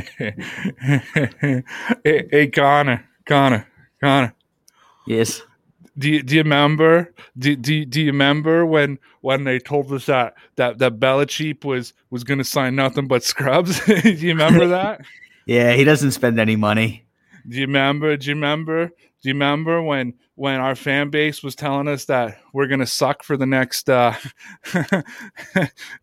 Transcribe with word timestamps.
hey, 2.04 2.28
hey, 2.30 2.46
Connor, 2.48 3.08
Connor, 3.26 3.66
Connor. 4.00 4.34
Yes. 5.06 5.42
Do 5.96 6.10
you, 6.10 6.22
do 6.22 6.34
you 6.34 6.42
remember? 6.42 7.14
Do, 7.38 7.54
do, 7.54 7.84
do 7.84 8.00
you 8.00 8.06
remember 8.06 8.66
when 8.66 8.98
when 9.20 9.44
they 9.44 9.60
told 9.60 9.92
us 9.92 10.06
that 10.06 10.34
that 10.56 10.78
that 10.78 10.98
Belichick 10.98 11.64
was 11.64 11.92
was 12.10 12.24
going 12.24 12.38
to 12.38 12.44
sign 12.44 12.74
nothing 12.74 13.06
but 13.06 13.22
scrubs? 13.22 13.84
do 13.86 14.10
you 14.10 14.30
remember 14.30 14.68
that? 14.68 15.00
Yeah, 15.46 15.74
he 15.74 15.84
doesn't 15.84 16.12
spend 16.12 16.40
any 16.40 16.56
money. 16.56 17.04
Do 17.46 17.56
you 17.56 17.66
remember? 17.66 18.16
Do 18.16 18.28
you 18.28 18.34
remember? 18.34 18.86
Do 18.86 19.28
you 19.28 19.34
remember 19.34 19.82
when 19.82 20.14
when 20.36 20.58
our 20.58 20.74
fan 20.74 21.10
base 21.10 21.42
was 21.42 21.54
telling 21.54 21.86
us 21.86 22.06
that 22.06 22.38
we're 22.54 22.66
gonna 22.66 22.86
suck 22.86 23.22
for 23.22 23.36
the 23.36 23.44
next 23.44 23.90
uh, 23.90 24.14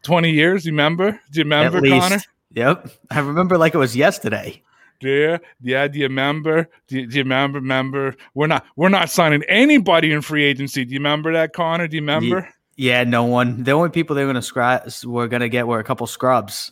twenty 0.03 0.29
years? 0.29 0.61
Do 0.61 0.67
you 0.67 0.73
remember? 0.73 1.19
Do 1.31 1.39
you 1.39 1.43
remember. 1.43 1.81
Connor? 1.81 2.19
Yep. 2.55 2.89
I 3.09 3.19
remember 3.19 3.57
like 3.57 3.73
it 3.73 3.77
was 3.77 3.95
yesterday. 3.95 4.61
Yeah, 5.01 5.37
yeah. 5.61 5.87
Do 5.87 5.97
you 5.99 6.05
remember? 6.05 6.69
Do 6.87 6.99
you, 6.99 7.07
do 7.07 7.17
you 7.17 7.23
remember? 7.23 7.59
Remember? 7.59 8.15
We're 8.35 8.47
not 8.47 8.65
we're 8.75 8.89
not 8.89 9.09
signing 9.09 9.43
anybody 9.49 10.11
in 10.11 10.21
free 10.21 10.43
agency. 10.43 10.85
Do 10.85 10.93
you 10.93 10.99
remember 10.99 11.33
that, 11.33 11.53
Connor? 11.53 11.87
Do 11.87 11.95
you 11.95 12.01
remember? 12.01 12.47
Yeah, 12.75 13.03
no 13.03 13.23
one. 13.23 13.63
The 13.63 13.71
only 13.71 13.89
people 13.89 14.15
they 14.15 14.23
were 14.23 14.29
gonna 14.29 14.41
scrap 14.41 14.87
were 15.03 15.27
gonna 15.27 15.49
get 15.49 15.67
were 15.67 15.79
a 15.79 15.83
couple 15.83 16.05
scrubs. 16.07 16.71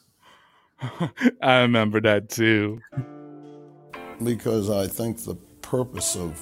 I 1.41 1.61
remember 1.61 1.99
that 2.01 2.29
too. 2.29 2.81
because 4.23 4.69
I 4.69 4.87
think 4.87 5.23
the 5.23 5.35
purpose 5.61 6.15
of 6.15 6.37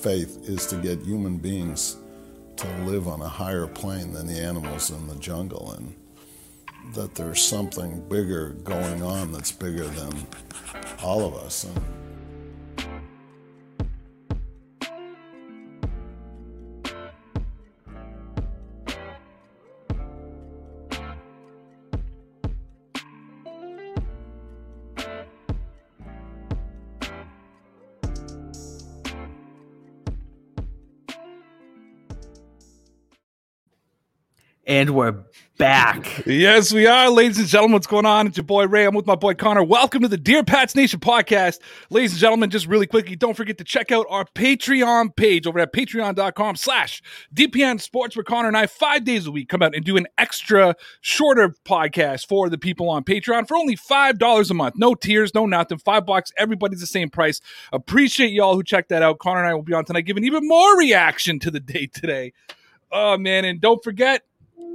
faith 0.00 0.48
is 0.48 0.66
to 0.66 0.76
get 0.76 1.00
human 1.02 1.38
beings 1.38 1.96
to 2.56 2.68
live 2.84 3.08
on 3.08 3.20
a 3.20 3.28
higher 3.28 3.66
plane 3.66 4.12
than 4.12 4.26
the 4.26 4.38
animals 4.40 4.90
in 4.90 5.06
the 5.08 5.16
jungle 5.16 5.72
and 5.72 5.94
that 6.94 7.14
there's 7.14 7.42
something 7.42 8.00
bigger 8.08 8.50
going 8.64 9.02
on 9.02 9.32
that's 9.32 9.52
bigger 9.52 9.84
than 9.84 10.26
all 11.02 11.26
of 11.26 11.34
us. 11.34 11.64
And 11.64 11.80
And 34.66 34.90
we're 34.90 35.14
back. 35.58 36.26
Yes, 36.26 36.72
we 36.72 36.88
are, 36.88 37.08
ladies 37.08 37.38
and 37.38 37.46
gentlemen. 37.46 37.74
What's 37.74 37.86
going 37.86 38.04
on? 38.04 38.26
It's 38.26 38.36
your 38.36 38.42
boy 38.42 38.66
Ray. 38.66 38.84
I'm 38.84 38.96
with 38.96 39.06
my 39.06 39.14
boy 39.14 39.34
Connor. 39.34 39.62
Welcome 39.62 40.02
to 40.02 40.08
the 40.08 40.16
Dear 40.16 40.42
Pats 40.42 40.74
Nation 40.74 40.98
podcast. 40.98 41.60
Ladies 41.88 42.10
and 42.10 42.20
gentlemen, 42.20 42.50
just 42.50 42.66
really 42.66 42.88
quickly, 42.88 43.14
don't 43.14 43.36
forget 43.36 43.58
to 43.58 43.64
check 43.64 43.92
out 43.92 44.06
our 44.10 44.24
Patreon 44.24 45.14
page 45.14 45.46
over 45.46 45.60
at 45.60 45.72
patreon.com 45.72 46.56
slash 46.56 47.00
DPN 47.32 47.80
Sports, 47.80 48.16
where 48.16 48.24
Connor 48.24 48.48
and 48.48 48.56
I, 48.56 48.66
five 48.66 49.04
days 49.04 49.28
a 49.28 49.30
week, 49.30 49.48
come 49.48 49.62
out 49.62 49.72
and 49.72 49.84
do 49.84 49.96
an 49.96 50.08
extra 50.18 50.74
shorter 51.00 51.54
podcast 51.64 52.26
for 52.26 52.50
the 52.50 52.58
people 52.58 52.88
on 52.88 53.04
Patreon 53.04 53.46
for 53.46 53.56
only 53.56 53.76
$5 53.76 54.50
a 54.50 54.54
month. 54.54 54.74
No 54.76 54.96
tiers, 54.96 55.32
no 55.32 55.46
nothing. 55.46 55.78
Five 55.78 56.06
bucks. 56.06 56.32
Everybody's 56.36 56.80
the 56.80 56.88
same 56.88 57.08
price. 57.08 57.40
Appreciate 57.72 58.32
y'all 58.32 58.56
who 58.56 58.64
checked 58.64 58.88
that 58.88 59.04
out. 59.04 59.20
Connor 59.20 59.44
and 59.44 59.48
I 59.48 59.54
will 59.54 59.62
be 59.62 59.74
on 59.74 59.84
tonight 59.84 60.06
giving 60.06 60.24
even 60.24 60.48
more 60.48 60.76
reaction 60.76 61.38
to 61.38 61.52
the 61.52 61.60
day 61.60 61.86
today. 61.86 62.32
Oh, 62.90 63.16
man. 63.16 63.44
And 63.44 63.60
don't 63.60 63.82
forget, 63.82 64.22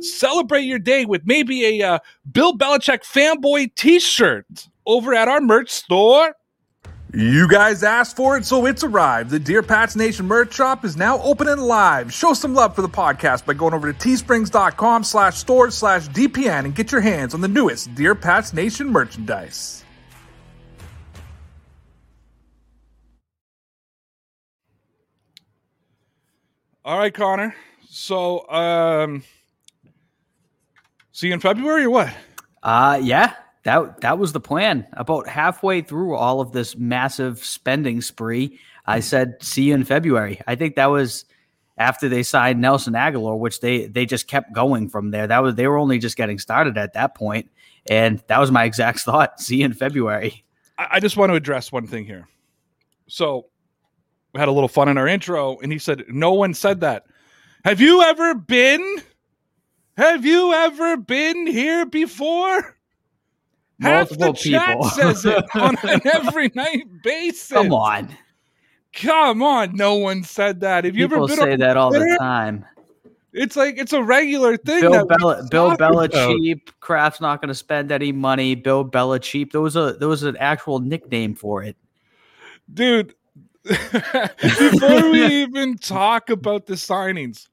celebrate 0.04 0.64
your 0.64 0.80
day 0.80 1.06
with 1.06 1.22
maybe 1.26 1.82
a 1.82 1.88
uh, 1.88 2.00
Bill 2.32 2.58
Belichick 2.58 3.04
fanboy 3.04 3.74
T-shirt 3.76 4.68
over 4.86 5.14
at 5.14 5.28
our 5.28 5.42
merch 5.42 5.70
store. 5.70 6.36
You 7.14 7.50
guys 7.50 7.84
asked 7.84 8.16
for 8.16 8.38
it, 8.38 8.46
so 8.46 8.66
it's 8.66 8.86
arrived. 8.86 9.32
The 9.32 9.40
Dear 9.40 9.62
Pats 9.62 9.98
Nation 9.98 10.28
merch 10.28 10.54
shop 10.54 10.86
is 10.86 10.96
now 10.96 11.22
open 11.22 11.50
and 11.50 11.62
live. 11.62 12.14
Show 12.14 12.34
some 12.34 12.54
love 12.54 12.74
for 12.74 12.82
the 12.82 12.90
podcast 12.90 13.46
by 13.46 13.54
going 13.54 13.74
over 13.74 13.92
to 13.92 14.00
teesprings.com 14.00 15.04
slash 15.04 15.36
stores 15.38 15.76
slash 15.76 16.08
DPN 16.08 16.64
and 16.64 16.74
get 16.74 16.90
your 16.90 17.02
hands 17.02 17.34
on 17.34 17.42
the 17.42 17.50
newest 17.50 17.94
Dear 17.96 18.16
Pats 18.16 18.54
Nation 18.54 18.90
merchandise. 18.90 19.84
All 26.86 26.98
right, 26.98 27.14
Connor. 27.14 27.54
So, 27.90 28.50
um, 28.50 29.24
see 31.22 31.28
you 31.28 31.34
in 31.34 31.40
February 31.40 31.84
or 31.84 31.92
what? 31.92 32.12
Uh 32.64 33.00
yeah, 33.02 33.36
that 33.64 34.02
that 34.02 34.18
was 34.18 34.34
the 34.34 34.40
plan. 34.40 34.88
About 34.94 35.28
halfway 35.28 35.82
through 35.82 36.16
all 36.16 36.42
of 36.42 36.52
this 36.52 36.76
massive 36.76 37.46
spending 37.46 38.02
spree, 38.02 38.60
I 38.88 39.02
said, 39.02 39.36
"See 39.42 39.66
you 39.66 39.76
in 39.76 39.84
February." 39.84 40.42
I 40.48 40.56
think 40.56 40.76
that 40.76 40.88
was 40.88 41.26
after 41.78 42.10
they 42.10 42.24
signed 42.24 42.60
Nelson 42.60 42.94
Agholor, 42.94 43.38
which 43.38 43.60
they 43.60 43.86
they 43.86 44.06
just 44.08 44.28
kept 44.28 44.52
going 44.52 44.90
from 44.90 45.12
there. 45.12 45.28
That 45.28 45.44
was 45.44 45.56
they 45.56 45.68
were 45.68 45.78
only 45.78 46.00
just 46.00 46.18
getting 46.18 46.40
started 46.40 46.78
at 46.78 46.94
that 46.94 47.14
point, 47.14 47.52
and 47.88 48.24
that 48.28 48.40
was 48.40 48.52
my 48.52 48.64
exact 48.64 49.00
thought. 49.02 49.40
See 49.40 49.58
you 49.58 49.66
in 49.66 49.74
February. 49.74 50.44
I 50.80 50.88
I 50.94 51.00
just 51.00 51.18
want 51.18 51.30
to 51.30 51.36
address 51.36 51.72
one 51.72 51.86
thing 51.86 52.06
here. 52.06 52.28
So 53.08 53.46
we 54.34 54.40
had 54.40 54.50
a 54.50 54.52
little 54.52 54.70
fun 54.70 54.90
in 54.90 54.98
our 54.98 55.08
intro, 55.08 55.60
and 55.60 55.72
he 55.72 55.78
said, 55.78 56.06
No 56.08 56.34
one 56.34 56.56
said 56.56 56.80
that. 56.82 57.06
Have 57.64 57.80
you 57.80 58.02
ever 58.02 58.34
been? 58.34 59.04
Have 60.02 60.26
you 60.26 60.52
ever 60.52 60.98
been 60.98 61.46
here 61.46 61.86
before? 61.86 62.76
Half 63.80 64.10
Multiple 64.10 64.34
the 64.34 64.40
chat 64.40 64.68
people. 64.70 64.84
says 64.90 65.26
it 65.26 65.46
on 65.54 65.78
an 65.84 66.02
every 66.06 66.50
night 66.56 67.04
basis. 67.04 67.52
Come 67.52 67.72
on, 67.72 68.18
Come 68.94 69.44
on. 69.44 69.76
No 69.76 69.94
one 69.94 70.24
said 70.24 70.62
that. 70.62 70.86
Have 70.86 70.96
you 70.96 71.08
people 71.08 71.26
ever 71.26 71.36
been 71.36 71.46
say 71.46 71.56
that 71.56 71.78
all 71.78 71.92
the 71.92 72.18
time. 72.20 72.66
It's 73.32 73.56
like 73.56 73.78
it's 73.78 73.94
a 73.94 74.02
regular 74.02 74.58
thing. 74.58 74.82
Bill 74.82 74.92
that 74.94 75.06
we 75.08 75.18
Bel- 75.18 75.78
Bill. 75.78 75.78
Belichick, 75.78 76.62
Kraft's 76.80 77.22
not 77.22 77.40
going 77.40 77.50
to 77.50 77.56
spend 77.56 77.92
any 77.92 78.12
money. 78.12 78.56
Bill 78.56 78.84
Belichick. 78.84 79.52
There 79.52 79.62
was 79.62 79.76
a 79.76 79.94
there 80.00 80.08
was 80.08 80.24
an 80.24 80.36
actual 80.38 80.80
nickname 80.80 81.36
for 81.36 81.62
it. 81.62 81.78
dude 82.74 83.14
before 83.64 85.12
we 85.12 85.24
even 85.44 85.78
talk 85.78 86.32
about 86.32 86.66
the 86.66 86.74
signings 86.74 87.50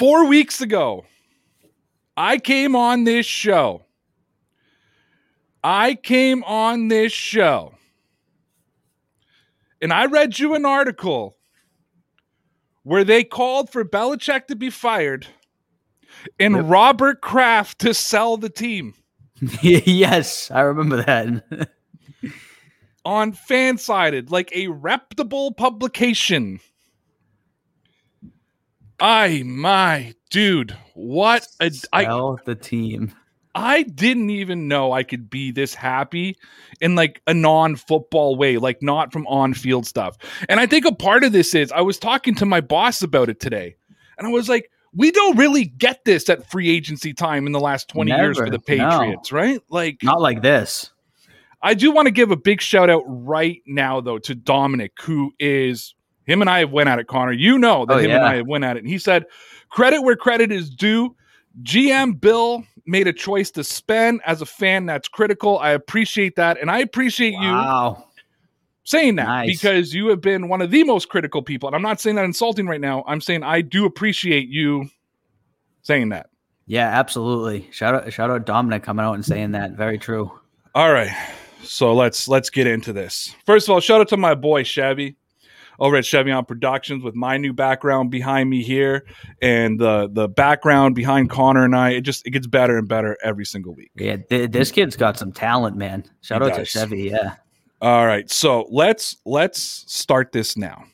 four 0.00 0.24
weeks 0.24 0.62
ago 0.62 1.04
i 2.16 2.38
came 2.38 2.74
on 2.74 3.04
this 3.04 3.26
show 3.26 3.84
i 5.62 5.94
came 5.94 6.42
on 6.44 6.88
this 6.88 7.12
show 7.12 7.74
and 9.82 9.92
i 9.92 10.06
read 10.06 10.38
you 10.38 10.54
an 10.54 10.64
article 10.64 11.36
where 12.82 13.04
they 13.04 13.22
called 13.22 13.68
for 13.68 13.84
Belichick 13.84 14.46
to 14.46 14.56
be 14.56 14.70
fired 14.70 15.26
and 16.38 16.54
Yep. 16.54 16.64
Robert 16.66 17.20
Kraft 17.20 17.80
to 17.80 17.92
sell 17.92 18.38
the 18.38 18.48
team. 18.48 18.94
yes, 19.62 20.50
I 20.50 20.62
remember 20.62 21.02
that. 21.02 21.70
on 23.04 23.32
Fansided, 23.34 24.30
like 24.30 24.50
a 24.54 24.68
reputable 24.68 25.52
publication. 25.52 26.60
I 29.00 29.42
my 29.44 30.14
dude, 30.30 30.76
what 30.94 31.46
a 31.60 31.70
I 31.92 32.04
Sell 32.04 32.38
the 32.44 32.54
team. 32.54 33.12
I 33.54 33.82
didn't 33.82 34.30
even 34.30 34.68
know 34.68 34.92
I 34.92 35.02
could 35.02 35.28
be 35.28 35.50
this 35.50 35.74
happy 35.74 36.36
in 36.80 36.94
like 36.94 37.20
a 37.26 37.34
non-football 37.34 38.36
way, 38.36 38.58
like 38.58 38.80
not 38.80 39.12
from 39.12 39.26
on-field 39.26 39.86
stuff. 39.86 40.16
And 40.48 40.60
I 40.60 40.66
think 40.66 40.84
a 40.84 40.94
part 40.94 41.24
of 41.24 41.32
this 41.32 41.54
is 41.54 41.72
I 41.72 41.80
was 41.80 41.98
talking 41.98 42.34
to 42.36 42.46
my 42.46 42.60
boss 42.60 43.02
about 43.02 43.28
it 43.28 43.40
today, 43.40 43.74
and 44.18 44.26
I 44.26 44.30
was 44.30 44.48
like, 44.48 44.70
we 44.92 45.10
don't 45.10 45.36
really 45.36 45.64
get 45.64 46.04
this 46.04 46.28
at 46.28 46.48
free 46.50 46.68
agency 46.68 47.12
time 47.12 47.46
in 47.46 47.52
the 47.52 47.60
last 47.60 47.88
20 47.88 48.10
years 48.10 48.36
for 48.36 48.44
Never, 48.44 48.58
the 48.58 48.76
no. 48.76 48.88
Patriots, 48.88 49.32
right? 49.32 49.60
Like 49.68 50.02
Not 50.02 50.20
like 50.20 50.42
this. 50.42 50.90
I 51.62 51.74
do 51.74 51.90
want 51.90 52.06
to 52.06 52.12
give 52.12 52.30
a 52.30 52.36
big 52.36 52.60
shout 52.60 52.88
out 52.88 53.02
right 53.06 53.60
now, 53.66 54.00
though, 54.00 54.18
to 54.18 54.34
Dominic, 54.34 54.92
who 55.02 55.32
is 55.38 55.94
him 56.30 56.40
and 56.40 56.48
I 56.50 56.60
have 56.60 56.70
went 56.70 56.88
at 56.88 56.98
it, 56.98 57.06
Connor. 57.08 57.32
You 57.32 57.58
know 57.58 57.84
that 57.86 57.94
Oh, 57.94 57.98
him 57.98 58.10
and. 58.12 58.24
I 58.24 58.36
have 58.36 58.46
went 58.46 58.64
at 58.64 58.76
it. 58.76 58.80
And 58.80 58.88
he 58.88 58.98
said, 58.98 59.24
credit 59.70 60.02
where 60.02 60.16
credit 60.16 60.52
is 60.52 60.70
due. 60.70 61.14
GM 61.62 62.20
Bill 62.20 62.62
made 62.86 63.06
a 63.06 63.12
choice 63.12 63.50
to 63.52 63.64
spend 63.64 64.20
as 64.24 64.40
a 64.40 64.46
fan. 64.46 64.86
That's 64.86 65.08
critical. 65.08 65.58
I 65.58 65.70
appreciate 65.70 66.36
that. 66.36 66.60
And 66.60 66.70
I 66.70 66.78
appreciate 66.78 67.32
you 67.34 67.96
saying 68.84 69.16
that 69.16 69.24
Nice. 69.26 69.48
because 69.60 69.94
you 69.94 70.08
have 70.08 70.20
been 70.20 70.48
one 70.48 70.62
of 70.62 70.70
the 70.70 70.84
most 70.84 71.08
critical 71.08 71.42
people. 71.42 71.68
And 71.68 71.76
I'm 71.76 71.82
not 71.82 72.00
saying 72.00 72.16
that 72.16 72.24
insulting 72.24 72.66
right 72.66 72.80
now. 72.80 73.04
I'm 73.06 73.20
saying 73.20 73.42
I 73.42 73.60
do 73.60 73.84
appreciate 73.84 74.48
you 74.48 74.88
saying 75.82 76.08
that. 76.10 76.30
Yeah, 76.66 76.88
absolutely. 76.88 77.68
Shout 77.72 77.94
out 77.94 78.12
shout 78.12 78.30
out 78.30 78.46
Dominic 78.46 78.82
coming 78.82 79.04
out 79.04 79.14
and 79.14 79.24
saying 79.24 79.52
that. 79.52 79.72
Very 79.72 79.98
true. 79.98 80.30
All 80.74 80.92
right. 80.92 81.10
So 81.62 81.94
let's 81.94 82.28
let's 82.28 82.48
get 82.48 82.66
into 82.66 82.92
this. 82.92 83.34
First 83.44 83.68
of 83.68 83.72
all, 83.72 83.80
shout 83.80 84.00
out 84.00 84.08
to 84.08 84.16
my 84.16 84.34
boy 84.34 84.62
Chevy 84.62 85.16
over 85.80 85.96
at 85.96 86.04
Chevion 86.04 86.46
Productions 86.46 87.02
with 87.02 87.14
my 87.14 87.38
new 87.38 87.52
background 87.52 88.10
behind 88.10 88.48
me 88.50 88.62
here 88.62 89.06
and 89.42 89.80
the 89.80 90.08
the 90.12 90.28
background 90.28 90.94
behind 90.94 91.30
Connor 91.30 91.64
and 91.64 91.74
I. 91.74 91.90
It 91.90 92.02
just 92.02 92.26
it 92.26 92.30
gets 92.30 92.46
better 92.46 92.78
and 92.78 92.86
better 92.86 93.16
every 93.24 93.46
single 93.46 93.74
week. 93.74 93.90
Yeah, 93.96 94.16
th- 94.16 94.50
this 94.50 94.70
kid's 94.70 94.96
got 94.96 95.18
some 95.18 95.32
talent, 95.32 95.76
man. 95.76 96.04
Shout 96.20 96.42
He 96.42 96.48
out 96.48 96.54
to 96.54 96.60
does. 96.60 96.68
Chevy. 96.68 97.02
Yeah. 97.04 97.36
All 97.80 98.06
right, 98.06 98.30
so 98.30 98.66
let's 98.70 99.16
let's 99.24 99.60
start 99.90 100.32
this 100.32 100.56
now. 100.56 100.84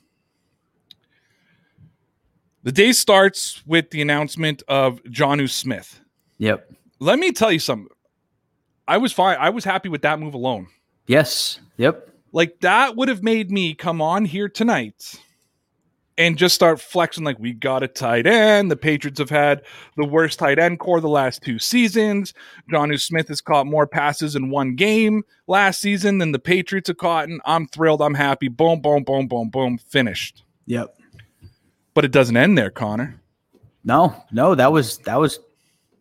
The 2.62 2.72
day 2.72 2.92
starts 2.92 3.64
with 3.66 3.90
the 3.90 4.02
announcement 4.02 4.62
of 4.68 5.02
Jonnu 5.04 5.50
Smith. 5.50 6.00
Yep. 6.38 6.72
Let 6.98 7.18
me 7.18 7.32
tell 7.32 7.52
you 7.52 7.58
something. 7.58 7.88
I 8.88 8.98
was 8.98 9.12
fine. 9.12 9.36
I 9.40 9.50
was 9.50 9.64
happy 9.64 9.88
with 9.88 10.02
that 10.02 10.20
move 10.20 10.34
alone. 10.34 10.68
Yes. 11.06 11.60
Yep. 11.76 12.10
Like 12.32 12.60
that 12.60 12.96
would 12.96 13.08
have 13.08 13.22
made 13.22 13.50
me 13.50 13.74
come 13.74 14.02
on 14.02 14.24
here 14.24 14.48
tonight 14.48 15.20
and 16.18 16.38
just 16.38 16.54
start 16.54 16.80
flexing 16.80 17.24
like 17.24 17.38
we 17.38 17.52
got 17.52 17.82
a 17.82 17.88
tight 17.88 18.26
end. 18.26 18.70
The 18.70 18.76
Patriots 18.76 19.18
have 19.18 19.30
had 19.30 19.62
the 19.96 20.04
worst 20.06 20.38
tight 20.38 20.58
end 20.58 20.78
corps 20.78 21.00
the 21.00 21.08
last 21.08 21.42
two 21.42 21.58
seasons. 21.58 22.34
Jonnu 22.72 23.00
Smith 23.00 23.28
has 23.28 23.40
caught 23.40 23.66
more 23.66 23.86
passes 23.86 24.34
in 24.34 24.50
one 24.50 24.74
game 24.76 25.22
last 25.46 25.80
season 25.80 26.18
than 26.18 26.32
the 26.32 26.38
Patriots 26.38 26.88
have 26.88 26.96
caught. 26.96 27.28
And 27.28 27.40
I'm 27.44 27.66
thrilled. 27.68 28.02
I'm 28.02 28.14
happy. 28.14 28.48
Boom, 28.48 28.80
boom, 28.80 29.04
boom, 29.04 29.28
boom, 29.28 29.50
boom. 29.50 29.78
Finished. 29.78 30.42
Yep. 30.66 30.96
But 31.94 32.04
it 32.04 32.12
doesn't 32.12 32.36
end 32.36 32.56
there, 32.58 32.70
Connor. 32.70 33.20
No, 33.84 34.24
no, 34.32 34.54
that 34.54 34.72
was 34.72 34.98
that 34.98 35.20
was 35.20 35.38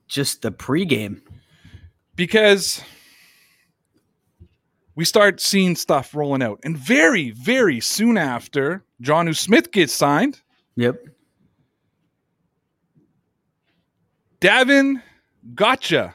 just 0.08 0.42
the 0.42 0.52
pregame. 0.52 1.22
because 2.16 2.82
we 4.96 5.06
start 5.06 5.42
seeing 5.42 5.76
stuff 5.76 6.16
rolling 6.16 6.42
out. 6.42 6.60
And 6.64 6.78
very, 6.78 7.32
very 7.32 7.80
soon 7.80 8.18
after 8.18 8.84
Jonnu 9.04 9.36
Smith 9.36 9.72
gets 9.72 9.94
signed, 9.94 10.42
Yep. 10.78 10.98
Davon 14.40 15.02
Godchaux 15.54 16.14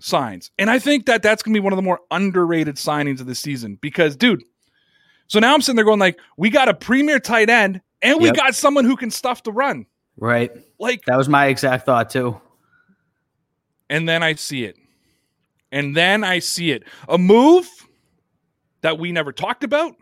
signs. 0.00 0.50
And 0.58 0.68
I 0.70 0.78
think 0.78 1.06
that 1.06 1.22
that's 1.22 1.42
going 1.42 1.54
to 1.54 1.60
be 1.60 1.62
one 1.62 1.72
of 1.72 1.76
the 1.76 1.82
more 1.82 2.00
underrated 2.10 2.76
signings 2.76 3.20
of 3.20 3.26
the 3.26 3.34
season 3.34 3.78
because, 3.80 4.16
dude, 4.16 4.42
so 5.28 5.38
now 5.38 5.54
I'm 5.54 5.60
sitting 5.62 5.76
there 5.76 5.84
going, 5.84 6.00
like, 6.00 6.18
we 6.36 6.50
got 6.50 6.68
a 6.68 6.74
premier 6.74 7.18
tight 7.20 7.48
end 7.48 7.80
and 8.02 8.18
we 8.20 8.26
Yep. 8.26 8.36
got 8.36 8.54
someone 8.54 8.84
who 8.84 8.96
can 8.96 9.10
stuff 9.10 9.42
the 9.44 9.52
run. 9.52 9.86
Right. 10.16 10.50
Like, 10.78 11.04
That 11.06 11.16
was 11.16 11.28
my 11.28 11.46
exact 11.46 11.86
thought 11.86 12.10
too. 12.10 12.40
and 13.88 14.08
then 14.08 14.22
I 14.22 14.34
see 14.34 14.64
it. 14.64 14.76
And 15.70 15.96
then 15.96 16.24
I 16.24 16.38
see 16.40 16.70
it. 16.72 16.82
A 17.08 17.16
move 17.16 17.68
that 18.82 18.98
we 18.98 19.12
never 19.12 19.32
talked 19.32 19.64
about. 19.64 19.94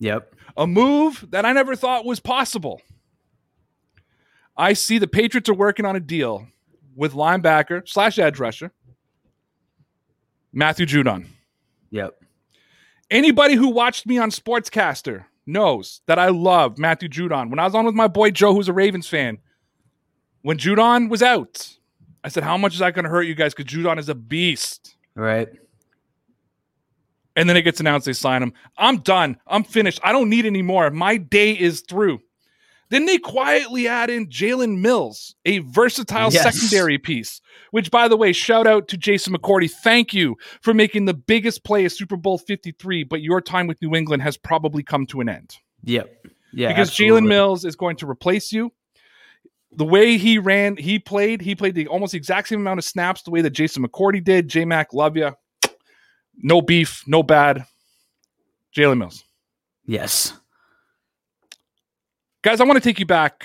Yep. 0.00 0.34
a 0.56 0.66
move 0.66 1.26
that 1.30 1.44
I 1.44 1.52
never 1.52 1.74
thought 1.74 2.04
was 2.04 2.20
possible. 2.20 2.80
I 4.56 4.72
see 4.72 4.98
the 4.98 5.08
Patriots 5.08 5.48
are 5.48 5.54
working 5.54 5.84
on 5.84 5.96
a 5.96 6.00
deal 6.00 6.46
with 6.96 7.14
linebacker 7.14 7.88
slash 7.88 8.18
edge 8.18 8.38
rusher 8.38 8.72
Matthew 10.52 10.86
Judon. 10.86 11.26
Yep. 11.90 12.14
Anybody 13.10 13.54
who 13.54 13.68
watched 13.68 14.06
me 14.06 14.18
on 14.18 14.30
Sportscaster 14.30 15.24
knows 15.46 16.00
that 16.06 16.18
I 16.18 16.28
love 16.28 16.78
Matthew 16.78 17.08
Judon. 17.08 17.50
When 17.50 17.58
I 17.58 17.64
was 17.64 17.74
on 17.74 17.86
with 17.86 17.94
my 17.94 18.08
boy 18.08 18.30
Joe, 18.30 18.52
who's 18.54 18.68
a 18.68 18.72
Ravens 18.72 19.08
fan, 19.08 19.38
when 20.42 20.58
Judon 20.58 21.08
was 21.08 21.22
out, 21.22 21.76
I 22.22 22.28
said, 22.28 22.42
How 22.42 22.58
much 22.58 22.74
is 22.74 22.80
that 22.80 22.94
going 22.94 23.04
to 23.04 23.10
hurt 23.10 23.22
you 23.22 23.34
guys? 23.34 23.54
Because 23.54 23.72
Judon 23.72 23.98
is 23.98 24.08
a 24.08 24.14
beast. 24.14 24.96
Right. 25.14 25.48
And 27.38 27.48
then 27.48 27.56
it 27.56 27.62
gets 27.62 27.78
announced 27.78 28.06
they 28.06 28.12
sign 28.14 28.42
him. 28.42 28.52
I'm 28.76 28.98
done. 28.98 29.36
I'm 29.46 29.62
finished. 29.62 30.00
I 30.02 30.10
don't 30.10 30.28
need 30.28 30.44
any 30.44 30.60
more. 30.62 30.90
My 30.90 31.16
day 31.18 31.52
is 31.52 31.82
through. 31.82 32.18
Then 32.90 33.04
they 33.04 33.18
quietly 33.18 33.86
add 33.86 34.10
in 34.10 34.26
Jalen 34.28 34.78
Mills, 34.80 35.34
a 35.44 35.58
versatile 35.58 36.32
Yes. 36.32 36.42
secondary 36.42 36.98
piece. 36.98 37.40
Which, 37.70 37.90
by 37.90 38.08
the 38.08 38.16
way, 38.16 38.32
shout 38.32 38.66
out 38.66 38.88
to 38.88 38.96
Jason 38.96 39.34
McCourty. 39.34 39.70
Thank 39.70 40.12
you 40.14 40.36
for 40.62 40.72
making 40.74 41.04
the 41.04 41.14
biggest 41.14 41.64
play 41.64 41.84
of 41.84 41.92
Super 41.92 42.16
Bowl 42.16 42.38
53, 42.38 43.04
but 43.04 43.20
your 43.20 43.40
time 43.40 43.66
with 43.66 43.80
New 43.82 43.94
England 43.94 44.22
has 44.22 44.36
probably 44.36 44.82
come 44.82 45.06
to 45.06 45.20
an 45.20 45.28
end. 45.28 45.54
Yep. 45.84 46.26
Yeah. 46.52 46.68
because. 46.68 46.90
Jalen 46.90 47.28
Mills 47.28 47.64
is 47.64 47.76
going 47.76 47.96
to 47.96 48.10
replace 48.10 48.52
you. 48.52 48.72
The 49.70 49.84
way 49.84 50.16
he 50.16 50.38
ran, 50.38 50.76
he 50.76 50.98
played, 50.98 51.42
he 51.42 51.54
played 51.54 51.74
the 51.74 51.86
almost 51.88 52.12
the 52.12 52.18
exact 52.18 52.48
same 52.48 52.60
amount 52.60 52.78
of 52.78 52.84
snaps 52.84 53.22
the 53.22 53.30
way 53.30 53.42
that 53.42 53.50
Jason 53.50 53.86
McCourty 53.86 54.24
did. 54.24 54.48
J 54.48 54.64
Mac, 54.64 54.92
love 54.94 55.16
you. 55.16 55.32
No 56.38 56.62
beef, 56.62 57.04
no 57.06 57.22
bad. 57.22 57.64
Jalen 58.76 58.98
Mills. 58.98 59.24
Yes. 59.84 60.32
Guys, 62.42 62.60
I 62.60 62.64
want 62.64 62.76
to 62.76 62.80
take 62.80 63.00
you 63.00 63.06
back 63.06 63.44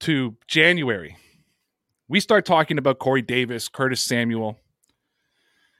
to 0.00 0.36
January. 0.46 1.16
We 2.08 2.20
start 2.20 2.44
talking 2.44 2.78
about 2.78 2.98
Corey 2.98 3.22
Davis, 3.22 3.68
Curtis 3.68 4.00
Samuel, 4.00 4.58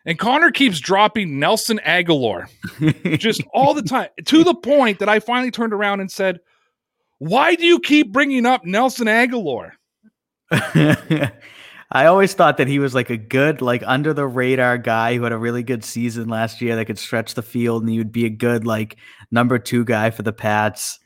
and 0.04 0.18
Connor 0.18 0.50
keeps 0.50 0.80
dropping 0.80 1.38
Nelson 1.38 1.80
Agholor 1.84 2.48
just 3.18 3.42
all 3.52 3.74
the 3.74 3.82
time 3.82 4.08
to 4.24 4.44
the 4.44 4.54
point 4.54 5.00
that 5.00 5.08
I 5.08 5.20
finally 5.20 5.50
turned 5.50 5.72
around 5.74 6.00
and 6.00 6.10
said, 6.10 6.40
Why 7.18 7.54
do 7.54 7.66
you 7.66 7.80
keep 7.80 8.12
bringing 8.12 8.46
up 8.46 8.64
Nelson 8.64 9.06
Agholor? 9.06 9.72
I 11.90 12.06
always 12.06 12.34
thought 12.34 12.58
that 12.58 12.68
he 12.68 12.78
was 12.78 12.94
like 12.94 13.08
a 13.08 13.16
good, 13.16 13.62
like 13.62 13.82
under 13.86 14.12
the 14.12 14.26
radar 14.26 14.76
guy 14.76 15.16
who 15.16 15.22
had 15.22 15.32
a 15.32 15.38
really 15.38 15.62
good 15.62 15.84
season 15.84 16.28
last 16.28 16.60
year 16.60 16.76
that 16.76 16.84
could 16.84 16.98
stretch 16.98 17.34
the 17.34 17.42
field 17.42 17.82
and 17.82 17.90
he 17.90 17.98
would 17.98 18.12
be 18.12 18.26
a 18.26 18.30
good 18.30 18.66
like 18.66 18.96
number 19.30 19.58
two 19.58 19.84
guy 19.84 20.10
for 20.10 20.22
the 20.22 20.32
Pats. 20.32 20.98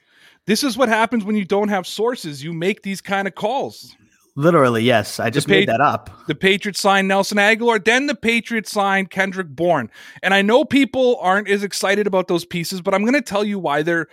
This 0.47 0.65
is 0.65 0.77
what 0.77 0.89
happens 0.89 1.25
when 1.25 1.37
you 1.37 1.45
don't 1.45 1.69
have 1.69 1.87
sources. 1.87 2.43
You 2.43 2.53
make 2.53 2.83
these 2.83 3.01
kind 3.01 3.29
of 3.29 3.37
calls. 3.37 3.95
Literally, 4.35 4.83
yes. 4.83 5.21
I 5.21 5.31
just 5.31 5.47
pa- 5.47 5.53
made 5.53 5.69
that 5.69 5.81
up. 5.81 6.11
The 6.27 6.35
Patriots 6.35 6.81
signed 6.81 7.07
Nelson 7.07 7.39
Agholor, 7.39 7.85
then 7.85 8.07
the 8.07 8.15
Patriots 8.15 8.73
signed 8.73 9.11
Kendrick 9.11 9.49
Bourne. 9.49 9.91
And 10.23 10.35
I 10.35 10.43
know 10.43 10.65
people 10.65 11.17
aren't 11.21 11.49
as 11.49 11.63
excited 11.63 12.09
about 12.09 12.27
those 12.27 12.45
pieces, 12.45 12.81
but 12.81 12.93
I'm 12.95 13.03
going 13.03 13.15
to 13.15 13.21
tell 13.21 13.45
you 13.45 13.59
why 13.59 13.83
they're 13.83 14.09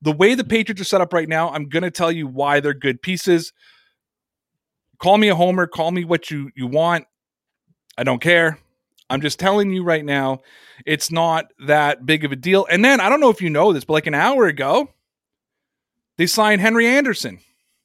the 0.00 0.12
way 0.12 0.34
the 0.34 0.44
Patriots 0.44 0.80
are 0.80 0.84
set 0.84 1.00
up 1.00 1.12
right 1.12 1.28
now. 1.28 1.50
I'm 1.50 1.68
going 1.68 1.82
to 1.82 1.90
tell 1.90 2.10
you 2.10 2.26
why 2.26 2.60
they're 2.60 2.74
good 2.74 3.02
pieces. 3.02 3.52
Call 4.98 5.16
me 5.18 5.28
a 5.28 5.34
homer, 5.34 5.66
call 5.66 5.90
me 5.90 6.04
what 6.04 6.30
you 6.30 6.50
you 6.56 6.66
want. 6.66 7.06
I 7.96 8.04
don't 8.04 8.20
care. 8.20 8.58
I'm 9.10 9.20
just 9.20 9.38
telling 9.38 9.70
you 9.70 9.82
right 9.84 10.04
now, 10.04 10.40
it's 10.84 11.10
not 11.10 11.46
that 11.66 12.04
big 12.04 12.24
of 12.24 12.32
a 12.32 12.36
deal. 12.36 12.66
And 12.70 12.84
then 12.84 13.00
I 13.00 13.08
don't 13.08 13.20
know 13.20 13.30
if 13.30 13.40
you 13.40 13.48
know 13.50 13.72
this, 13.72 13.84
but 13.84 13.94
like 13.94 14.06
an 14.06 14.14
hour 14.14 14.46
ago, 14.46 14.90
they 16.18 16.26
signed 16.26 16.60
Henry 16.60 16.86
Anderson, 16.86 17.38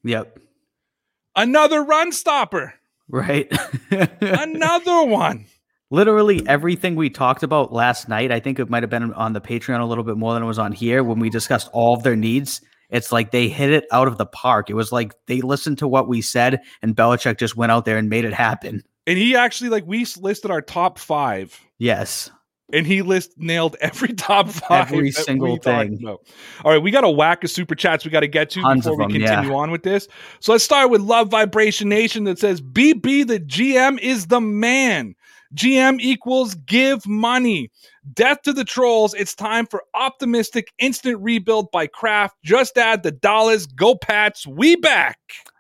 Yep. 0.03 0.37
another 1.35 1.83
run 1.83 2.11
stopper, 2.11 2.73
Right. 3.07 3.51
another 4.21 5.03
one. 5.05 5.45
Literally 5.91 6.45
everything 6.47 6.95
we 6.95 7.09
talked 7.09 7.43
about 7.43 7.71
last 7.71 8.09
night, 8.09 8.31
I 8.31 8.39
think 8.39 8.59
it 8.59 8.69
might 8.69 8.81
have 8.83 8.89
been 8.89 9.13
on 9.13 9.33
the 9.33 9.41
Patreon 9.41 9.79
a 9.79 9.85
little 9.85 10.03
bit 10.03 10.17
more 10.17 10.33
than 10.33 10.41
it 10.43 10.47
was 10.47 10.57
on 10.59 10.71
here 10.71 11.03
when 11.03 11.19
we 11.19 11.29
discussed 11.29 11.69
all 11.71 11.95
of 11.95 12.03
their 12.03 12.15
needs. 12.15 12.61
It's 12.93 13.11
like 13.11 13.31
they 13.31 13.49
hit 13.49 13.71
it 13.71 13.85
out 13.91 14.07
of 14.07 14.17
the 14.17 14.25
park. 14.25 14.69
It 14.69 14.75
was 14.75 14.91
like 14.93 15.13
they 15.25 15.41
listened 15.41 15.79
to 15.79 15.87
what 15.87 16.07
we 16.07 16.21
said 16.21 16.61
and 16.81 16.95
Belichick 16.95 17.39
just 17.39 17.57
went 17.57 17.71
out 17.71 17.85
there 17.85 17.97
and 17.97 18.07
made 18.07 18.23
it 18.23 18.33
happen. 18.33 18.83
And 19.07 19.17
he 19.17 19.35
actually 19.35 19.69
like 19.69 19.85
we 19.85 20.05
listed 20.21 20.51
our 20.51 20.61
top 20.61 20.97
five, 20.99 21.59
Yes. 21.79 22.29
and 22.71 22.87
he 22.87 23.01
list 23.01 23.31
nailed 23.35 23.75
every 23.81 24.13
top 24.13 24.47
five, 24.47 24.93
Every 24.93 25.11
single 25.11 25.57
thing. 25.57 25.99
All 26.07 26.21
right, 26.63 26.81
we 26.81 26.91
got 26.91 27.03
a 27.03 27.09
whack 27.09 27.43
of 27.43 27.49
super 27.49 27.75
chats 27.75 28.05
we 28.05 28.11
got 28.11 28.21
to 28.21 28.27
get 28.27 28.51
to 28.51 28.61
Tons 28.61 28.85
before 28.85 29.01
of 29.01 29.07
we 29.07 29.19
continue 29.19 29.49
yeah. 29.49 29.57
on 29.57 29.71
with 29.71 29.83
this. 29.83 30.07
So 30.39 30.51
let's 30.53 30.63
start 30.63 30.89
with 30.89 31.01
Love 31.01 31.29
Vibration 31.29 31.89
Nation 31.89 32.23
that 32.25 32.39
says 32.39 32.61
BB 32.61 33.27
the 33.27 33.39
GM 33.39 33.99
is 33.99 34.27
the 34.27 34.39
man. 34.39 35.15
GM 35.55 35.99
equals 35.99 36.55
give 36.55 37.05
money. 37.05 37.69
Death 38.11 38.41
to 38.43 38.53
the 38.53 38.65
trolls. 38.65 39.13
It's 39.13 39.33
time 39.33 39.65
for 39.65 39.83
optimistic 39.93 40.73
instant 40.77 41.21
rebuild 41.21 41.71
by 41.71 41.87
Kraft. 41.87 42.35
Just 42.43 42.77
add 42.77 43.03
the 43.03 43.11
dollars. 43.11 43.65
Go 43.65 43.95
Pats. 43.95 44.45
We 44.45 44.75
back. 44.75 45.17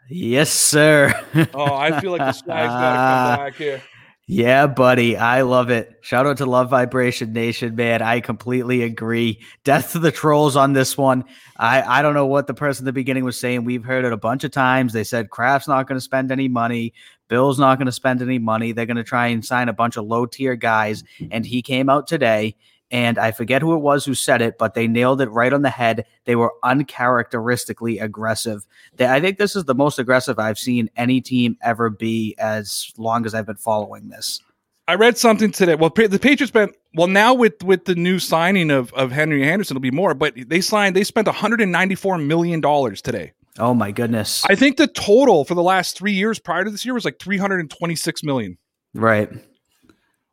Yes, 0.09 0.51
sir. 0.51 1.13
Oh, 1.53 1.73
I 1.73 1.99
feel 2.01 2.11
like 2.11 2.19
the 2.19 2.31
swag's 2.33 2.45
got 2.45 2.59
to 2.59 2.67
come 2.67 2.71
ah. 2.71 3.35
back 3.37 3.55
here. 3.55 3.81
Yeah, 4.25 4.67
buddy. 4.67 5.17
I 5.17 5.41
love 5.41 5.69
it. 5.69 5.99
Shout 6.01 6.25
out 6.25 6.37
to 6.37 6.45
Love 6.45 6.69
Vibration 6.69 7.33
Nation, 7.33 7.75
man. 7.75 8.01
I 8.01 8.21
completely 8.21 8.81
agree. 8.81 9.41
Death 9.65 9.91
to 9.91 9.99
the 9.99 10.11
trolls 10.11 10.55
on 10.55 10.71
this 10.71 10.97
one. 10.97 11.25
I, 11.57 11.81
I 11.81 12.01
don't 12.01 12.13
know 12.13 12.25
what 12.25 12.47
the 12.47 12.53
person 12.53 12.83
at 12.83 12.87
the 12.87 12.93
beginning 12.93 13.25
was 13.25 13.37
saying. 13.37 13.65
We've 13.65 13.83
heard 13.83 14.05
it 14.05 14.13
a 14.13 14.17
bunch 14.17 14.45
of 14.45 14.51
times. 14.51 14.93
They 14.93 15.03
said 15.03 15.29
Kraft's 15.29 15.67
not 15.67 15.87
going 15.87 15.97
to 15.97 16.01
spend 16.01 16.31
any 16.31 16.47
money. 16.47 16.93
Bill's 17.27 17.59
not 17.59 17.77
going 17.77 17.85
to 17.85 17.91
spend 17.91 18.21
any 18.21 18.39
money. 18.39 18.71
They're 18.71 18.85
going 18.85 18.97
to 18.97 19.03
try 19.03 19.27
and 19.27 19.43
sign 19.45 19.69
a 19.69 19.73
bunch 19.73 19.97
of 19.97 20.05
low 20.05 20.25
tier 20.25 20.55
guys. 20.55 21.03
And 21.31 21.45
he 21.45 21.61
came 21.61 21.89
out 21.89 22.07
today, 22.07 22.55
and 22.91 23.17
I 23.17 23.31
forget 23.31 23.61
who 23.61 23.73
it 23.73 23.79
was 23.79 24.05
who 24.05 24.13
said 24.13 24.41
it, 24.41 24.57
but 24.57 24.73
they 24.75 24.87
nailed 24.87 25.21
it 25.21 25.29
right 25.29 25.53
on 25.53 25.61
the 25.63 25.69
head. 25.69 26.05
They 26.25 26.35
were 26.35 26.53
uncharacteristically 26.63 27.99
aggressive. 27.99 28.65
They, 28.97 29.07
I 29.07 29.19
think 29.19 29.37
this 29.37 29.55
is 29.55 29.65
the 29.65 29.75
most 29.75 29.99
aggressive 29.99 30.37
I've 30.37 30.59
seen 30.59 30.89
any 30.95 31.21
team 31.21 31.57
ever 31.63 31.89
be 31.89 32.35
as 32.37 32.91
long 32.97 33.25
as 33.25 33.33
I've 33.33 33.47
been 33.47 33.55
following 33.55 34.09
this. 34.09 34.39
I 34.87 34.95
read 34.95 35.17
something 35.17 35.51
today. 35.51 35.75
Well, 35.75 35.89
the 35.89 36.19
Patriots 36.19 36.49
spent 36.49 36.75
Well, 36.93 37.07
now 37.07 37.33
with 37.33 37.63
with 37.63 37.85
the 37.85 37.95
new 37.95 38.19
signing 38.19 38.69
of 38.69 38.93
of 38.93 39.11
Henry 39.11 39.43
Anderson, 39.43 39.77
it'll 39.77 39.81
be 39.81 39.91
more. 39.91 40.13
But 40.13 40.33
they 40.35 40.59
signed. 40.59 40.95
They 40.95 41.05
spent 41.05 41.27
194 41.27 42.17
million 42.17 42.59
dollars 42.59 43.01
today. 43.01 43.31
Oh 43.59 43.73
my 43.73 43.91
goodness! 43.91 44.43
I 44.45 44.55
think 44.55 44.77
the 44.77 44.87
total 44.87 45.45
for 45.45 45.53
the 45.53 45.63
last 45.63 45.97
three 45.97 46.13
years 46.13 46.39
prior 46.39 46.63
to 46.63 46.71
this 46.71 46.85
year 46.85 46.93
was 46.93 47.05
like 47.05 47.19
326 47.19 48.23
million. 48.23 48.57
Right. 48.93 49.29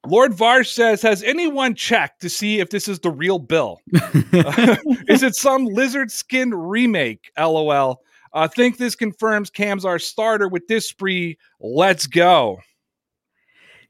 Lord 0.07 0.33
Varsh 0.33 0.71
says, 0.71 1.03
"Has 1.03 1.23
anyone 1.23 1.75
checked 1.75 2.23
to 2.23 2.31
see 2.31 2.61
if 2.61 2.71
this 2.71 2.89
is 2.89 3.01
the 3.01 3.11
real 3.11 3.39
Bill? 3.39 3.81
is 3.93 5.23
it 5.23 5.35
some 5.35 5.67
lizard 5.67 6.11
skin 6.11 6.55
remake? 6.55 7.31
LOL. 7.39 8.01
I 8.33 8.45
uh, 8.45 8.49
think 8.49 8.79
this 8.79 8.95
confirms 8.95 9.51
Cam's 9.51 9.85
our 9.85 9.99
starter 9.99 10.49
with 10.49 10.67
this 10.69 10.89
spree. 10.89 11.37
Let's 11.61 12.07
go." 12.07 12.61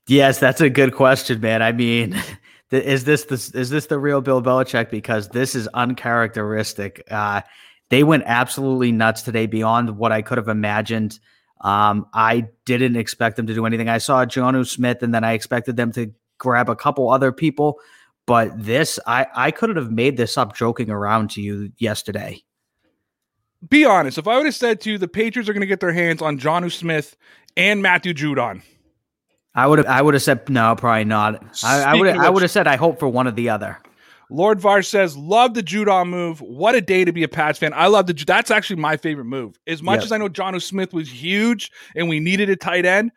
Yes, 0.09 0.41
that's 0.41 0.61
a 0.61 0.69
good 0.69 0.97
question, 0.97 1.41
man. 1.41 1.63
I 1.63 1.71
mean, 1.71 2.21
is 2.73 3.05
this 3.05 3.25
the 3.25 3.59
is 3.59 3.71
this 3.71 3.87
the 3.87 3.99
real 4.01 4.21
Bill 4.21 4.43
Belichick? 4.43 4.91
Because 4.91 5.29
this 5.29 5.55
is 5.55 5.69
uncharacteristic. 5.69 7.05
Uh, 7.09 7.43
they 7.91 8.03
went 8.03 8.25
absolutely 8.27 8.93
nuts 8.93 9.23
today, 9.23 9.47
beyond 9.47 9.97
what 9.97 10.13
I 10.13 10.23
could 10.23 10.39
have 10.39 10.49
imagined. 10.49 11.19
Um, 11.61 12.07
I 12.15 12.49
didn't 12.65 12.97
expect 12.97 13.37
them 13.37 13.47
to 13.47 13.55
do 13.55 13.67
anything. 13.67 13.89
I 13.89 13.99
saw 13.99 14.25
Jonnu 14.25 14.67
Smith, 14.67 15.03
and 15.03 15.15
then 15.15 15.25
I 15.25 15.33
expected 15.33 15.77
them 15.77 15.93
to 15.93 16.13
grab 16.39 16.71
a 16.71 16.77
couple 16.77 17.11
other 17.11 17.33
people. 17.33 17.79
But 18.27 18.53
this, 18.57 18.99
I 19.07 19.27
I 19.35 19.51
couldn't 19.51 19.77
have 19.77 19.91
made 19.91 20.17
this 20.17 20.39
up 20.39 20.57
joking 20.57 20.91
around 20.91 21.31
to 21.33 21.43
you 21.43 21.73
yesterday. 21.79 22.43
Be 23.69 23.85
honest. 23.85 24.17
If 24.17 24.27
I 24.27 24.37
would 24.37 24.47
have 24.47 24.55
said 24.55 24.81
to 24.83 24.93
you, 24.93 24.99
the 24.99 25.09
Patriots 25.09 25.51
are 25.51 25.53
going 25.53 25.61
to 25.61 25.67
get 25.67 25.81
their 25.81 25.93
hands 25.93 26.23
on 26.23 26.39
Jonnu 26.39 26.73
Smith 26.73 27.15
and 27.57 27.83
Matthew 27.83 28.15
Judon, 28.15 28.63
I 29.55 29.67
would 29.67 29.79
have 29.79 29.87
I 29.87 30.01
would 30.01 30.15
have 30.15 30.23
said 30.23 30.49
no, 30.49 30.77
probably 30.77 31.05
not. 31.05 31.43
I, 31.65 31.83
I 31.83 31.95
would 31.95 32.09
I 32.09 32.31
would 32.31 32.43
have 32.43 32.51
said 32.51 32.67
I 32.67 32.77
hope 32.77 32.99
for 32.99 33.09
one 33.09 33.27
or 33.27 33.33
the 33.33 33.49
other. 33.49 33.79
Lord 34.31 34.61
Var 34.61 34.83
says, 34.83 35.17
"Love 35.17 35.55
the 35.55 35.63
Judon 35.63 36.09
move. 36.09 36.41
What 36.41 36.75
a 36.75 36.81
day 36.81 37.05
to 37.05 37.13
be 37.13 37.23
a 37.23 37.29
Pats 37.29 37.59
fan. 37.59 37.73
I 37.75 37.89
love 37.89 38.07
the. 38.07 38.13
That's 38.13 38.51
actually 38.51 38.77
my 38.77 38.97
favorite 38.97 39.25
move. 39.27 39.59
As 39.67 39.83
much 39.83 40.05
as 40.05 40.13
I 40.13 40.19
know 40.19 40.29
Jonnu 40.29 40.63
Smith 40.63 40.93
was 40.93 41.11
huge 41.11 41.71
and 41.97 42.09
we 42.09 42.21
needed 42.21 42.49
a 42.49 42.57
tight 42.57 42.87
end, 42.87 43.13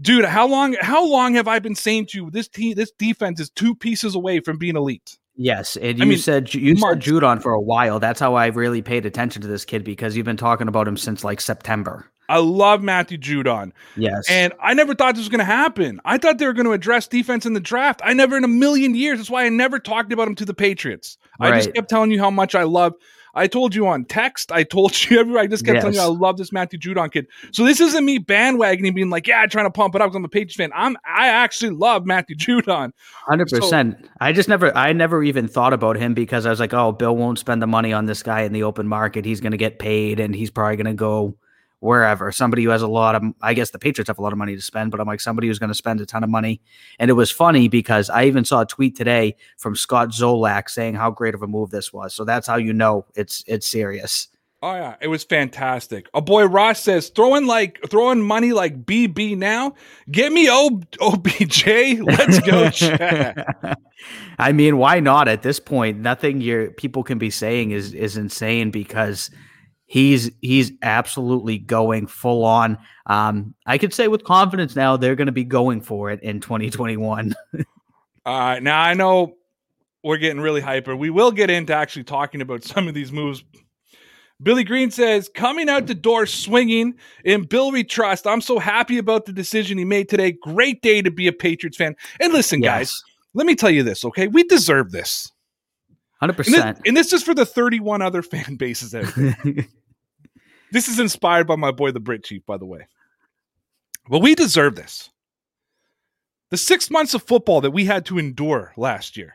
dude. 0.00 0.24
How 0.24 0.46
long? 0.46 0.76
How 0.80 1.06
long 1.06 1.34
have 1.34 1.48
I 1.48 1.58
been 1.58 1.74
saying 1.74 2.06
to 2.06 2.18
you 2.18 2.30
this 2.30 2.48
team? 2.48 2.74
This 2.74 2.92
defense 2.92 3.40
is 3.40 3.50
two 3.50 3.74
pieces 3.74 4.14
away 4.14 4.40
from 4.40 4.58
being 4.58 4.76
elite. 4.76 5.18
Yes, 5.36 5.76
and 5.76 5.98
you 5.98 6.04
I 6.04 6.08
mean, 6.08 6.18
said 6.18 6.54
you 6.54 6.76
months. 6.76 7.04
said 7.04 7.14
Judon 7.14 7.42
for 7.42 7.52
a 7.52 7.60
while. 7.60 7.98
That's 7.98 8.20
how 8.20 8.34
I 8.34 8.46
really 8.46 8.82
paid 8.82 9.04
attention 9.04 9.42
to 9.42 9.48
this 9.48 9.64
kid 9.64 9.82
because 9.82 10.16
you've 10.16 10.26
been 10.26 10.36
talking 10.36 10.68
about 10.68 10.86
him 10.86 10.96
since 10.96 11.24
like 11.24 11.40
September. 11.40 12.08
I 12.28 12.38
love 12.38 12.82
Matthew 12.82 13.18
Judon. 13.18 13.72
Yes. 13.96 14.26
And 14.28 14.52
I 14.60 14.74
never 14.74 14.94
thought 14.94 15.14
this 15.14 15.22
was 15.22 15.28
going 15.28 15.40
to 15.40 15.44
happen. 15.44 16.00
I 16.04 16.18
thought 16.18 16.38
they 16.38 16.46
were 16.46 16.52
going 16.52 16.66
to 16.66 16.72
address 16.72 17.06
defense 17.06 17.46
in 17.46 17.52
the 17.52 17.60
draft. 17.60 18.00
I 18.04 18.14
never 18.14 18.36
in 18.36 18.44
a 18.44 18.48
million 18.48 18.94
years. 18.94 19.18
That's 19.18 19.30
why 19.30 19.44
I 19.44 19.48
never 19.48 19.78
talked 19.78 20.12
about 20.12 20.28
him 20.28 20.34
to 20.36 20.44
the 20.44 20.54
Patriots. 20.54 21.18
Right. 21.38 21.52
I 21.52 21.56
just 21.56 21.74
kept 21.74 21.90
telling 21.90 22.10
you 22.10 22.20
how 22.20 22.30
much 22.30 22.54
I 22.54 22.62
love. 22.62 22.94
I 23.36 23.48
told 23.48 23.74
you 23.74 23.86
on 23.88 24.04
text. 24.04 24.52
I 24.52 24.62
told 24.62 25.04
you 25.04 25.18
everybody. 25.20 25.44
I 25.44 25.46
just 25.48 25.64
kept 25.64 25.76
yes. 25.76 25.82
telling 25.82 25.96
you 25.96 26.00
I 26.00 26.06
love 26.06 26.36
this 26.36 26.52
Matthew 26.52 26.78
Judon 26.78 27.10
kid. 27.10 27.26
So 27.52 27.64
this 27.64 27.80
isn't 27.80 28.04
me 28.04 28.18
bandwagoning, 28.18 28.94
being 28.94 29.10
like, 29.10 29.26
yeah, 29.26 29.44
trying 29.46 29.66
to 29.66 29.70
pump 29.70 29.94
it 29.94 30.00
up 30.00 30.08
because 30.08 30.16
I'm 30.16 30.24
a 30.24 30.28
Patriots 30.28 30.56
fan. 30.56 30.70
I'm 30.74 30.96
I 31.04 31.28
actually 31.28 31.70
love 31.70 32.06
Matthew 32.06 32.36
Judon. 32.38 32.92
Hundred 33.26 33.50
so, 33.50 33.60
percent. 33.60 34.08
I 34.20 34.32
just 34.32 34.48
never, 34.48 34.76
I 34.76 34.92
never 34.92 35.22
even 35.22 35.48
thought 35.48 35.72
about 35.72 35.96
him 35.96 36.14
because 36.14 36.46
I 36.46 36.50
was 36.50 36.60
like, 36.60 36.72
oh, 36.72 36.92
Bill 36.92 37.16
won't 37.16 37.38
spend 37.38 37.60
the 37.60 37.66
money 37.66 37.92
on 37.92 38.06
this 38.06 38.22
guy 38.22 38.42
in 38.42 38.52
the 38.52 38.62
open 38.62 38.86
market. 38.86 39.24
He's 39.24 39.40
going 39.40 39.52
to 39.52 39.58
get 39.58 39.78
paid, 39.78 40.20
and 40.20 40.34
he's 40.34 40.50
probably 40.50 40.76
going 40.76 40.86
to 40.86 40.94
go 40.94 41.36
wherever. 41.84 42.32
Somebody 42.32 42.64
who 42.64 42.70
has 42.70 42.82
a 42.82 42.88
lot 42.88 43.14
of, 43.14 43.22
I 43.42 43.52
guess 43.52 43.70
the 43.70 43.78
Patriots 43.78 44.08
have 44.08 44.18
a 44.18 44.22
lot 44.22 44.32
of 44.32 44.38
money 44.38 44.56
to 44.56 44.62
spend, 44.62 44.90
but 44.90 45.00
I'm 45.00 45.06
like 45.06 45.20
somebody 45.20 45.48
who's 45.48 45.58
going 45.58 45.68
to 45.68 45.74
spend 45.74 46.00
a 46.00 46.06
ton 46.06 46.24
of 46.24 46.30
money. 46.30 46.62
And 46.98 47.10
it 47.10 47.14
was 47.14 47.30
funny 47.30 47.68
because 47.68 48.08
I 48.08 48.24
even 48.24 48.44
saw 48.44 48.62
a 48.62 48.66
tweet 48.66 48.96
today 48.96 49.36
from 49.58 49.76
Scott 49.76 50.08
Zolak 50.08 50.70
saying 50.70 50.94
how 50.94 51.10
great 51.10 51.34
of 51.34 51.42
a 51.42 51.46
move 51.46 51.70
this 51.70 51.92
was. 51.92 52.14
So 52.14 52.24
that's 52.24 52.46
how 52.46 52.56
you 52.56 52.72
know 52.72 53.04
it's 53.14 53.44
it's 53.46 53.70
serious. 53.70 54.28
Oh 54.62 54.74
yeah, 54.74 54.96
it 55.02 55.08
was 55.08 55.24
fantastic. 55.24 56.08
A 56.14 56.22
boy 56.22 56.46
Ross 56.46 56.80
says 56.80 57.10
throwing 57.10 57.46
like 57.46 57.78
throwing 57.90 58.22
money 58.22 58.54
like 58.54 58.86
BB 58.86 59.36
now. 59.36 59.74
Get 60.10 60.32
me 60.32 60.48
o- 60.50 60.80
OBJ. 61.02 61.66
Let's 62.00 62.40
go. 62.40 62.70
I 64.38 64.52
mean, 64.52 64.78
why 64.78 65.00
not 65.00 65.28
at 65.28 65.42
this 65.42 65.60
point? 65.60 65.98
Nothing 65.98 66.40
your 66.40 66.70
people 66.70 67.02
can 67.02 67.18
be 67.18 67.28
saying 67.28 67.72
is 67.72 67.92
is 67.92 68.16
insane 68.16 68.70
because 68.70 69.30
he's 69.94 70.28
he's 70.42 70.72
absolutely 70.82 71.56
going 71.56 72.08
full 72.08 72.44
on. 72.44 72.76
Um, 73.06 73.54
I 73.64 73.78
could 73.78 73.94
say 73.94 74.08
with 74.08 74.24
confidence 74.24 74.74
now 74.74 74.96
they're 74.96 75.14
going 75.14 75.26
to 75.26 75.32
be 75.32 75.44
going 75.44 75.80
for 75.80 76.10
it 76.10 76.20
in 76.20 76.40
2021. 76.40 77.32
uh, 78.26 78.58
now 78.60 78.80
I 78.80 78.94
know 78.94 79.36
we're 80.02 80.16
getting 80.18 80.40
really 80.40 80.60
hyper. 80.60 80.96
We 80.96 81.10
will 81.10 81.30
get 81.30 81.48
into 81.48 81.72
actually 81.72 82.02
talking 82.02 82.40
about 82.40 82.64
some 82.64 82.88
of 82.88 82.94
these 82.94 83.12
moves. 83.12 83.44
Billy 84.42 84.64
Green 84.64 84.90
says, 84.90 85.30
coming 85.32 85.68
out 85.68 85.86
the 85.86 85.94
door 85.94 86.26
swinging 86.26 86.94
in 87.24 87.44
Bill 87.44 87.70
we 87.70 87.84
trust. 87.84 88.26
I'm 88.26 88.40
so 88.40 88.58
happy 88.58 88.98
about 88.98 89.26
the 89.26 89.32
decision 89.32 89.78
he 89.78 89.84
made 89.84 90.08
today. 90.08 90.32
Great 90.32 90.82
day 90.82 91.02
to 91.02 91.10
be 91.12 91.28
a 91.28 91.32
Patriots 91.32 91.76
fan. 91.76 91.94
And 92.18 92.32
listen, 92.32 92.60
yes. 92.60 92.78
guys, 92.78 93.02
let 93.32 93.46
me 93.46 93.54
tell 93.54 93.70
you 93.70 93.84
this, 93.84 94.04
okay? 94.04 94.26
We 94.26 94.42
deserve 94.42 94.90
this. 94.90 95.30
Hundred 96.18 96.36
percent. 96.36 96.80
And 96.84 96.96
this 96.96 97.12
is 97.12 97.22
for 97.22 97.32
the 97.32 97.46
31 97.46 98.02
other 98.02 98.22
fan 98.24 98.56
bases 98.56 98.92
out 98.92 99.06
there. 99.14 99.36
This 100.74 100.88
is 100.88 100.98
inspired 100.98 101.46
by 101.46 101.54
my 101.54 101.70
boy, 101.70 101.92
the 101.92 102.00
Brit 102.00 102.24
Chief, 102.24 102.44
by 102.44 102.56
the 102.56 102.66
way. 102.66 102.88
But 104.10 104.18
we 104.18 104.34
deserve 104.34 104.74
this. 104.74 105.08
The 106.50 106.56
six 106.56 106.90
months 106.90 107.14
of 107.14 107.22
football 107.22 107.60
that 107.60 107.70
we 107.70 107.84
had 107.84 108.04
to 108.06 108.18
endure 108.18 108.72
last 108.76 109.16
year. 109.16 109.34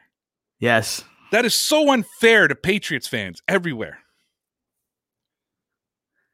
Yes. 0.60 1.02
That 1.32 1.46
is 1.46 1.54
so 1.54 1.94
unfair 1.94 2.50
to 2.50 2.56
Patriots 2.56 3.08
fans 3.08 3.42
everywhere. 3.48 4.00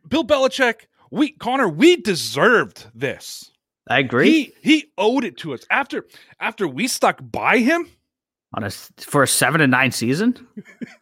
Bill 0.07 0.23
Belichick, 0.23 0.87
we 1.11 1.33
Connor, 1.33 1.69
we 1.69 1.97
deserved 1.97 2.87
this. 2.95 3.51
I 3.87 3.99
agree. 3.99 4.31
He 4.31 4.53
he 4.63 4.85
owed 4.97 5.23
it 5.23 5.37
to 5.37 5.53
us 5.53 5.67
after 5.69 6.07
after 6.39 6.67
we 6.67 6.87
stuck 6.87 7.19
by 7.21 7.59
him 7.59 7.87
on 8.55 8.63
a 8.63 8.71
for 8.71 9.21
a 9.21 9.27
seven 9.27 9.61
and 9.61 9.69
nine 9.69 9.91
season. 9.91 10.47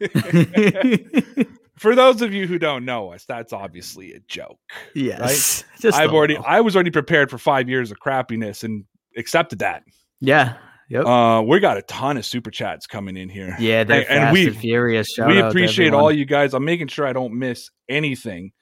for 1.76 1.94
those 1.94 2.22
of 2.22 2.32
you 2.32 2.46
who 2.46 2.58
don't 2.58 2.84
know 2.84 3.12
us, 3.12 3.24
that's 3.24 3.52
obviously 3.52 4.12
a 4.12 4.20
joke. 4.20 4.58
Yes, 4.94 5.64
right? 5.84 5.94
I've 5.94 6.12
already 6.12 6.36
I 6.36 6.60
was 6.60 6.76
already 6.76 6.90
prepared 6.90 7.30
for 7.30 7.38
five 7.38 7.68
years 7.68 7.90
of 7.90 7.98
crappiness 7.98 8.64
and 8.64 8.84
accepted 9.16 9.60
that. 9.60 9.84
Yeah. 10.20 10.56
Yep. 10.90 11.06
Uh, 11.06 11.42
we 11.42 11.60
got 11.60 11.78
a 11.78 11.82
ton 11.82 12.18
of 12.18 12.26
super 12.26 12.50
chats 12.50 12.86
coming 12.86 13.16
in 13.16 13.30
here. 13.30 13.56
Yeah, 13.58 13.84
they're 13.84 14.00
and, 14.10 14.24
and 14.24 14.32
we 14.32 14.48
and 14.48 14.56
furious. 14.56 15.08
Shout 15.08 15.28
we 15.28 15.40
appreciate 15.40 15.94
all 15.94 16.12
you 16.12 16.26
guys. 16.26 16.52
I'm 16.52 16.64
making 16.64 16.88
sure 16.88 17.06
I 17.06 17.14
don't 17.14 17.38
miss 17.38 17.70
anything. 17.88 18.52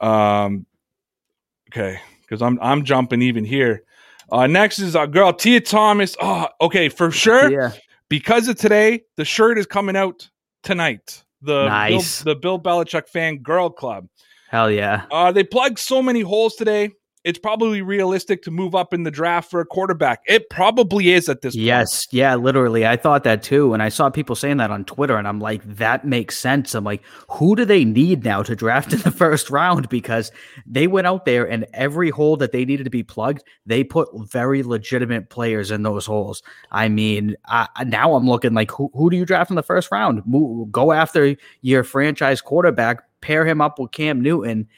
Um, 0.00 0.66
okay, 1.70 2.00
because 2.22 2.42
I'm 2.42 2.58
I'm 2.60 2.84
jumping 2.84 3.22
even 3.22 3.44
here. 3.44 3.84
Uh, 4.32 4.48
next 4.48 4.80
is 4.80 4.96
our 4.96 5.06
girl 5.06 5.32
Tia 5.32 5.60
Thomas. 5.60 6.16
Oh, 6.20 6.48
okay, 6.60 6.88
for 6.88 7.10
sure. 7.12 7.50
Yeah 7.50 7.72
because 8.08 8.48
of 8.48 8.56
today, 8.56 9.02
the 9.16 9.24
shirt 9.24 9.58
is 9.58 9.66
coming 9.66 9.96
out 9.96 10.30
tonight. 10.62 11.23
The 11.44 11.68
nice. 11.68 12.22
Bill, 12.22 12.34
the 12.34 12.40
Bill 12.40 12.60
Belichick 12.60 13.08
fan 13.08 13.38
girl 13.38 13.70
club. 13.70 14.08
Hell 14.48 14.70
yeah. 14.70 15.04
Uh, 15.10 15.32
they 15.32 15.44
plugged 15.44 15.78
so 15.78 16.02
many 16.02 16.20
holes 16.20 16.54
today 16.54 16.90
it's 17.24 17.38
probably 17.38 17.80
realistic 17.80 18.42
to 18.42 18.50
move 18.50 18.74
up 18.74 18.92
in 18.92 19.02
the 19.02 19.10
draft 19.10 19.50
for 19.50 19.60
a 19.60 19.64
quarterback. 19.64 20.20
It 20.26 20.50
probably 20.50 21.10
is 21.10 21.30
at 21.30 21.40
this 21.40 21.54
yes, 21.54 21.62
point. 21.62 21.66
Yes. 21.66 22.06
Yeah, 22.10 22.34
literally. 22.34 22.86
I 22.86 22.96
thought 22.96 23.24
that 23.24 23.42
too. 23.42 23.72
And 23.72 23.82
I 23.82 23.88
saw 23.88 24.10
people 24.10 24.36
saying 24.36 24.58
that 24.58 24.70
on 24.70 24.84
Twitter, 24.84 25.16
and 25.16 25.26
I'm 25.26 25.40
like, 25.40 25.62
that 25.64 26.04
makes 26.04 26.36
sense. 26.36 26.74
I'm 26.74 26.84
like, 26.84 27.02
who 27.30 27.56
do 27.56 27.64
they 27.64 27.84
need 27.84 28.24
now 28.24 28.42
to 28.42 28.54
draft 28.54 28.92
in 28.92 29.00
the 29.00 29.10
first 29.10 29.48
round? 29.48 29.88
Because 29.88 30.30
they 30.66 30.86
went 30.86 31.06
out 31.06 31.24
there 31.24 31.48
and 31.48 31.66
every 31.72 32.10
hole 32.10 32.36
that 32.36 32.52
they 32.52 32.66
needed 32.66 32.84
to 32.84 32.90
be 32.90 33.02
plugged, 33.02 33.42
they 33.64 33.82
put 33.82 34.08
very 34.30 34.62
legitimate 34.62 35.30
players 35.30 35.70
in 35.70 35.82
those 35.82 36.04
holes. 36.04 36.42
I 36.70 36.90
mean, 36.90 37.36
I, 37.46 37.68
now 37.86 38.14
I'm 38.14 38.28
looking 38.28 38.52
like, 38.52 38.70
who, 38.70 38.90
who 38.92 39.08
do 39.08 39.16
you 39.16 39.24
draft 39.24 39.50
in 39.50 39.56
the 39.56 39.62
first 39.62 39.90
round? 39.90 40.22
Move, 40.26 40.70
go 40.70 40.92
after 40.92 41.36
your 41.62 41.84
franchise 41.84 42.42
quarterback, 42.42 43.02
pair 43.22 43.46
him 43.46 43.62
up 43.62 43.78
with 43.78 43.92
Cam 43.92 44.20
Newton 44.20 44.68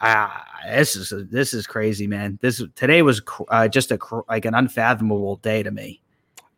ah, 0.00 0.44
this 0.66 0.96
is 0.96 1.12
this 1.30 1.54
is 1.54 1.66
crazy, 1.66 2.06
man. 2.06 2.38
This 2.40 2.62
today 2.74 3.02
was 3.02 3.22
uh, 3.48 3.68
just 3.68 3.90
a 3.90 3.98
like 4.28 4.44
an 4.44 4.54
unfathomable 4.54 5.36
day 5.36 5.62
to 5.62 5.70
me. 5.70 6.00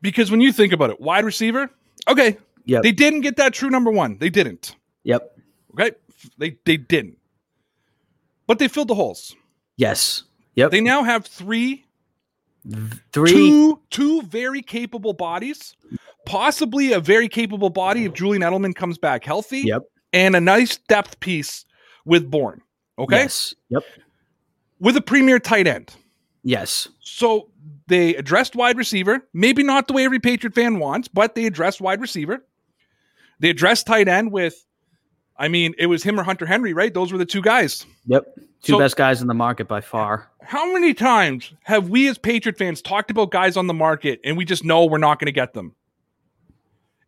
Because 0.02 0.30
when 0.30 0.40
you 0.40 0.52
think 0.52 0.72
about 0.72 0.90
it, 0.90 1.00
wide 1.00 1.24
receiver, 1.24 1.70
okay, 2.08 2.38
yeah, 2.64 2.80
they 2.82 2.92
didn't 2.92 3.20
get 3.20 3.36
that 3.36 3.52
true 3.52 3.70
number 3.70 3.90
one. 3.90 4.18
They 4.18 4.30
didn't. 4.30 4.76
Yep. 5.04 5.38
Okay, 5.72 5.92
they 6.38 6.56
they 6.64 6.76
didn't, 6.76 7.18
but 8.46 8.58
they 8.58 8.68
filled 8.68 8.88
the 8.88 8.94
holes. 8.94 9.34
Yes. 9.76 10.24
Yep. 10.56 10.72
They 10.72 10.80
now 10.80 11.02
have 11.04 11.24
three, 11.24 11.86
three, 13.12 13.32
two, 13.32 13.80
two 13.90 14.22
very 14.22 14.60
capable 14.60 15.12
bodies, 15.12 15.74
possibly 16.26 16.92
a 16.92 17.00
very 17.00 17.28
capable 17.28 17.70
body 17.70 18.04
if 18.04 18.12
Julian 18.12 18.42
Edelman 18.42 18.74
comes 18.74 18.98
back 18.98 19.24
healthy. 19.24 19.60
Yep. 19.60 19.84
And 20.12 20.34
a 20.34 20.40
nice 20.40 20.76
depth 20.76 21.20
piece 21.20 21.64
with 22.04 22.30
Bourne. 22.30 22.60
Okay. 23.00 23.16
Yes. 23.16 23.54
Yep. 23.70 23.82
With 24.78 24.96
a 24.96 25.00
premier 25.00 25.38
tight 25.38 25.66
end. 25.66 25.92
Yes. 26.42 26.88
So 27.00 27.48
they 27.86 28.14
addressed 28.14 28.54
wide 28.54 28.76
receiver, 28.76 29.26
maybe 29.32 29.62
not 29.62 29.88
the 29.88 29.92
way 29.94 30.04
every 30.04 30.20
Patriot 30.20 30.54
fan 30.54 30.78
wants, 30.78 31.08
but 31.08 31.34
they 31.34 31.46
addressed 31.46 31.80
wide 31.80 32.00
receiver. 32.00 32.44
They 33.40 33.50
addressed 33.50 33.86
tight 33.86 34.08
end 34.08 34.32
with, 34.32 34.64
I 35.36 35.48
mean, 35.48 35.74
it 35.78 35.86
was 35.86 36.02
him 36.02 36.18
or 36.20 36.22
Hunter 36.22 36.46
Henry, 36.46 36.72
right? 36.72 36.92
Those 36.92 37.10
were 37.12 37.18
the 37.18 37.26
two 37.26 37.42
guys. 37.42 37.84
Yep. 38.06 38.24
Two 38.62 38.72
So- 38.74 38.78
best 38.78 38.96
guys 38.96 39.20
in 39.22 39.28
the 39.28 39.34
market 39.34 39.66
by 39.68 39.80
far. 39.80 40.28
How 40.42 40.72
many 40.72 40.94
times 40.94 41.52
have 41.62 41.90
we 41.90 42.08
as 42.08 42.18
Patriot 42.18 42.56
fans 42.58 42.82
talked 42.82 43.10
about 43.10 43.30
guys 43.30 43.56
on 43.56 43.66
the 43.66 43.74
market 43.74 44.20
and 44.24 44.36
we 44.36 44.44
just 44.44 44.64
know 44.64 44.84
we're 44.86 44.98
not 44.98 45.18
going 45.18 45.26
to 45.26 45.32
get 45.32 45.52
them? 45.54 45.74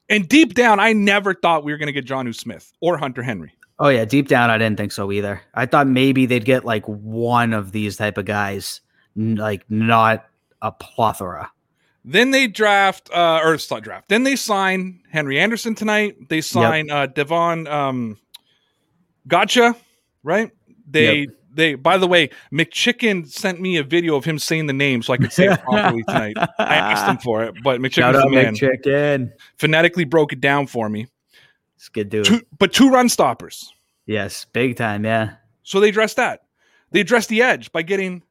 And 0.09 0.29
deep 0.29 0.55
down, 0.55 0.79
I 0.79 0.93
never 0.93 1.33
thought 1.35 1.65
we 1.65 1.73
were 1.73 1.79
going 1.79 1.87
to 1.87 1.93
get 1.93 2.05
Jonnu 2.07 2.35
Smith 2.35 2.73
or 2.81 2.99
Hunter 2.99 3.23
Henry. 3.23 3.55
Oh 3.79 3.89
yeah, 3.89 4.05
deep 4.05 4.29
down 4.29 4.51
I 4.51 4.59
didn't 4.59 4.77
think 4.77 4.93
so 4.93 5.11
either. 5.11 5.43
I 5.55 5.67
thought 5.67 5.87
maybe 5.87 6.27
they'd 6.27 6.45
get 6.45 6.65
like 6.65 6.85
one 6.87 7.53
of 7.53 7.73
these 7.73 7.97
type 7.97 8.19
of 8.19 8.25
guys, 8.25 8.81
like 9.17 9.65
not 9.69 10.25
a 10.61 10.73
plethora. 10.73 11.51
Then 12.05 12.33
they 12.33 12.49
draft, 12.49 13.11
uh, 13.13 13.41
or 13.43 13.55
it's 13.55 13.71
not 13.71 13.83
draft. 13.83 14.09
Then 14.09 14.25
they 14.25 14.37
sign 14.37 15.01
Henry 15.11 15.39
Anderson 15.39 15.75
tonight. 15.75 16.29
They 16.29 16.41
sign 16.41 16.91
uh, 16.91 17.07
Davon 17.07 17.69
um, 17.69 18.19
Godchaux, 19.29 19.77
right? 20.25 20.51
They 20.89 21.29
they. 21.53 21.77
By 21.77 21.99
the 21.99 22.09
way, 22.09 22.31
McChicken 22.53 23.29
sent 23.29 23.61
me 23.61 23.77
a 23.77 23.85
video 23.85 24.17
of 24.17 24.25
him 24.25 24.39
saying 24.39 24.67
the 24.67 24.73
name 24.73 25.03
so 25.03 25.13
I 25.13 25.17
could 25.17 25.33
say 25.33 25.47
it 25.47 25.61
properly 25.61 26.03
tonight. 26.03 26.37
I 26.59 26.75
asked 26.75 27.09
him 27.09 27.19
for 27.19 27.45
it, 27.45 27.55
but 27.63 27.81
Shout 27.93 28.17
out 28.17 28.25
the 28.25 28.31
man. 28.31 28.55
McChicken. 28.55 29.31
Phonetically 29.59 30.05
broke 30.05 30.33
it 30.33 30.41
down 30.41 30.67
for 30.67 30.89
me. 30.89 31.07
It's 31.83 31.89
good 31.89 32.11
dude. 32.11 32.25
Two, 32.25 32.43
but 32.61 32.73
two 32.73 32.91
run 32.91 33.09
stoppers. 33.09 33.73
yes, 34.07 34.47
big 34.53 34.77
time. 34.77 35.05
Yeah. 35.05 35.35
So 35.65 35.81
they 35.81 35.89
addressed 35.89 36.15
that. 36.15 36.43
They 36.93 37.01
addressed 37.01 37.29
the 37.29 37.43
edge 37.43 37.73
by 37.73 37.83
getting 37.83 38.23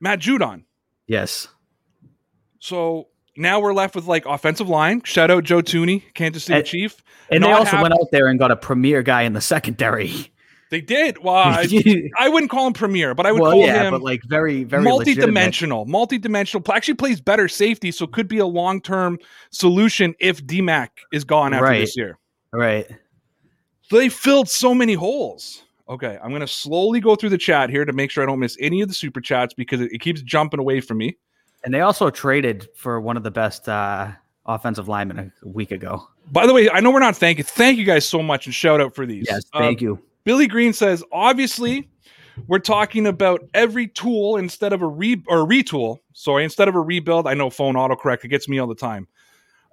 Matt 0.00 0.18
Judon. 0.18 0.64
Yes. 1.06 1.46
So 2.58 3.06
now 3.36 3.60
we're 3.60 3.72
left 3.72 3.94
with 3.94 4.06
like 4.06 4.26
offensive 4.26 4.68
line. 4.68 5.02
Shout 5.04 5.30
out 5.30 5.44
Joe 5.44 5.62
Tooney, 5.62 6.12
Kansas 6.14 6.42
City 6.42 6.58
And- 6.58 6.66
Chief. 6.66 6.96
And 7.30 7.44
they 7.44 7.52
also 7.52 7.80
went 7.80 7.94
out 7.94 8.08
there 8.10 8.26
and 8.26 8.36
got 8.36 8.50
a 8.50 8.56
premier 8.56 9.04
guy 9.04 9.22
in 9.22 9.32
the 9.32 9.40
secondary. 9.40 10.32
They 10.72 10.80
did. 10.80 11.22
Well, 11.22 11.36
I, 11.36 11.68
I 12.18 12.28
wouldn't 12.28 12.50
call 12.50 12.66
him 12.66 12.72
premier, 12.72 13.14
but 13.14 13.26
I 13.26 13.32
would 13.32 13.40
well, 13.40 13.52
call 13.52 13.60
yeah, 13.64 13.84
him 13.84 13.92
but 13.92 14.02
like 14.02 14.22
very, 14.24 14.64
very 14.64 14.82
multi-dimensional. 14.82 15.84
Multi-dimensional. 15.86 16.62
Pl- 16.62 16.74
Actually 16.74 16.94
plays 16.94 17.20
better 17.20 17.46
safety, 17.46 17.92
so 17.92 18.08
could 18.08 18.26
be 18.26 18.38
a 18.38 18.46
long-term 18.46 19.20
solution 19.52 20.16
if 20.18 20.44
DMAC 20.44 20.88
is 21.12 21.22
gone 21.22 21.54
after 21.54 21.64
Right. 21.64 21.78
this 21.78 21.96
year. 21.96 22.18
Right. 22.52 22.86
They 23.90 24.08
filled 24.08 24.48
so 24.48 24.74
many 24.74 24.94
holes. 24.94 25.62
Okay, 25.88 26.18
I'm 26.22 26.28
going 26.28 26.40
to 26.40 26.46
slowly 26.46 27.00
go 27.00 27.16
through 27.16 27.30
the 27.30 27.38
chat 27.38 27.70
here 27.70 27.84
to 27.86 27.92
make 27.94 28.10
sure 28.10 28.22
I 28.22 28.26
don't 28.26 28.38
miss 28.38 28.56
any 28.60 28.82
of 28.82 28.88
the 28.88 28.94
super 28.94 29.20
chats 29.20 29.54
because 29.54 29.80
it, 29.80 29.90
it 29.92 30.00
keeps 30.00 30.20
jumping 30.20 30.60
away 30.60 30.80
from 30.80 30.98
me. 30.98 31.16
And 31.64 31.72
they 31.72 31.80
also 31.80 32.10
traded 32.10 32.68
for 32.76 33.00
one 33.00 33.16
of 33.16 33.22
the 33.22 33.30
best 33.30 33.68
uh, 33.68 34.12
offensive 34.44 34.86
linemen 34.86 35.32
a 35.42 35.48
week 35.48 35.70
ago. 35.70 36.06
By 36.30 36.46
the 36.46 36.52
way, 36.52 36.68
I 36.68 36.80
know 36.80 36.90
we're 36.90 37.00
not 37.00 37.16
thanking. 37.16 37.44
Thank 37.44 37.78
you 37.78 37.84
guys 37.84 38.06
so 38.06 38.22
much 38.22 38.44
and 38.44 38.54
shout 38.54 38.80
out 38.80 38.94
for 38.94 39.06
these. 39.06 39.26
Yes, 39.28 39.44
Uh, 39.54 39.60
thank 39.60 39.80
you. 39.80 39.98
Billy 40.24 40.46
Green 40.46 40.74
says, 40.74 41.02
obviously, 41.10 41.88
we're 42.46 42.58
talking 42.58 43.06
about 43.06 43.40
every 43.54 43.88
tool 43.88 44.36
instead 44.36 44.74
of 44.74 44.82
a 44.82 44.86
re 44.86 45.22
or 45.26 45.38
retool. 45.38 45.98
Sorry, 46.12 46.44
instead 46.44 46.68
of 46.68 46.74
a 46.74 46.80
rebuild. 46.80 47.26
I 47.26 47.32
know 47.32 47.48
phone 47.48 47.74
autocorrect, 47.74 48.24
it 48.24 48.28
gets 48.28 48.46
me 48.46 48.58
all 48.58 48.66
the 48.66 48.74
time. 48.74 49.08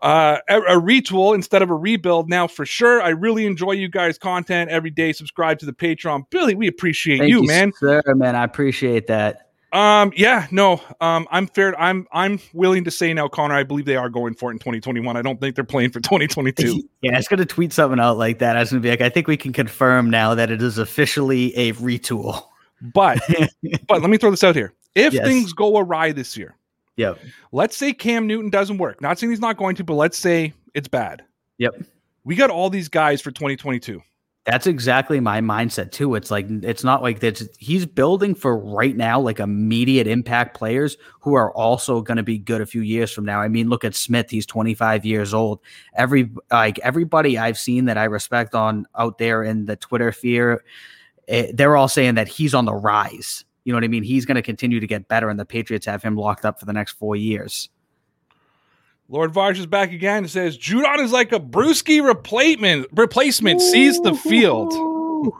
Uh, 0.01 0.37
a, 0.49 0.59
a 0.59 0.81
retool 0.81 1.33
instead 1.33 1.61
of 1.61 1.69
a 1.69 1.73
rebuild. 1.73 2.29
Now, 2.29 2.47
for 2.47 2.65
sure, 2.65 3.01
I 3.01 3.09
really 3.09 3.45
enjoy 3.45 3.71
you 3.71 3.87
guys' 3.89 4.17
content 4.17 4.69
every 4.69 4.91
day. 4.91 5.13
Subscribe 5.13 5.57
to 5.59 5.65
the 5.65 5.73
Patreon, 5.73 6.29
Billy. 6.29 6.53
We 6.53 6.67
appreciate 6.67 7.21
you, 7.21 7.41
you, 7.41 7.47
man. 7.47 7.71
sir, 7.79 8.01
man. 8.09 8.35
I 8.35 8.43
appreciate 8.43 9.07
that. 9.07 9.45
Um, 9.75 10.13
yeah, 10.15 10.47
no, 10.51 10.81
um, 11.01 11.27
I'm 11.31 11.47
fair. 11.47 11.77
I'm 11.79 12.07
I'm 12.13 12.39
willing 12.53 12.85
to 12.85 12.91
say 12.91 13.13
now, 13.13 13.27
Connor. 13.27 13.55
I 13.55 13.63
believe 13.63 13.85
they 13.85 13.97
are 13.97 14.09
going 14.09 14.33
for 14.33 14.49
it 14.49 14.53
in 14.53 14.59
2021. 14.59 15.17
I 15.17 15.21
don't 15.21 15.39
think 15.41 15.55
they're 15.55 15.65
playing 15.65 15.91
for 15.91 15.99
2022. 15.99 16.81
Yeah, 17.01 17.13
I 17.13 17.17
was 17.17 17.27
going 17.27 17.39
to 17.39 17.45
tweet 17.45 17.71
something 17.71 17.99
out 17.99 18.17
like 18.17 18.39
that. 18.39 18.55
I 18.55 18.61
was 18.61 18.71
going 18.71 18.81
to 18.81 18.85
be 18.85 18.89
like, 18.89 19.01
I 19.01 19.09
think 19.09 19.27
we 19.27 19.37
can 19.37 19.53
confirm 19.53 20.09
now 20.09 20.33
that 20.33 20.49
it 20.49 20.61
is 20.61 20.79
officially 20.79 21.55
a 21.55 21.73
retool. 21.73 22.41
But 22.93 23.19
but 23.87 24.01
let 24.01 24.09
me 24.09 24.17
throw 24.17 24.31
this 24.31 24.43
out 24.43 24.55
here. 24.55 24.73
If 24.95 25.13
Yes. 25.13 25.25
things 25.25 25.53
go 25.53 25.77
awry 25.77 26.13
this 26.13 26.37
year, 26.37 26.55
Yep. 26.97 27.19
let's 27.51 27.75
say 27.75 27.93
Cam 27.93 28.25
Newton 28.27 28.49
doesn't 28.49 28.77
work. 28.77 29.01
Not 29.01 29.19
saying 29.19 29.31
he's 29.31 29.39
not 29.39 29.57
going 29.57 29.75
to, 29.75 29.83
but 29.83 29.95
let's 29.95 30.17
say 30.17 30.53
it's 30.73 30.87
bad. 30.87 31.23
Yep. 31.57 31.83
We 32.23 32.35
got 32.35 32.49
all 32.49 32.69
these 32.69 32.89
guys 32.89 33.21
for 33.21 33.31
2022. 33.31 34.01
That's 34.45 34.67
exactly 34.67 35.19
my 35.19 35.41
mindset 35.41 35.91
too. 35.91 36.13
It's 36.13 36.29
like 36.29 36.45
it's 36.47 36.83
not 36.83 37.01
like 37.01 37.19
that. 37.21 37.41
He's 37.57 37.87
building 37.87 38.35
for 38.35 38.55
right 38.55 38.95
now, 38.95 39.19
like 39.19 39.39
immediate 39.39 40.05
impact 40.05 40.55
players 40.55 40.97
who 41.19 41.33
are 41.33 41.51
also 41.53 42.01
going 42.01 42.17
to 42.17 42.23
be 42.23 42.37
good 42.37 42.61
a 42.61 42.65
few 42.67 42.81
years 42.81 43.11
from 43.11 43.25
now. 43.25 43.41
I 43.41 43.47
mean, 43.47 43.69
look 43.69 43.83
at 43.83 43.95
Smith; 43.95 44.29
he's 44.29 44.45
25 44.45 45.03
years 45.03 45.33
old. 45.33 45.61
Every 45.95 46.29
like 46.51 46.77
everybody 46.79 47.39
I've 47.39 47.57
seen 47.57 47.85
that 47.85 47.97
I 47.97 48.03
respect 48.03 48.53
on 48.53 48.85
out 48.95 49.17
there 49.17 49.41
in 49.43 49.65
the 49.65 49.77
Twitter 49.77 50.11
sphere, 50.11 50.63
eh, 51.27 51.51
they're 51.51 51.75
all 51.75 51.87
saying 51.87 52.13
that 52.13 52.27
he's 52.27 52.53
on 52.53 52.65
the 52.65 52.75
rise. 52.75 53.45
You 53.65 53.73
know 53.73 53.77
what 53.77 53.83
I 53.83 53.87
mean? 53.87 54.03
He's 54.03 54.25
going 54.25 54.35
to 54.35 54.41
continue 54.41 54.79
to 54.79 54.87
get 54.87 55.07
better, 55.07 55.29
and 55.29 55.39
the 55.39 55.45
Patriots 55.45 55.85
have 55.87 56.01
him 56.03 56.15
locked 56.15 56.45
up 56.45 56.59
for 56.59 56.65
the 56.65 56.73
next 56.73 56.93
four 56.93 57.15
years. 57.15 57.69
Lord 59.09 59.31
Varge 59.33 59.59
is 59.59 59.65
back 59.67 59.91
again 59.91 60.19
and 60.19 60.29
says 60.29 60.57
Judon 60.57 60.99
is 61.03 61.11
like 61.11 61.31
a 61.31 61.39
Brewski 61.39 62.03
replacement. 62.05 62.87
Replacement 62.91 63.61
sees 63.61 63.99
the 64.01 64.15
field. 64.15 64.73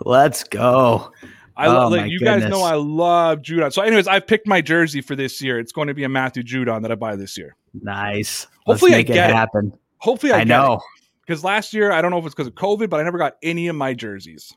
Let's 0.06 0.44
go. 0.44 1.12
I 1.58 1.68
love 1.68 1.86
Oh, 1.86 1.88
like, 1.96 2.02
my 2.02 2.08
you 2.08 2.20
guys 2.20 2.44
know. 2.44 2.62
I 2.64 2.76
love 2.76 3.40
Judon. 3.40 3.72
So, 3.72 3.82
anyways, 3.82 4.08
I've 4.08 4.28
picked 4.28 4.46
my 4.46 4.62
jersey 4.62 5.02
for 5.02 5.16
this 5.16 5.42
year. 5.42 5.58
It's 5.58 5.72
going 5.72 5.88
to 5.88 5.94
be 5.94 6.04
a 6.04 6.10
Matthew 6.10 6.44
Judon 6.44 6.82
that 6.82 6.92
I 6.92 6.96
buy 6.96 7.16
this 7.16 7.38
year. 7.38 7.56
Nice. 7.82 8.46
Hopefully 8.66 8.94
I 8.94 8.98
Let's 8.98 9.08
make 9.10 9.16
get 9.16 9.30
it 9.30 9.34
it. 9.34 9.36
happen. 9.36 9.74
Hopefully, 10.00 10.34
I, 10.34 10.40
I 10.40 10.44
know. 10.44 10.82
because 11.26 11.44
last 11.44 11.74
year 11.74 11.92
I 11.92 12.02
don't 12.02 12.12
know 12.12 12.18
if 12.20 12.26
it's 12.26 12.36
because 12.36 12.48
of 12.48 12.56
COVID, 12.56 12.90
but 12.90 13.00
I 13.00 13.04
never 13.04 13.18
got 13.18 13.38
any 13.42 13.68
of 13.68 13.76
my 13.76 13.94
jerseys. 13.94 14.54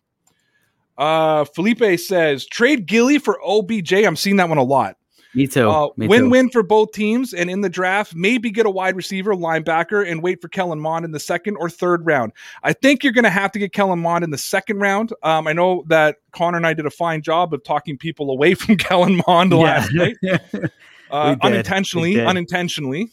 Uh, 0.99 1.45
Felipe 1.45 1.99
says 1.99 2.45
trade 2.47 2.87
Gilly 2.87 3.19
for 3.19 3.39
OBJ. 3.47 3.93
I'm 3.93 4.17
seeing 4.17 4.37
that 4.37 4.49
one 4.49 4.59
a 4.59 4.63
lot. 4.63 4.97
Me 5.35 5.47
too. 5.47 5.71
Uh, 5.71 5.89
Me 5.97 6.07
too. 6.07 6.11
win-win 6.11 6.51
for 6.51 6.63
both 6.63 6.91
teams, 6.93 7.35
and 7.35 7.49
in 7.51 7.61
the 7.61 7.69
draft, 7.69 8.15
maybe 8.15 8.51
get 8.51 8.67
a 8.67 8.71
wide 8.71 8.97
receiver, 8.97 9.35
linebacker, 9.35 10.11
and 10.11 10.23
wait 10.23 10.41
for 10.41 10.49
Kellen 10.49 10.81
Mond 10.81 11.05
in 11.05 11.13
the 11.13 11.21
second 11.21 11.57
or 11.59 11.69
third 11.71 12.05
round. 12.07 12.33
I 12.63 12.73
think 12.73 13.05
you're 13.05 13.13
going 13.13 13.25
to 13.25 13.31
have 13.31 13.53
to 13.53 13.59
get 13.59 13.73
Kellen 13.73 14.01
Mond 14.01 14.25
in 14.25 14.31
the 14.31 14.39
second 14.39 14.79
round. 14.81 15.13
Um, 15.23 15.47
I 15.47 15.53
know 15.53 15.85
that 15.89 16.17
Connor 16.33 16.57
and 16.57 16.67
I 16.67 16.73
did 16.73 16.87
a 16.87 16.91
fine 16.91 17.23
job 17.23 17.53
of 17.55 17.63
talking 17.63 17.97
people 17.99 18.31
away 18.31 18.55
from 18.55 18.77
Kellen 18.77 19.21
Mond 19.29 19.53
last 19.53 19.93
night, 19.93 20.17
uh, 21.11 21.37
unintentionally, 21.43 22.21
unintentionally. 22.21 23.11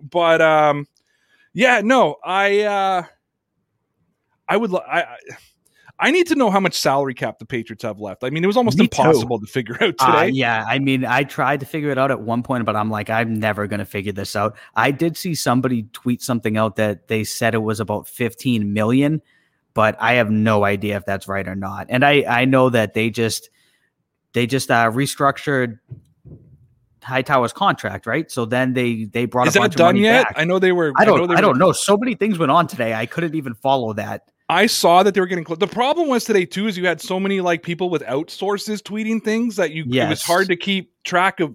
But 0.00 0.40
um, 0.40 0.88
yeah, 1.52 1.82
no, 1.84 2.16
I 2.24 2.62
uh, 2.62 3.02
I 4.48 4.56
would 4.56 4.72
li- 4.72 4.80
I. 4.90 5.02
I 5.02 5.16
I 6.00 6.10
need 6.10 6.26
to 6.28 6.34
know 6.34 6.50
how 6.50 6.60
much 6.60 6.74
salary 6.78 7.14
cap 7.14 7.38
the 7.38 7.44
Patriots 7.44 7.82
have 7.82 8.00
left. 8.00 8.24
I 8.24 8.30
mean, 8.30 8.42
it 8.42 8.46
was 8.46 8.56
almost 8.56 8.78
Me 8.78 8.88
too. 8.88 9.02
impossible 9.02 9.38
to 9.40 9.46
figure 9.46 9.74
out 9.74 9.98
today. 9.98 10.02
Uh, 10.02 10.22
yeah, 10.24 10.64
I 10.66 10.78
mean, 10.78 11.04
I 11.04 11.24
tried 11.24 11.60
to 11.60 11.66
figure 11.66 11.90
it 11.90 11.98
out 11.98 12.10
at 12.10 12.20
one 12.22 12.42
point, 12.42 12.64
but 12.64 12.74
I'm 12.74 12.90
like, 12.90 13.10
I'm 13.10 13.34
never 13.34 13.66
going 13.66 13.80
to 13.80 13.84
figure 13.84 14.12
this 14.12 14.34
out. 14.34 14.56
I 14.74 14.90
did 14.90 15.16
see 15.16 15.34
somebody 15.34 15.84
tweet 15.92 16.22
something 16.22 16.56
out 16.56 16.76
that 16.76 17.08
they 17.08 17.24
said 17.24 17.54
it 17.54 17.58
was 17.62 17.80
about 17.80 18.08
15 18.08 18.72
million, 18.72 19.20
but 19.74 19.96
I 20.00 20.14
have 20.14 20.30
no 20.30 20.64
idea 20.64 20.96
if 20.96 21.04
that's 21.04 21.28
right 21.28 21.46
or 21.46 21.54
not. 21.54 21.86
And 21.90 22.04
I, 22.04 22.24
I 22.28 22.44
know 22.46 22.70
that 22.70 22.94
they 22.94 23.10
just, 23.10 23.50
they 24.32 24.46
just 24.46 24.70
uh, 24.70 24.90
restructured 24.90 25.78
Hightower's 27.02 27.52
contract, 27.52 28.06
right? 28.06 28.30
So 28.30 28.44
then 28.44 28.74
they 28.74 29.04
they 29.04 29.24
brought 29.24 29.48
Is 29.48 29.54
a 29.56 29.58
that 29.58 29.60
bunch 29.60 29.74
of 29.76 29.80
money 29.80 30.00
yet? 30.00 30.24
back. 30.28 30.34
I 30.36 30.44
know 30.44 30.58
they 30.58 30.70
were. 30.72 30.92
I 30.96 31.04
don't. 31.06 31.30
I, 31.30 31.34
were- 31.36 31.40
don't 31.40 31.58
know. 31.58 31.72
So 31.72 31.96
many 31.96 32.14
things 32.14 32.38
went 32.38 32.52
on 32.52 32.66
today. 32.66 32.92
I 32.92 33.06
couldn't 33.06 33.34
even 33.34 33.54
follow 33.54 33.94
that. 33.94 34.29
I 34.50 34.66
saw 34.66 35.04
that 35.04 35.14
they 35.14 35.20
were 35.20 35.28
getting 35.28 35.44
close. 35.44 35.58
The 35.58 35.68
problem 35.68 36.08
was 36.08 36.24
today 36.24 36.44
too 36.44 36.66
is 36.66 36.76
you 36.76 36.84
had 36.84 37.00
so 37.00 37.20
many 37.20 37.40
like 37.40 37.62
people 37.62 37.88
without 37.88 38.30
sources 38.30 38.82
tweeting 38.82 39.22
things 39.22 39.54
that 39.56 39.70
you 39.70 39.84
yes. 39.86 40.06
it 40.06 40.08
was 40.10 40.22
hard 40.22 40.48
to 40.48 40.56
keep 40.56 40.92
track 41.04 41.38
of. 41.38 41.54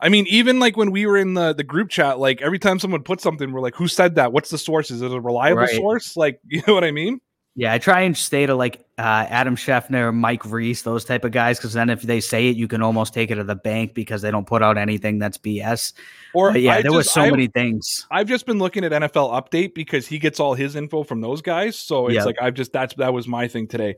I 0.00 0.10
mean, 0.10 0.26
even 0.28 0.60
like 0.60 0.76
when 0.76 0.90
we 0.90 1.06
were 1.06 1.16
in 1.16 1.32
the 1.32 1.54
the 1.54 1.64
group 1.64 1.88
chat, 1.88 2.18
like 2.18 2.42
every 2.42 2.58
time 2.58 2.78
someone 2.78 3.02
put 3.02 3.22
something, 3.22 3.50
we're 3.50 3.62
like, 3.62 3.74
"Who 3.76 3.88
said 3.88 4.16
that? 4.16 4.32
What's 4.32 4.50
the 4.50 4.58
source? 4.58 4.90
Is 4.90 5.00
it 5.00 5.10
a 5.10 5.18
reliable 5.18 5.62
Right. 5.62 5.74
source?" 5.74 6.16
Like, 6.16 6.38
you 6.46 6.62
know 6.66 6.74
what 6.74 6.84
I 6.84 6.90
mean? 6.90 7.18
Yeah, 7.60 7.72
I 7.72 7.78
try 7.78 8.02
and 8.02 8.16
stay 8.16 8.46
to 8.46 8.54
like 8.54 8.78
uh, 8.98 9.26
Adam 9.28 9.56
Schefter, 9.56 10.14
Mike 10.14 10.44
Reiss, 10.44 10.82
those 10.82 11.04
type 11.04 11.24
of 11.24 11.32
guys, 11.32 11.58
because 11.58 11.72
then 11.72 11.90
if 11.90 12.02
they 12.02 12.20
say 12.20 12.46
it, 12.48 12.56
you 12.56 12.68
can 12.68 12.82
almost 12.82 13.12
take 13.12 13.32
it 13.32 13.34
to 13.34 13.42
the 13.42 13.56
bank 13.56 13.94
because 13.94 14.22
they 14.22 14.30
don't 14.30 14.46
put 14.46 14.62
out 14.62 14.78
anything 14.78 15.18
that's 15.18 15.38
BS. 15.38 15.92
Or 16.34 16.52
But 16.52 16.62
yeah, 16.62 16.74
I 16.74 16.82
there 16.82 16.92
was 16.92 17.10
so 17.10 17.22
I've- 17.22 17.32
many 17.32 17.48
things. 17.48 18.06
I've 18.12 18.28
just 18.28 18.46
been 18.46 18.60
looking 18.60 18.84
at 18.84 18.92
NFL 18.92 19.30
Update 19.32 19.74
because 19.74 20.06
he 20.06 20.20
gets 20.20 20.38
all 20.38 20.54
his 20.54 20.76
info 20.76 21.02
from 21.02 21.20
those 21.20 21.42
guys. 21.42 21.76
So 21.76 22.06
it's 22.06 22.14
Yeah. 22.14 22.24
like 22.24 22.36
I've 22.40 22.54
just 22.54 22.72
that's 22.72 22.94
that 22.94 23.12
was 23.12 23.26
my 23.26 23.48
thing 23.48 23.66
today. 23.66 23.96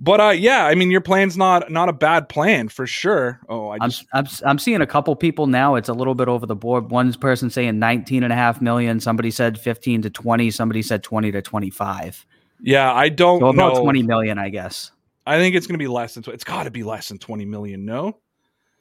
But 0.00 0.20
uh 0.20 0.28
yeah, 0.30 0.66
I 0.66 0.74
mean 0.74 0.90
your 0.90 1.00
plan's 1.00 1.36
not 1.36 1.70
not 1.70 1.88
a 1.88 1.92
bad 1.92 2.28
plan 2.28 2.68
for 2.68 2.84
sure. 2.86 3.38
Oh, 3.48 3.68
I 3.68 3.78
I'm, 3.80 3.90
I'm 4.12 4.26
I'm 4.44 4.58
seeing 4.58 4.80
a 4.80 4.86
couple 4.88 5.14
people 5.14 5.46
now. 5.46 5.76
It's 5.76 5.88
a 5.88 5.94
little 5.94 6.16
bit 6.16 6.26
over 6.26 6.46
the 6.46 6.56
board. 6.56 6.90
One 6.90 7.12
person 7.14 7.48
saying 7.48 7.78
19 7.78 8.24
and 8.24 8.32
a 8.32 8.36
half 8.36 8.60
million. 8.60 8.98
Somebody 8.98 9.30
said 9.30 9.56
15 9.58 10.02
to 10.02 10.10
20. 10.10 10.50
Somebody 10.50 10.82
said 10.82 11.04
20 11.04 11.30
to 11.32 11.42
25. 11.42 12.26
Yeah, 12.60 12.92
I 12.92 13.08
don't 13.08 13.40
So 13.40 13.48
about 13.48 13.74
know. 13.74 13.82
20 13.82 14.02
million, 14.02 14.38
I 14.38 14.48
guess. 14.48 14.92
I 15.26 15.38
think 15.38 15.54
it's 15.54 15.66
going 15.66 15.74
to 15.74 15.82
be 15.82 15.88
less 15.88 16.14
than 16.14 16.22
tw- 16.22 16.28
it's 16.28 16.44
got 16.44 16.64
to 16.64 16.70
be 16.70 16.82
less 16.82 17.08
than 17.08 17.18
20 17.18 17.44
million, 17.44 17.84
no? 17.84 18.18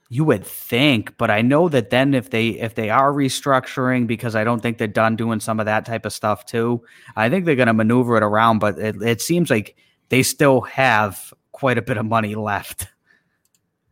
You 0.10 0.24
would 0.24 0.46
think, 0.46 1.18
but 1.18 1.30
I 1.30 1.42
know 1.42 1.68
that 1.68 1.90
then 1.90 2.13
if 2.13 2.30
they 2.30 2.50
if 2.50 2.76
they 2.76 2.90
are 2.90 3.12
restructuring, 3.12 4.08
because 4.08 4.38
I 4.38 4.46
don't 4.46 4.62
think 4.62 4.78
they're 4.78 4.88
done 4.88 5.18
doing 5.18 5.42
some 5.42 5.60
of 5.60 5.66
that 5.66 5.86
type 5.86 6.06
of 6.06 6.13
stuff 6.13 6.46
too. 6.46 6.82
I 7.18 7.30
think 7.30 7.44
they're 7.44 7.58
going 7.58 7.68
to 7.68 7.74
maneuver 7.74 8.16
it 8.16 8.24
around, 8.24 8.60
but 8.60 8.80
it, 8.80 9.02
it 9.02 9.22
seems 9.22 9.50
like 9.50 9.76
they 10.08 10.24
still 10.24 10.62
have 10.62 11.34
quite 11.52 11.78
a 11.78 11.82
bit 11.82 11.98
of 11.98 12.06
money 12.06 12.36
left. 12.36 12.88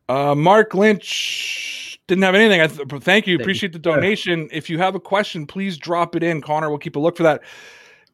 Uh, 0.08 0.36
Mark 0.36 0.74
Lynch 0.74 2.00
didn't 2.08 2.24
have 2.24 2.36
anything. 2.36 2.62
I 2.62 2.68
th- 2.68 3.04
thank 3.04 3.28
you. 3.28 3.38
Appreciate 3.38 3.74
the 3.74 3.80
donation. 3.80 4.48
If 4.54 4.70
you 4.70 4.78
have 4.78 4.96
a 4.96 5.00
question, 5.00 5.46
please 5.46 5.78
drop 5.78 6.16
it 6.16 6.24
in. 6.24 6.42
Connor 6.42 6.70
we'll 6.70 6.80
keep 6.80 6.96
a 6.96 7.00
look 7.00 7.18
for 7.18 7.24
that. 7.24 7.42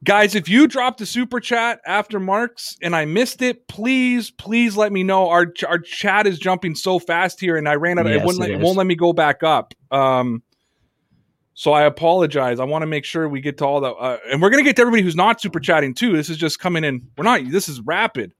Guys, 0.04 0.34
if 0.34 0.50
you 0.50 0.68
dropped 0.68 1.00
a 1.02 1.06
super 1.06 1.40
chat 1.40 1.80
after 1.86 2.20
Mark's 2.20 2.76
and 2.82 2.96
I 2.96 3.06
missed 3.06 3.44
it, 3.44 3.68
please, 3.68 4.32
please 4.32 4.76
let 4.76 4.92
me 4.92 5.04
know. 5.04 5.30
Our 5.30 5.54
our 5.68 5.78
chat 5.78 6.26
is 6.26 6.40
jumping 6.40 6.74
so 6.74 6.98
fast 6.98 7.40
here, 7.40 7.56
and 7.56 7.70
I 7.70 7.76
ran 7.76 8.00
out. 8.00 8.08
Yes, 8.08 8.22
it, 8.22 8.26
wouldn't 8.26 8.44
it 8.44 8.52
let, 8.54 8.60
it 8.60 8.64
won't 8.64 8.78
let 8.78 8.88
me 8.88 8.96
go 8.96 9.14
back 9.14 9.44
up. 9.44 9.76
Um, 9.92 10.42
so 11.54 11.72
I 11.74 11.84
apologize. 11.84 12.60
I 12.60 12.64
want 12.64 12.82
to 12.82 12.88
make 12.88 13.06
sure 13.06 13.30
we 13.30 13.42
get 13.42 13.60
to 13.60 13.66
all 13.66 13.80
the, 13.82 13.92
uh, 13.92 14.18
and 14.32 14.42
we're 14.42 14.50
gonna 14.50 14.64
get 14.64 14.76
to 14.78 14.82
everybody 14.82 15.04
who's 15.04 15.16
not 15.16 15.40
super 15.40 15.60
chatting 15.60 15.94
too. 15.94 16.18
This 16.18 16.30
is 16.32 16.38
just 16.38 16.60
coming 16.60 16.84
in. 16.84 17.08
We're 17.16 17.24
not. 17.24 17.42
This 17.52 17.70
is 17.70 17.80
rapid. 17.82 18.34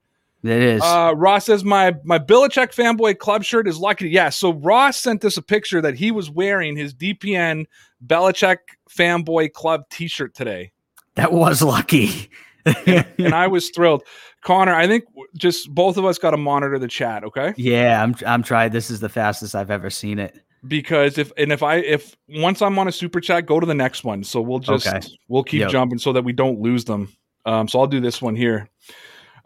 It 0.44 0.50
is. 0.50 0.82
Uh, 0.82 1.14
Ross 1.16 1.46
says 1.46 1.64
my 1.64 1.96
my 2.04 2.18
Belichick 2.18 2.74
fanboy 2.74 3.20
club 3.20 3.44
shirt 3.44 3.68
is 3.68 3.78
lucky. 3.78 4.10
Yeah, 4.10 4.30
so 4.30 4.54
Ross 4.54 4.98
sent 4.98 5.24
us 5.24 5.38
a 5.38 5.42
picture 5.44 5.82
that 5.82 5.94
he 5.94 6.10
was 6.10 6.32
wearing 6.32 6.76
his 6.76 6.96
DPN 6.96 7.66
Belichick 8.06 8.58
fanboy 8.90 9.54
club 9.54 9.84
T-shirt 9.92 10.34
today, 10.34 10.72
that 11.16 11.32
was 11.32 11.62
lucky. 11.62 12.30
and 12.66 13.34
I 13.34 13.48
was 13.48 13.70
thrilled. 13.70 14.04
Connor, 14.44 14.74
I 14.74 14.88
think 14.88 15.04
just 15.38 15.70
both 15.74 15.98
of 15.98 16.06
us 16.06 16.18
got 16.18 16.32
to 16.32 16.38
monitor 16.38 16.80
the 16.80 16.88
chat, 16.88 17.24
okay? 17.24 17.54
yeah, 17.58 18.02
I'm 18.04 18.16
I'm 18.26 18.44
trying. 18.44 18.72
This 18.72 18.90
is 18.90 19.00
the 19.00 19.10
fastest 19.10 19.56
I've 19.56 19.72
ever 19.72 19.90
seen 19.90 20.18
it. 20.20 20.40
Because 20.68 21.18
if 21.18 21.32
and 21.38 21.52
if 21.52 21.64
I 21.64 21.78
if 21.78 22.16
once 22.30 22.62
I'm 22.62 22.78
on 22.80 22.88
a 22.88 22.92
super 22.92 23.20
chat, 23.20 23.46
go 23.46 23.60
to 23.60 23.66
the 23.66 23.74
next 23.76 24.04
one. 24.04 24.24
So 24.24 24.42
we'll 24.42 24.60
just 24.60 24.88
Okay. 24.88 25.00
we'll 25.28 25.44
keep 25.44 25.62
Yep. 25.62 25.70
jumping 25.72 25.98
so 26.00 26.14
that 26.14 26.24
we 26.24 26.34
don't 26.34 26.60
lose 26.60 26.86
them. 26.86 27.12
Um, 27.46 27.68
so 27.68 27.80
I'll 27.80 27.88
do 27.88 28.00
this 28.00 28.22
one 28.22 28.36
here. 28.36 28.70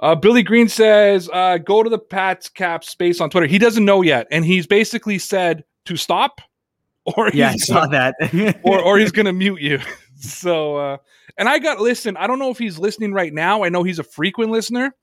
Uh, 0.01 0.13
Billy 0.15 0.43
Green 0.43 0.67
says, 0.67 1.30
uh, 1.32 1.58
"Go 1.58 1.84
to 1.84 1.89
the 1.89 1.97
Pats 1.99 2.49
Cap 2.49 2.84
space 2.84 3.21
on 3.21 3.30
Twitter." 3.30 3.47
He 3.47 3.58
doesn't 3.58 3.86
know 3.86 4.01
yet, 4.01 4.28
and 4.30 4.43
he's 4.43 4.67
basically 4.67 5.17
said 5.17 5.63
to 5.86 5.95
stop, 5.95 6.41
or 7.17 7.30
Yeah, 7.34 7.49
I 7.49 7.51
he's 7.54 7.67
saw 7.67 7.86
gonna, 7.86 8.13
that. 8.19 8.60
or 8.63 8.82
or 8.82 8.97
he's 8.97 9.13
gonna 9.13 9.32
mute 9.34 9.62
you. 9.62 9.80
So, 10.17 10.75
uh, 10.78 10.97
and 11.38 11.50
I 11.50 11.60
got 11.60 11.80
listen. 11.80 12.17
I 12.17 12.28
don't 12.28 12.39
know 12.39 12.52
if 12.52 12.58
he's 12.58 12.80
listening 12.80 13.13
right 13.13 13.34
now. 13.34 13.63
I 13.63 13.69
know 13.69 13.84
he's 13.84 14.00
a 14.00 14.04
frequent 14.04 14.52
listener. 14.52 14.95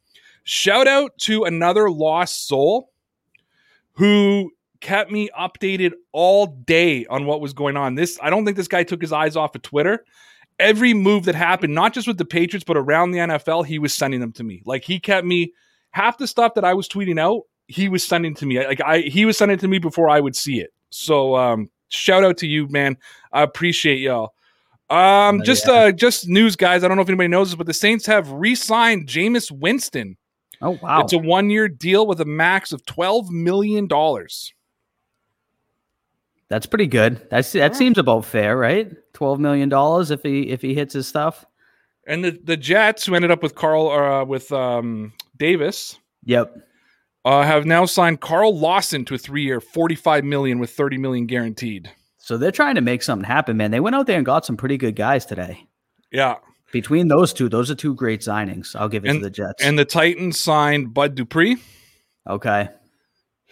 Shout 0.44 0.88
out 0.88 1.16
to 1.18 1.44
another 1.44 1.90
lost 1.90 2.48
soul 2.48 2.90
who 3.92 4.50
kept 4.80 5.10
me 5.10 5.30
updated 5.38 5.92
all 6.12 6.46
day 6.46 7.06
on 7.06 7.26
what 7.26 7.40
was 7.40 7.52
going 7.52 7.76
on. 7.76 7.94
This 7.94 8.18
I 8.22 8.30
don't 8.30 8.44
think 8.44 8.56
this 8.56 8.68
guy 8.68 8.82
took 8.82 9.00
his 9.00 9.12
eyes 9.12 9.36
off 9.36 9.54
of 9.54 9.62
Twitter. 9.62 10.04
Every 10.58 10.94
move 10.94 11.24
that 11.24 11.34
happened, 11.34 11.74
not 11.74 11.94
just 11.94 12.06
with 12.06 12.18
the 12.18 12.24
Patriots, 12.24 12.64
but 12.64 12.76
around 12.76 13.12
the 13.12 13.18
NFL, 13.18 13.64
he 13.64 13.78
was 13.78 13.94
sending 13.94 14.20
them 14.20 14.32
to 14.32 14.44
me. 14.44 14.62
Like 14.66 14.84
he 14.84 15.00
kept 15.00 15.26
me 15.26 15.52
half 15.92 16.18
the 16.18 16.26
stuff 16.26 16.54
that 16.54 16.64
I 16.64 16.74
was 16.74 16.88
tweeting 16.88 17.18
out, 17.18 17.42
he 17.68 17.88
was 17.88 18.04
sending 18.04 18.34
to 18.34 18.46
me. 18.46 18.64
Like 18.66 18.80
I 18.80 19.00
he 19.00 19.24
was 19.24 19.38
sending 19.38 19.58
to 19.58 19.68
me 19.68 19.78
before 19.78 20.10
I 20.10 20.20
would 20.20 20.36
see 20.36 20.60
it. 20.60 20.72
So 20.90 21.36
um 21.36 21.70
shout 21.88 22.24
out 22.24 22.36
to 22.38 22.46
you, 22.46 22.68
man. 22.68 22.96
I 23.32 23.42
appreciate 23.42 24.00
y'all. 24.00 24.34
Um, 24.92 25.40
Oh, 25.40 25.44
just 25.44 25.66
yeah. 25.66 25.72
uh 25.74 25.92
just 25.92 26.28
news, 26.28 26.56
guys. 26.56 26.84
I 26.84 26.88
don't 26.88 26.96
know 26.96 27.02
if 27.02 27.08
anybody 27.08 27.28
knows 27.28 27.48
this, 27.50 27.56
but 27.56 27.66
the 27.66 27.74
Saints 27.74 28.04
have 28.06 28.30
re-signed 28.30 29.06
Jameis 29.08 29.50
Winston. 29.50 30.16
oh 30.60 30.78
wow, 30.82 31.00
It's 31.00 31.12
a 31.12 31.18
one-year 31.18 31.68
deal 31.68 32.06
with 32.06 32.20
a 32.20 32.24
max 32.26 32.72
of 32.72 32.84
twelve 32.84 33.30
million 33.30 33.86
dollars. 33.86 34.52
that's 36.48 36.66
pretty 36.66 36.86
good. 36.86 37.20
That's 37.30 37.52
that 37.52 37.74
seems 37.76 37.96
about 37.98 38.24
fair, 38.26 38.56
right? 38.56 38.90
Twelve 39.14 39.40
million 39.40 39.68
dollars 39.68 40.10
if 40.10 40.22
he 40.22 40.48
if 40.50 40.60
he 40.60 40.74
hits 40.74 40.92
his 40.94 41.06
stuff. 41.08 41.44
And 42.06 42.24
the, 42.24 42.32
the 42.42 42.56
Jets, 42.56 43.06
who 43.06 43.14
ended 43.14 43.30
up 43.30 43.42
with 43.44 43.54
Carl 43.54 43.88
uh, 43.88 44.24
with 44.24 44.50
um, 44.52 45.12
Davis, 45.38 45.96
Yep. 46.24 46.52
uh, 47.24 47.42
have 47.42 47.64
now 47.64 47.84
signed 47.84 48.20
Carl 48.20 48.58
Lawson 48.58 49.04
to 49.04 49.14
a 49.14 49.18
three-year, 49.18 49.60
forty-five 49.60 50.24
million 50.24 50.58
with 50.58 50.70
thirty 50.70 50.98
million 50.98 51.26
guaranteed. 51.26 51.90
So 52.24 52.38
they're 52.38 52.52
trying 52.52 52.76
to 52.76 52.80
make 52.80 53.02
something 53.02 53.26
happen, 53.26 53.56
man. 53.56 53.72
They 53.72 53.80
went 53.80 53.96
out 53.96 54.06
there 54.06 54.16
and 54.16 54.24
got 54.24 54.46
some 54.46 54.56
pretty 54.56 54.76
good 54.76 54.94
guys 54.94 55.26
today. 55.26 55.66
Yeah, 56.12 56.36
Between 56.70 57.08
those 57.08 57.32
two, 57.32 57.48
those 57.48 57.68
are 57.68 57.74
two 57.74 57.96
great 57.96 58.20
signings. 58.20 58.76
I'll 58.76 58.88
give 58.88 59.04
it 59.04 59.12
to 59.12 59.18
the 59.18 59.28
Jets. 59.28 59.60
and 59.62 59.76
the 59.76 59.84
Titans 59.84 60.38
signed 60.38 60.94
Bud 60.94 61.16
Dupree. 61.16 61.56
okay. 62.28 62.68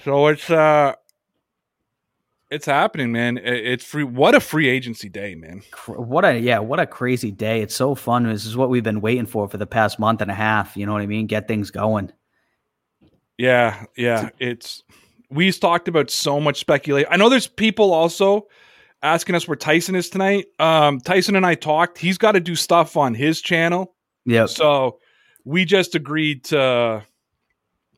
So 0.05 0.29
it's 0.29 0.49
uh, 0.49 0.95
it's 2.49 2.67
happening, 2.67 3.11
man. 3.13 3.39
It's 3.39 3.85
free. 3.85 4.05
What 4.05 4.35
a 4.37 4.41
free 4.41 4.69
agency 4.69 5.09
day, 5.09 5.35
man. 5.35 5.63
What 5.87 6.25
a 6.25 6.39
yeah, 6.39 6.61
what 6.61 6.79
a 6.81 6.87
crazy 6.87 7.33
day. 7.33 7.63
It's 7.63 7.75
so 7.75 7.95
fun. 7.97 8.23
This 8.25 8.47
is 8.47 8.57
what 8.57 8.71
we've 8.71 8.85
been 8.85 9.01
waiting 9.01 9.27
for 9.27 9.49
for 9.49 9.59
the 9.59 9.67
past 9.67 9.99
month 9.99 10.21
and 10.23 10.31
a 10.31 10.35
half. 10.35 10.77
You 10.77 10.87
know 10.87 10.93
what 10.93 11.03
I 11.03 11.07
mean? 11.07 11.27
Get 11.27 11.49
things 11.49 11.71
going. 11.73 12.13
Yeah, 13.37 13.85
yeah. 13.97 14.31
It's 14.39 14.83
we've 15.31 15.59
talked 15.59 15.89
about 15.89 16.11
so 16.11 16.41
much 16.41 16.59
speculation. 16.61 17.09
I 17.11 17.17
know 17.17 17.29
there's 17.29 17.47
people 17.47 17.93
also 17.93 18.47
asking 19.03 19.35
us 19.35 19.49
where 19.49 19.57
Tyson 19.57 19.95
is 19.95 20.11
tonight. 20.11 20.47
Um, 20.59 21.01
Tyson 21.01 21.37
and 21.37 21.47
I 21.47 21.55
talked. 21.55 21.99
He's 21.99 22.19
got 22.19 22.33
to 22.33 22.41
do 22.41 22.55
stuff 22.55 22.97
on 22.97 23.15
his 23.15 23.41
channel, 23.41 23.95
Yeah. 24.27 24.47
so 24.47 24.99
we 25.45 25.65
just 25.65 25.95
agreed 25.95 26.45
to 26.45 27.03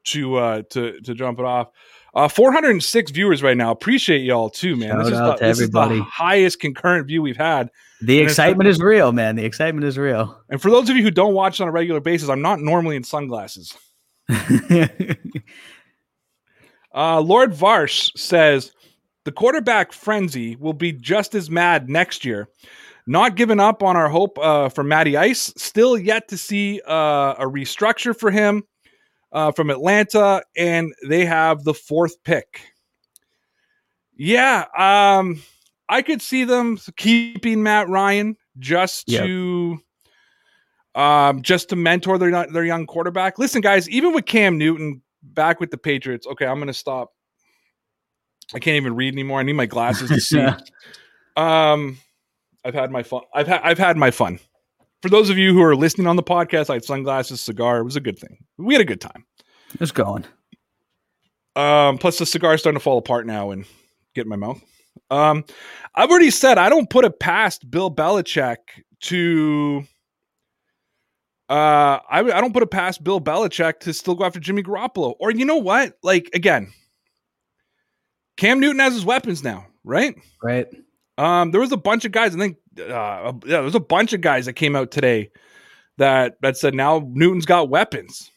to 0.05 0.37
uh 0.37 0.63
to 0.71 1.01
to 1.01 1.15
jump 1.15 1.39
it 1.39 1.45
off. 1.45 1.69
Uh, 2.15 2.29
406 2.29 3.11
viewers 3.13 3.43
right 3.43 3.57
now. 3.57 3.71
Appreciate 3.71 4.19
y'all 4.21 4.51
too, 4.51 4.77
man. 4.77 4.91
Shout 4.91 4.99
this 4.99 5.07
is 5.07 5.19
the, 5.19 5.37
this 5.41 5.61
is 5.61 5.71
the 5.71 6.03
highest 6.03 6.61
concurrent 6.61 7.07
view 7.07 7.23
we've 7.23 7.39
had. 7.39 7.71
The 8.03 8.21
And 8.21 8.29
excitement 8.29 8.69
is 8.69 8.81
real, 8.81 9.13
man. 9.13 9.37
The 9.37 9.47
excitement 9.47 9.87
is 9.87 9.97
real. 9.97 10.39
And 10.51 10.61
for 10.61 10.71
those 10.71 10.91
of 10.91 10.97
you 10.97 11.03
who 11.03 11.11
don't 11.11 11.33
watch 11.33 11.59
on 11.61 11.69
a 11.69 11.71
regular 11.71 12.01
basis, 12.01 12.29
I'm 12.29 12.43
not 12.43 12.61
normally 12.61 12.97
in 12.97 13.05
sunglasses. 13.05 13.75
Uh, 16.95 17.21
Lord 17.21 17.55
Varsh 17.55 18.11
says 18.17 18.73
the 19.25 19.33
quarterback 19.33 19.93
frenzy 19.93 20.57
will 20.57 20.73
be 20.73 20.93
just 20.93 21.35
as 21.35 21.51
mad 21.51 21.89
next 21.89 22.25
year. 22.25 22.49
Not 23.07 23.35
giving 23.35 23.59
up 23.61 23.83
on 23.83 23.97
our 23.97 24.09
hope 24.09 24.39
uh, 24.39 24.69
for 24.69 24.85
Matty 24.85 25.17
Ice. 25.17 25.53
Still 25.57 25.99
yet 25.99 26.29
to 26.29 26.39
see 26.39 26.81
uh, 26.87 27.35
a 27.39 27.47
restructure 27.47 28.17
for 28.17 28.31
him 28.31 28.63
uh, 29.33 29.51
from 29.53 29.71
Atlanta, 29.71 30.43
and 30.57 30.93
they 31.09 31.25
have 31.25 31.65
the 31.65 31.75
fourth 31.75 32.23
pick. 32.23 32.61
Yeah, 34.17 34.67
um, 34.79 35.43
I 35.89 36.03
could 36.03 36.23
see 36.23 36.45
them 36.45 36.79
keeping 36.97 37.63
Matt 37.63 37.89
Ryan 37.89 38.37
just 38.59 39.11
Yep. 39.11 39.25
to 39.25 39.79
um, 40.95 41.43
just 41.43 41.71
to 41.71 41.77
mentor 41.77 42.19
their 42.19 42.47
their 42.53 42.65
young 42.65 42.87
quarterback. 42.87 43.39
Listen, 43.39 43.63
guys, 43.63 43.89
even 43.89 44.13
with 44.13 44.27
Cam 44.27 44.59
Newton 44.59 45.03
back 45.23 45.61
with 45.61 45.71
the 45.71 45.79
Patriots. 45.79 46.27
Okay, 46.27 46.47
I'm 46.47 46.59
gonna 46.59 46.73
stop. 46.73 47.11
I 48.55 48.59
can't 48.59 48.77
even 48.77 48.95
read 48.97 49.15
anymore. 49.15 49.41
I 49.41 49.43
need 49.45 49.55
my 49.55 49.67
glasses 49.67 50.11
to 50.11 50.21
see. 50.21 50.47
um, 51.37 51.99
I've 52.65 52.75
had 52.75 52.91
my 52.91 53.03
fun. 53.03 53.23
I've 53.35 53.47
had 53.47 53.61
I've 53.63 53.79
had 53.79 53.97
my 53.97 54.11
fun. 54.11 54.39
For 55.03 55.09
those 55.09 55.31
of 55.31 55.39
you 55.39 55.53
who 55.53 55.63
are 55.63 55.75
listening 55.75 56.07
on 56.07 56.17
the 56.17 56.23
podcast, 56.23 56.71
I 56.71 56.75
had 56.75 56.85
sunglasses, 56.85 57.41
cigar. 57.41 57.79
It 57.79 57.85
was 57.85 57.97
a 57.97 58.01
good 58.01 58.19
thing. 58.19 58.39
We 58.57 58.75
had 58.75 58.81
a 58.81 58.85
good 58.85 59.01
time. 59.01 59.25
It's 59.81 59.91
going. 59.91 60.25
Um, 61.57 61.99
plus 61.99 62.19
the 62.19 62.27
cigar 62.27 62.55
is 62.55 62.61
starting 62.61 62.79
to 62.79 62.83
fall 62.83 62.99
apart 62.99 63.27
now 63.27 63.51
and 63.51 63.65
get 64.15 64.23
in 64.23 64.29
my 64.29 64.37
mouth. 64.37 64.63
Um, 65.11 65.45
I've 65.95 66.09
already 66.11 66.31
said 66.31 66.57
I 66.57 66.69
don't 66.69 66.89
put 66.89 67.05
it 67.05 67.19
past 67.19 67.71
Bill 67.71 67.91
Belichick 67.95 68.57
to. 69.03 69.85
Uh, 71.53 72.01
I 72.09 72.21
I 72.21 72.41
don't 72.41 72.55
put 72.55 72.63
it 72.63 72.71
past 72.71 73.05
Bill 73.05 73.21
Belichick 73.21 73.81
to 73.81 73.93
still 73.93 74.15
go 74.15 74.25
after 74.25 74.41
Jimmy 74.41 74.63
Garoppolo. 74.63 75.17
Or 75.21 75.31
you 75.31 75.45
know 75.45 75.59
what? 75.59 75.99
Like 76.03 76.31
again, 76.33 76.73
Cam 78.39 78.59
Newton 78.59 78.79
has 78.79 78.95
his 78.95 79.05
weapons 79.05 79.45
now, 79.45 79.67
right? 79.85 80.17
Right. 80.43 80.67
Um, 81.19 81.51
there 81.51 81.61
was 81.61 81.71
a 81.71 81.77
bunch 81.77 82.07
of 82.07 82.13
guys. 82.13 82.35
I 82.35 82.39
think, 82.39 82.57
uh, 82.81 83.35
yeah, 83.45 83.57
there 83.57 83.63
was 83.63 83.75
a 83.75 83.81
bunch 83.81 84.15
of 84.15 84.23
guys 84.23 84.47
that 84.47 84.55
came 84.55 84.75
out 84.75 84.91
today 84.91 85.31
that 85.99 86.37
that 86.41 86.57
said 86.57 86.75
now 86.75 87.07
Newton's 87.13 87.45
got 87.45 87.69
weapons. 87.69 88.31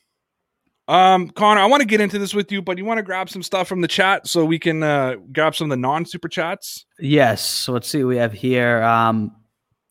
Um, 0.89 1.29
Connor, 1.29 1.61
I 1.61 1.67
want 1.67 1.79
to 1.83 1.87
get 1.87 2.01
into 2.01 2.19
this 2.19 2.33
with 2.33 2.51
you, 2.51 2.61
but 2.61 2.77
you 2.77 2.83
want 2.83 2.97
to 2.97 3.03
grab 3.03 3.29
some 3.29 3.43
stuff 3.43 3.69
from 3.69 3.79
the 3.79 3.87
chat 3.87 4.27
so 4.27 4.43
we 4.43 4.59
can 4.59 4.83
uh, 4.83 5.15
grab 5.31 5.55
some 5.55 5.67
of 5.67 5.69
the 5.69 5.81
non 5.81 6.05
super 6.05 6.27
chats. 6.27 6.85
Yes. 6.99 7.41
So 7.41 7.71
let's 7.71 7.87
see 7.87 8.03
what 8.03 8.09
we 8.09 8.17
have 8.17 8.33
here. 8.33 8.83
Um, 8.83 9.33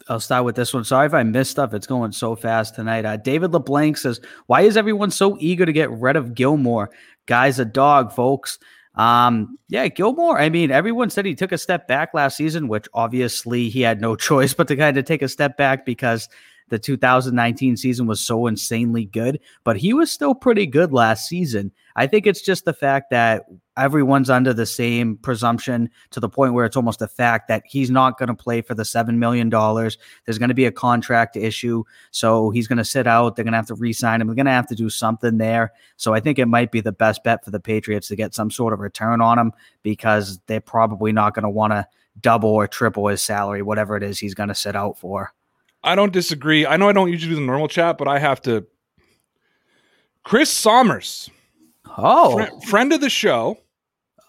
I'll 0.08 0.20
start 0.20 0.44
with 0.44 0.56
this 0.56 0.74
one. 0.74 0.84
Sorry 0.84 1.06
if 1.06 1.14
I 1.14 1.22
missed 1.22 1.52
stuff. 1.52 1.72
It's 1.72 1.86
going 1.86 2.12
so 2.12 2.36
fast 2.36 2.74
tonight. 2.74 3.06
Uh, 3.06 3.16
David 3.16 3.52
LeBlanc 3.52 3.96
says, 3.96 4.20
Why 4.46 4.62
is 4.62 4.76
everyone 4.76 5.10
so 5.10 5.36
eager 5.40 5.64
to 5.64 5.72
get 5.72 5.90
rid 5.90 6.16
of 6.16 6.34
Gilmore? 6.34 6.90
Guy's 7.26 7.58
a 7.58 7.64
dog, 7.64 8.12
folks. 8.12 8.58
Um, 8.96 9.58
yeah, 9.68 9.88
Gilmore. 9.88 10.38
I 10.38 10.50
mean, 10.50 10.70
everyone 10.70 11.10
said 11.10 11.24
he 11.24 11.34
took 11.34 11.52
a 11.52 11.58
step 11.58 11.88
back 11.88 12.14
last 12.14 12.36
season, 12.36 12.68
which 12.68 12.86
obviously 12.94 13.68
he 13.68 13.80
had 13.80 14.00
no 14.00 14.14
choice 14.16 14.54
but 14.54 14.68
to 14.68 14.76
kind 14.76 14.96
of 14.96 15.04
take 15.04 15.22
a 15.22 15.28
step 15.28 15.56
back 15.56 15.86
because 15.86 16.28
the 16.68 16.78
2019 16.78 17.76
season 17.76 18.06
was 18.06 18.20
so 18.20 18.46
insanely 18.46 19.04
good, 19.04 19.40
but 19.64 19.76
he 19.76 19.92
was 19.92 20.10
still 20.10 20.34
pretty 20.34 20.66
good 20.66 20.92
last 20.92 21.28
season. 21.28 21.72
I 21.96 22.06
think 22.06 22.26
it's 22.26 22.42
just 22.42 22.64
the 22.64 22.72
fact 22.72 23.10
that 23.10 23.44
everyone's 23.76 24.30
under 24.30 24.54
the 24.54 24.66
same 24.66 25.16
presumption 25.18 25.90
to 26.10 26.20
the 26.20 26.28
point 26.28 26.54
where 26.54 26.64
it's 26.64 26.76
almost 26.76 27.02
a 27.02 27.08
fact 27.08 27.48
that 27.48 27.62
he's 27.66 27.90
not 27.90 28.18
going 28.18 28.28
to 28.28 28.34
play 28.34 28.62
for 28.62 28.74
the 28.74 28.82
$7 28.82 29.16
million. 29.16 29.50
There's 29.50 30.38
going 30.38 30.48
to 30.48 30.54
be 30.54 30.64
a 30.66 30.72
contract 30.72 31.36
issue. 31.36 31.84
So 32.10 32.50
he's 32.50 32.66
going 32.66 32.78
to 32.78 32.84
sit 32.84 33.06
out. 33.06 33.36
They're 33.36 33.44
going 33.44 33.52
to 33.52 33.58
have 33.58 33.66
to 33.66 33.74
re 33.74 33.92
sign 33.92 34.20
him. 34.20 34.28
They're 34.28 34.36
going 34.36 34.46
to 34.46 34.52
have 34.52 34.68
to 34.68 34.74
do 34.74 34.88
something 34.88 35.38
there. 35.38 35.72
So 35.96 36.14
I 36.14 36.20
think 36.20 36.38
it 36.38 36.46
might 36.46 36.72
be 36.72 36.80
the 36.80 36.92
best 36.92 37.24
bet 37.24 37.44
for 37.44 37.50
the 37.50 37.60
Patriots 37.60 38.08
to 38.08 38.16
get 38.16 38.34
some 38.34 38.50
sort 38.50 38.72
of 38.72 38.80
return 38.80 39.20
on 39.20 39.38
him 39.38 39.52
because 39.82 40.40
they're 40.46 40.60
probably 40.60 41.12
not 41.12 41.34
going 41.34 41.44
to 41.44 41.50
want 41.50 41.72
to 41.72 41.86
double 42.20 42.50
or 42.50 42.66
triple 42.66 43.08
his 43.08 43.22
salary, 43.22 43.62
whatever 43.62 43.96
it 43.96 44.02
is 44.02 44.18
he's 44.18 44.34
going 44.34 44.48
to 44.48 44.54
sit 44.54 44.76
out 44.76 44.98
for. 44.98 45.32
I 45.84 45.94
don't 45.94 46.12
disagree. 46.12 46.66
I 46.66 46.76
know 46.76 46.88
I 46.88 46.92
don't 46.92 47.10
usually 47.10 47.34
do 47.34 47.40
the 47.40 47.46
normal 47.46 47.68
chat, 47.68 47.98
but 47.98 48.08
I 48.08 48.18
have 48.18 48.40
to. 48.42 48.66
Chris 50.24 50.52
Sommers, 50.52 51.28
Oh, 51.96 52.38
fri- 52.38 52.66
friend 52.68 52.92
of 52.92 53.00
the 53.00 53.10
show, 53.10 53.58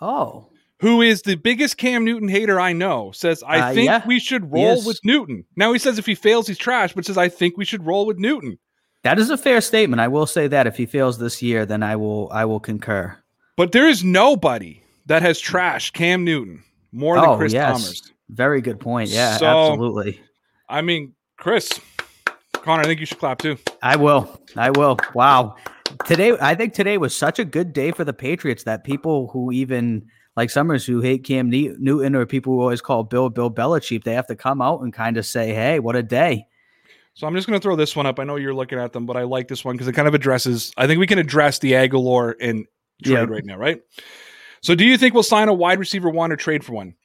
oh, 0.02 0.48
who 0.82 1.02
is 1.02 1.22
the 1.22 1.36
biggest 1.36 1.78
Cam 1.78 2.04
Newton 2.04 2.28
hater 2.28 2.60
I 2.60 2.74
know, 2.74 3.12
says 3.12 3.42
I 3.48 3.60
Uh, 3.72 3.74
think 3.74 3.86
yeah, 3.88 4.06
we 4.06 4.20
should 4.20 4.52
roll 4.52 4.84
with 4.86 5.00
Newton. 5.04 5.46
Now 5.56 5.72
he 5.74 5.80
says 5.80 5.98
if 5.98 6.06
he 6.06 6.14
fails, 6.16 6.48
he's 6.48 6.58
trash, 6.58 6.94
but 6.94 7.06
says 7.06 7.18
I 7.18 7.30
think 7.30 7.58
we 7.58 7.66
should 7.66 7.86
roll 7.86 8.06
with 8.06 8.20
Newton. 8.20 8.60
that 9.04 9.18
is 9.20 9.30
a 9.30 9.38
fair 9.38 9.62
statement. 9.62 10.02
I 10.02 10.08
will 10.10 10.26
say 10.26 10.48
that 10.48 10.68
if 10.68 10.76
he 10.78 10.86
fails 10.86 11.18
this 11.18 11.42
year, 11.42 11.66
then 11.66 11.82
I 11.82 11.96
will 11.96 12.30
I 12.32 12.44
will 12.46 12.60
concur. 12.60 13.18
But 13.56 13.72
there 13.72 13.88
is 13.88 14.04
nobody 14.04 14.84
that 15.06 15.22
has 15.22 15.42
trashed 15.42 15.94
Cam 15.94 16.26
Newton 16.26 16.62
more 16.92 17.16
than 17.16 17.26
Oh, 17.30 17.38
Chris 17.38 17.54
yes. 17.54 17.82
Sommers. 17.82 18.12
Very 18.30 18.60
good 18.62 18.80
point. 18.82 19.10
Yeah, 19.12 19.38
So- 19.38 19.46
absolutely. 19.72 20.20
I 20.68 20.82
mean, 20.82 21.14
Chris, 21.38 21.70
Connor, 22.54 22.82
I 22.82 22.86
think 22.86 23.00
you 23.00 23.06
should 23.06 23.20
clap 23.20 23.40
too. 23.40 23.58
I 23.82 23.96
will. 23.96 24.40
I 24.56 24.72
will. 24.72 24.98
Wow. 25.14 25.56
Today, 26.06 26.36
I 26.42 26.56
think 26.56 26.74
today 26.74 26.98
was 26.98 27.16
such 27.16 27.40
a 27.40 27.46
good 27.46 27.74
day 27.74 27.92
for 27.92 28.04
the 28.04 28.14
Patriots 28.14 28.64
that 28.64 28.84
people 28.84 29.28
who 29.28 29.52
even 29.52 30.08
like 30.36 30.50
Summers 30.50 30.86
who 30.86 31.02
hate 31.02 31.24
Cam 31.24 31.50
Newton 31.50 32.16
or 32.16 32.26
people 32.26 32.54
who 32.54 32.62
always 32.62 32.82
call 32.82 33.04
Bill 33.04 33.30
Bill 33.30 33.52
Belichick, 33.52 34.04
they 34.04 34.14
have 34.14 34.28
to 34.28 34.36
come 34.36 34.62
out 34.62 34.82
and 34.82 34.92
kind 34.94 35.18
of 35.18 35.26
say, 35.26 35.54
"Hey, 35.54 35.80
what 35.80 35.96
a 35.96 36.04
day!" 36.04 36.48
So 37.14 37.28
I'm 37.28 37.36
just 37.36 37.48
going 37.48 37.58
to 37.58 37.64
throw 37.64 37.76
this 37.78 37.96
one 37.96 38.06
up. 38.06 38.20
I 38.20 38.24
know 38.26 38.36
you're 38.36 38.54
looking 38.54 38.78
at 38.80 38.92
them, 38.92 39.06
but 39.06 39.16
I 39.16 39.24
like 39.24 39.48
this 39.48 39.64
one 39.64 39.76
because 39.76 39.88
it 39.88 39.94
kind 39.94 40.08
of 40.08 40.14
addresses. 40.14 40.74
I 40.76 40.88
think 40.88 41.00
we 41.00 41.08
can 41.08 41.20
address 41.20 41.60
the 41.60 41.74
Agholor 41.74 42.34
and 42.42 42.66
trade 43.04 43.14
Yeah. 43.14 43.26
right 43.26 43.46
now, 43.46 43.58
right? 43.58 43.80
So, 44.62 44.76
do 44.76 44.84
you 44.84 44.98
think 44.98 45.14
we'll 45.14 45.24
sign 45.24 45.48
a 45.48 45.54
wide 45.54 45.80
receiver 45.80 46.10
one 46.10 46.32
or 46.32 46.36
trade 46.36 46.64
for 46.66 46.74
one? 46.74 46.96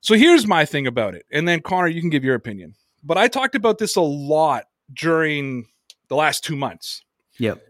So 0.00 0.14
here's 0.14 0.46
my 0.46 0.64
thing 0.64 0.86
about 0.86 1.14
it, 1.14 1.26
and 1.30 1.46
then 1.46 1.60
Connor, 1.60 1.88
you 1.88 2.00
can 2.00 2.10
give 2.10 2.24
your 2.24 2.34
opinion. 2.34 2.74
But 3.02 3.18
I 3.18 3.28
talked 3.28 3.54
about 3.54 3.78
this 3.78 3.96
a 3.96 4.00
lot 4.00 4.64
during 4.92 5.66
the 6.08 6.14
last 6.16 6.44
two 6.44 6.56
months, 6.56 7.02
Yep. 7.38 7.60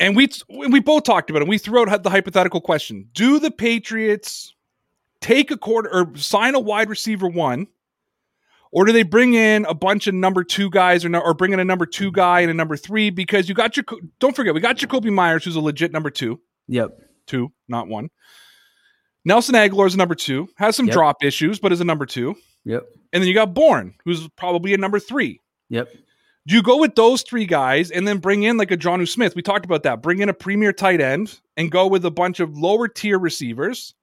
and 0.00 0.16
we 0.16 0.28
we 0.48 0.80
both 0.80 1.04
talked 1.04 1.30
about 1.30 1.42
it. 1.42 1.48
We 1.48 1.58
threw 1.58 1.80
out 1.88 2.02
the 2.02 2.10
hypothetical 2.10 2.60
question: 2.60 3.08
Do 3.12 3.38
the 3.38 3.50
Patriots 3.50 4.54
take 5.20 5.50
a 5.50 5.56
quarter 5.56 5.92
or 5.92 6.16
sign 6.16 6.54
a 6.54 6.60
wide 6.60 6.88
receiver 6.88 7.28
one? 7.28 7.66
Or 8.74 8.86
do 8.86 8.92
they 8.92 9.02
bring 9.02 9.34
in 9.34 9.66
a 9.66 9.74
bunch 9.74 10.06
of 10.06 10.14
number 10.14 10.42
two 10.42 10.70
guys, 10.70 11.04
or 11.04 11.10
no, 11.10 11.18
or 11.20 11.34
bring 11.34 11.52
in 11.52 11.60
a 11.60 11.64
number 11.64 11.84
two 11.84 12.10
guy 12.10 12.40
and 12.40 12.50
a 12.50 12.54
number 12.54 12.74
three? 12.74 13.10
Because 13.10 13.46
you 13.46 13.54
got 13.54 13.76
your 13.76 13.84
don't 14.18 14.34
forget 14.34 14.54
we 14.54 14.60
got 14.60 14.78
Jakobi 14.78 15.12
Meyers, 15.12 15.44
who's 15.44 15.56
a 15.56 15.60
legit 15.60 15.92
number 15.92 16.08
two, 16.08 16.40
Yep. 16.68 16.98
two, 17.26 17.52
not 17.68 17.88
one. 17.88 18.08
Nelson 19.24 19.54
Agholor 19.54 19.86
is 19.86 19.94
a 19.94 19.98
number 19.98 20.14
two, 20.14 20.48
has 20.56 20.74
some 20.76 20.86
Yep. 20.86 20.92
drop 20.94 21.24
issues, 21.24 21.58
but 21.58 21.72
is 21.72 21.80
a 21.80 21.84
number 21.84 22.06
two. 22.06 22.34
Yep. 22.64 22.86
And 23.12 23.22
then 23.22 23.28
you 23.28 23.34
got 23.34 23.54
Bourne, 23.54 23.94
who's 24.04 24.28
probably 24.36 24.74
a 24.74 24.78
number 24.78 24.98
three. 24.98 25.40
Yep. 25.68 25.88
Do 26.46 26.54
you 26.56 26.62
go 26.62 26.78
with 26.78 26.96
those 26.96 27.22
three 27.22 27.46
guys 27.46 27.90
and 27.92 28.06
then 28.06 28.18
bring 28.18 28.42
in 28.42 28.56
like 28.56 28.72
a 28.72 28.76
Jonnu 28.76 29.08
Smith? 29.08 29.36
We 29.36 29.42
talked 29.42 29.64
about 29.64 29.84
that. 29.84 30.02
Bring 30.02 30.18
in 30.20 30.28
a 30.28 30.34
premier 30.34 30.72
tight 30.72 31.00
end 31.00 31.38
and 31.56 31.70
go 31.70 31.86
with 31.86 32.04
a 32.04 32.10
bunch 32.10 32.40
of 32.40 32.56
lower 32.58 32.88
tier 32.88 33.18
receivers. 33.18 33.94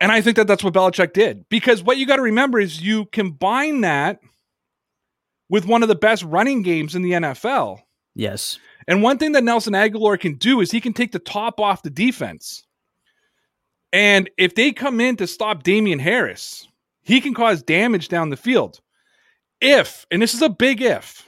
And 0.00 0.10
I 0.10 0.20
think 0.22 0.36
that 0.36 0.46
that's 0.46 0.64
what 0.64 0.72
Belichick 0.74 1.12
did 1.12 1.46
because 1.48 1.82
what 1.82 1.98
you 1.98 2.06
got 2.06 2.16
to 2.16 2.22
remember 2.22 2.58
is 2.58 2.80
you 2.80 3.06
combine 3.06 3.82
that 3.82 4.20
with 5.50 5.66
one 5.66 5.82
of 5.82 5.88
the 5.88 5.94
best 5.94 6.22
running 6.22 6.62
games 6.62 6.94
in 6.94 7.02
the 7.02 7.12
NFL. 7.12 7.80
Yes. 8.14 8.58
And 8.86 9.02
one 9.02 9.18
thing 9.18 9.32
that 9.32 9.44
Nelson 9.44 9.74
Agholor 9.74 10.18
can 10.18 10.34
do 10.34 10.60
is 10.60 10.70
he 10.70 10.80
can 10.80 10.92
take 10.92 11.12
the 11.12 11.18
top 11.18 11.60
off 11.60 11.82
the 11.82 11.90
defense. 11.90 12.64
And 13.92 14.28
if 14.36 14.54
they 14.54 14.72
come 14.72 15.00
in 15.00 15.16
to 15.16 15.26
stop 15.26 15.62
Damien 15.62 15.98
Harris, 15.98 16.66
he 17.02 17.20
can 17.20 17.32
cause 17.34 17.62
damage 17.62 18.08
down 18.08 18.28
the 18.30 18.36
field. 18.36 18.80
If, 19.60 20.06
and 20.10 20.20
this 20.20 20.34
is 20.34 20.42
a 20.42 20.48
big 20.50 20.82
if, 20.82 21.26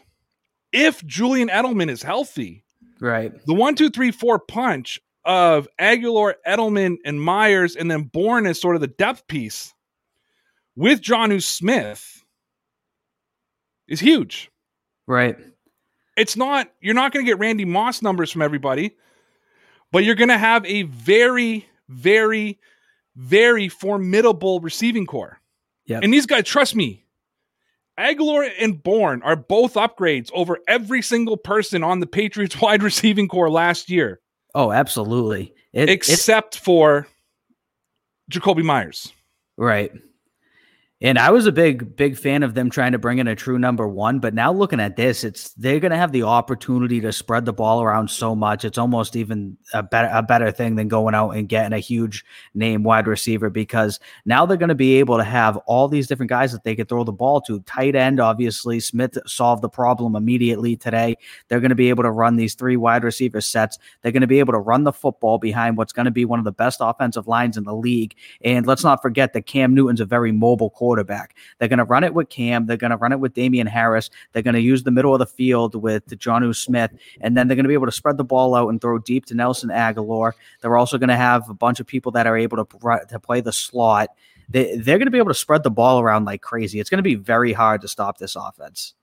if 0.72 1.04
Julian 1.06 1.48
Edelman 1.48 1.90
is 1.90 2.02
healthy, 2.02 2.64
Right. 3.00 3.32
the 3.46 3.54
one, 3.54 3.74
two, 3.76 3.88
three, 3.90 4.10
four 4.10 4.38
punch 4.38 5.00
of 5.24 5.66
Agholor, 5.80 6.34
Edelman, 6.46 6.96
and 7.04 7.20
Meyers, 7.20 7.76
and 7.76 7.90
then 7.90 8.02
Bourne 8.04 8.46
as 8.46 8.60
sort 8.60 8.74
of 8.74 8.80
the 8.82 8.86
depth 8.88 9.26
piece 9.26 9.72
with 10.76 11.00
Jonnu 11.00 11.42
Smith 11.42 12.22
is 13.88 14.00
huge 14.00 14.50
Right. 15.06 15.36
it's 16.16 16.36
not 16.36 16.70
you're 16.80 16.94
not 16.94 17.12
going 17.12 17.24
to 17.24 17.30
get 17.30 17.38
Randy 17.38 17.64
Moss 17.64 18.02
numbers 18.02 18.30
from 18.30 18.42
everybody, 18.42 18.96
but 19.92 20.04
you're 20.04 20.14
going 20.14 20.28
to 20.28 20.38
have 20.38 20.64
a 20.66 20.82
very, 20.82 21.66
very, 21.90 22.58
very 23.16 23.68
formidable 23.68 24.60
receiving 24.60 25.06
corps. 25.06 25.38
Yeah. 25.84 26.00
And 26.02 26.12
these 26.14 26.26
guys, 26.26 26.44
trust 26.44 26.74
me, 26.74 27.04
Agholor 27.98 28.48
and 28.58 28.82
Bourne 28.82 29.22
are 29.22 29.36
both 29.36 29.74
upgrades 29.74 30.30
over 30.32 30.58
every 30.66 31.02
single 31.02 31.36
person 31.36 31.82
on 31.84 32.00
the 32.00 32.06
Patriots 32.06 32.58
wide 32.60 32.82
receiving 32.82 33.28
core 33.28 33.50
last 33.50 33.90
year, 33.90 34.20
Oh, 34.54 34.72
absolutely. 34.72 35.54
It, 35.72 35.88
except 35.88 36.58
for 36.58 37.06
Jakobi 38.30 38.64
Meyers. 38.64 39.12
Right. 39.56 39.92
And 41.02 41.18
I 41.18 41.30
was 41.30 41.46
a 41.46 41.52
big, 41.52 41.96
big 41.96 42.18
fan 42.18 42.42
of 42.42 42.52
them 42.52 42.68
trying 42.68 42.92
to 42.92 42.98
bring 42.98 43.20
in 43.20 43.26
a 43.26 43.34
true 43.34 43.58
number 43.58 43.88
one. 43.88 44.18
But 44.18 44.34
now 44.34 44.52
looking 44.52 44.80
at 44.80 44.96
this, 44.96 45.24
it's 45.24 45.52
they're 45.54 45.80
going 45.80 45.92
to 45.92 45.96
have 45.96 46.12
the 46.12 46.24
opportunity 46.24 47.00
to 47.00 47.10
spread 47.10 47.46
the 47.46 47.54
ball 47.54 47.82
around 47.82 48.10
so 48.10 48.36
much. 48.36 48.66
It's 48.66 48.76
almost 48.76 49.16
even 49.16 49.56
a 49.72 49.82
better, 49.82 50.10
a 50.12 50.22
better 50.22 50.50
thing 50.50 50.74
than 50.74 50.88
going 50.88 51.14
out 51.14 51.30
and 51.30 51.48
getting 51.48 51.72
a 51.72 51.78
huge 51.78 52.22
name 52.52 52.82
wide 52.82 53.06
receiver 53.06 53.48
because 53.48 53.98
now 54.26 54.44
they're 54.44 54.58
going 54.58 54.68
to 54.68 54.74
be 54.74 54.98
able 54.98 55.16
to 55.16 55.24
have 55.24 55.56
all 55.66 55.88
these 55.88 56.06
different 56.06 56.28
guys 56.28 56.52
that 56.52 56.64
they 56.64 56.76
could 56.76 56.90
throw 56.90 57.02
the 57.02 57.12
ball 57.12 57.40
to. 57.42 57.60
Tight 57.60 57.96
end, 57.96 58.20
obviously, 58.20 58.78
Smith 58.78 59.16
solved 59.26 59.62
the 59.62 59.70
problem 59.70 60.14
immediately 60.14 60.76
today. 60.76 61.16
They're 61.48 61.60
going 61.60 61.70
to 61.70 61.74
be 61.74 61.88
able 61.88 62.02
to 62.02 62.10
run 62.10 62.36
these 62.36 62.54
three 62.54 62.76
wide 62.76 63.04
receiver 63.04 63.40
sets. 63.40 63.78
They're 64.02 64.12
going 64.12 64.20
to 64.20 64.26
be 64.26 64.40
able 64.40 64.52
to 64.52 64.58
run 64.58 64.84
the 64.84 64.92
football 64.92 65.38
behind 65.38 65.78
what's 65.78 65.94
going 65.94 66.04
to 66.04 66.10
be 66.10 66.26
one 66.26 66.38
of 66.40 66.44
the 66.44 66.52
best 66.52 66.80
offensive 66.82 67.26
lines 67.26 67.56
in 67.56 67.64
the 67.64 67.74
league. 67.74 68.14
And 68.44 68.66
let's 68.66 68.84
not 68.84 69.00
forget 69.00 69.32
that 69.32 69.46
Cam 69.46 69.74
Newton's 69.74 70.02
a 70.02 70.04
very 70.04 70.30
mobile 70.30 70.68
quarterback. 70.68 70.89
They're 70.98 71.68
going 71.68 71.78
to 71.78 71.84
run 71.84 72.04
it 72.04 72.14
with 72.14 72.28
Cam. 72.28 72.66
They're 72.66 72.76
going 72.76 72.90
to 72.90 72.96
run 72.96 73.12
it 73.12 73.20
with 73.20 73.34
Damien 73.34 73.66
Harris. 73.66 74.10
They're 74.32 74.42
going 74.42 74.54
to 74.54 74.60
use 74.60 74.82
the 74.82 74.90
middle 74.90 75.14
of 75.14 75.18
the 75.18 75.26
field 75.26 75.74
with 75.74 76.06
Jonnu 76.06 76.54
Smith. 76.54 76.90
And 77.20 77.36
then 77.36 77.48
they're 77.48 77.56
going 77.56 77.64
to 77.64 77.68
be 77.68 77.74
able 77.74 77.86
to 77.86 77.92
spread 77.92 78.16
the 78.16 78.24
ball 78.24 78.54
out 78.54 78.68
and 78.68 78.80
throw 78.80 78.98
deep 78.98 79.26
to 79.26 79.34
Nelson 79.34 79.70
Agholor. 79.70 80.32
They're 80.60 80.76
also 80.76 80.98
going 80.98 81.08
to 81.08 81.16
have 81.16 81.48
a 81.48 81.54
bunch 81.54 81.80
of 81.80 81.86
people 81.86 82.12
that 82.12 82.26
are 82.26 82.36
able 82.36 82.56
to, 82.58 82.64
pr- 82.64 83.04
to 83.08 83.20
play 83.20 83.40
the 83.40 83.52
slot. 83.52 84.10
They, 84.48 84.76
they're 84.76 84.98
going 84.98 85.06
to 85.06 85.12
be 85.12 85.18
able 85.18 85.28
to 85.28 85.34
spread 85.34 85.62
the 85.62 85.70
ball 85.70 86.00
around 86.00 86.24
like 86.24 86.42
crazy. 86.42 86.80
It's 86.80 86.90
going 86.90 86.98
to 86.98 87.02
be 87.02 87.14
very 87.14 87.52
hard 87.52 87.80
to 87.82 87.88
stop 87.88 88.18
this 88.18 88.36
offense. 88.36 88.94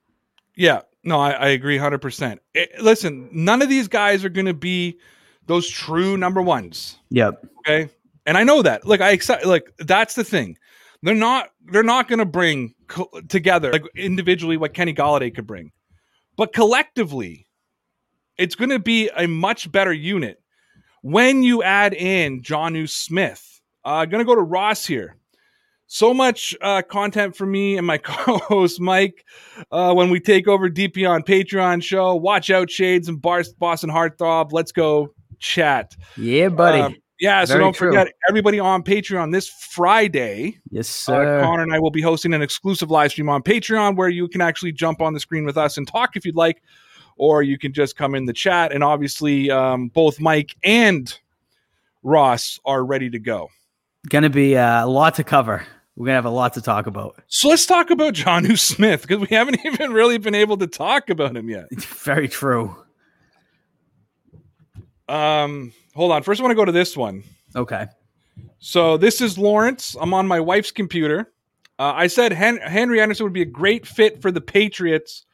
Yeah, 0.55 0.81
no, 1.03 1.19
I, 1.19 1.31
I 1.31 1.47
agree 1.49 1.77
100%. 1.77 2.39
Eh, 2.55 2.65
listen, 2.81 3.29
none 3.31 3.61
of 3.61 3.69
these 3.69 3.87
guys 3.87 4.25
are 4.25 4.29
going 4.29 4.47
to 4.47 4.53
be 4.53 4.99
those 5.45 5.69
true 5.69 6.17
number 6.17 6.41
ones. 6.41 6.97
Yep. 7.09 7.47
Okay. 7.59 7.89
And 8.25 8.37
I 8.37 8.43
know 8.43 8.61
that. 8.61 8.85
Like 8.85 8.99
I 8.99 9.11
accept 9.11 9.45
like 9.45 9.71
that's 9.77 10.15
the 10.15 10.23
thing. 10.23 10.57
They're 11.03 11.15
not 11.15 11.49
they're 11.65 11.83
not 11.83 12.07
going 12.07 12.19
to 12.19 12.25
bring 12.25 12.73
co- 12.87 13.09
together 13.27 13.71
like 13.71 13.83
individually 13.95 14.57
what 14.57 14.73
Kenny 14.73 14.93
Golladay 14.93 15.33
could 15.33 15.47
bring. 15.47 15.71
But 16.35 16.53
collectively 16.53 17.47
it's 18.37 18.55
going 18.55 18.69
to 18.69 18.79
be 18.79 19.09
a 19.15 19.27
much 19.27 19.71
better 19.71 19.93
unit 19.93 20.41
when 21.01 21.43
you 21.43 21.63
add 21.63 21.93
in 21.93 22.41
Jonnu 22.41 22.89
Smith. 22.89 23.61
Uh 23.83 24.05
going 24.05 24.19
to 24.19 24.25
go 24.25 24.35
to 24.35 24.41
Ross 24.41 24.85
here. 24.85 25.17
So 25.89 26.13
much 26.13 26.53
uh, 26.61 26.81
content 26.81 27.37
for 27.37 27.45
me 27.45 27.77
and 27.77 27.87
my 27.87 27.97
co-host 28.03 28.81
Mike 28.81 29.25
uh, 29.71 29.93
when 29.93 30.09
we 30.09 30.19
take 30.19 30.45
over 30.47 30.69
DP 30.69 31.09
on 31.09 31.23
Patreon 31.23 31.81
show. 31.81 32.13
Watch 32.13 32.49
out, 32.49 32.69
Shades 32.69 33.07
and 33.07 33.21
Bar- 33.21 33.45
Boston 33.57 33.89
Heartthrob. 33.89 34.51
Let's 34.51 34.73
go 34.73 35.13
chat. 35.39 35.95
Yeah, 36.17 36.49
buddy. 36.49 36.81
Um, 36.81 36.97
yeah, 37.19 37.43
so 37.45 37.53
Very 37.53 37.63
don't 37.63 37.73
true. 37.75 37.89
forget 37.89 38.13
everybody 38.29 38.59
on 38.59 38.83
Patreon 38.83 39.31
this 39.31 39.47
Friday. 39.49 40.59
yes, 40.71 40.87
Uh, 41.09 41.13
sir. 41.13 41.41
Connor 41.41 41.63
and 41.63 41.73
I 41.73 41.79
will 41.79 41.91
be 41.91 42.01
hosting 42.01 42.33
an 42.33 42.41
exclusive 42.41 42.89
live 42.91 43.11
stream 43.11 43.29
on 43.29 43.41
Patreon 43.43 43.95
where 43.95 44.09
you 44.09 44.27
can 44.27 44.41
actually 44.41 44.71
jump 44.71 45.01
on 45.01 45.13
the 45.13 45.19
screen 45.19 45.45
with 45.45 45.57
us 45.57 45.77
and 45.77 45.87
talk 45.87 46.15
if 46.15 46.25
you'd 46.25 46.35
like, 46.35 46.61
or 47.17 47.41
you 47.43 47.57
can 47.57 47.73
just 47.73 47.95
come 47.95 48.13
in 48.15 48.25
the 48.25 48.33
chat. 48.33 48.71
And 48.71 48.83
obviously, 48.83 49.49
um, 49.51 49.87
both 49.89 50.19
Mike 50.19 50.55
and 50.63 51.17
Ross 52.03 52.59
are 52.65 52.85
ready 52.85 53.09
to 53.09 53.19
go. 53.19 53.49
Going 54.09 54.23
to 54.23 54.29
be 54.29 54.55
uh, 54.55 54.85
a 54.85 54.87
lot 54.87 55.15
to 55.15 55.23
cover. 55.23 55.65
We're 55.95 56.05
gonna 56.05 56.15
have 56.17 56.25
a 56.25 56.29
lot 56.29 56.53
to 56.53 56.61
talk 56.61 56.85
about. 56.85 57.15
So 57.25 57.49
let's 57.49 57.65
talk 57.65 57.89
about 57.89 58.13
Jonnu 58.13 58.59
Smith 58.59 59.01
because 59.01 59.17
we 59.27 59.35
haven't 59.35 59.59
even 59.65 59.91
really 59.91 60.19
been 60.19 60.35
able 60.35 60.55
to 60.57 60.67
talk 60.67 61.09
about 61.09 61.35
him 61.35 61.49
yet. 61.49 61.65
Very 61.73 62.27
true. 62.27 62.75
Um, 65.09 65.73
hold 65.97 66.11
on. 66.13 66.23
First, 66.23 66.39
I 66.39 66.43
want 66.43 66.51
to 66.51 66.55
go 66.55 66.63
to 66.65 66.71
this 66.71 66.95
one. 66.95 67.23
Okay. 67.55 67.87
So 68.59 68.97
this 68.97 69.19
is 69.19 69.37
Lawrence. 69.37 69.95
I'm 69.99 70.13
on 70.13 70.27
my 70.27 70.39
wife's 70.39 70.71
computer. 70.71 71.31
Uh, 71.77 71.93
I 71.95 72.07
said 72.07 72.31
Hen- 72.31 72.57
Henry 72.61 73.01
Anderson 73.01 73.25
would 73.25 73.33
be 73.33 73.41
a 73.41 73.45
great 73.45 73.85
fit 73.85 74.21
for 74.21 74.31
the 74.31 74.41
Patriots 74.41 75.25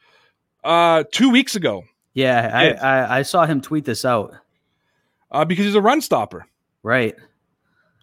uh, 0.64 1.04
two 1.12 1.30
weeks 1.30 1.54
ago 1.56 1.84
Yeah, 2.14 2.50
I, 2.52 2.70
I 2.72 3.18
I 3.18 3.22
saw 3.22 3.46
him 3.46 3.60
tweet 3.60 3.84
this 3.84 4.04
out. 4.04 4.34
uh, 5.30 5.44
because 5.44 5.64
he's 5.64 5.74
a 5.74 5.80
run 5.80 6.00
stopper. 6.00 6.46
Right. 6.82 7.14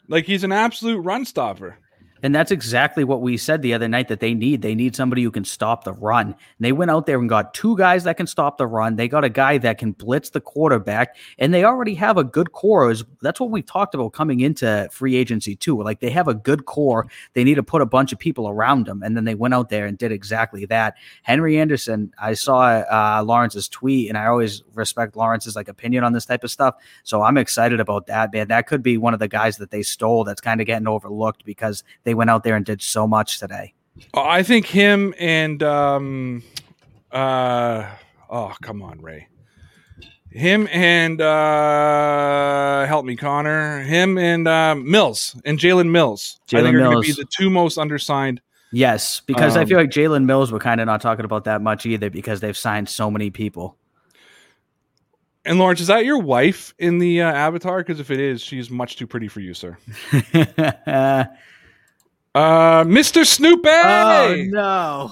Like 0.07 0.25
he's 0.25 0.43
an 0.43 0.51
absolute 0.51 0.99
run 1.01 1.25
stopper. 1.25 1.77
And 2.23 2.33
that's 2.33 2.51
exactly 2.51 3.03
what 3.03 3.21
we 3.21 3.37
said 3.37 3.61
the 3.61 3.73
other 3.73 3.87
night 3.87 4.07
that 4.09 4.19
they 4.19 4.33
need. 4.33 4.61
They 4.61 4.75
need 4.75 4.95
somebody 4.95 5.23
who 5.23 5.31
can 5.31 5.45
stop 5.45 5.83
the 5.83 5.93
run. 5.93 6.27
And 6.27 6.35
they 6.59 6.71
went 6.71 6.91
out 6.91 7.05
there 7.05 7.19
and 7.19 7.27
got 7.27 7.53
two 7.53 7.77
guys 7.77 8.03
that 8.03 8.17
can 8.17 8.27
stop 8.27 8.57
the 8.57 8.67
run. 8.67 8.95
They 8.95 9.07
got 9.07 9.23
a 9.23 9.29
guy 9.29 9.57
that 9.59 9.77
can 9.77 9.91
blitz 9.91 10.29
the 10.29 10.41
quarterback, 10.41 11.15
and 11.39 11.53
they 11.53 11.63
already 11.63 11.95
have 11.95 12.17
a 12.17 12.23
good 12.23 12.51
core. 12.51 12.93
That's 13.21 13.39
what 13.39 13.51
we 13.51 13.61
talked 13.61 13.95
about 13.95 14.13
coming 14.13 14.39
into 14.39 14.87
free 14.91 15.15
agency 15.15 15.55
too. 15.55 15.81
Like 15.81 15.99
they 15.99 16.09
have 16.11 16.27
a 16.27 16.33
good 16.33 16.65
core. 16.65 17.07
They 17.33 17.43
need 17.43 17.55
to 17.55 17.63
put 17.63 17.81
a 17.81 17.85
bunch 17.85 18.11
of 18.13 18.19
people 18.19 18.47
around 18.47 18.85
them, 18.85 19.01
and 19.03 19.15
then 19.15 19.25
they 19.25 19.35
went 19.35 19.53
out 19.53 19.69
there 19.69 19.85
and 19.85 19.97
did 19.97 20.11
exactly 20.11 20.65
that. 20.65 20.95
Henry 21.23 21.59
Anderson, 21.59 22.13
I 22.19 22.33
saw 22.33 22.61
uh, 22.61 23.23
Lawrence's 23.25 23.67
tweet, 23.67 24.09
and 24.09 24.17
I 24.17 24.27
always 24.27 24.63
respect 24.73 25.15
Lawrence's 25.15 25.55
like 25.55 25.67
opinion 25.67 26.03
on 26.03 26.13
this 26.13 26.25
type 26.25 26.43
of 26.43 26.51
stuff. 26.51 26.75
So 27.03 27.21
I'm 27.21 27.37
excited 27.37 27.79
about 27.79 28.07
that, 28.07 28.33
man. 28.33 28.47
That 28.47 28.67
could 28.67 28.83
be 28.83 28.97
one 28.97 29.13
of 29.13 29.19
the 29.19 29.27
guys 29.27 29.57
that 29.57 29.71
they 29.71 29.83
stole. 29.83 30.23
That's 30.23 30.41
kind 30.41 30.61
of 30.61 30.67
getting 30.67 30.87
overlooked 30.87 31.45
because 31.45 31.83
they 32.03 32.10
went 32.13 32.29
out 32.29 32.43
there 32.43 32.55
and 32.55 32.65
did 32.65 32.81
so 32.81 33.07
much 33.07 33.39
today. 33.39 33.73
I 34.13 34.43
think 34.43 34.65
him 34.65 35.13
and 35.19 35.61
um, 35.63 36.43
uh, 37.11 37.89
oh 38.29 38.53
come 38.61 38.81
on, 38.81 39.01
Ray. 39.01 39.27
Him 40.31 40.67
and 40.71 41.19
uh, 41.19 42.85
help 42.85 43.05
me, 43.05 43.17
Connor. 43.17 43.81
Him 43.81 44.17
and 44.17 44.47
um, 44.47 44.89
Mills 44.89 45.35
and 45.43 45.59
Jalen 45.59 45.91
Mills. 45.91 46.39
I 46.47 46.55
Jalen 46.55 46.63
think 46.63 46.75
are 46.75 46.79
going 46.79 47.01
to 47.03 47.07
be 47.07 47.11
the 47.11 47.27
two 47.29 47.49
most 47.49 47.77
undersigned. 47.77 48.39
Yes, 48.71 49.19
because 49.25 49.57
I 49.57 49.63
Um, 49.63 49.67
feel 49.67 49.77
like 49.77 49.89
Jalen 49.89 50.23
Mills 50.23 50.49
we're 50.49 50.59
kind 50.59 50.79
of 50.79 50.85
not 50.85 51.01
talking 51.01 51.25
about 51.25 51.43
that 51.43 51.61
much 51.61 51.85
either 51.85 52.09
because 52.09 52.39
they've 52.39 52.55
signed 52.55 52.87
so 52.87 53.11
many 53.11 53.29
people. 53.29 53.75
And 55.43 55.59
Lawrence, 55.59 55.81
is 55.81 55.87
that 55.87 56.05
your 56.05 56.19
wife 56.19 56.73
in 56.79 56.99
the 56.99 57.23
uh, 57.23 57.31
avatar? 57.31 57.79
Because 57.79 57.99
if 57.99 58.09
it 58.11 58.19
is, 58.19 58.41
she's 58.41 58.69
much 58.69 58.95
too 58.95 59.07
pretty 59.07 59.27
for 59.27 59.41
you, 59.41 59.53
sir. 59.53 59.77
oh 62.35 62.39
Uh, 62.41 62.83
Mr. 62.85 63.25
Snoopy 63.25 63.69
Oh, 63.69 64.35
no, 64.49 65.11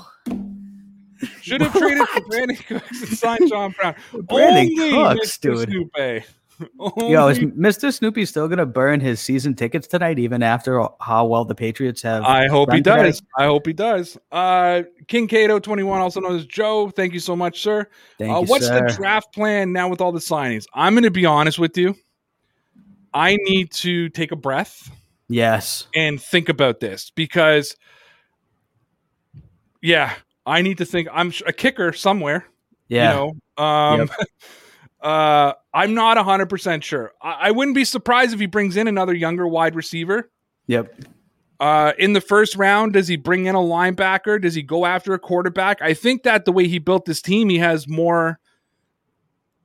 should 1.41 1.61
have 1.61 1.73
traded 1.73 2.07
for 2.07 2.21
Brandin 2.21 2.65
Cooks 2.67 3.01
and 3.01 3.17
signed 3.17 3.49
John 3.49 3.71
Brown. 3.71 3.95
Brandin 4.13 4.69
Only 4.79 4.91
Cooks, 5.15 5.37
Mr. 5.37 5.41
dude. 5.41 5.69
Snoopy. 5.69 6.25
Yo, 6.97 7.27
is 7.29 7.39
Mr. 7.39 7.93
Snoopy 7.93 8.25
still 8.25 8.49
gonna 8.49 8.65
burn 8.65 8.99
his 8.99 9.21
season 9.21 9.55
tickets 9.55 9.87
tonight, 9.87 10.19
even 10.19 10.43
after 10.43 10.85
how 10.99 11.25
well 11.25 11.45
the 11.45 11.55
Patriots 11.55 12.01
have? 12.01 12.23
I 12.23 12.47
hope 12.47 12.73
he 12.73 12.81
does. 12.81 13.21
I 13.37 13.45
hope 13.45 13.65
he 13.65 13.71
does. 13.71 14.17
Uh, 14.29 14.83
King 15.07 15.27
Cato 15.29 15.59
twenty 15.59 15.83
one, 15.83 16.01
also 16.01 16.19
known 16.19 16.35
as 16.35 16.45
Joe. 16.45 16.89
Thank 16.89 17.13
you 17.13 17.21
so 17.21 17.33
much, 17.33 17.61
sir. 17.61 17.87
Thank 18.17 18.33
uh, 18.35 18.39
you, 18.41 18.45
what's 18.47 18.67
sir. 18.67 18.87
the 18.87 18.93
draft 18.93 19.33
plan 19.33 19.71
now 19.71 19.87
with 19.87 20.01
all 20.01 20.11
the 20.11 20.19
signings? 20.19 20.65
I'm 20.73 20.93
going 20.95 21.03
to 21.03 21.11
be 21.11 21.25
honest 21.25 21.59
with 21.59 21.77
you. 21.77 21.95
I 23.13 23.37
need 23.47 23.71
to 23.71 24.09
take 24.09 24.33
a 24.33 24.35
breath 24.35 24.91
yes, 25.29 25.87
and 25.95 26.21
think 26.21 26.49
about 26.49 26.79
this 26.79 27.11
because, 27.15 27.75
yeah, 29.81 30.13
I 30.45 30.61
need 30.61 30.79
to 30.79 30.85
think. 30.85 31.07
I'm 31.13 31.31
a 31.47 31.53
kicker 31.53 31.93
somewhere. 31.93 32.45
yeah, 32.87 33.11
You 33.11 33.33
know, 33.57 33.63
um, 33.63 34.09
uh, 35.01 35.53
I'm 35.73 35.93
not 35.93 36.17
100% 36.17 36.83
sure. 36.83 37.13
I-, 37.21 37.37
I 37.47 37.51
wouldn't 37.51 37.75
be 37.75 37.85
surprised 37.85 38.33
if 38.33 38.39
he 38.39 38.47
brings 38.47 38.75
in 38.75 38.87
another 38.87 39.13
younger 39.13 39.47
wide 39.47 39.75
receiver. 39.75 40.29
yep, 40.67 40.93
Uh, 41.59 41.93
in 41.97 42.13
the 42.13 42.21
first 42.21 42.55
round, 42.55 42.93
does 42.93 43.07
he 43.07 43.15
bring 43.15 43.45
in 43.45 43.55
a 43.55 43.59
linebacker? 43.59 44.41
Does 44.41 44.55
he 44.55 44.63
go 44.63 44.85
after 44.85 45.13
a 45.13 45.19
quarterback? 45.19 45.81
I 45.81 45.93
think 45.93 46.23
that 46.23 46.45
the 46.45 46.51
way 46.51 46.67
he 46.67 46.79
built 46.79 47.05
this 47.05 47.21
team, 47.21 47.49
he 47.49 47.59
has 47.59 47.87
more 47.87 48.39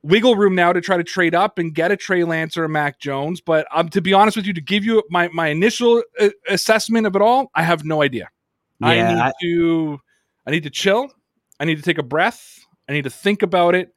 wiggle 0.04 0.36
room 0.36 0.54
now 0.54 0.72
to 0.72 0.80
try 0.80 0.96
to 0.96 1.02
trade 1.02 1.34
up 1.34 1.58
and 1.58 1.74
get 1.74 1.90
a 1.90 1.96
Trey 1.96 2.24
Lance 2.24 2.56
or 2.56 2.64
a 2.64 2.68
Mac 2.68 3.00
Jones. 3.00 3.40
But 3.40 3.66
um, 3.74 3.88
to 3.88 4.00
be 4.00 4.12
honest 4.12 4.36
with 4.36 4.46
you, 4.46 4.52
to 4.52 4.60
give 4.60 4.84
you 4.84 5.02
my 5.10 5.28
my 5.28 5.48
initial 5.48 6.02
uh, 6.20 6.28
assessment 6.48 7.06
of 7.06 7.16
it 7.16 7.22
all, 7.22 7.50
I 7.54 7.62
have 7.62 7.84
no 7.84 8.02
idea. 8.02 8.28
I 8.82 8.96
need 8.96 9.02
I- 9.02 9.32
to 9.40 9.98
I 10.46 10.50
need 10.50 10.62
to 10.64 10.70
chill. 10.70 11.10
I 11.58 11.64
need 11.64 11.76
to 11.76 11.82
take 11.82 11.98
a 11.98 12.02
breath. 12.02 12.60
I 12.88 12.92
need 12.92 13.04
to 13.04 13.10
think 13.10 13.42
about 13.42 13.74
it. 13.74 13.94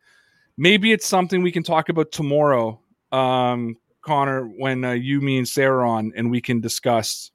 Maybe 0.57 0.91
it's 0.91 1.05
something 1.05 1.41
we 1.41 1.51
can 1.51 1.63
talk 1.63 1.89
about 1.89 2.11
tomorrow, 2.11 2.79
um, 3.11 3.75
Connor, 4.01 4.45
when 4.45 4.85
uh, 4.85 4.91
you, 4.91 5.21
me, 5.21 5.37
and 5.37 5.47
Sarah 5.47 5.79
are 5.79 5.85
on, 5.85 6.13
and 6.15 6.31
we 6.31 6.41
can 6.41 6.61
discuss 6.61 7.31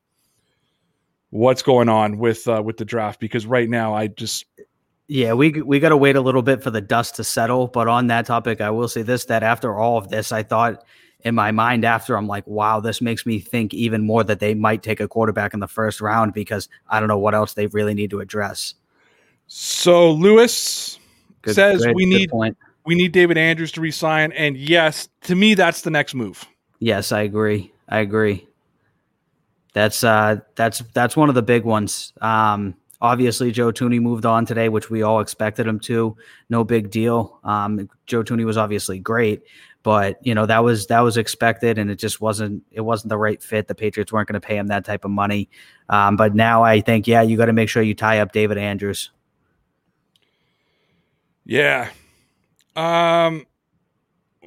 what's 1.30 1.62
going 1.62 1.88
on 1.88 2.18
with 2.18 2.48
uh, 2.48 2.62
with 2.64 2.78
the 2.78 2.84
draft. 2.84 3.20
Because 3.20 3.46
right 3.46 3.68
now, 3.68 3.94
I 3.94 4.06
just 4.06 4.46
Yeah, 5.08 5.34
we 5.34 5.50
we 5.62 5.78
got 5.80 5.90
to 5.90 5.96
wait 5.96 6.16
a 6.16 6.20
little 6.20 6.42
bit 6.42 6.62
for 6.62 6.70
the 6.70 6.80
dust 6.80 7.16
to 7.16 7.24
settle. 7.24 7.66
But 7.66 7.88
on 7.88 8.06
that 8.06 8.24
topic, 8.26 8.60
I 8.60 8.70
will 8.70 8.88
say 8.88 9.02
this: 9.02 9.24
that 9.26 9.42
after 9.42 9.74
all 9.76 9.98
of 9.98 10.08
this, 10.08 10.32
I 10.32 10.42
thought 10.42 10.84
in 11.20 11.34
my 11.34 11.50
mind 11.52 11.84
after 11.84 12.16
I'm 12.16 12.26
like, 12.26 12.46
wow, 12.46 12.80
this 12.80 13.00
makes 13.00 13.26
me 13.26 13.38
think 13.38 13.74
even 13.74 14.04
more 14.06 14.24
that 14.24 14.40
they 14.40 14.54
might 14.54 14.82
take 14.82 15.00
a 15.00 15.06
quarterback 15.08 15.54
in 15.54 15.60
the 15.60 15.68
first 15.68 16.00
round 16.00 16.32
because 16.32 16.68
I 16.88 16.98
don't 16.98 17.08
know 17.08 17.18
what 17.18 17.34
else 17.34 17.54
they 17.54 17.66
really 17.68 17.94
need 17.94 18.10
to 18.10 18.20
address. 18.20 18.74
so 19.46 20.10
Lewis 20.12 20.98
Good- 21.42 21.54
says 21.54 21.84
good- 21.84 21.94
we 21.94 22.04
good 22.06 22.18
need 22.18 22.30
point. 22.30 22.56
we 22.86 22.94
need 22.94 23.12
David 23.12 23.36
Andrews 23.38 23.70
to 23.72 23.80
resign, 23.80 24.32
and 24.32 24.56
yes, 24.56 25.08
to 25.22 25.34
me, 25.36 25.54
that's 25.54 25.82
the 25.82 25.90
next 25.90 26.14
move. 26.14 26.44
Yes, 26.78 27.12
I 27.12 27.20
agree. 27.22 27.72
I 27.88 27.98
agree. 27.98 28.46
That's 29.74 30.02
uh 30.04 30.36
that's 30.54 30.78
that's 30.94 31.16
one 31.16 31.28
of 31.28 31.34
the 31.34 31.42
big 31.42 31.64
ones. 31.64 32.12
Um 32.20 32.74
obviously 33.02 33.52
Joe 33.52 33.70
Thuney 33.70 34.00
moved 34.00 34.24
on 34.24 34.46
today, 34.46 34.70
which 34.70 34.88
we 34.88 35.02
all 35.02 35.20
expected 35.20 35.66
him 35.66 35.78
to. 35.80 36.16
No 36.48 36.64
big 36.64 36.90
deal. 36.90 37.38
Um 37.44 37.90
Joe 38.06 38.22
Thuney 38.22 38.46
was 38.46 38.56
obviously 38.56 38.98
great, 38.98 39.42
but 39.82 40.18
you 40.24 40.34
know, 40.34 40.46
that 40.46 40.64
was 40.64 40.86
that 40.86 41.00
was 41.00 41.18
expected 41.18 41.76
and 41.76 41.90
it 41.90 41.96
just 41.96 42.22
wasn't 42.22 42.62
it 42.70 42.80
wasn't 42.80 43.10
the 43.10 43.18
right 43.18 43.42
fit. 43.42 43.68
The 43.68 43.74
Patriots 43.74 44.10
weren't 44.10 44.28
going 44.28 44.40
to 44.40 44.46
pay 44.46 44.56
him 44.56 44.68
that 44.68 44.86
type 44.86 45.04
of 45.04 45.10
money. 45.10 45.50
Um 45.90 46.16
but 46.16 46.34
now 46.34 46.62
I 46.62 46.80
think 46.80 47.06
yeah, 47.06 47.20
you 47.20 47.36
got 47.36 47.46
to 47.46 47.52
make 47.52 47.68
sure 47.68 47.82
you 47.82 47.94
tie 47.94 48.20
up 48.20 48.32
David 48.32 48.56
Andrews. 48.56 49.10
Yeah. 51.44 51.90
Um, 52.76 53.46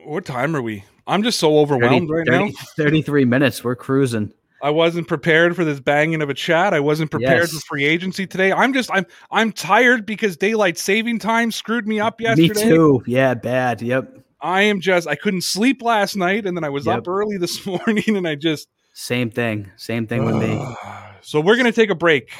what 0.05 0.25
time 0.25 0.55
are 0.55 0.61
we? 0.61 0.83
I'm 1.07 1.23
just 1.23 1.39
so 1.39 1.49
30 1.49 1.57
overwhelmed 1.57 2.09
right 2.09 2.27
now. 2.27 2.49
33 2.77 3.25
minutes. 3.25 3.63
We're 3.63 3.75
cruising. 3.75 4.33
I 4.65 4.71
wasn't 4.71 5.07
prepared 5.07 5.55
for 5.55 5.63
this 5.63 5.79
banging 5.79 6.23
of 6.23 6.29
a 6.31 6.33
chat. 6.33 6.73
I 6.73 6.79
wasn't 6.79 7.11
prepared 7.11 7.41
Yes. 7.41 7.51
for 7.53 7.59
free 7.59 7.85
agency 7.85 8.25
today. 8.25 8.51
I'm 8.51 8.73
just 8.73 8.89
I'm 8.91 9.05
I'm 9.29 9.51
tired 9.51 10.07
because 10.07 10.37
daylight 10.37 10.79
saving 10.79 11.19
time 11.19 11.51
screwed 11.51 11.87
me 11.87 11.99
up 11.99 12.19
yesterday. 12.19 12.63
Me 12.63 12.69
too. 12.69 13.03
Yeah, 13.05 13.35
bad. 13.35 13.83
Yep. 13.83 14.21
I 14.41 14.63
am 14.63 14.79
just 14.81 15.07
I 15.07 15.13
couldn't 15.13 15.41
sleep 15.41 15.83
last 15.83 16.15
night 16.15 16.47
and 16.47 16.57
then 16.57 16.63
I 16.63 16.69
was 16.69 16.87
Yep. 16.87 16.97
up 16.97 17.07
early 17.07 17.37
this 17.37 17.63
morning 17.87 18.17
and 18.17 18.27
I 18.27 18.33
just 18.33 18.67
Same 18.93 19.29
thing. 19.29 19.69
Same 19.75 20.07
thing 20.07 20.25
with 20.25 20.35
me. 20.37 20.59
So 21.21 21.41
we're 21.41 21.57
gonna 21.57 21.71
take 21.71 21.89
a 21.91 21.95
break. 21.95 22.31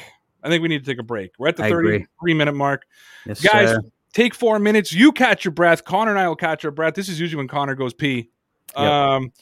I 0.44 0.48
think 0.48 0.62
we 0.62 0.68
need 0.68 0.84
to 0.84 0.90
take 0.90 1.00
a 1.00 1.04
break. 1.04 1.30
We're 1.38 1.48
at 1.48 1.56
the 1.56 1.64
I 1.64 1.68
agree. 1.68 1.98
33 2.20 2.34
minute 2.34 2.54
mark. 2.54 2.86
Yes, 3.24 3.40
Guys, 3.40 3.68
sir. 3.70 3.80
take 4.12 4.32
four 4.34 4.58
minutes. 4.60 4.92
You 4.92 5.10
catch 5.12 5.44
your 5.44 5.52
breath. 5.52 5.84
Connor 5.84 6.10
and 6.12 6.18
I 6.20 6.26
will 6.28 6.36
catch 6.36 6.64
our 6.64 6.70
breath. 6.72 6.94
This 6.94 7.08
is 7.08 7.18
usually 7.20 7.38
when 7.38 7.48
Connor 7.48 7.74
goes 7.76 7.94
pee. 7.94 8.30
Yep. 8.76 8.84
Um, 8.84 9.32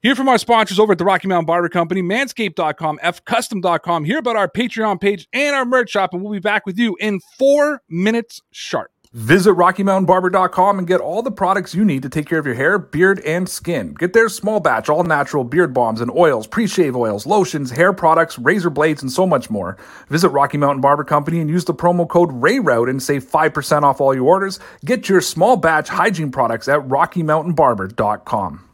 hear 0.00 0.14
from 0.14 0.28
our 0.28 0.38
sponsors 0.38 0.78
over 0.78 0.92
at 0.92 0.98
the 0.98 1.04
Rocky 1.04 1.28
Mountain 1.28 1.46
Barber 1.46 1.68
Company, 1.68 2.02
manscaped.com, 2.02 2.98
fcustom.com. 3.02 4.04
Hear 4.04 4.18
about 4.18 4.36
our 4.36 4.48
Patreon 4.48 5.00
page 5.00 5.28
and 5.32 5.54
our 5.54 5.64
merch 5.64 5.90
shop, 5.90 6.12
and 6.12 6.22
we'll 6.22 6.32
be 6.32 6.38
back 6.38 6.66
with 6.66 6.78
you 6.78 6.96
in 7.00 7.20
four 7.38 7.82
minutes 7.88 8.40
sharp. 8.50 8.90
Visit 9.14 9.52
RockyMountainBarber.com 9.52 10.78
and 10.78 10.86
get 10.86 11.00
all 11.00 11.22
the 11.22 11.30
products 11.30 11.74
you 11.74 11.82
need 11.82 12.02
to 12.02 12.10
take 12.10 12.26
care 12.26 12.38
of 12.38 12.44
your 12.44 12.54
hair, 12.54 12.78
beard, 12.78 13.20
and 13.20 13.48
skin. 13.48 13.94
Get 13.94 14.12
their 14.12 14.28
small 14.28 14.60
batch, 14.60 14.90
all 14.90 15.02
natural 15.02 15.44
beard 15.44 15.72
bombs 15.72 16.02
and 16.02 16.10
oils, 16.10 16.46
pre 16.46 16.66
shave 16.66 16.94
oils, 16.94 17.24
lotions, 17.24 17.70
hair 17.70 17.94
products, 17.94 18.38
razor 18.38 18.68
blades, 18.68 19.00
and 19.00 19.10
so 19.10 19.26
much 19.26 19.48
more. 19.48 19.78
Visit 20.08 20.28
Rocky 20.28 20.58
Mountain 20.58 20.82
Barber 20.82 21.04
Company 21.04 21.40
and 21.40 21.48
use 21.48 21.64
the 21.64 21.72
promo 21.72 22.06
code 22.06 22.30
RAYROUTE 22.30 22.90
and 22.90 23.02
save 23.02 23.24
5% 23.24 23.82
off 23.82 24.00
all 24.00 24.14
your 24.14 24.26
orders. 24.26 24.60
Get 24.84 25.08
your 25.08 25.22
small 25.22 25.56
batch 25.56 25.88
hygiene 25.88 26.30
products 26.30 26.68
at 26.68 26.80
RockyMountainBarber.com. 26.80 28.67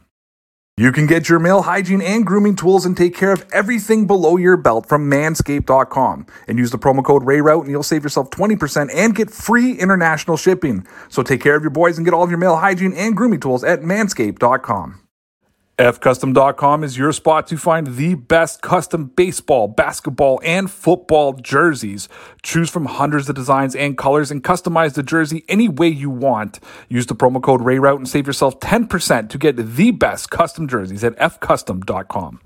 You 0.77 0.91
can 0.91 1.07
get 1.07 1.29
your 1.29 1.39
male 1.39 1.61
hygiene 1.61 2.01
and 2.01 2.25
grooming 2.25 2.57
tools 2.57 2.85
and 2.85 2.97
take 2.97 3.15
care 3.15 3.31
of 3.31 3.45
everything 3.53 4.07
below 4.07 4.35
your 4.35 4.57
belt 4.57 4.89
from 4.89 5.09
manscaped.com. 5.09 6.25
And 6.49 6.57
use 6.57 6.71
the 6.71 6.77
promo 6.77 7.01
code 7.01 7.23
RAYROUTE 7.23 7.61
and 7.61 7.71
you'll 7.71 7.81
save 7.81 8.03
yourself 8.03 8.29
20% 8.29 8.93
and 8.93 9.15
get 9.15 9.31
free 9.31 9.71
international 9.71 10.35
shipping. 10.35 10.85
So 11.07 11.23
take 11.23 11.39
care 11.39 11.55
of 11.55 11.63
your 11.63 11.69
boys 11.69 11.97
and 11.97 12.03
get 12.05 12.13
all 12.13 12.23
of 12.23 12.29
your 12.29 12.39
male 12.39 12.57
hygiene 12.57 12.91
and 12.91 13.15
grooming 13.15 13.39
tools 13.39 13.63
at 13.63 13.83
manscaped.com. 13.83 15.04
fcustom.com 15.77 16.85
is 16.85 16.97
your 16.97 17.11
spot 17.11 17.47
to 17.47 17.57
find 17.57 17.95
the 17.97 18.15
best 18.15 18.61
custom 18.61 19.07
baseball, 19.07 19.67
basketball, 19.67 20.39
and 20.43 20.71
football 20.71 21.33
jerseys. 21.33 22.07
Choose 22.43 22.69
from 22.69 22.85
hundreds 22.85 23.27
of 23.27 23.35
designs 23.35 23.75
and 23.75 23.97
colors 23.97 24.31
and 24.31 24.41
customize 24.41 24.93
the 24.93 25.03
jersey 25.03 25.43
any 25.49 25.67
way 25.67 25.89
you 25.89 26.09
want. 26.09 26.61
Use 26.87 27.07
the 27.07 27.15
promo 27.15 27.43
code 27.43 27.61
RAYROUTE 27.61 27.97
and 27.97 28.07
save 28.07 28.25
yourself 28.25 28.59
10% 28.61 29.29
to 29.29 29.37
get 29.37 29.57
the 29.57 29.91
best 29.91 30.29
custom 30.29 30.67
jerseys 30.67 31.03
at 31.03 31.17
fcustom.com. 31.17 32.39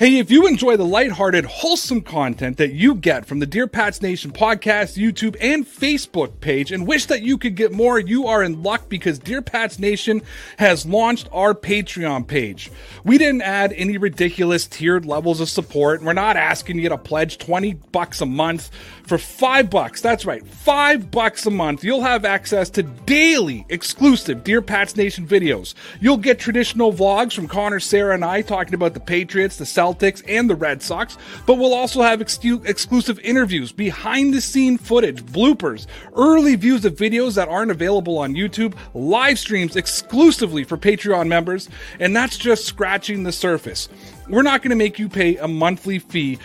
Hey, 0.00 0.16
if 0.16 0.30
you 0.30 0.46
enjoy 0.46 0.78
the 0.78 0.86
lighthearted, 0.86 1.44
wholesome 1.44 2.00
content 2.00 2.56
that 2.56 2.72
you 2.72 2.94
get 2.94 3.26
from 3.26 3.38
the 3.38 3.44
Dear 3.44 3.66
Pats 3.66 4.00
Nation 4.00 4.30
podcast, 4.30 4.96
YouTube, 4.96 5.36
and 5.42 5.66
Facebook 5.66 6.40
page 6.40 6.72
and 6.72 6.86
wish 6.86 7.04
that 7.04 7.20
you 7.20 7.36
could 7.36 7.54
get 7.54 7.70
more, 7.70 7.98
you 7.98 8.26
are 8.26 8.42
in 8.42 8.62
luck 8.62 8.88
because 8.88 9.18
Dear 9.18 9.42
Pats 9.42 9.78
Nation 9.78 10.22
has 10.56 10.86
launched 10.86 11.28
our 11.32 11.52
Patreon 11.52 12.26
page. 12.26 12.70
We 13.04 13.18
didn't 13.18 13.42
add 13.42 13.74
any 13.74 13.98
ridiculous 13.98 14.66
tiered 14.66 15.04
levels 15.04 15.38
of 15.38 15.50
support. 15.50 16.02
We're 16.02 16.14
not 16.14 16.38
asking 16.38 16.78
you 16.78 16.88
to 16.88 16.96
pledge 16.96 17.36
20 17.36 17.74
bucks 17.92 18.22
a 18.22 18.26
month 18.26 18.70
for 19.10 19.18
5 19.18 19.68
bucks. 19.68 20.00
That's 20.00 20.24
right, 20.24 20.46
5 20.46 21.10
bucks 21.10 21.44
a 21.44 21.50
month. 21.50 21.84
You'll 21.84 22.02
have 22.02 22.24
access 22.24 22.70
to 22.70 22.82
daily 22.82 23.66
exclusive 23.68 24.44
Dear 24.44 24.62
Pats 24.62 24.96
Nation 24.96 25.26
videos. 25.26 25.74
You'll 26.00 26.16
get 26.16 26.38
traditional 26.38 26.92
vlogs 26.92 27.34
from 27.34 27.48
Connor, 27.48 27.80
Sarah, 27.80 28.14
and 28.14 28.24
I 28.24 28.40
talking 28.42 28.74
about 28.74 28.94
the 28.94 29.00
Patriots, 29.00 29.56
the 29.56 29.64
Celtics, 29.64 29.90
Celtics 29.90 30.22
and 30.28 30.48
the 30.48 30.54
Red 30.54 30.82
Sox, 30.82 31.16
but 31.46 31.54
we'll 31.54 31.74
also 31.74 32.02
have 32.02 32.20
ex- 32.20 32.38
exclusive 32.64 33.18
interviews, 33.20 33.72
behind 33.72 34.34
the 34.34 34.40
scene 34.40 34.78
footage, 34.78 35.22
bloopers, 35.22 35.86
early 36.16 36.56
views 36.56 36.84
of 36.84 36.96
videos 36.96 37.34
that 37.34 37.48
aren't 37.48 37.70
available 37.70 38.18
on 38.18 38.34
YouTube, 38.34 38.74
live 38.94 39.38
streams 39.38 39.76
exclusively 39.76 40.64
for 40.64 40.76
Patreon 40.76 41.28
members, 41.28 41.68
and 41.98 42.14
that's 42.14 42.38
just 42.38 42.64
scratching 42.64 43.22
the 43.22 43.32
surface. 43.32 43.88
We're 44.28 44.42
not 44.42 44.62
going 44.62 44.70
to 44.70 44.76
make 44.76 44.98
you 44.98 45.08
pay 45.08 45.36
a 45.38 45.48
monthly 45.48 45.98
fee 45.98 46.38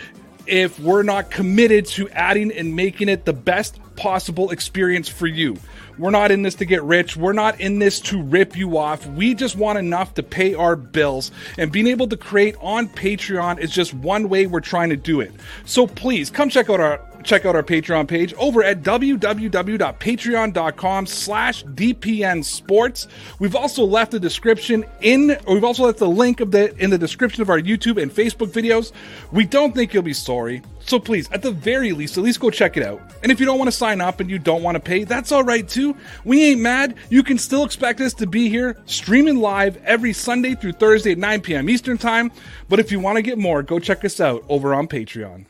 if 0.46 0.78
we're 0.78 1.02
not 1.02 1.30
committed 1.30 1.86
to 1.86 2.08
adding 2.10 2.52
and 2.52 2.74
making 2.74 3.08
it 3.08 3.24
the 3.24 3.32
best 3.32 3.78
possible 3.96 4.50
experience 4.50 5.08
for 5.08 5.26
you. 5.26 5.56
We're 5.98 6.10
not 6.10 6.30
in 6.30 6.42
this 6.42 6.54
to 6.56 6.64
get 6.64 6.82
rich. 6.82 7.16
We're 7.16 7.32
not 7.32 7.60
in 7.60 7.78
this 7.78 8.00
to 8.00 8.22
rip 8.22 8.56
you 8.56 8.76
off. 8.76 9.06
We 9.06 9.34
just 9.34 9.56
want 9.56 9.78
enough 9.78 10.14
to 10.14 10.22
pay 10.22 10.54
our 10.54 10.76
bills. 10.76 11.30
And 11.58 11.72
being 11.72 11.86
able 11.86 12.08
to 12.08 12.16
create 12.16 12.56
on 12.60 12.88
Patreon 12.88 13.58
is 13.58 13.70
just 13.70 13.94
one 13.94 14.28
way 14.28 14.46
we're 14.46 14.60
trying 14.60 14.90
to 14.90 14.96
do 14.96 15.20
it. 15.20 15.32
So 15.64 15.86
please 15.86 16.30
come 16.30 16.50
check 16.50 16.68
out 16.68 16.80
our 16.80 17.00
check 17.26 17.44
out 17.44 17.54
our 17.56 17.62
Patreon 17.62 18.08
page 18.08 18.32
over 18.34 18.62
at 18.62 18.82
www.patreon.com 18.82 21.06
slash 21.06 21.64
DPN 21.64 22.44
Sports. 22.44 23.08
We've 23.38 23.56
also 23.56 23.84
left 23.84 24.12
the 24.12 24.20
description 24.20 24.84
in, 25.00 25.36
we've 25.48 25.64
also 25.64 25.86
left 25.86 25.98
the 25.98 26.08
link 26.08 26.40
of 26.40 26.52
the 26.52 26.74
in 26.76 26.90
the 26.90 26.98
description 26.98 27.42
of 27.42 27.50
our 27.50 27.60
YouTube 27.60 28.00
and 28.00 28.08
Facebook 28.10 28.52
videos. 28.52 28.92
We 29.32 29.44
don't 29.44 29.74
think 29.74 29.92
you'll 29.92 30.04
be 30.04 30.14
sorry. 30.14 30.62
So 30.86 31.00
please, 31.00 31.28
at 31.32 31.42
the 31.42 31.50
very 31.50 31.92
least, 31.92 32.16
at 32.16 32.22
least 32.22 32.38
go 32.38 32.48
check 32.48 32.76
it 32.76 32.82
out. 32.84 33.00
And 33.22 33.32
if 33.32 33.40
you 33.40 33.46
don't 33.46 33.58
want 33.58 33.68
to 33.68 33.76
sign 33.76 34.00
up 34.00 34.20
and 34.20 34.30
you 34.30 34.38
don't 34.38 34.62
want 34.62 34.76
to 34.76 34.80
pay, 34.80 35.02
that's 35.04 35.32
all 35.32 35.42
right 35.42 35.68
too. 35.68 35.96
We 36.24 36.44
ain't 36.44 36.60
mad. 36.60 36.94
You 37.10 37.24
can 37.24 37.38
still 37.38 37.64
expect 37.64 38.00
us 38.00 38.14
to 38.14 38.26
be 38.26 38.48
here 38.48 38.76
streaming 38.86 39.38
live 39.38 39.82
every 39.84 40.12
Sunday 40.12 40.54
through 40.54 40.72
Thursday 40.72 41.12
at 41.12 41.18
9 41.18 41.40
p.m. 41.40 41.68
Eastern 41.68 41.98
Time. 41.98 42.30
But 42.68 42.78
if 42.78 42.92
you 42.92 43.00
want 43.00 43.16
to 43.16 43.22
get 43.22 43.36
more, 43.36 43.62
go 43.62 43.80
check 43.80 44.04
us 44.04 44.20
out 44.20 44.44
over 44.48 44.74
on 44.74 44.86
Patreon. 44.86 45.46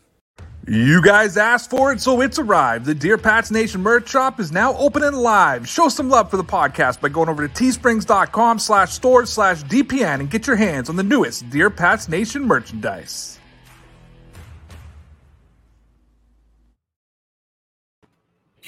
You 0.69 1.01
guys 1.01 1.37
asked 1.37 1.71
for 1.71 1.93
it, 1.93 2.01
so 2.01 2.23
it's 2.23 2.41
arrived. 2.41 2.87
The 2.87 2.95
Dear 2.95 3.19
Pats 3.19 3.53
Nation 3.53 3.83
merch 3.83 4.09
shop 4.09 4.41
is 4.41 4.51
now 4.51 4.77
open 4.79 5.05
and 5.05 5.17
live. 5.17 5.69
Show 5.69 5.89
some 5.89 6.09
love 6.09 6.29
for 6.29 6.39
the 6.39 6.45
podcast 6.45 7.01
by 7.01 7.09
going 7.09 7.29
over 7.29 7.47
to 7.47 7.55
teesprings.com 7.55 8.59
slash 8.59 8.91
stores 8.93 9.31
slash 9.31 9.63
DPN 9.65 10.19
and 10.19 10.31
get 10.31 10.49
your 10.49 10.57
hands 10.57 10.89
on 10.89 10.97
the 10.97 11.05
newest 11.05 11.49
Dear 11.51 11.71
Pats 11.71 12.09
Nation 12.09 12.45
merchandise. 12.45 13.39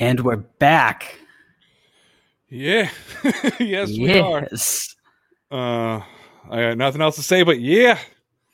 And 0.01 0.21
we're 0.21 0.37
back. 0.37 1.19
Yeah. 2.49 2.89
yes, 3.59 3.89
we 3.89 4.17
are. 4.21 4.47
Uh, 5.51 6.05
I 6.49 6.61
got 6.61 6.79
nothing 6.79 7.03
else 7.03 7.17
to 7.17 7.23
say, 7.23 7.43
but 7.43 7.61
yeah. 7.61 7.99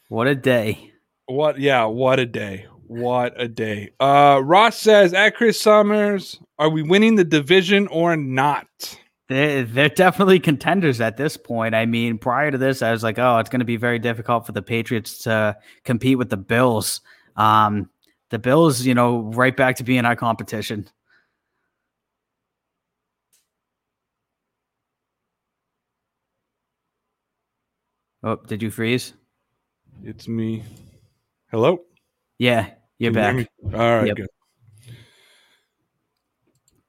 What 0.08 0.26
a 0.26 0.34
day. 0.34 0.92
What? 1.26 1.60
Yeah. 1.60 1.84
What 1.84 2.18
a 2.18 2.24
day. 2.24 2.66
What 2.86 3.38
a 3.38 3.46
day. 3.46 3.90
Uh, 4.00 4.40
Ross 4.42 4.78
says 4.78 5.12
at 5.12 5.36
Chris 5.36 5.60
Summers, 5.60 6.40
are 6.58 6.70
we 6.70 6.82
winning 6.82 7.16
the 7.16 7.24
division 7.24 7.88
or 7.88 8.16
not? 8.16 8.98
They're, 9.28 9.64
they're 9.64 9.88
definitely 9.90 10.40
contenders 10.40 11.02
at 11.02 11.18
this 11.18 11.36
point. 11.36 11.74
I 11.74 11.84
mean, 11.84 12.16
prior 12.16 12.50
to 12.50 12.58
this, 12.58 12.80
I 12.80 12.90
was 12.90 13.02
like, 13.02 13.18
oh, 13.18 13.36
it's 13.38 13.50
going 13.50 13.60
to 13.60 13.66
be 13.66 13.76
very 13.76 13.98
difficult 13.98 14.46
for 14.46 14.52
the 14.52 14.62
Patriots 14.62 15.18
to 15.24 15.58
compete 15.84 16.16
with 16.16 16.30
the 16.30 16.38
Bills. 16.38 17.02
Um, 17.36 17.90
the 18.30 18.38
Bills, 18.38 18.86
you 18.86 18.94
know, 18.94 19.30
right 19.34 19.56
back 19.56 19.76
to 19.76 19.84
being 19.84 20.06
our 20.06 20.16
competition. 20.16 20.88
Oh, 28.26 28.36
did 28.36 28.62
you 28.62 28.70
freeze? 28.70 29.12
It's 30.02 30.26
me. 30.26 30.64
Hello? 31.50 31.80
Yeah, 32.38 32.70
you're 32.98 33.12
Can 33.12 33.38
you 33.38 33.44
back. 33.44 33.50
hear? 33.70 33.80
All 33.80 33.96
right, 33.98 34.06
Yep. 34.06 34.16
good. 34.16 34.28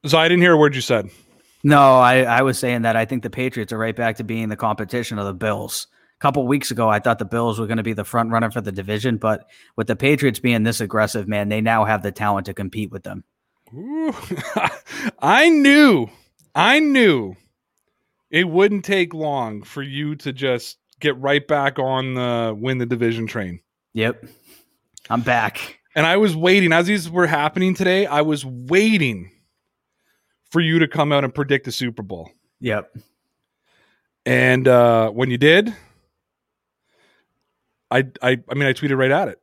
So 0.06 0.18
I 0.18 0.30
didn't 0.30 0.44
hear 0.44 0.54
a 0.54 0.58
word 0.58 0.76
you 0.76 0.82
said. 0.82 1.10
No, 1.64 1.96
I, 1.98 2.20
I 2.22 2.42
was 2.44 2.58
saying 2.58 2.84
that 2.84 2.96
I 2.96 3.04
think 3.04 3.22
the 3.24 3.30
Patriots 3.30 3.74
are 3.74 3.78
right 3.78 3.96
back 3.96 4.16
to 4.18 4.24
being 4.24 4.48
the 4.48 4.56
competition 4.56 5.20
of 5.20 5.26
the 5.26 5.34
Bills. 5.34 5.88
A 6.18 6.22
couple 6.22 6.48
weeks 6.48 6.72
ago, 6.72 6.88
I 6.88 7.00
thought 7.00 7.20
the 7.20 7.26
Bills 7.26 7.60
were 7.60 7.68
going 7.68 7.78
to 7.78 7.84
be 7.84 7.92
the 7.92 8.06
front 8.06 8.32
runner 8.32 8.50
for 8.50 8.62
the 8.62 8.72
division, 8.72 9.18
but 9.18 9.46
with 9.76 9.88
the 9.88 9.96
Patriots 9.98 10.40
being 10.40 10.64
this 10.64 10.80
aggressive, 10.80 11.28
man, 11.28 11.50
they 11.50 11.60
now 11.60 11.84
have 11.84 12.02
the 12.02 12.14
talent 12.14 12.46
to 12.46 12.54
compete 12.54 12.92
with 12.92 13.04
them. 13.04 13.26
Ooh. 13.74 14.14
I 15.20 15.50
knew, 15.50 16.08
I 16.54 16.80
knew 16.80 17.36
it 18.30 18.48
wouldn't 18.48 18.86
take 18.86 19.14
long 19.14 19.64
for 19.64 19.82
you 19.82 20.16
to 20.18 20.32
just 20.32 20.78
get 21.00 21.20
right 21.20 21.46
back 21.48 21.80
on 21.80 22.14
the 22.16 22.56
win 22.58 22.78
the 22.78 22.86
division 22.86 23.28
train. 23.28 23.60
Yep. 23.94 24.26
I'm 25.10 25.22
back. 25.22 25.80
And 25.96 26.06
I 26.06 26.18
was 26.18 26.36
waiting 26.36 26.74
as 26.74 26.88
these 26.88 27.10
were 27.10 27.28
happening 27.28 27.74
today. 27.74 28.06
I 28.06 28.22
was 28.22 28.46
waiting 28.46 29.32
for 30.52 30.60
you 30.60 30.80
to 30.80 30.88
come 30.88 31.12
out 31.12 31.24
and 31.24 31.34
predict 31.34 31.66
the 31.66 31.72
Super 31.72 32.02
Bowl. 32.02 32.30
Yep. 32.60 32.98
And 34.26 34.68
uh, 34.68 35.12
when 35.12 35.30
you 35.30 35.38
did, 35.38 35.74
I, 37.92 38.06
I, 38.22 38.42
I 38.50 38.54
mean, 38.56 38.68
I 38.68 38.74
tweeted 38.74 38.98
right 38.98 39.12
at 39.12 39.28
it. 39.28 39.40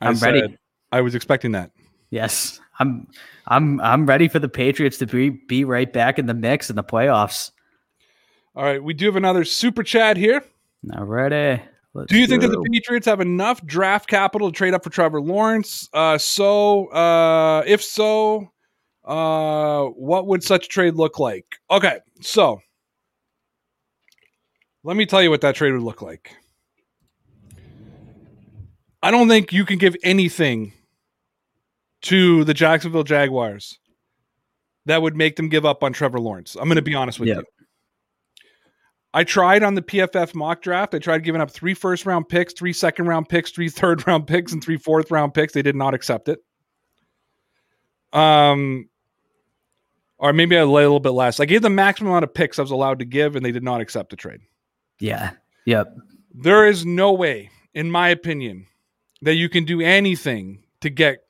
I 0.00 0.08
I'm 0.08 0.16
ready. 0.16 0.56
I 0.90 1.00
was 1.02 1.14
expecting 1.14 1.52
that. 1.52 1.70
Yes. 2.10 2.60
I'm 2.78 3.06
I'm 3.46 3.80
I'm 3.80 4.06
ready 4.06 4.28
for 4.28 4.38
the 4.38 4.48
Patriots 4.48 4.98
to 4.98 5.06
be 5.06 5.30
be 5.30 5.64
right 5.64 5.92
back 5.92 6.18
in 6.18 6.26
the 6.26 6.34
mix 6.34 6.70
in 6.70 6.76
the 6.76 6.82
playoffs. 6.82 7.52
All 8.54 8.64
right, 8.64 8.82
we 8.82 8.92
do 8.92 9.06
have 9.06 9.16
another 9.16 9.44
super 9.44 9.82
chat 9.82 10.16
here. 10.16 10.44
Now 10.82 11.04
ready. 11.04 11.62
Let's 11.94 12.10
Do 12.10 12.18
you 12.18 12.26
think 12.26 12.42
that 12.42 12.48
the. 12.48 12.68
Patriots 12.72 13.06
have 13.06 13.20
enough 13.20 13.64
draft 13.66 14.08
capital 14.08 14.50
to 14.50 14.56
trade 14.56 14.72
up 14.72 14.82
for 14.82 14.90
Trevor 14.90 15.20
Lawrence? 15.20 15.88
Uh, 15.92 16.16
so, 16.16 16.86
uh, 16.86 17.62
if 17.66 17.82
so, 17.82 18.50
uh, 19.04 19.84
what 19.84 20.26
would 20.26 20.42
such 20.42 20.66
a 20.66 20.68
trade 20.68 20.94
look 20.94 21.18
like? 21.18 21.44
Okay, 21.70 21.98
so 22.22 22.60
let 24.84 24.96
me 24.96 25.04
tell 25.04 25.22
you 25.22 25.28
what 25.30 25.42
that 25.42 25.54
trade 25.54 25.72
would 25.72 25.82
look 25.82 26.00
like. 26.00 26.34
I 29.02 29.10
don't 29.10 29.28
think 29.28 29.52
you 29.52 29.64
can 29.66 29.78
give 29.78 29.96
anything 30.02 30.72
to 32.02 32.44
the 32.44 32.54
Jacksonville 32.54 33.04
Jaguars 33.04 33.78
that 34.86 35.02
would 35.02 35.16
make 35.16 35.36
them 35.36 35.48
give 35.48 35.66
up 35.66 35.82
on 35.82 35.92
Trevor 35.92 36.20
Lawrence. 36.20 36.56
I'm 36.56 36.64
going 36.64 36.76
to 36.76 36.82
be 36.82 36.94
honest 36.94 37.20
with 37.20 37.28
Yep. 37.28 37.38
you. 37.38 37.61
I 39.14 39.24
tried 39.24 39.62
on 39.62 39.74
the 39.74 39.82
PFF 39.82 40.34
mock 40.34 40.62
draft. 40.62 40.94
I 40.94 40.98
tried 40.98 41.24
giving 41.24 41.40
up 41.40 41.50
three 41.50 41.74
first 41.74 42.06
round 42.06 42.28
picks, 42.28 42.54
three 42.54 42.72
second 42.72 43.06
round 43.06 43.28
picks, 43.28 43.50
three 43.50 43.68
third 43.70 44.06
round 44.06 44.26
picks, 44.26 44.52
and 44.52 44.62
three 44.62 44.78
fourth 44.78 45.10
round 45.10 45.34
picks. 45.34 45.52
They 45.52 45.62
did 45.62 45.76
not 45.76 45.94
accept 45.94 46.28
it. 46.28 46.38
Um, 48.12 48.88
or 50.18 50.32
maybe 50.32 50.56
I 50.56 50.62
lay 50.62 50.82
a 50.82 50.86
little 50.86 51.00
bit 51.00 51.10
less. 51.10 51.40
I 51.40 51.46
gave 51.46 51.62
the 51.62 51.70
maximum 51.70 52.10
amount 52.10 52.24
of 52.24 52.34
picks 52.34 52.58
I 52.58 52.62
was 52.62 52.70
allowed 52.70 52.98
to 53.00 53.04
give, 53.04 53.36
and 53.36 53.44
they 53.44 53.52
did 53.52 53.64
not 53.64 53.80
accept 53.80 54.10
the 54.10 54.16
trade. 54.16 54.40
Yeah. 55.00 55.32
Yep. 55.66 55.96
There 56.34 56.66
is 56.66 56.86
no 56.86 57.12
way, 57.12 57.50
in 57.74 57.90
my 57.90 58.08
opinion, 58.08 58.66
that 59.22 59.34
you 59.34 59.48
can 59.48 59.64
do 59.64 59.80
anything 59.80 60.62
to 60.80 60.90
get 60.90 61.24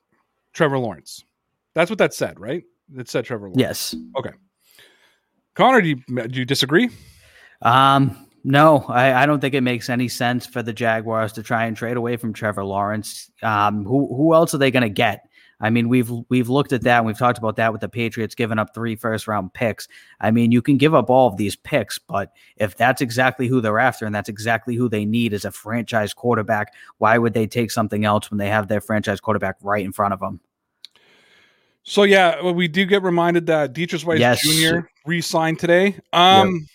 Trevor 0.53 0.79
Lawrence. 0.79 1.23
That's 1.73 1.89
what 1.89 1.99
that 1.99 2.13
said, 2.13 2.39
right? 2.39 2.63
It 2.95 3.09
said 3.09 3.25
Trevor 3.25 3.47
Lawrence. 3.47 3.59
Yes. 3.59 3.95
Okay. 4.17 4.31
Connor, 5.55 5.81
do 5.81 5.89
you, 5.89 6.27
do 6.27 6.39
you 6.39 6.45
disagree? 6.45 6.89
Um, 7.63 8.27
no, 8.43 8.79
I, 8.89 9.23
I 9.23 9.25
don't 9.25 9.39
think 9.39 9.53
it 9.53 9.61
makes 9.61 9.89
any 9.89 10.09
sense 10.09 10.45
for 10.45 10.61
the 10.61 10.73
Jaguars 10.73 11.33
to 11.33 11.43
try 11.43 11.65
and 11.65 11.75
trade 11.75 11.97
away 11.97 12.17
from 12.17 12.33
Trevor 12.33 12.65
Lawrence. 12.65 13.31
Um, 13.41 13.85
who 13.85 14.13
who 14.15 14.33
else 14.33 14.53
are 14.53 14.57
they 14.57 14.69
going 14.69 14.83
to 14.83 14.89
get? 14.89 15.27
I 15.61 15.69
mean, 15.69 15.87
we've 15.87 16.11
we've 16.27 16.49
looked 16.49 16.73
at 16.73 16.81
that 16.81 16.97
and 16.97 17.05
we've 17.05 17.17
talked 17.17 17.37
about 17.37 17.55
that 17.55 17.71
with 17.71 17.79
the 17.79 17.87
Patriots 17.87 18.35
giving 18.35 18.59
up 18.59 18.73
three 18.75 18.97
first 18.97 19.29
round 19.29 19.53
picks. 19.53 19.87
I 20.19 20.29
mean, 20.29 20.51
you 20.51 20.61
can 20.61 20.75
give 20.75 20.93
up 20.93 21.09
all 21.09 21.27
of 21.29 21.37
these 21.37 21.55
picks, 21.55 21.97
but 21.97 22.33
if 22.57 22.75
that's 22.75 23.01
exactly 23.01 23.47
who 23.47 23.61
they're 23.61 23.79
after 23.79 24.05
and 24.05 24.13
that's 24.13 24.27
exactly 24.27 24.75
who 24.75 24.89
they 24.89 25.05
need 25.05 25.33
as 25.33 25.45
a 25.45 25.51
franchise 25.51 26.13
quarterback, 26.13 26.73
why 26.97 27.17
would 27.17 27.33
they 27.33 27.47
take 27.47 27.71
something 27.71 28.03
else 28.03 28.29
when 28.29 28.39
they 28.39 28.49
have 28.49 28.67
their 28.67 28.81
franchise 28.81 29.21
quarterback 29.21 29.55
right 29.61 29.85
in 29.85 29.93
front 29.93 30.13
of 30.13 30.19
them? 30.19 30.41
So 31.83 32.03
yeah, 32.03 32.41
well, 32.41 32.53
we 32.53 32.67
do 32.67 32.85
get 32.85 33.01
reminded 33.01 33.45
that 33.47 33.73
Deatrich 33.73 34.03
Wise 34.03 34.19
Yes. 34.19 34.41
Jr. 34.41 34.87
re-signed 35.05 35.59
today. 35.59 35.97
Um, 36.11 36.67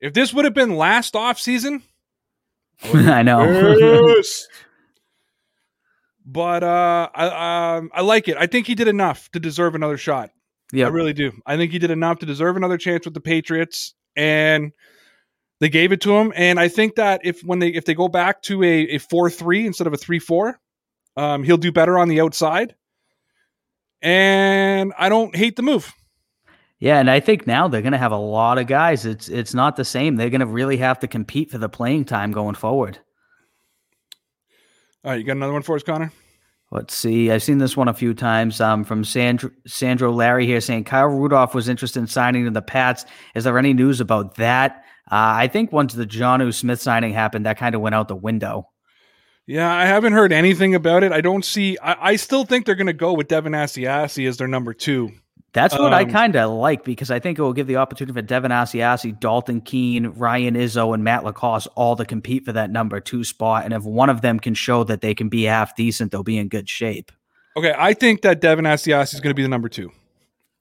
if 0.00 0.12
this 0.14 0.32
would 0.32 0.44
have 0.44 0.54
been 0.54 0.76
last 0.76 1.14
off 1.16 1.38
season, 1.38 1.82
I 2.94 3.22
know. 3.22 4.14
But 6.26 6.62
uh, 6.62 7.08
I 7.12 7.76
um, 7.76 7.90
I 7.92 8.02
like 8.02 8.28
it. 8.28 8.36
I 8.38 8.46
think 8.46 8.66
he 8.68 8.76
did 8.76 8.86
enough 8.86 9.30
to 9.32 9.40
deserve 9.40 9.74
another 9.74 9.96
shot. 9.96 10.30
yeah, 10.72 10.86
I 10.86 10.90
really 10.90 11.12
do. 11.12 11.32
I 11.44 11.56
think 11.56 11.72
he 11.72 11.78
did 11.80 11.90
enough 11.90 12.20
to 12.20 12.26
deserve 12.26 12.56
another 12.56 12.78
chance 12.78 13.04
with 13.04 13.14
the 13.14 13.20
Patriots, 13.20 13.94
and 14.14 14.70
they 15.58 15.68
gave 15.68 15.90
it 15.90 16.02
to 16.02 16.16
him. 16.16 16.32
And 16.36 16.60
I 16.60 16.68
think 16.68 16.96
that 16.96 17.22
if 17.24 17.40
when 17.42 17.58
they 17.58 17.68
if 17.70 17.84
they 17.84 17.94
go 17.94 18.06
back 18.06 18.42
to 18.42 18.62
a 18.62 18.82
a 18.82 18.98
four 18.98 19.28
three 19.28 19.66
instead 19.66 19.88
of 19.88 19.92
a 19.92 19.96
three 19.96 20.20
four, 20.20 20.60
um, 21.16 21.42
he'll 21.42 21.56
do 21.56 21.72
better 21.72 21.98
on 21.98 22.08
the 22.08 22.20
outside. 22.20 22.76
And 24.00 24.92
I 24.98 25.08
don't 25.08 25.34
hate 25.34 25.56
the 25.56 25.62
move. 25.62 25.92
Yeah, 26.80 26.98
and 26.98 27.10
I 27.10 27.20
think 27.20 27.46
now 27.46 27.68
they're 27.68 27.82
going 27.82 27.92
to 27.92 27.98
have 27.98 28.10
a 28.12 28.16
lot 28.16 28.56
of 28.56 28.66
guys. 28.66 29.04
It's 29.04 29.28
it's 29.28 29.52
not 29.52 29.76
the 29.76 29.84
same. 29.84 30.16
They're 30.16 30.30
going 30.30 30.40
to 30.40 30.46
really 30.46 30.78
have 30.78 30.98
to 31.00 31.08
compete 31.08 31.50
for 31.50 31.58
the 31.58 31.68
playing 31.68 32.06
time 32.06 32.32
going 32.32 32.54
forward. 32.54 32.98
All 35.04 35.10
right, 35.10 35.20
you 35.20 35.24
got 35.24 35.36
another 35.36 35.52
one 35.52 35.62
for 35.62 35.76
us, 35.76 35.82
Connor? 35.82 36.10
Let's 36.72 36.94
see. 36.94 37.30
I've 37.30 37.42
seen 37.42 37.58
this 37.58 37.76
one 37.76 37.88
a 37.88 37.94
few 37.94 38.14
times 38.14 38.60
um, 38.60 38.84
from 38.84 39.04
Sandro, 39.04 39.50
Sandro 39.66 40.12
Larry 40.12 40.46
here 40.46 40.60
saying 40.60 40.84
Kyle 40.84 41.08
Rudolph 41.08 41.54
was 41.54 41.68
interested 41.68 41.98
in 41.98 42.06
signing 42.06 42.44
to 42.44 42.50
the 42.50 42.62
Pats. 42.62 43.04
Is 43.34 43.44
there 43.44 43.58
any 43.58 43.72
news 43.72 44.00
about 44.00 44.36
that? 44.36 44.84
Uh, 45.10 45.34
I 45.42 45.48
think 45.48 45.72
once 45.72 45.94
the 45.94 46.06
Jonnu 46.06 46.54
Smith 46.54 46.80
signing 46.80 47.12
happened, 47.12 47.44
that 47.44 47.58
kind 47.58 47.74
of 47.74 47.80
went 47.80 47.96
out 47.96 48.08
the 48.08 48.14
window. 48.14 48.68
Yeah, 49.46 49.70
I 49.70 49.84
haven't 49.84 50.12
heard 50.12 50.32
anything 50.32 50.76
about 50.76 51.02
it. 51.02 51.10
I 51.10 51.20
don't 51.20 51.44
see. 51.44 51.76
I, 51.82 52.10
I 52.12 52.16
still 52.16 52.44
think 52.44 52.64
they're 52.66 52.76
going 52.76 52.86
to 52.86 52.92
go 52.92 53.14
with 53.14 53.26
Devin 53.26 53.52
Asiasi 53.52 54.28
as 54.28 54.36
their 54.36 54.46
number 54.46 54.72
two. 54.72 55.10
That's 55.52 55.76
what 55.76 55.92
I 55.92 56.02
Um, 56.02 56.10
kind 56.10 56.36
of 56.36 56.50
like 56.52 56.84
because 56.84 57.10
I 57.10 57.18
think 57.18 57.38
it 57.38 57.42
will 57.42 57.52
give 57.52 57.66
the 57.66 57.76
opportunity 57.76 58.12
for 58.12 58.22
Devin 58.22 58.52
Asiasi, 58.52 59.18
Dalton 59.18 59.60
Keene, 59.60 60.06
Ryan 60.08 60.54
Izzo, 60.54 60.94
and 60.94 61.02
Matt 61.02 61.24
LaCosse 61.24 61.66
all 61.74 61.96
to 61.96 62.04
compete 62.04 62.44
for 62.44 62.52
that 62.52 62.70
number 62.70 63.00
two 63.00 63.24
spot. 63.24 63.64
And 63.64 63.74
if 63.74 63.82
one 63.82 64.10
of 64.10 64.20
them 64.20 64.38
can 64.38 64.54
show 64.54 64.84
that 64.84 65.00
they 65.00 65.14
can 65.14 65.28
be 65.28 65.44
half 65.44 65.74
decent, 65.74 66.12
they'll 66.12 66.22
be 66.22 66.38
in 66.38 66.48
good 66.48 66.68
shape. 66.68 67.10
Okay, 67.56 67.74
I 67.76 67.94
think 67.94 68.22
that 68.22 68.40
Devin 68.40 68.64
Asiasi 68.64 69.14
is 69.14 69.20
going 69.20 69.30
to 69.30 69.34
be 69.34 69.42
the 69.42 69.48
number 69.48 69.68
two. 69.68 69.90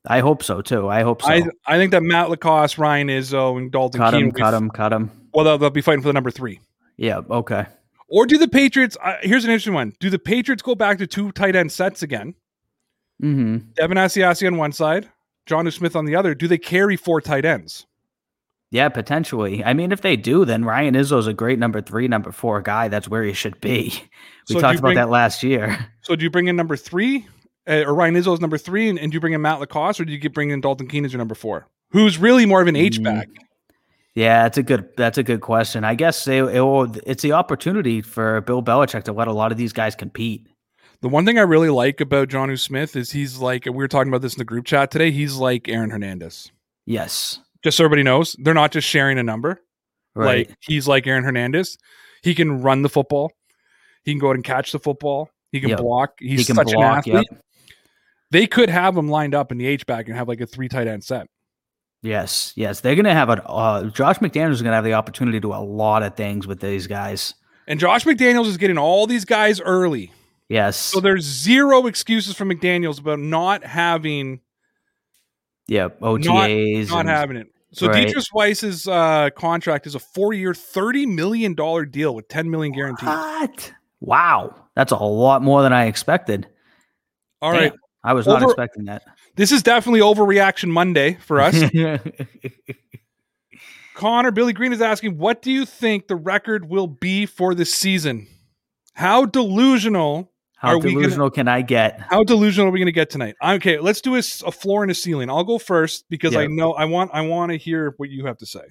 I 0.08 0.22
hope 0.22 0.42
so 0.42 0.62
too. 0.62 0.88
I 0.88 1.04
hope 1.04 1.22
so. 1.22 1.30
I 1.30 1.44
I 1.68 1.78
think 1.78 1.92
that 1.92 2.02
Matt 2.02 2.30
LaCosse, 2.30 2.78
Ryan 2.80 3.10
Izzo, 3.10 3.58
and 3.58 3.72
Dalton 3.72 4.00
cut 4.00 4.14
Keene 4.14 4.26
him, 4.26 4.32
cut 4.32 4.54
him, 4.54 4.70
cut 4.72 4.92
him. 4.92 5.12
Well, 5.34 5.46
they'll, 5.46 5.58
they'll 5.60 5.70
be 5.70 5.82
fighting 5.82 6.02
for 6.02 6.08
the 6.08 6.14
number 6.14 6.32
three. 6.32 6.60
Yeah, 6.98 7.22
okay. 7.30 7.66
Or 8.08 8.26
do 8.26 8.40
the 8.40 8.48
Patriots? 8.48 8.98
Uh, 9.04 9.18
here's 9.22 9.46
an 9.46 9.52
interesting 9.52 9.76
one. 9.76 9.94
Do 10.00 10.10
the 10.10 10.18
Patriots 10.18 10.64
go 10.64 10.74
back 10.74 10.98
to 10.98 11.06
two 11.06 11.32
tight 11.32 11.56
end 11.56 11.72
sets 11.72 12.02
again? 12.02 12.34
Hmm 13.20 13.58
Devin 13.76 13.98
Asiasi 13.98 14.48
on 14.48 14.58
one 14.58 14.72
side, 14.72 15.10
John 15.46 15.70
Smith 15.72 15.96
on 15.96 16.06
the 16.06 16.16
other. 16.16 16.34
Do 16.36 16.48
they 16.48 16.58
carry 16.58 16.96
four 16.96 17.22
tight 17.22 17.46
ends? 17.46 17.86
Yeah, 18.72 18.90
potentially. 18.90 19.64
I 19.64 19.74
mean, 19.74 19.92
if 19.92 20.02
they 20.02 20.16
do, 20.16 20.46
then 20.46 20.64
Ryan 20.64 20.94
Izzo's 20.94 21.26
a 21.26 21.34
great 21.34 21.58
number 21.58 21.82
three, 21.82 22.08
number 22.08 22.32
four 22.32 22.62
guy. 22.62 22.88
That's 22.88 23.08
where 23.08 23.24
he 23.24 23.34
should 23.34 23.60
be. 23.62 23.94
We 24.48 24.56
So 24.56 24.62
talked 24.62 24.80
about 24.80 24.88
bring- 24.90 24.96
that 24.96 25.10
last 25.10 25.44
year. 25.44 25.78
So 26.02 26.16
do 26.16 26.24
you 26.24 26.32
bring 26.32 26.48
in 26.48 26.56
number 26.56 26.76
three, 26.76 27.28
uh, 27.68 27.84
or 27.86 27.94
Ryan 27.94 28.16
Izzo 28.16 28.34
as 28.34 28.42
number 28.42 28.58
three, 28.58 28.90
and, 28.90 28.98
and 28.98 29.12
do 29.12 29.16
you 29.16 29.20
bring 29.20 29.34
in 29.34 29.42
Matt 29.44 29.60
LaCosse, 29.60 30.00
or 30.00 30.06
do 30.06 30.12
you 30.12 30.18
get 30.18 30.34
bring 30.34 30.50
in 30.50 30.60
Dalton 30.60 30.88
Keene 30.88 31.06
as 31.06 31.14
your 31.14 31.20
number 31.20 31.36
four, 31.36 31.68
who's 31.92 32.18
really 32.18 32.48
more 32.48 32.60
of 32.62 32.68
an 32.68 32.76
H 32.76 33.02
back? 33.04 33.28
Yeah, 34.16 34.44
that's 34.44 34.58
a 34.58 34.64
good. 34.64 34.90
That's 34.98 35.20
a 35.20 35.24
good 35.24 35.42
question. 35.42 35.84
I 35.84 35.94
guess 35.94 36.26
they, 36.26 36.40
it 36.40 36.62
will, 36.62 36.92
it's 37.06 37.22
the 37.22 37.34
opportunity 37.34 38.02
for 38.02 38.42
Bill 38.42 38.64
Belichick 38.64 39.04
to 39.04 39.14
let 39.14 39.28
a 39.28 39.34
lot 39.34 39.52
of 39.52 39.58
these 39.60 39.72
guys 39.72 39.94
compete. 39.96 40.48
The 41.02 41.10
one 41.10 41.26
thing 41.26 41.38
I 41.38 41.44
really 41.44 41.70
like 41.70 42.02
about 42.02 42.28
Jonnu 42.28 42.60
Smith 42.60 42.96
is 42.96 43.12
he's 43.12 43.38
like 43.38 43.66
we 43.66 43.72
were 43.72 43.88
talking 43.88 44.10
about 44.10 44.22
this 44.22 44.34
in 44.34 44.40
the 44.40 44.46
group 44.46 44.66
chat 44.66 44.92
today. 44.92 45.12
He's 45.12 45.36
like 45.36 45.70
Aaron 45.70 45.90
Hernandez. 45.90 46.52
Yes, 46.86 47.40
Just 47.64 47.78
so 47.78 47.86
everybody 47.86 48.04
knows, 48.04 48.36
they're 48.40 48.54
not 48.54 48.72
just 48.72 48.88
sharing 48.88 49.18
a 49.20 49.24
number. 49.24 49.62
right. 50.16 50.48
Like 50.50 50.58
he's 50.62 50.88
like 50.88 51.06
Aaron 51.08 51.24
Hernandez. 51.24 51.78
He 52.24 52.34
can 52.36 52.62
run 52.62 52.82
the 52.82 52.90
football. 52.90 53.32
He 54.04 54.12
can 54.12 54.20
go 54.20 54.30
out 54.30 54.36
and 54.36 54.44
catch 54.44 54.72
the 54.72 54.80
football. 54.80 55.30
He 55.52 55.60
can 55.62 55.70
Yep. 55.70 55.80
block. 55.80 56.12
He's 56.20 56.40
he 56.40 56.46
can 56.46 56.56
such 56.56 56.74
an 56.74 56.82
athlete. 56.82 57.28
Yep. 57.32 57.42
They 58.32 58.46
could 58.48 58.70
have 58.70 58.96
him 58.98 59.08
lined 59.10 59.34
up 59.36 59.52
in 59.52 59.58
the 59.58 59.68
H 59.68 59.86
back 59.86 60.08
and 60.08 60.16
have 60.18 60.28
like 60.28 60.42
a 60.42 60.46
three 60.48 60.68
tight 60.68 60.88
end 60.88 61.04
set. 61.04 61.28
Yes, 62.02 62.54
yes. 62.56 62.80
They're 62.82 62.96
going 62.96 63.06
to 63.06 63.14
have 63.14 63.30
a. 63.30 63.44
Uh, 63.46 63.84
Josh 63.90 64.20
McDaniels 64.20 64.52
is 64.52 64.62
going 64.62 64.72
to 64.72 64.76
have 64.76 64.84
the 64.86 64.94
opportunity 64.94 65.36
to 65.38 65.42
do 65.42 65.54
a 65.54 65.60
lot 65.60 66.02
of 66.04 66.16
things 66.16 66.48
with 66.48 66.60
these 66.62 66.88
guys. 66.88 67.34
And 67.68 67.80
Josh 67.80 68.06
McDaniels 68.06 68.46
is 68.48 68.58
getting 68.58 68.78
all 68.78 69.06
these 69.06 69.26
guys 69.26 69.60
early. 69.62 70.12
Yes. 70.50 70.78
So 70.78 71.00
there's 71.00 71.24
zero 71.24 71.86
excuses 71.86 72.36
for 72.36 72.44
McDaniels 72.44 73.00
about 73.00 73.20
not 73.20 73.64
having 73.64 74.42
yep. 75.68 76.00
OTAs. 76.02 76.90
not 76.90 77.02
and- 77.02 77.10
having 77.10 77.38
it. 77.38 77.48
So 77.72 77.88
Right. 77.88 78.08
Deatrich 78.08 78.34
Wise's 78.34 78.88
uh, 78.88 79.30
contract 79.36 79.86
is 79.86 79.94
a 79.94 80.00
four-year, 80.00 80.56
thirty 80.56 81.06
million 81.06 81.54
dollar 81.54 81.86
deal 81.86 82.16
with 82.16 82.28
ten 82.28 82.50
million 82.50 82.74
guaranteed. 82.74 83.08
What? 83.08 83.74
Wow, 84.02 84.56
that's 84.76 84.92
a 84.92 84.98
lot 84.98 85.44
more 85.44 85.62
than 85.62 85.72
I 85.72 85.86
expected. 85.86 86.48
All 87.44 87.52
right, 87.52 87.72
Damn, 87.72 87.80
I 88.04 88.14
was 88.14 88.26
not 88.26 88.42
expecting 88.42 88.86
that. 88.86 89.04
this 89.36 89.52
is 89.52 89.62
definitely 89.62 90.00
overreaction 90.00 90.70
Monday 90.70 91.20
for 91.22 91.40
us. 91.40 91.62
Connor 93.94 94.32
Billy 94.32 94.54
Green 94.54 94.74
is 94.74 94.82
asking, 94.82 95.20
"What 95.20 95.44
do 95.44 95.52
you 95.52 95.66
think 95.66 96.08
the 96.08 96.16
record 96.16 96.68
will 96.68 96.88
be 96.88 97.28
for 97.28 97.54
this 97.54 97.72
season? 97.72 98.26
How 98.94 99.26
delusional? 99.26 100.32
How 100.60 100.72
Are 100.72 100.78
we 100.78 100.92
gonna- 100.92 101.04
delusional 101.04 101.30
can 101.30 101.48
I 101.48 101.62
get? 101.62 102.02
How 102.10 102.24
delusional 102.26 102.68
are 102.68 102.72
we 102.72 102.80
going 102.80 102.88
to 102.88 102.92
get 102.92 103.10
tonight? 103.10 103.36
Okay, 103.42 103.80
let's 103.80 104.02
do 104.02 104.16
a 104.16 104.22
floor 104.22 104.84
and 104.84 104.92
a 104.92 104.96
ceiling. 104.96 105.30
I'll 105.30 105.46
go 105.46 105.58
first 105.58 106.04
because 106.10 106.36
I 106.36 106.48
know 106.48 106.74
I 106.74 106.84
want 106.84 107.12
I 107.14 107.22
want 107.22 107.54
to 107.54 107.58
hear 107.58 107.94
what 107.96 108.10
you 108.10 108.26
have 108.26 108.38
to 108.40 108.46
say. 108.46 108.64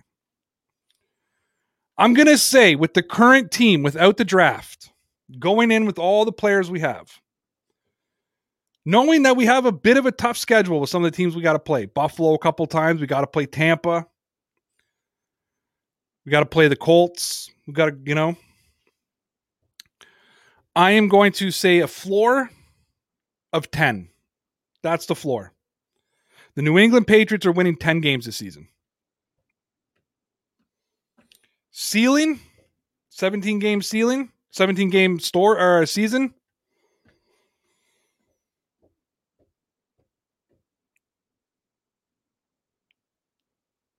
I'm 1.97 2.13
going 2.13 2.27
to 2.29 2.37
say 2.37 2.75
with 2.75 2.93
the 2.93 3.03
current 3.03 3.51
team 3.51 3.83
without 3.83 4.19
the 4.19 4.25
draft, 4.25 4.93
going 5.39 5.71
in 5.71 5.87
with 5.87 5.99
all 5.99 6.27
the 6.27 6.33
players 6.33 6.71
we 6.71 6.81
have, 6.81 7.09
knowing 8.85 9.23
that 9.23 9.37
we 9.37 9.47
have 9.47 9.65
a 9.65 9.73
bit 9.73 9.97
of 9.97 10.05
a 10.05 10.13
tough 10.13 10.37
schedule 10.37 10.81
with 10.81 10.91
some 10.91 11.03
of 11.05 11.11
the 11.11 11.17
teams 11.17 11.35
we 11.35 11.41
got 11.43 11.55
to 11.55 11.59
play. 11.59 11.87
Buffalo 11.87 12.35
a 12.35 12.39
couple 12.39 12.67
times, 12.67 13.01
we 13.01 13.07
got 13.07 13.23
to 13.23 13.27
play 13.27 13.47
Tampa. 13.47 14.07
We 16.27 16.31
got 16.31 16.41
to 16.41 16.47
play 16.47 16.69
the 16.69 16.77
Colts. 16.77 17.51
We 17.67 17.73
got 17.73 17.87
to, 17.87 17.97
you 18.05 18.15
know, 18.15 18.37
I 20.79 20.93
am 20.93 21.09
going 21.09 21.33
to 21.33 21.51
say 21.51 21.81
a 21.81 21.89
floor 21.89 22.51
of 23.53 23.69
10. 23.73 24.11
That's 24.81 25.07
the 25.07 25.17
floor. 25.17 25.53
The 26.55 26.63
New 26.63 26.79
England 26.79 27.09
Patriots 27.09 27.45
are 27.47 27.51
winning 27.53 27.75
10 27.75 28.01
games 28.01 28.27
this 28.27 28.37
season. 28.37 28.69
Ceiling, 31.73 32.39
17 33.09 33.59
game 33.59 33.83
ceiling, 33.83 34.31
17 34.53 34.89
game 34.89 35.19
store 35.19 35.59
or 35.59 35.85
season. 35.85 36.33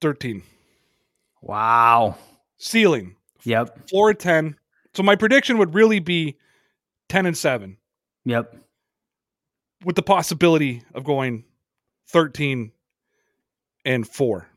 Thirteen 0.01 0.43
Wow. 1.41 2.17
ceiling, 2.57 3.15
Yep. 3.43 3.89
floor 3.89 4.13
ten. 4.13 4.55
So 4.93 5.03
my 5.03 5.15
prediction 5.15 5.57
would 5.57 5.73
really 5.73 5.99
be 5.99 6.37
ten 7.09 7.25
and 7.25 7.37
seven. 7.37 7.77
Yep. 8.25 8.55
with 9.85 9.95
the 9.95 10.03
possibility 10.03 10.83
of 10.93 11.03
going 11.03 11.45
13 12.09 12.71
and 13.85 14.07
4. 14.07 14.47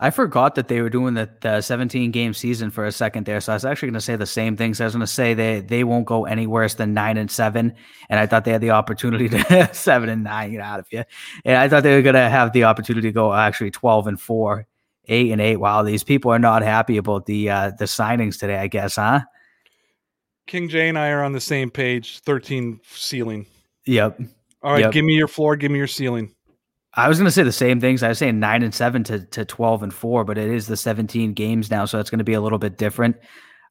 I 0.00 0.10
forgot 0.10 0.54
that 0.54 0.68
they 0.68 0.80
were 0.80 0.90
doing 0.90 1.14
the, 1.14 1.28
the 1.40 1.60
17 1.60 2.12
game 2.12 2.32
season 2.32 2.70
for 2.70 2.86
a 2.86 2.92
second 2.92 3.26
there. 3.26 3.40
So 3.40 3.52
I 3.52 3.56
was 3.56 3.64
actually 3.64 3.88
going 3.88 3.94
to 3.94 4.00
say 4.00 4.14
the 4.14 4.26
same 4.26 4.56
thing. 4.56 4.74
So 4.74 4.84
I 4.84 4.86
was 4.86 4.94
going 4.94 5.00
to 5.00 5.06
say 5.08 5.34
they, 5.34 5.60
they 5.60 5.82
won't 5.82 6.06
go 6.06 6.24
any 6.24 6.46
worse 6.46 6.74
than 6.74 6.94
nine 6.94 7.16
and 7.16 7.28
seven. 7.28 7.74
And 8.08 8.20
I 8.20 8.26
thought 8.26 8.44
they 8.44 8.52
had 8.52 8.60
the 8.60 8.70
opportunity 8.70 9.28
to 9.28 9.70
seven 9.72 10.08
and 10.08 10.22
nine, 10.22 10.52
get 10.52 10.60
out 10.60 10.78
of 10.78 10.86
you. 10.92 11.02
And 11.44 11.56
I 11.56 11.68
thought 11.68 11.82
they 11.82 11.96
were 11.96 12.02
going 12.02 12.14
to 12.14 12.28
have 12.28 12.52
the 12.52 12.64
opportunity 12.64 13.08
to 13.08 13.12
go 13.12 13.34
actually 13.34 13.72
12 13.72 14.06
and 14.06 14.20
four, 14.20 14.68
eight 15.06 15.32
and 15.32 15.40
eight. 15.40 15.56
Wow. 15.56 15.82
These 15.82 16.04
people 16.04 16.30
are 16.30 16.38
not 16.38 16.62
happy 16.62 16.96
about 16.96 17.26
the, 17.26 17.50
uh, 17.50 17.72
the 17.76 17.86
signings 17.86 18.38
today, 18.38 18.58
I 18.58 18.68
guess, 18.68 18.94
huh? 18.94 19.22
King 20.48 20.68
Jay 20.68 20.88
and 20.88 20.98
I 20.98 21.10
are 21.10 21.22
on 21.22 21.32
the 21.32 21.40
same 21.40 21.70
page, 21.70 22.18
13 22.20 22.80
ceiling. 22.90 23.46
Yep. 23.86 24.20
All 24.62 24.72
right, 24.72 24.80
Yep. 24.80 24.92
give 24.92 25.04
me 25.04 25.14
your 25.14 25.28
floor, 25.28 25.54
give 25.54 25.70
me 25.70 25.78
your 25.78 25.86
ceiling. 25.86 26.34
I 26.94 27.08
was 27.08 27.18
going 27.18 27.26
to 27.26 27.32
say 27.32 27.42
the 27.44 27.52
same 27.52 27.80
things. 27.80 28.02
I 28.02 28.08
was 28.08 28.18
saying 28.18 28.40
nine 28.40 28.62
and 28.62 28.74
seven 28.74 29.04
to, 29.04 29.24
to 29.26 29.44
12 29.44 29.84
and 29.84 29.94
four, 29.94 30.24
but 30.24 30.36
it 30.38 30.50
is 30.50 30.66
the 30.66 30.76
17 30.76 31.34
games 31.34 31.70
now. 31.70 31.84
So 31.84 32.00
it's 32.00 32.10
going 32.10 32.18
to 32.18 32.24
be 32.24 32.32
a 32.32 32.40
little 32.40 32.58
bit 32.58 32.76
different. 32.76 33.16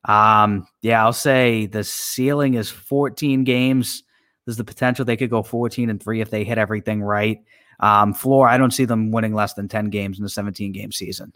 Um, 0.06 0.66
yeah, 0.82 1.04
I'll 1.04 1.12
say 1.12 1.66
the 1.66 1.84
ceiling 1.84 2.54
is 2.54 2.70
14 2.70 3.44
games. 3.44 4.04
There's 4.46 4.56
the 4.58 4.64
potential 4.64 5.04
they 5.04 5.18
could 5.18 5.32
go 5.32 5.44
14 5.44 5.90
and 5.90 6.02
three 6.02 6.22
if 6.22 6.30
they 6.30 6.46
hit 6.46 6.58
everything 6.58 7.02
right. 7.02 7.40
Um, 7.80 8.14
floor, 8.14 8.48
I 8.48 8.58
don't 8.58 8.72
see 8.72 8.86
them 8.86 9.12
winning 9.12 9.34
less 9.34 9.56
than 9.56 9.68
10 9.68 9.90
games 9.90 10.20
in 10.20 10.24
the 10.24 10.30
17 10.30 10.72
game 10.72 10.92
season. 10.92 11.34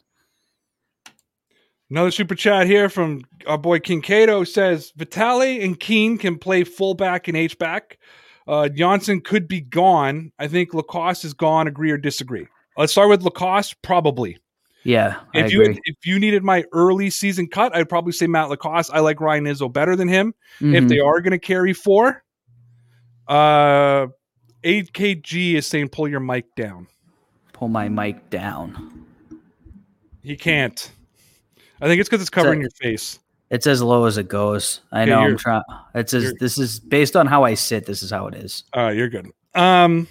Another 1.91 2.09
super 2.09 2.35
chat 2.35 2.65
here 2.67 2.87
from 2.89 3.21
our 3.45 3.57
boy 3.57 3.77
Kinkado 3.79 4.47
says 4.47 4.93
Vitale 4.95 5.61
and 5.61 5.77
Keene 5.79 6.17
can 6.17 6.37
play 6.37 6.63
fullback 6.63 7.27
and 7.27 7.35
H 7.35 7.57
back. 7.59 7.97
Uh, 8.47 8.69
Johnson 8.69 9.19
could 9.21 9.45
be 9.47 9.59
gone. 9.61 10.31
I 10.39 10.47
think 10.47 10.73
LaCosse 10.73 11.25
is 11.25 11.33
gone. 11.33 11.67
Agree 11.67 11.91
or 11.91 11.97
disagree? 11.97 12.47
Let's 12.77 12.93
start 12.93 13.09
with 13.09 13.21
LaCosse. 13.23 13.75
Probably. 13.81 14.37
Yeah. 14.83 15.19
If 15.33 15.45
I 15.45 15.47
you 15.49 15.61
agree. 15.61 15.79
if 15.83 16.05
you 16.05 16.17
needed 16.17 16.43
my 16.43 16.63
early 16.71 17.09
season 17.09 17.47
cut, 17.47 17.75
I'd 17.75 17.89
probably 17.89 18.13
say 18.13 18.25
Matt 18.25 18.49
LaCosse. 18.49 18.89
I 18.91 19.01
like 19.01 19.19
Ryan 19.19 19.43
Izzo 19.45 19.71
better 19.71 19.95
than 19.97 20.07
him. 20.07 20.33
If 20.61 20.85
Mhm. 20.85 20.89
they 20.89 20.99
are 20.99 21.19
going 21.21 21.31
to 21.31 21.39
carry 21.39 21.73
four, 21.73 22.23
uh, 23.27 24.07
8KG 24.63 25.55
is 25.55 25.67
saying 25.67 25.89
pull 25.89 26.07
your 26.07 26.19
mic 26.21 26.55
down. 26.55 26.87
pull 27.53 27.67
my 27.67 27.89
mic 27.89 28.29
down. 28.31 29.05
He 30.23 30.35
can't. 30.35 30.91
I 31.81 31.87
think 31.87 31.99
it's 31.99 32.07
because 32.09 32.21
it's 32.21 32.29
covering 32.29 32.59
So- 32.59 32.63
your 32.63 32.93
face. 32.93 33.19
It's 33.49 33.67
as 33.67 33.81
low 33.81 34.05
as 34.05 34.17
it 34.17 34.29
goes. 34.29 34.79
I 34.93 35.01
Okay, 35.01 35.11
know 35.11 35.19
I'm 35.19 35.37
trying. 35.37 35.61
It's 35.93 36.13
as 36.13 36.33
this 36.35 36.57
is 36.57 36.79
based 36.79 37.17
on 37.17 37.27
how 37.27 37.43
I 37.43 37.53
sit. 37.55 37.85
This 37.85 38.01
is 38.01 38.09
how 38.09 38.27
it 38.27 38.35
is. 38.35 38.63
Uh, 38.73 38.93
you're 38.95 39.09
good. 39.09 39.27
Um, 39.55 40.07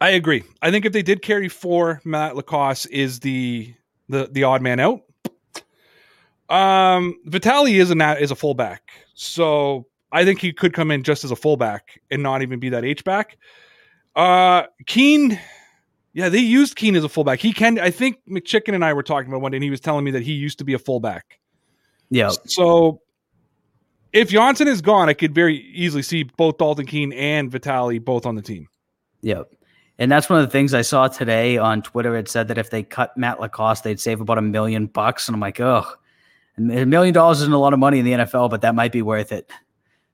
I 0.00 0.10
agree. 0.10 0.42
I 0.60 0.72
think 0.72 0.84
if 0.84 0.92
they 0.92 1.02
did 1.02 1.22
carry 1.22 1.48
four, 1.48 2.00
Matt 2.04 2.34
LaCosse 2.34 2.86
is 2.86 3.20
the 3.20 3.72
the 4.08 4.28
the 4.32 4.42
odd 4.42 4.62
man 4.62 4.80
out. 4.80 5.02
Um, 6.48 7.20
Vitale 7.26 7.78
is 7.78 7.92
a 7.92 8.18
is 8.20 8.32
a 8.32 8.34
fullback, 8.34 8.82
so 9.14 9.86
I 10.10 10.24
think 10.24 10.40
he 10.40 10.52
could 10.52 10.72
come 10.72 10.90
in 10.90 11.04
just 11.04 11.22
as 11.22 11.30
a 11.30 11.36
fullback 11.36 12.00
and 12.10 12.20
not 12.20 12.42
even 12.42 12.58
be 12.58 12.70
that 12.70 12.84
H 12.84 13.04
back. 13.04 13.36
Uh, 14.16 14.64
Keene, 14.86 15.38
yeah, 16.12 16.28
they 16.28 16.38
used 16.38 16.76
Keene 16.76 16.96
as 16.96 17.04
a 17.04 17.08
fullback. 17.08 17.40
He 17.40 17.52
can. 17.52 17.78
I 17.78 17.90
think 17.90 18.18
McChicken 18.28 18.74
and 18.74 18.84
I 18.84 18.92
were 18.92 19.02
talking 19.02 19.30
about 19.30 19.40
one 19.40 19.52
day, 19.52 19.56
and 19.56 19.64
he 19.64 19.70
was 19.70 19.80
telling 19.80 20.04
me 20.04 20.10
that 20.12 20.22
he 20.22 20.32
used 20.32 20.58
to 20.58 20.64
be 20.64 20.74
a 20.74 20.78
fullback. 20.78 21.38
Yeah. 22.10 22.30
So 22.46 23.00
if 24.12 24.28
Johnson 24.28 24.66
is 24.66 24.80
gone, 24.80 25.08
I 25.08 25.14
could 25.14 25.34
very 25.34 25.56
easily 25.72 26.02
see 26.02 26.24
both 26.24 26.58
Dalton 26.58 26.86
Keene 26.86 27.12
and 27.12 27.50
Vitale 27.50 27.98
both 27.98 28.26
on 28.26 28.34
the 28.34 28.42
team. 28.42 28.68
Yep. 29.22 29.52
And 29.98 30.10
that's 30.10 30.28
one 30.28 30.40
of 30.40 30.46
the 30.46 30.50
things 30.50 30.72
I 30.72 30.82
saw 30.82 31.08
today 31.08 31.58
on 31.58 31.82
Twitter. 31.82 32.16
It 32.16 32.28
said 32.28 32.48
that 32.48 32.58
if 32.58 32.70
they 32.70 32.82
cut 32.82 33.16
Matt 33.16 33.38
LaCosse, 33.38 33.82
they'd 33.82 34.00
save 34.00 34.20
about 34.20 34.38
a 34.38 34.42
million 34.42 34.86
bucks. 34.86 35.28
And 35.28 35.34
I'm 35.34 35.40
like, 35.40 35.60
oh, 35.60 35.84
a 36.56 36.86
million 36.86 37.12
dollars 37.14 37.42
isn't 37.42 37.52
a 37.52 37.58
lot 37.58 37.74
of 37.74 37.78
money 37.78 37.98
in 37.98 38.04
the 38.04 38.12
NFL, 38.12 38.50
but 38.50 38.62
that 38.62 38.74
might 38.74 38.92
be 38.92 39.02
worth 39.02 39.30
it. 39.30 39.50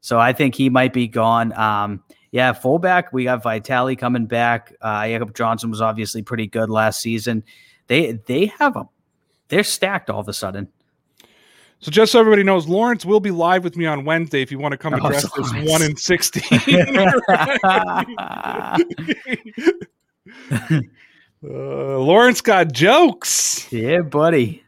So 0.00 0.18
I 0.18 0.32
think 0.32 0.56
he 0.56 0.68
might 0.68 0.92
be 0.92 1.06
gone. 1.06 1.52
Um, 1.52 2.02
yeah, 2.36 2.52
fullback, 2.52 3.14
we 3.14 3.24
got 3.24 3.42
Vitale 3.42 3.96
coming 3.96 4.26
back. 4.26 4.74
Uh, 4.82 5.06
Jakob 5.06 5.34
Johnson 5.34 5.70
was 5.70 5.80
obviously 5.80 6.20
pretty 6.20 6.46
good 6.46 6.68
last 6.68 7.00
season. 7.00 7.42
They 7.86 8.12
they 8.26 8.52
have 8.58 8.76
a 8.76 8.86
they're 9.48 9.64
stacked 9.64 10.10
all 10.10 10.20
of 10.20 10.28
a 10.28 10.34
sudden. 10.34 10.68
So 11.80 11.90
just 11.90 12.12
so 12.12 12.20
everybody 12.20 12.42
knows, 12.42 12.68
Lawrence 12.68 13.06
will 13.06 13.20
be 13.20 13.30
live 13.30 13.64
with 13.64 13.78
me 13.78 13.86
on 13.86 14.04
Wednesday 14.04 14.42
if 14.42 14.52
you 14.52 14.58
want 14.58 14.72
to 14.72 14.76
come 14.76 14.92
Oh, 14.92 14.98
address 14.98 15.22
this 15.34 15.50
one 15.66 15.80
in 15.80 15.96
sixteen. 15.96 16.60
uh, 17.64 18.76
Lawrence 21.42 22.42
got 22.42 22.70
jokes. 22.70 23.72
Yeah, 23.72 24.02
buddy. 24.02 24.62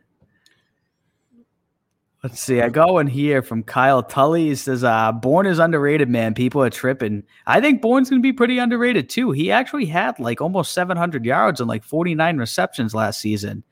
Let's 2.25 2.41
see. 2.41 2.61
I 2.61 2.69
got 2.69 2.93
one 2.93 3.07
here 3.07 3.43
from 3.43 3.63
Kyle 3.63 4.03
Tully. 4.03 4.49
He 4.49 4.55
says, 4.57 4.83
uh, 4.83 5.13
Bourne 5.13 5.47
is 5.47 5.61
underrated, 5.61 6.09
man. 6.09 6.35
People 6.35 6.61
are 6.63 6.71
tripping. 6.71 7.23
I 7.47 7.61
think 7.61 7.81
Bourne's 7.81 8.11
going 8.11 8.21
to 8.21 8.27
be 8.27 8.33
pretty 8.33 8.59
underrated, 8.59 9.09
too. 9.09 9.31
He 9.31 9.53
actually 9.53 9.87
had 9.87 10.19
like 10.19 10.41
almost 10.41 10.73
700 10.75 11.25
yards 11.25 11.61
and 11.61 11.69
like 11.69 11.85
49 11.85 12.37
receptions 12.39 12.93
last 12.93 13.21
season. 13.21 13.63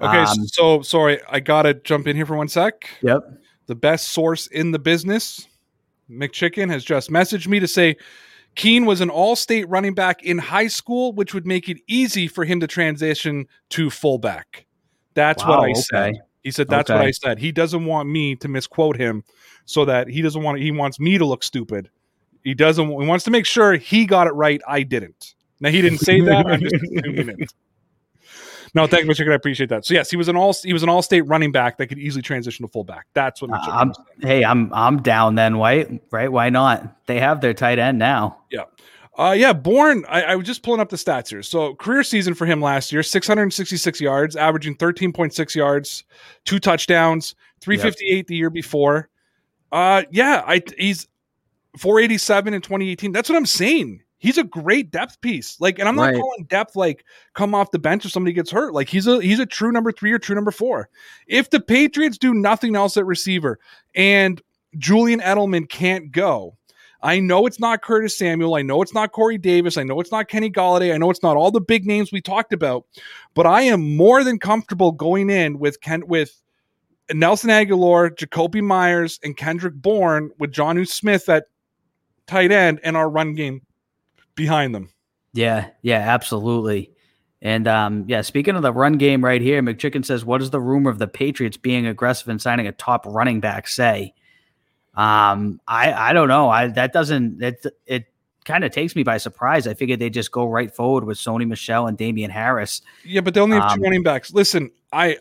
Okay, 0.00 0.16
Um, 0.18 0.46
so 0.46 0.80
sorry, 0.80 1.20
I 1.28 1.40
gotta 1.40 1.74
jump 1.74 2.06
in 2.06 2.16
here 2.16 2.24
for 2.24 2.34
one 2.34 2.48
sec. 2.48 2.88
Yep. 3.02 3.20
the 3.66 3.74
best 3.74 4.08
source 4.12 4.46
in 4.46 4.70
the 4.70 4.78
business, 4.78 5.46
McChicken, 6.10 6.70
has 6.70 6.82
just 6.82 7.10
messaged 7.10 7.46
me 7.48 7.60
to 7.60 7.68
say 7.68 7.96
Keene 8.54 8.86
was 8.86 9.02
an 9.02 9.10
all 9.10 9.36
state 9.36 9.68
running 9.68 9.94
back 9.94 10.22
in 10.22 10.38
high 10.38 10.68
school, 10.68 11.12
which 11.12 11.34
would 11.34 11.46
make 11.46 11.68
it 11.68 11.76
easy 11.86 12.28
for 12.28 12.46
him 12.46 12.60
to 12.60 12.66
transition 12.66 13.46
to 13.70 13.90
fullback. 13.90 14.64
That's 15.12 15.44
what 15.44 15.58
Wow, 15.58 15.64
I 15.66 15.72
said. 15.74 16.14
Okay. 16.42 16.48
He 16.48 16.50
said, 16.50 16.68
That's 16.68 16.90
what 16.90 17.00
I 17.00 17.10
said. 17.10 17.38
He 17.38 17.52
doesn't 17.52 17.84
want 17.84 18.08
me 18.08 18.36
to 18.36 18.48
misquote 18.48 18.96
him 18.96 19.24
so 19.64 19.84
that 19.84 20.08
he 20.08 20.22
doesn't 20.22 20.42
want, 20.42 20.60
he 20.60 20.70
wants 20.70 20.98
me 20.98 21.18
to 21.18 21.24
look 21.24 21.42
stupid. 21.42 21.90
He 22.42 22.54
doesn't, 22.54 22.88
he 22.88 23.06
wants 23.06 23.24
to 23.26 23.30
make 23.30 23.46
sure 23.46 23.74
he 23.74 24.06
got 24.06 24.26
it 24.26 24.32
right. 24.32 24.60
I 24.66 24.82
didn't. 24.82 25.34
Now, 25.60 25.70
he 25.70 25.82
didn't 25.82 25.98
say 25.98 26.20
that. 26.24 26.46
I'm 26.46 26.60
just 26.60 26.74
assuming 26.74 27.28
it. 27.40 27.52
No, 28.74 28.86
thank 28.86 29.04
you, 29.04 29.10
McChicken. 29.10 29.32
I 29.32 29.34
appreciate 29.34 29.68
that. 29.70 29.84
So 29.84 29.94
yes, 29.94 30.10
he 30.10 30.16
was 30.16 30.28
an 30.28 30.36
all 30.36 30.54
he 30.62 30.72
was 30.72 30.82
an 30.82 30.88
all 30.88 31.02
state 31.02 31.22
running 31.22 31.50
back 31.50 31.78
that 31.78 31.88
could 31.88 31.98
easily 31.98 32.22
transition 32.22 32.64
to 32.64 32.70
fullback. 32.70 33.06
That's 33.14 33.42
what 33.42 33.50
McChicken 33.50 33.74
I'm, 33.74 33.94
saying. 33.94 34.06
hey, 34.20 34.44
I'm 34.44 34.72
I'm 34.72 35.02
down 35.02 35.34
then, 35.34 35.56
right? 35.56 36.00
Right? 36.10 36.30
Why 36.30 36.50
not? 36.50 37.06
They 37.06 37.18
have 37.18 37.40
their 37.40 37.54
tight 37.54 37.78
end 37.78 37.98
now. 37.98 38.38
Yeah. 38.50 38.64
Uh, 39.18 39.34
yeah, 39.36 39.52
Bourne, 39.52 40.04
I, 40.08 40.22
I 40.22 40.36
was 40.36 40.46
just 40.46 40.62
pulling 40.62 40.80
up 40.80 40.88
the 40.88 40.96
stats 40.96 41.28
here. 41.28 41.42
So, 41.42 41.74
career 41.74 42.02
season 42.02 42.32
for 42.32 42.46
him 42.46 42.60
last 42.62 42.92
year 42.92 43.02
666 43.02 44.00
yards, 44.00 44.36
averaging 44.36 44.76
13.6 44.76 45.54
yards, 45.54 46.04
two 46.44 46.58
touchdowns, 46.60 47.34
358 47.60 48.26
the 48.28 48.36
year 48.36 48.50
before. 48.50 49.08
Uh, 49.72 50.04
yeah, 50.10 50.42
I 50.46 50.62
he's 50.78 51.06
487 51.78 52.54
in 52.54 52.60
2018. 52.62 53.12
That's 53.12 53.28
what 53.28 53.36
I'm 53.36 53.46
saying. 53.46 54.02
He's 54.18 54.36
a 54.38 54.44
great 54.44 54.90
depth 54.90 55.20
piece. 55.22 55.58
Like, 55.60 55.78
and 55.78 55.88
I'm 55.88 55.96
not 55.96 56.12
Right. 56.12 56.20
calling 56.20 56.44
depth 56.48 56.76
like 56.76 57.04
come 57.34 57.54
off 57.54 57.70
the 57.70 57.78
bench 57.78 58.04
if 58.04 58.12
somebody 58.12 58.34
gets 58.34 58.50
hurt. 58.50 58.74
Like, 58.74 58.88
he's 58.88 59.06
a 59.06 59.20
he's 59.22 59.38
a 59.38 59.46
true 59.46 59.72
number 59.72 59.92
three 59.92 60.12
or 60.12 60.18
true 60.18 60.34
number 60.34 60.50
four. 60.50 60.88
If 61.26 61.50
the 61.50 61.60
Patriots 61.60 62.18
do 62.18 62.34
nothing 62.34 62.76
else 62.76 62.96
at 62.96 63.06
receiver 63.06 63.58
and 63.94 64.40
Julian 64.78 65.20
Edelman 65.20 65.68
can't 65.68 66.12
go, 66.12 66.56
I 67.02 67.18
know 67.20 67.46
it's 67.46 67.58
not 67.58 67.82
Curtis 67.82 68.16
Samuel. 68.16 68.54
I 68.54 68.62
know 68.62 68.82
it's 68.82 68.94
not 68.94 69.12
Corey 69.12 69.38
Davis. 69.38 69.76
I 69.76 69.82
know 69.82 70.00
it's 70.00 70.12
not 70.12 70.28
Kenny 70.28 70.50
Golladay. 70.50 70.94
I 70.94 70.98
know 70.98 71.10
it's 71.10 71.22
not 71.22 71.36
all 71.36 71.50
the 71.50 71.60
big 71.60 71.86
names 71.86 72.12
we 72.12 72.20
talked 72.20 72.52
about, 72.52 72.84
but 73.34 73.46
I 73.46 73.62
am 73.62 73.96
more 73.96 74.22
than 74.22 74.38
comfortable 74.38 74.92
going 74.92 75.30
in 75.30 75.58
with 75.58 75.80
Ken 75.80 76.06
with 76.06 76.40
Nelson 77.12 77.50
Agholor, 77.50 78.10
Jakobi 78.14 78.62
Meyers, 78.62 79.18
and 79.24 79.36
Kendrick 79.36 79.74
Bourne 79.74 80.30
with 80.38 80.52
John 80.52 80.84
Smith 80.84 81.28
at 81.28 81.46
tight 82.26 82.52
end 82.52 82.80
and 82.84 82.96
our 82.96 83.08
run 83.08 83.34
game 83.34 83.62
behind 84.34 84.74
them. 84.74 84.90
Yeah, 85.32 85.70
yeah, 85.82 85.98
absolutely. 85.98 86.92
And 87.42 87.66
um, 87.66 88.04
yeah, 88.06 88.20
speaking 88.20 88.56
of 88.56 88.62
the 88.62 88.72
run 88.72 88.98
game 88.98 89.24
right 89.24 89.40
here, 89.40 89.62
McChicken 89.62 90.04
says, 90.04 90.24
"What 90.24 90.38
does 90.38 90.50
the 90.50 90.60
rumor 90.60 90.90
of 90.90 90.98
the 90.98 91.08
Patriots 91.08 91.56
being 91.56 91.86
aggressive 91.86 92.28
and 92.28 92.40
signing 92.40 92.66
a 92.66 92.72
top 92.72 93.06
running 93.06 93.40
back 93.40 93.66
say?" 93.66 94.12
Um, 95.00 95.60
I 95.66 95.92
I 95.92 96.12
don't 96.12 96.28
know. 96.28 96.50
I 96.50 96.68
that 96.68 96.92
doesn't 96.92 97.42
it 97.42 97.64
it 97.86 98.04
kind 98.44 98.64
of 98.64 98.72
takes 98.72 98.94
me 98.94 99.02
by 99.02 99.16
surprise. 99.18 99.66
I 99.66 99.74
figured 99.74 99.98
they'd 99.98 100.12
just 100.12 100.30
go 100.30 100.46
right 100.46 100.74
forward 100.74 101.04
with 101.04 101.16
Sony 101.16 101.46
Michel 101.46 101.86
and 101.86 101.96
Damien 101.96 102.30
Harris. 102.30 102.82
Yeah, 103.04 103.20
but 103.22 103.34
they 103.34 103.40
only 103.40 103.56
have 103.56 103.70
Um, 103.70 103.78
two 103.78 103.82
running 103.82 104.02
backs. 104.02 104.32
Listen, 104.32 104.70
I 104.92 105.18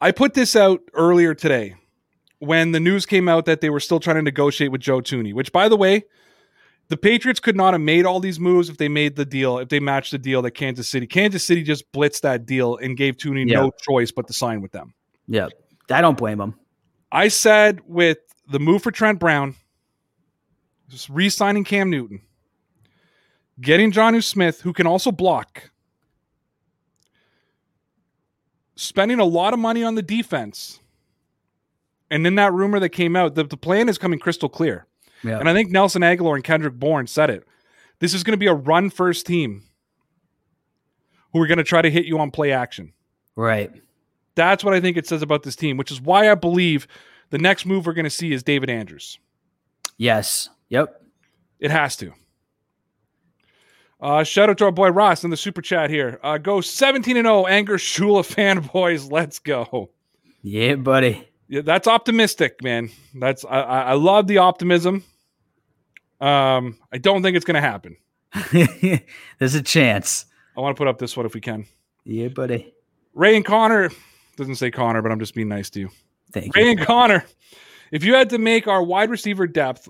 I 0.00 0.10
put 0.12 0.34
this 0.34 0.54
out 0.54 0.82
earlier 0.92 1.34
today 1.34 1.76
when 2.40 2.72
the 2.72 2.80
news 2.80 3.06
came 3.06 3.28
out 3.28 3.46
that 3.46 3.60
they 3.62 3.70
were 3.70 3.80
still 3.80 4.00
trying 4.00 4.16
to 4.16 4.22
negotiate 4.22 4.70
with 4.70 4.82
Joe 4.82 5.00
Thuney, 5.00 5.32
which 5.32 5.50
by 5.50 5.68
the 5.68 5.76
way, 5.76 6.04
the 6.88 6.96
Patriots 6.98 7.40
could 7.40 7.56
not 7.56 7.72
have 7.72 7.80
made 7.80 8.04
all 8.04 8.20
these 8.20 8.38
moves 8.38 8.68
if 8.68 8.76
they 8.76 8.88
made 8.88 9.16
the 9.16 9.24
deal, 9.24 9.58
if 9.58 9.70
they 9.70 9.80
matched 9.80 10.10
the 10.10 10.18
deal 10.18 10.42
that 10.42 10.50
Kansas 10.50 10.88
City. 10.88 11.06
Kansas 11.06 11.46
City 11.46 11.62
just 11.62 11.90
blitzed 11.92 12.20
that 12.20 12.44
deal 12.44 12.76
and 12.76 12.98
gave 12.98 13.16
Thuney 13.16 13.46
no 13.46 13.70
choice 13.80 14.10
but 14.12 14.26
to 14.26 14.34
sign 14.34 14.60
with 14.60 14.72
them. 14.72 14.92
Yeah, 15.26 15.48
I 15.90 16.02
don't 16.02 16.18
blame 16.18 16.36
them. 16.38 16.58
I 17.12 17.28
said 17.28 17.80
with 17.86 18.18
the 18.48 18.60
move 18.60 18.82
for 18.82 18.90
Trent 18.90 19.18
Brown, 19.18 19.54
just 20.88 21.08
re-signing 21.08 21.64
Cam 21.64 21.90
Newton, 21.90 22.20
getting 23.60 23.92
Jonnu 23.92 24.22
Smith, 24.22 24.60
who 24.60 24.72
can 24.72 24.86
also 24.86 25.10
block, 25.10 25.70
spending 28.76 29.18
a 29.20 29.24
lot 29.24 29.52
of 29.52 29.58
money 29.58 29.82
on 29.82 29.94
the 29.94 30.02
defense, 30.02 30.80
and 32.10 32.24
then 32.24 32.34
that 32.36 32.52
rumor 32.52 32.78
that 32.80 32.90
came 32.90 33.16
out, 33.16 33.34
the, 33.34 33.44
the 33.44 33.56
plan 33.56 33.88
is 33.88 33.98
coming 33.98 34.18
crystal 34.18 34.48
clear. 34.48 34.86
Yeah, 35.22 35.38
And 35.38 35.48
I 35.48 35.54
think 35.54 35.70
Nelson 35.70 36.02
Agholor 36.02 36.34
and 36.34 36.44
Kendrick 36.44 36.74
Bourne 36.74 37.06
said 37.06 37.30
it. 37.30 37.46
This 37.98 38.12
is 38.12 38.22
going 38.22 38.32
to 38.34 38.38
be 38.38 38.46
a 38.46 38.54
run 38.54 38.90
first 38.90 39.24
team 39.26 39.62
who 41.32 41.40
are 41.40 41.46
going 41.46 41.58
to 41.58 41.64
try 41.64 41.80
to 41.80 41.90
hit 41.90 42.04
you 42.04 42.18
on 42.18 42.30
play 42.30 42.52
action. 42.52 42.92
right. 43.36 43.72
That's 44.36 44.64
what 44.64 44.74
I 44.74 44.80
think 44.80 44.96
it 44.96 45.06
says 45.06 45.22
about 45.22 45.44
this 45.44 45.54
team, 45.54 45.76
which 45.76 45.92
is 45.92 46.00
why 46.00 46.28
I 46.28 46.34
believe 46.34 46.88
the 47.30 47.38
next 47.38 47.66
move 47.66 47.86
we're 47.86 47.92
going 47.92 48.04
to 48.04 48.10
see 48.10 48.32
is 48.32 48.42
David 48.42 48.70
Andrews. 48.70 49.18
Yes. 49.96 50.48
Yep. 50.68 51.02
It 51.60 51.70
has 51.70 51.96
to. 51.96 52.12
Uh, 54.00 54.22
shout 54.22 54.50
out 54.50 54.58
to 54.58 54.64
our 54.64 54.72
boy 54.72 54.88
Ross 54.90 55.24
in 55.24 55.30
the 55.30 55.36
super 55.36 55.62
chat 55.62 55.88
here. 55.88 56.20
Uh, 56.22 56.36
go 56.36 56.60
17 56.60 57.16
and 57.16 57.26
0, 57.26 57.46
anger 57.46 57.76
Shula 57.76 58.22
fanboys. 58.70 59.10
Let's 59.10 59.38
go. 59.38 59.90
Yeah, 60.42 60.74
buddy. 60.74 61.26
Yeah, 61.48 61.62
that's 61.62 61.86
optimistic, 61.88 62.62
man. 62.62 62.90
That's 63.14 63.44
I, 63.44 63.60
I 63.60 63.80
I 63.80 63.92
love 63.94 64.26
the 64.26 64.38
optimism. 64.38 65.04
Um, 66.20 66.78
I 66.92 66.98
don't 66.98 67.22
think 67.22 67.36
it's 67.36 67.44
going 67.44 67.54
to 67.54 67.60
happen. 67.60 67.96
There's 69.38 69.54
a 69.54 69.62
chance. 69.62 70.26
I 70.56 70.60
want 70.60 70.76
to 70.76 70.78
put 70.78 70.88
up 70.88 70.98
this 70.98 71.16
one 71.16 71.26
if 71.26 71.34
we 71.34 71.40
can. 71.40 71.66
Yeah, 72.04 72.28
buddy. 72.28 72.74
Ray 73.14 73.36
and 73.36 73.44
Connor 73.44 73.90
doesn't 74.36 74.56
say 74.56 74.70
Connor, 74.70 75.02
but 75.02 75.12
I'm 75.12 75.18
just 75.20 75.34
being 75.34 75.48
nice 75.48 75.70
to 75.70 75.80
you. 75.80 75.90
Thank 76.34 76.54
Ray 76.56 76.64
you. 76.64 76.70
and 76.72 76.80
Connor, 76.80 77.24
if 77.92 78.04
you 78.04 78.14
had 78.14 78.28
to 78.30 78.38
make 78.38 78.66
our 78.66 78.82
wide 78.82 79.08
receiver 79.08 79.46
depth, 79.46 79.88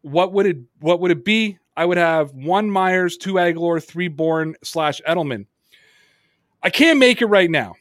what 0.00 0.32
would 0.32 0.46
it 0.46 0.56
what 0.80 1.00
would 1.00 1.10
it 1.10 1.24
be? 1.24 1.58
I 1.76 1.84
would 1.84 1.98
have 1.98 2.32
one 2.32 2.70
Meyers, 2.70 3.16
two 3.16 3.34
Agholor, 3.34 3.82
three 3.82 4.08
Bourne 4.08 4.56
slash 4.64 5.00
Edelman. 5.06 5.46
I 6.62 6.70
can't 6.70 6.98
make 6.98 7.20
it 7.20 7.26
right 7.26 7.50
now. 7.50 7.74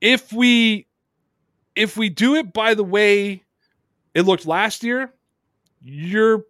If 0.00 0.32
we 0.32 0.86
if 1.74 1.96
we 1.96 2.08
do 2.08 2.36
it 2.36 2.54
by 2.54 2.74
the 2.74 2.84
way 2.84 3.44
it 4.14 4.22
looked 4.22 4.46
last 4.46 4.82
year, 4.82 5.12
you're 5.82 6.44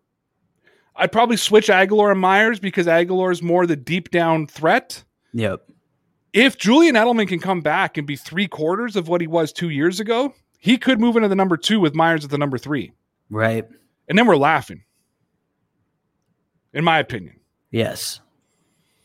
I'd 0.94 1.12
probably 1.12 1.36
switch 1.36 1.66
Agholor 1.66 2.12
and 2.12 2.20
Meyers 2.20 2.60
because 2.60 2.86
Agholor 2.86 3.32
is 3.32 3.42
more 3.42 3.66
the 3.66 3.76
deep 3.76 4.10
down 4.10 4.46
threat. 4.46 5.02
Yep. 5.32 5.68
If 6.32 6.58
Julian 6.58 6.94
Edelman 6.94 7.26
can 7.26 7.40
come 7.40 7.60
back 7.60 7.98
and 7.98 8.06
be 8.06 8.14
three 8.14 8.46
quarters 8.46 8.94
of 8.94 9.08
what 9.08 9.20
he 9.20 9.26
was 9.26 9.52
two 9.52 9.70
years 9.70 10.00
ago, 10.00 10.32
he 10.58 10.78
could 10.78 11.00
move 11.00 11.16
into 11.16 11.28
the 11.28 11.34
number 11.34 11.56
two 11.56 11.80
with 11.80 11.94
Meyers 11.94 12.24
at 12.24 12.30
the 12.30 12.38
number 12.38 12.58
three. 12.58 12.92
Right. 13.30 13.64
And 14.08 14.18
then 14.18 14.26
we're 14.26 14.36
laughing. 14.36 14.82
In 16.72 16.84
my 16.84 16.98
opinion. 16.98 17.36
Yes. 17.70 18.20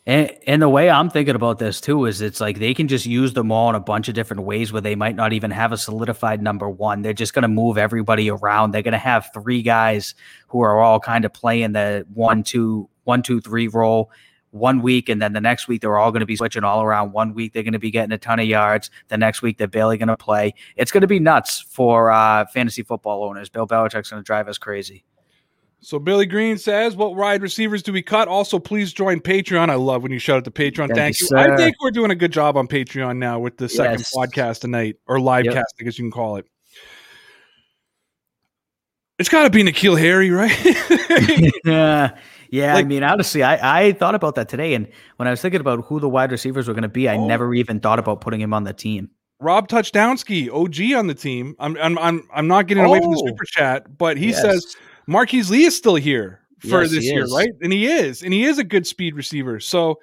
And, 0.05 0.35
and 0.47 0.61
the 0.61 0.69
way 0.69 0.89
I'm 0.89 1.09
thinking 1.09 1.35
about 1.35 1.59
this 1.59 1.79
too 1.79 2.05
is 2.05 2.21
it's 2.21 2.41
like 2.41 2.59
they 2.59 2.73
can 2.73 2.87
just 2.87 3.05
use 3.05 3.33
them 3.33 3.51
all 3.51 3.69
in 3.69 3.75
a 3.75 3.79
bunch 3.79 4.09
of 4.09 4.15
different 4.15 4.43
ways 4.43 4.73
where 4.73 4.81
they 4.81 4.95
might 4.95 5.15
not 5.15 5.31
even 5.31 5.51
have 5.51 5.71
a 5.71 5.77
solidified 5.77 6.41
number 6.41 6.69
one. 6.69 7.01
They're 7.01 7.13
just 7.13 7.33
going 7.33 7.43
to 7.43 7.47
move 7.47 7.77
everybody 7.77 8.29
around. 8.29 8.71
They're 8.71 8.81
going 8.81 8.93
to 8.93 8.97
have 8.97 9.29
three 9.33 9.61
guys 9.61 10.15
who 10.47 10.61
are 10.61 10.79
all 10.79 10.99
kind 10.99 11.23
of 11.23 11.33
playing 11.33 11.73
the 11.73 12.05
one, 12.13 12.43
two, 12.43 12.89
one, 13.03 13.21
two, 13.21 13.41
three 13.41 13.67
role 13.67 14.11
one 14.51 14.81
week, 14.81 15.09
and 15.09 15.21
then 15.21 15.33
the 15.33 15.41
next 15.41 15.67
week 15.67 15.81
they're 15.81 15.97
all 15.97 16.11
going 16.11 16.19
to 16.21 16.25
be 16.25 16.35
switching 16.35 16.63
all 16.63 16.83
around. 16.83 17.11
One 17.13 17.33
week 17.33 17.53
they're 17.53 17.63
going 17.63 17.73
to 17.73 17.79
be 17.79 17.91
getting 17.91 18.11
a 18.11 18.17
ton 18.17 18.39
of 18.39 18.45
yards. 18.45 18.89
The 19.07 19.17
next 19.17 19.41
week 19.41 19.57
they're 19.57 19.67
barely 19.67 19.97
going 19.97 20.07
to 20.09 20.17
play. 20.17 20.53
It's 20.75 20.91
going 20.91 21.01
to 21.01 21.07
be 21.07 21.19
nuts 21.19 21.61
for 21.61 22.11
uh, 22.11 22.45
fantasy 22.47 22.83
football 22.83 23.23
owners. 23.23 23.49
Bill 23.49 23.67
Belichick's 23.67 24.09
going 24.09 24.21
to 24.21 24.25
drive 24.25 24.47
us 24.47 24.57
crazy. 24.57 25.03
So 25.83 25.97
Billy 25.97 26.27
Green 26.27 26.59
says, 26.59 26.95
"What 26.95 27.15
wide 27.15 27.41
receivers 27.41 27.81
do 27.81 27.91
we 27.91 28.03
cut?" 28.03 28.27
Also, 28.27 28.59
please 28.59 28.93
join 28.93 29.19
Patreon. 29.19 29.69
I 29.71 29.75
love 29.75 30.03
when 30.03 30.11
you 30.11 30.19
shout 30.19 30.37
out 30.37 30.43
to 30.45 30.51
Patreon. 30.51 30.93
Thank, 30.93 31.17
Thank 31.17 31.21
you. 31.21 31.29
I 31.35 31.57
think 31.57 31.75
we're 31.81 31.89
doing 31.89 32.11
a 32.11 32.15
good 32.15 32.31
job 32.31 32.55
on 32.55 32.67
Patreon 32.67 33.17
now 33.17 33.39
with 33.39 33.57
the 33.57 33.67
second 33.67 33.99
Yes. 34.01 34.13
podcast 34.15 34.59
tonight 34.61 34.97
or 35.07 35.19
live 35.19 35.45
Yep. 35.45 35.55
cast, 35.55 35.73
I 35.79 35.83
guess 35.83 35.97
you 35.97 36.03
can 36.03 36.11
call 36.11 36.35
it. 36.35 36.45
It's 39.17 39.29
got 39.29 39.43
to 39.43 39.49
be 39.49 39.63
N'Keal 39.63 39.99
Harry, 39.99 40.29
right? 40.29 40.51
yeah, 41.65 42.09
yeah. 42.51 42.75
I 42.75 42.83
mean, 42.83 43.03
honestly, 43.03 43.41
I, 43.43 43.87
I 43.87 43.91
thought 43.93 44.13
about 44.15 44.35
that 44.35 44.47
today, 44.49 44.73
and 44.75 44.87
when 45.17 45.27
I 45.27 45.31
was 45.31 45.41
thinking 45.41 45.61
about 45.61 45.85
who 45.85 45.99
the 45.99 46.07
wide 46.09 46.31
receivers 46.31 46.67
were 46.67 46.73
going 46.73 46.83
to 46.83 46.89
be, 46.89 47.09
I 47.09 47.15
Oh. 47.17 47.25
never 47.25 47.53
even 47.55 47.79
thought 47.79 47.97
about 47.99 48.21
putting 48.21 48.39
him 48.41 48.53
on 48.53 48.63
the 48.65 48.73
team. 48.73 49.09
Rob 49.39 49.67
Touchdownski, 49.67 50.49
OG 50.53 50.93
on 50.97 51.07
the 51.07 51.15
team. 51.15 51.55
I'm 51.59 51.75
I'm 51.77 51.97
I'm, 51.97 52.27
I'm 52.33 52.47
not 52.47 52.67
getting 52.67 52.85
away 52.85 52.99
from 52.99 53.09
the 53.11 53.21
Oh. 53.23 53.27
super 53.27 53.45
chat, 53.45 53.97
but 53.97 54.15
he 54.17 54.27
Yes. 54.27 54.41
says 54.41 54.75
Marquise 55.07 55.49
Lee 55.49 55.63
is 55.63 55.75
still 55.75 55.95
here 55.95 56.41
for 56.59 56.81
Yes, 56.83 56.91
this 56.91 57.03
he 57.05 57.09
year, 57.11 57.23
is. 57.23 57.33
right? 57.33 57.49
And 57.61 57.73
he 57.73 57.87
is, 57.87 58.21
and 58.21 58.31
he 58.33 58.43
is 58.43 58.59
a 58.59 58.63
good 58.63 58.85
speed 58.85 59.15
receiver. 59.15 59.59
So, 59.59 59.99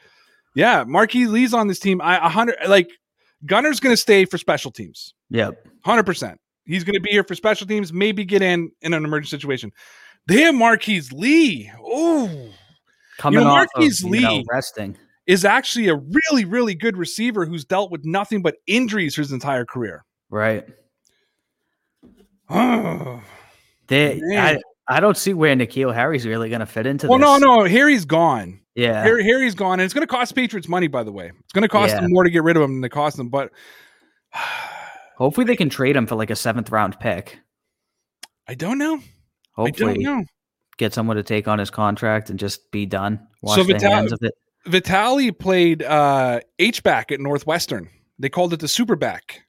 yeah, 0.57 0.82
Marquise 0.84 1.28
Lee's 1.28 1.55
on 1.55 1.68
this 1.68 1.78
team. 1.78 2.01
I 2.03 2.16
a 2.16 2.28
hundred 2.28 2.57
like 2.66 2.90
Gunner's 3.46 3.78
going 3.78 3.92
to 3.92 3.96
stay 3.96 4.24
for 4.24 4.38
special 4.38 4.72
teams, 4.72 5.14
Yep. 5.30 5.68
hundred 5.84 6.05
percent. 6.05 6.40
He's 6.64 6.82
going 6.82 6.94
to 6.94 7.01
be 7.01 7.11
here 7.12 7.22
for 7.22 7.36
special 7.36 7.66
teams. 7.66 7.92
Maybe 7.92 8.24
get 8.24 8.42
in 8.42 8.72
in 8.82 8.92
an 8.92 9.05
emergency 9.05 9.30
situation. 9.36 9.70
They 10.29 10.43
have 10.43 10.55
Marquise 10.55 11.11
Lee. 11.12 11.70
Oh, 11.83 12.51
Coming 13.18 13.41
know, 13.41 13.47
off 13.49 13.66
Marquise 13.74 14.05
of, 14.05 14.14
you 14.14 14.20
know, 14.20 14.35
Lee- 14.37 14.45
resting. 14.49 14.97
is 15.26 15.45
actually 15.45 15.89
a 15.89 15.97
really 15.97 16.45
really 16.45 16.74
good 16.76 16.97
receiver 16.97 17.45
who's 17.47 17.64
dealt 17.64 17.91
with 17.91 18.05
nothing 18.05 18.43
but 18.43 18.57
injuries 18.66 19.16
his 19.16 19.33
entire 19.33 19.64
career. 19.64 20.05
Right. 20.31 20.66
well, 22.49 23.22
They, 23.89 24.20
I, 24.37 24.59
I 24.87 25.01
don't 25.01 25.16
see 25.16 25.33
where 25.33 25.57
N'Keal 25.57 25.95
Harry's 25.95 26.26
really 26.26 26.51
going 26.51 26.61
to 26.61 26.66
fit 26.66 26.87
into 26.87 27.07
this. 27.07 27.18
no, 27.18 27.39
no, 27.39 27.64
Harry's 27.64 28.05
gone. 28.05 28.61
Yeah. 28.74 29.03
Harry, 29.03 29.24
Harry's 29.24 29.55
gone, 29.55 29.81
and 29.81 29.83
it's 29.83 29.95
going 29.95 30.07
to 30.07 30.11
cost 30.11 30.35
Patriots 30.35 30.68
money. 30.68 30.89
By 30.89 31.05
the 31.05 31.11
way, 31.11 31.33
it's 31.43 31.53
going 31.55 31.62
to 31.62 31.68
cost 31.70 31.95
Yeah. 31.95 32.03
them 32.03 32.11
more 32.12 32.22
to 32.24 32.31
get 32.31 32.43
rid 32.43 32.57
of 32.59 32.62
him 32.62 32.74
than 32.76 32.85
it 32.85 32.91
cost 32.93 33.16
them. 33.16 33.31
But 33.31 33.51
Hopefully, 35.16 35.47
they 35.47 35.57
can 35.57 35.68
trade 35.70 35.97
him 35.97 36.07
for 36.07 36.14
like 36.16 36.29
a 36.31 36.37
seventh 36.37 36.70
round 36.70 37.01
pick. 37.01 37.39
I 38.47 38.55
don't 38.55 38.76
know. 38.79 39.01
Hopefully, 39.59 40.06
get 40.76 40.94
someone 40.94 41.16
to 41.16 41.22
take 41.22 41.48
on 41.48 41.59
his 41.59 41.70
contract 41.70 42.30
and 42.30 42.38
just 42.38 42.70
be 42.70 42.86
done. 42.86 43.26
Wash 43.42 43.56
So 43.56 43.64
their 43.64 43.74
Vital- 43.78 43.92
hands 43.92 44.12
of 44.12 44.18
it. 44.22 44.34
Vitale 44.66 45.32
played 45.32 45.82
uh, 45.82 46.40
H 46.59 46.82
back 46.82 47.11
at 47.11 47.20
Northwestern. 47.20 47.88
They 48.18 48.28
called 48.28 48.52
it 48.52 48.61
the 48.61 48.68
super 48.68 48.96
back, 48.96 49.42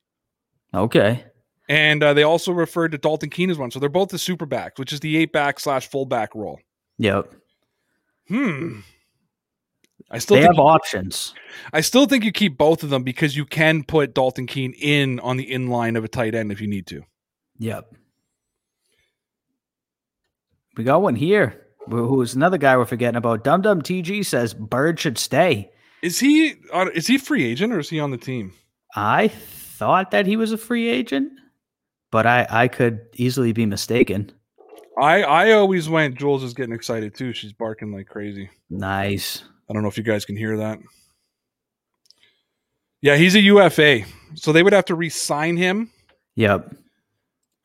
Okay. 0.73 1.23
and 1.67 2.01
uh, 2.03 2.13
they 2.13 2.23
also 2.23 2.51
referred 2.51 2.91
to 2.93 2.97
Dalton 2.97 3.29
Keene 3.29 3.49
as 3.49 3.57
one. 3.57 3.71
So 3.71 3.79
they're 3.79 3.89
both 3.89 4.09
the 4.09 4.19
super 4.19 4.45
backs, 4.45 4.79
which 4.79 4.93
is 4.93 4.99
the 5.01 5.17
eight 5.17 5.31
back 5.33 5.59
slash 5.59 5.89
fullback 5.89 6.33
role. 6.35 6.59
Yep. 6.99 7.33
Hmm. 8.27 8.79
I 10.11 10.17
still 10.19 10.37
They 10.37 10.43
think 10.43 10.55
have 10.55 10.63
options. 10.65 11.33
I 11.73 11.81
still 11.81 12.05
think 12.05 12.23
you 12.23 12.31
keep 12.31 12.57
both 12.57 12.81
of 12.83 12.89
them 12.89 13.03
because 13.03 13.35
you 13.35 13.45
can 13.45 13.83
put 13.83 14.13
Dalton 14.15 14.47
Keene 14.47 14.73
in 14.73 15.19
on 15.19 15.37
the 15.37 15.51
in 15.51 15.67
line 15.67 15.95
of 15.95 16.03
a 16.03 16.07
tight 16.07 16.33
end 16.33 16.51
if 16.51 16.61
you 16.61 16.67
need 16.67 16.87
to. 16.87 17.01
Yep. 17.59 17.93
We 20.79 20.85
got 20.85 21.01
one 21.01 21.15
here. 21.15 21.61
Who's 21.89 22.35
another 22.35 22.57
guy 22.57 22.77
we're 22.77 22.85
forgetting 22.85 23.17
about? 23.17 23.43
Dum 23.43 23.61
Dum 23.61 23.81
TG 23.81 24.25
says 24.25 24.53
Bird 24.53 24.97
should 24.97 25.17
stay. 25.17 25.71
Is 26.01 26.19
he 26.19 26.53
on, 26.71 26.89
is 26.93 27.05
he 27.05 27.17
free 27.17 27.43
agent 27.43 27.73
or 27.73 27.79
is 27.79 27.89
he 27.89 27.99
on 27.99 28.11
the 28.11 28.17
team? 28.17 28.53
I 28.95 29.27
thought 29.27 30.11
that 30.11 30.25
he 30.25 30.37
was 30.37 30.53
a 30.53 30.57
free 30.57 30.87
agent, 30.87 31.33
but 32.11 32.25
I, 32.25 32.47
I 32.49 32.67
could 32.69 33.01
easily 33.15 33.51
be 33.51 33.65
mistaken. 33.65 34.31
I 34.97 35.23
I 35.23 35.51
always 35.51 35.89
went. 35.89 36.17
Jules 36.17 36.43
is 36.43 36.53
getting 36.53 36.73
excited 36.73 37.13
too. 37.13 37.33
She's 37.33 37.51
barking 37.51 37.91
like 37.91 38.07
crazy. 38.07 38.49
Nice. 38.69 39.43
I 39.69 39.73
don't 39.73 39.83
know 39.83 39.89
if 39.89 39.97
you 39.97 40.03
guys 40.05 40.23
can 40.23 40.37
hear 40.37 40.55
that. 40.59 40.79
Yeah, 43.01 43.17
he's 43.17 43.35
a 43.35 43.41
UFA, 43.41 44.03
so 44.35 44.53
they 44.53 44.63
would 44.63 44.71
have 44.71 44.85
to 44.85 44.95
re-sign 44.95 45.57
him. 45.57 45.91
Yep. 46.35 46.73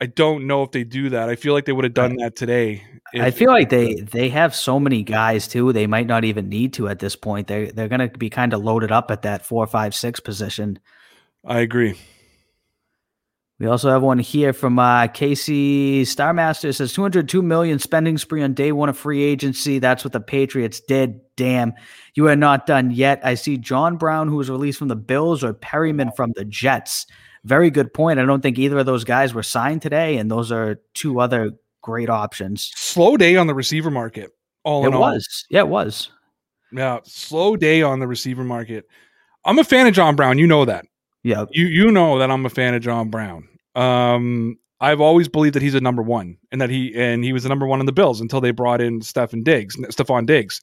I 0.01 0.07
don't 0.07 0.49
know 0.49 0.65
if 0.65 0.73
they 0.73 0.83
do 0.83 1.11
that. 1.11 1.29
I 1.29 1.37
feel 1.37 1.53
like 1.53 1.65
they 1.65 1.73
would 1.73 1.85
have 1.85 1.95
done 1.95 2.17
that 2.17 2.35
today. 2.35 2.83
I 3.13 3.31
feel 3.31 3.51
like 3.51 3.69
they 3.69 3.95
they 3.95 4.29
have 4.31 4.55
so 4.55 4.81
many 4.81 5.03
guys 5.03 5.47
too. 5.47 5.73
They 5.73 5.87
might 5.87 6.07
not 6.07 6.25
even 6.25 6.49
need 6.49 6.73
to 6.75 6.89
at 6.89 6.99
this 6.99 7.17
point. 7.17 7.47
They 7.47 7.71
they're 7.71 7.89
going 7.89 8.09
to 8.09 8.19
be 8.19 8.31
kind 8.31 8.53
of 8.53 8.65
loaded 8.65 8.91
up 8.91 9.11
at 9.11 9.23
that 9.23 9.47
four, 9.47 9.67
five, 9.67 9.95
six 9.95 10.21
position. 10.21 10.79
I 11.45 11.61
agree. 11.61 11.97
We 13.61 13.67
also 13.69 13.89
have 13.91 14.03
one 14.03 14.19
here 14.19 14.53
from 14.53 14.81
uh, 14.81 15.07
Casey 15.07 16.03
Starmaster. 16.03 16.71
It 16.71 16.73
says 16.73 16.93
202 16.93 17.41
million 17.41 17.79
spending 17.79 18.19
spree 18.19 18.43
on 18.43 18.53
day 18.53 18.73
one 18.73 18.89
of 18.89 18.99
free 18.99 19.23
agency. 19.23 19.79
That's 19.79 20.03
what 20.03 20.13
the 20.13 20.21
Patriots 20.21 20.81
did. 20.81 21.21
Damn, 21.37 21.73
you 22.15 22.27
are 22.27 22.35
not 22.35 22.67
done 22.67 22.91
yet. 22.91 23.21
I 23.23 23.35
see 23.35 23.57
John 23.57 23.97
Brown, 23.97 24.29
who 24.29 24.37
was 24.37 24.51
released 24.51 24.79
from 24.79 24.89
the 24.89 24.97
Bills, 24.97 25.45
or 25.45 25.55
Perriman 25.55 26.15
from 26.17 26.33
the 26.35 26.45
Jets. 26.45 27.07
Very 27.45 27.71
good 27.71 27.95
point. 27.95 28.19
I 28.19 28.25
don't 28.25 28.41
think 28.41 28.59
either 28.59 28.79
of 28.79 28.87
those 28.87 29.05
guys 29.05 29.35
were 29.35 29.43
signed 29.43 29.83
today, 29.83 30.17
and 30.17 30.29
those 30.31 30.51
are 30.51 30.81
two 30.95 31.21
other 31.21 31.53
great 31.85 32.09
options. 32.09 32.72
Slow 32.74 33.16
day 33.18 33.37
on 33.37 33.47
the 33.47 33.55
receiver 33.55 33.91
market. 33.91 34.30
All 34.64 34.85
It 34.85 34.89
in 34.89 34.95
all, 34.95 35.01
was, 35.03 35.45
yeah, 35.51 35.61
it 35.61 35.68
was. 35.68 36.11
yeah, 36.72 36.99
slow 37.05 37.55
day 37.57 37.82
on 37.82 38.01
the 38.01 38.07
receiver 38.07 38.43
market. 38.43 38.87
I'm 39.45 39.59
a 39.59 39.64
fan 39.64 39.87
of 39.87 39.93
John 39.93 40.16
Brown. 40.16 40.39
You 40.39 40.47
know 40.47 40.64
that. 40.64 40.87
Yeah, 41.22 41.45
You 41.51 41.66
you 41.66 41.91
know 41.91 42.18
that 42.18 42.30
I'm 42.30 42.45
a 42.47 42.51
fan 42.51 42.72
of 42.74 42.82
John 42.82 43.11
Brown. 43.11 43.47
Um, 43.74 44.59
I've 44.80 45.01
always 45.01 45.28
believed 45.28 45.55
that 45.55 45.62
he's 45.62 45.74
a 45.74 45.80
number 45.80 46.03
one, 46.03 46.37
and 46.51 46.61
that 46.62 46.70
he 46.70 46.95
and 46.97 47.22
he 47.22 47.32
was 47.35 47.43
the 47.43 47.49
number 47.51 47.66
one 47.66 47.80
in 47.80 47.87
the 47.87 47.93
Bills 47.93 48.20
until 48.20 48.41
they 48.41 48.51
brought 48.51 48.80
in 48.80 49.01
Stefon 49.01 49.45
Diggs, 49.45 49.76
Stefon 49.76 50.24
Diggs. 50.26 50.61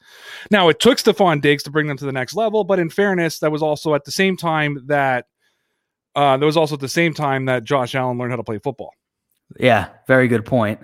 Now 0.49 0.67
it 0.69 0.79
took 0.79 0.97
Stefon 0.97 1.41
Diggs 1.41 1.61
to 1.63 1.69
bring 1.71 1.87
them 1.87 1.97
to 1.97 2.05
the 2.05 2.11
next 2.11 2.33
level, 2.33 2.63
but 2.63 2.79
in 2.79 2.89
fairness, 2.89 3.37
that 3.39 3.51
was 3.51 3.61
also 3.61 3.93
at 3.93 4.03
the 4.05 4.11
same 4.11 4.35
time 4.35 4.83
that 4.87 5.25
uh, 6.15 6.37
that 6.37 6.45
was 6.45 6.57
also 6.57 6.73
at 6.75 6.81
the 6.81 6.89
same 6.89 7.13
time 7.13 7.45
that 7.45 7.63
Josh 7.63 7.93
Allen 7.95 8.17
learned 8.17 8.31
how 8.31 8.37
to 8.37 8.43
play 8.43 8.57
football. 8.59 8.91
yeah, 9.59 9.89
very 10.07 10.27
good 10.27 10.45
point. 10.45 10.79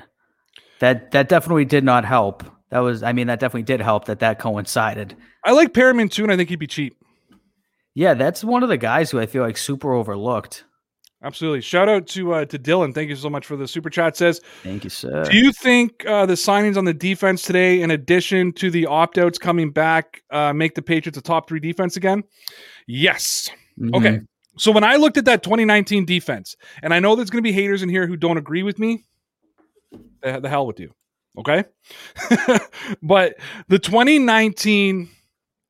That 0.80 1.12
that 1.12 1.30
definitely 1.30 1.66
did 1.66 1.84
not 1.84 2.06
help. 2.06 2.44
That 2.70 2.80
was, 2.80 3.02
I 3.02 3.14
mean, 3.14 3.28
that 3.28 3.40
definitely 3.40 3.64
did 3.64 3.80
help 3.80 4.06
that 4.06 4.20
that 4.20 4.40
coincided. 4.40 5.16
I 5.46 5.52
like 5.54 5.74
Perriman 5.74 6.12
too, 6.12 6.24
and 6.24 6.32
I 6.32 6.36
think 6.36 6.50
he'd 6.50 6.58
be 6.60 6.68
cheap. 6.68 6.98
Yeah, 7.96 8.14
that's 8.14 8.44
one 8.44 8.62
of 8.62 8.70
the 8.70 8.78
guys 8.78 9.10
who 9.10 9.20
I 9.20 9.26
feel 9.26 9.42
like 9.42 9.58
super 9.58 9.94
overlooked. 9.94 10.66
Absolutely. 11.24 11.62
Shout 11.62 11.90
out 11.90 12.06
to 12.10 12.34
uh, 12.34 12.46
to 12.46 12.60
Dylan. 12.60 12.94
Thank 12.94 13.10
you 13.10 13.16
so 13.16 13.30
much 13.30 13.46
for 13.46 13.56
the 13.56 13.68
super 13.68 13.90
chat. 13.90 14.16
Says, 14.16 14.40
Thank 14.62 14.84
you, 14.84 14.90
sir. 14.92 15.24
do 15.24 15.36
you 15.36 15.52
think 15.52 16.06
uh, 16.06 16.28
the 16.28 16.36
signings 16.36 16.78
on 16.78 16.86
the 16.86 16.94
defense 16.94 17.42
today, 17.42 17.82
in 17.82 17.90
addition 17.90 18.54
to 18.54 18.70
the 18.70 18.86
opt 18.86 19.18
outs 19.18 19.40
coming 19.40 19.72
back, 19.72 20.22
uh, 20.30 20.54
make 20.54 20.76
the 20.76 20.82
Patriots 20.84 21.18
a 21.18 21.22
top 21.22 21.50
three 21.50 21.60
defense 21.60 21.98
again? 21.98 22.24
Yes. 22.86 23.50
Okay. 23.96 24.18
Mhm. 24.18 24.28
So 24.60 24.72
when 24.72 24.84
I 24.84 24.96
looked 24.98 25.18
at 25.18 25.26
that 25.26 25.42
2019 25.44 26.06
defense, 26.06 26.56
and 26.84 26.94
I 26.94 27.00
know 27.00 27.16
there's 27.16 27.30
going 27.30 27.44
to 27.44 27.48
be 27.48 27.52
haters 27.52 27.82
in 27.84 27.90
here 27.90 28.06
who 28.08 28.16
don't 28.18 28.38
agree 28.38 28.64
with 28.64 28.78
me, 28.80 29.04
the, 30.22 30.40
the 30.40 30.50
hell 30.50 30.66
with 30.68 30.80
you. 30.80 30.94
Okay. 31.38 31.64
but 33.02 33.36
the 33.68 33.80
2019, 33.80 35.10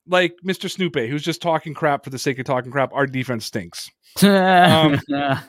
like 0.08 0.36
Mr. 0.46 0.70
Snoopy, 0.70 1.10
who's 1.10 1.24
just 1.24 1.42
talking 1.42 1.74
crap 1.74 2.04
for 2.04 2.10
the 2.10 2.20
sake 2.20 2.40
of 2.40 2.46
talking 2.46 2.72
crap, 2.72 2.94
our 2.94 3.06
defense 3.06 3.46
stinks. 3.46 3.90
Um, 4.24 5.00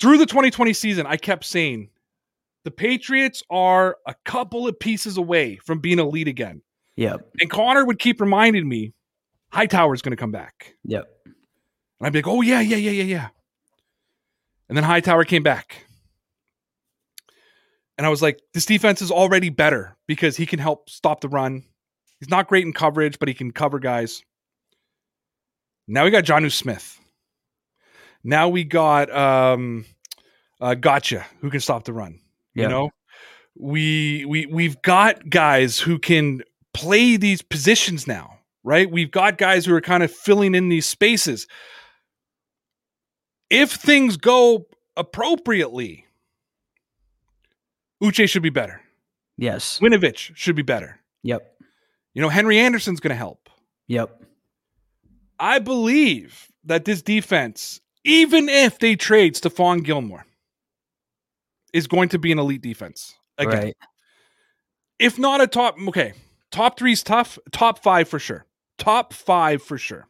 Through 0.00 0.18
the 0.18 0.26
2020 0.26 0.72
season, 0.72 1.06
I 1.06 1.16
kept 1.16 1.44
saying 1.44 1.90
the 2.64 2.70
Patriots 2.70 3.42
are 3.50 3.96
a 4.06 4.14
couple 4.24 4.66
of 4.66 4.78
pieces 4.78 5.16
away 5.16 5.56
from 5.64 5.80
being 5.80 5.98
elite 5.98 6.28
again. 6.28 6.62
yep. 6.96 7.28
And 7.40 7.50
Connor 7.50 7.84
would 7.84 7.98
keep 7.98 8.20
reminding 8.20 8.68
me 8.68 8.94
Hightower's 9.52 10.02
going 10.02 10.12
to 10.12 10.16
come 10.16 10.32
back. 10.32 10.74
Yep. 10.84 11.06
And 11.24 11.34
I'd 12.06 12.12
be 12.12 12.18
like, 12.18 12.26
oh, 12.26 12.40
yeah, 12.40 12.60
yeah, 12.60 12.76
yeah, 12.76 12.90
yeah, 12.90 13.04
yeah. 13.04 13.28
And 14.68 14.76
then 14.76 14.84
Hightower 14.84 15.24
came 15.24 15.42
back. 15.42 15.86
And 17.98 18.06
I 18.06 18.10
was 18.10 18.22
like, 18.22 18.40
this 18.54 18.64
defense 18.66 19.02
is 19.02 19.10
already 19.10 19.50
better 19.50 19.96
because 20.06 20.36
he 20.36 20.46
can 20.46 20.58
help 20.58 20.88
stop 20.88 21.20
the 21.20 21.28
run. 21.28 21.64
He's 22.20 22.30
not 22.30 22.48
great 22.48 22.64
in 22.64 22.72
coverage, 22.72 23.18
but 23.18 23.28
he 23.28 23.34
can 23.34 23.50
cover 23.50 23.78
guys. 23.78 24.22
Now 25.88 26.04
we 26.04 26.10
got 26.10 26.24
Jonnu 26.24 26.50
Smith. 26.52 26.98
Now 28.24 28.48
we 28.48 28.64
got 28.64 29.14
um 29.14 29.84
uh 30.60 30.74
Gotcha 30.74 31.26
who 31.40 31.50
can 31.50 31.60
stop 31.60 31.84
the 31.84 31.92
run. 31.92 32.20
You 32.54 32.62
Yep. 32.62 32.70
know? 32.70 32.90
We 33.58 34.24
we 34.24 34.46
we've 34.46 34.80
got 34.82 35.28
guys 35.28 35.78
who 35.78 35.98
can 35.98 36.42
play 36.72 37.16
these 37.16 37.42
positions 37.42 38.06
now, 38.06 38.38
right? 38.64 38.90
We've 38.90 39.10
got 39.10 39.36
guys 39.36 39.66
who 39.66 39.74
are 39.74 39.80
kind 39.80 40.02
of 40.02 40.10
filling 40.10 40.54
in 40.54 40.68
these 40.68 40.86
spaces. 40.86 41.46
If 43.50 43.72
things 43.72 44.16
go 44.16 44.66
appropriately, 44.96 46.06
Uche 48.02 48.28
should 48.28 48.42
be 48.42 48.50
better. 48.50 48.80
Yes. 49.36 49.78
Winovich 49.80 50.34
should 50.34 50.56
be 50.56 50.62
better. 50.62 50.98
Yep. 51.22 51.42
You 52.14 52.22
know, 52.22 52.28
Henry 52.28 52.58
Anderson's 52.58 53.00
going 53.00 53.10
to 53.10 53.16
help. 53.16 53.48
Yep. 53.88 54.22
I 55.38 55.58
believe 55.58 56.48
that 56.64 56.84
this 56.84 57.00
defense, 57.02 57.80
even 58.04 58.48
if 58.48 58.78
they 58.78 58.96
trade 58.96 59.34
Stephon 59.34 59.82
Gilmore, 59.84 60.26
is 61.72 61.86
going 61.86 62.08
to 62.10 62.18
be 62.18 62.32
an 62.32 62.38
elite 62.38 62.62
defense. 62.62 63.14
Again, 63.38 63.58
Right. 63.62 63.76
if 64.98 65.18
not 65.18 65.40
a 65.40 65.46
top, 65.46 65.76
okay, 65.88 66.12
top 66.50 66.78
three 66.78 66.92
is 66.92 67.02
tough. 67.02 67.38
Top 67.50 67.82
five 67.82 68.08
for 68.08 68.18
sure. 68.18 68.44
Top 68.78 69.12
five 69.14 69.62
for 69.62 69.78
sure. 69.78 70.06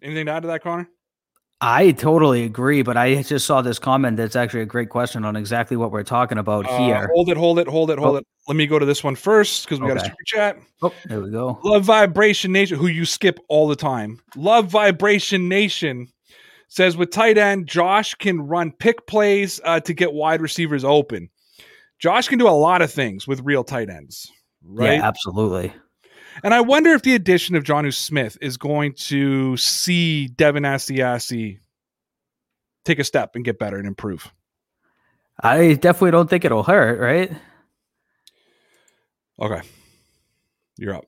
Anything 0.00 0.26
to 0.26 0.32
add 0.32 0.40
to 0.42 0.48
that, 0.48 0.62
Connor? 0.62 0.88
I 1.60 1.90
totally 1.90 2.44
agree, 2.44 2.82
but 2.82 2.96
I 2.96 3.20
just 3.22 3.44
saw 3.44 3.62
this 3.62 3.80
comment 3.80 4.16
that's 4.16 4.36
actually 4.36 4.60
a 4.60 4.66
great 4.66 4.90
question 4.90 5.24
on 5.24 5.34
exactly 5.34 5.76
what 5.76 5.90
we're 5.90 6.04
talking 6.04 6.38
about 6.38 6.66
Uh, 6.68 6.78
here. 6.78 7.08
hold 7.12 7.28
it, 7.30 7.36
hold 7.36 7.58
it, 7.58 7.66
hold 7.66 7.90
it, 7.90 7.98
hold 7.98 8.14
Oh. 8.14 8.18
it. 8.18 8.26
Let 8.46 8.56
me 8.56 8.66
go 8.66 8.78
to 8.78 8.86
this 8.86 9.02
one 9.02 9.16
first 9.16 9.64
because 9.64 9.80
we 9.80 9.88
got 9.88 9.96
a 9.96 10.00
super 10.04 10.22
chat. 10.24 10.58
Oh, 10.82 10.92
there 11.06 11.20
we 11.20 11.30
go. 11.30 11.58
Love 11.64 11.84
Vibration 11.84 12.52
Nation, 12.52 12.78
who 12.78 12.86
you 12.86 13.04
skip 13.04 13.40
all 13.48 13.66
the 13.68 13.76
time. 13.76 14.20
Love 14.36 14.66
Vibration 14.68 15.48
Nation 15.48 16.06
says 16.68 16.96
with 16.96 17.10
tight 17.10 17.36
end, 17.38 17.66
Josh 17.66 18.14
can 18.14 18.40
run 18.40 18.70
pick 18.72 19.06
plays 19.06 19.60
uh, 19.64 19.80
to 19.80 19.92
get 19.92 20.12
wide 20.12 20.40
receivers 20.40 20.84
open. 20.84 21.28
Josh 21.98 22.28
can 22.28 22.38
do 22.38 22.46
a 22.48 22.50
lot 22.50 22.80
of 22.82 22.92
things 22.92 23.26
with 23.26 23.40
real 23.40 23.64
tight 23.64 23.90
ends, 23.90 24.30
right? 24.64 24.94
Yeah, 24.98 25.06
absolutely. 25.08 25.72
And 26.42 26.54
I 26.54 26.60
wonder 26.60 26.90
if 26.90 27.02
the 27.02 27.14
addition 27.14 27.56
of 27.56 27.64
Jonnu 27.64 27.92
Smith 27.92 28.38
is 28.40 28.56
going 28.56 28.94
to 28.94 29.56
see 29.56 30.28
Devin 30.28 30.62
Asiasi 30.62 31.58
take 32.84 32.98
a 32.98 33.04
step 33.04 33.34
and 33.34 33.44
get 33.44 33.58
better 33.58 33.76
and 33.76 33.86
improve. 33.86 34.32
I 35.40 35.74
definitely 35.74 36.12
don't 36.12 36.28
think 36.28 36.44
it'll 36.44 36.62
hurt, 36.64 36.98
right? 37.00 37.32
Okay. 39.40 39.60
You're 40.76 40.94
up. 40.94 41.04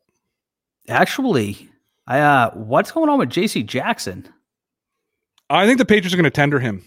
Actually, 0.88 1.68
I 2.06 2.20
uh 2.20 2.50
what's 2.52 2.90
going 2.90 3.08
on 3.08 3.18
with 3.18 3.30
JC 3.30 3.64
Jackson? 3.64 4.28
I 5.48 5.66
think 5.66 5.78
the 5.78 5.84
Patriots 5.84 6.14
are 6.14 6.16
going 6.16 6.24
to 6.24 6.30
tender 6.30 6.60
him 6.60 6.84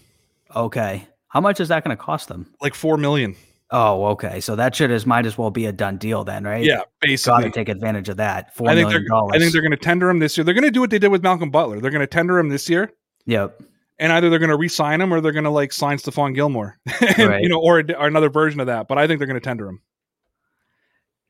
Okay. 0.54 1.06
How 1.28 1.40
much 1.40 1.60
is 1.60 1.68
that 1.68 1.84
going 1.84 1.96
to 1.96 2.02
cost 2.02 2.28
them? 2.28 2.52
like 2.60 2.74
four 2.74 2.96
million. 2.96 3.36
Oh, 3.70 4.04
okay. 4.08 4.40
So 4.40 4.56
that 4.56 4.74
should 4.76 4.90
as 4.92 5.06
might 5.06 5.26
as 5.26 5.36
well 5.38 5.50
be 5.50 5.66
a 5.66 5.72
done 5.72 5.96
deal 5.96 6.22
then, 6.22 6.44
right? 6.44 6.62
Yeah, 6.64 6.76
Got 6.76 6.88
basically. 7.00 7.44
to 7.44 7.50
take 7.50 7.68
advantage 7.68 8.08
of 8.08 8.18
that. 8.18 8.54
Four 8.54 8.68
I 8.68 8.74
think 8.74 8.86
million 8.88 9.02
they're. 9.02 9.08
dollars. 9.08 9.32
I 9.34 9.38
think 9.38 9.52
they're 9.52 9.62
going 9.62 9.70
to 9.72 9.76
tender 9.76 10.08
him 10.10 10.18
this 10.18 10.36
year. 10.36 10.44
They're 10.44 10.54
going 10.54 10.64
to 10.64 10.70
do 10.70 10.80
what 10.80 10.90
they 10.90 10.98
did 10.98 11.08
with 11.08 11.22
Malcolm 11.22 11.50
Butler. 11.50 11.80
They're 11.80 11.90
going 11.90 12.00
to 12.00 12.06
tender 12.06 12.38
him 12.38 12.50
this 12.50 12.68
year, 12.68 12.92
Yep. 13.26 13.60
and 13.98 14.12
either 14.12 14.28
they're 14.30 14.38
going 14.38 14.50
to 14.50 14.56
re-sign 14.56 15.00
him 15.00 15.12
or 15.12 15.20
they're 15.20 15.32
going 15.32 15.44
to 15.44 15.50
like 15.50 15.72
sign 15.72 15.96
Stephon 15.96 16.34
Gilmore, 16.34 16.78
And, 17.00 17.18
Right. 17.28 17.42
you 17.42 17.48
know, 17.48 17.58
or, 17.60 17.78
or 17.98 18.06
another 18.06 18.28
version 18.28 18.60
of 18.60 18.66
that. 18.66 18.86
But 18.86 18.98
I 18.98 19.06
think 19.06 19.18
they're 19.18 19.26
going 19.26 19.40
to 19.40 19.44
tender 19.44 19.66
him. 19.66 19.80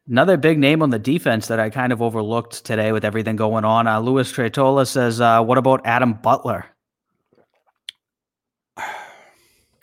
Another 0.07 0.37
big 0.37 0.59
name 0.59 0.83
on 0.83 0.91
the 0.91 0.99
defense 0.99 1.47
that 1.47 1.59
I 1.61 1.71
kind 1.71 1.91
of 1.93 2.03
overlooked 2.03 2.65
today 2.67 2.93
with 2.93 3.07
everything 3.07 3.37
going 3.37 3.65
on. 3.65 3.87
Uh, 3.87 4.01
Louis 4.01 4.31
Tretola 4.31 4.87
says, 4.87 5.19
uh, 5.19 5.43
"What 5.43 5.57
about 5.57 5.81
Adam 5.87 6.13
Butler?" 6.13 6.67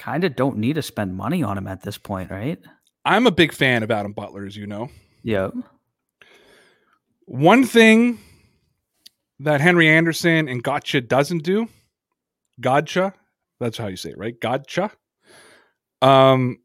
Kind 0.02 0.24
of 0.24 0.36
don't 0.36 0.58
need 0.58 0.74
to 0.74 0.82
spend 0.82 1.16
money 1.16 1.44
on 1.44 1.58
him 1.58 1.68
at 1.68 1.84
this 1.84 1.98
point, 2.00 2.32
right? 2.32 2.60
I'm 3.06 3.28
a 3.28 3.32
big 3.32 3.54
fan 3.54 3.84
of 3.84 3.92
Adam 3.92 4.14
Butler, 4.14 4.46
as 4.46 4.58
you 4.58 4.66
know. 4.66 4.90
Yep. 5.22 5.54
One 7.26 7.64
thing 7.64 8.18
that 9.40 9.62
Henry 9.62 9.88
Anderson 9.88 10.48
and 10.48 10.64
Gotcha 10.64 11.02
doesn't 11.02 11.44
do, 11.44 11.68
Gotcha, 12.60 13.14
that's 13.60 13.78
how 13.78 13.88
you 13.88 13.96
say 13.96 14.10
it, 14.10 14.18
right? 14.18 14.40
Gotcha. 14.40 14.92
Um, 16.02 16.58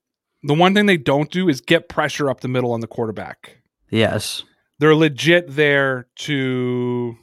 the 0.43 0.55
one 0.55 0.75
thing 0.75 0.87
they 0.87 0.97
don't 0.97 1.31
do 1.31 1.49
is 1.51 1.61
get 1.61 1.91
pressure 1.91 2.31
up 2.31 2.41
the 2.41 2.49
middle 2.49 2.73
on 2.73 2.81
the 2.81 2.87
quarterback. 2.87 3.59
Yes. 3.91 4.45
They're 4.79 4.95
legit 4.95 5.55
there 5.55 6.07
to. 6.17 7.17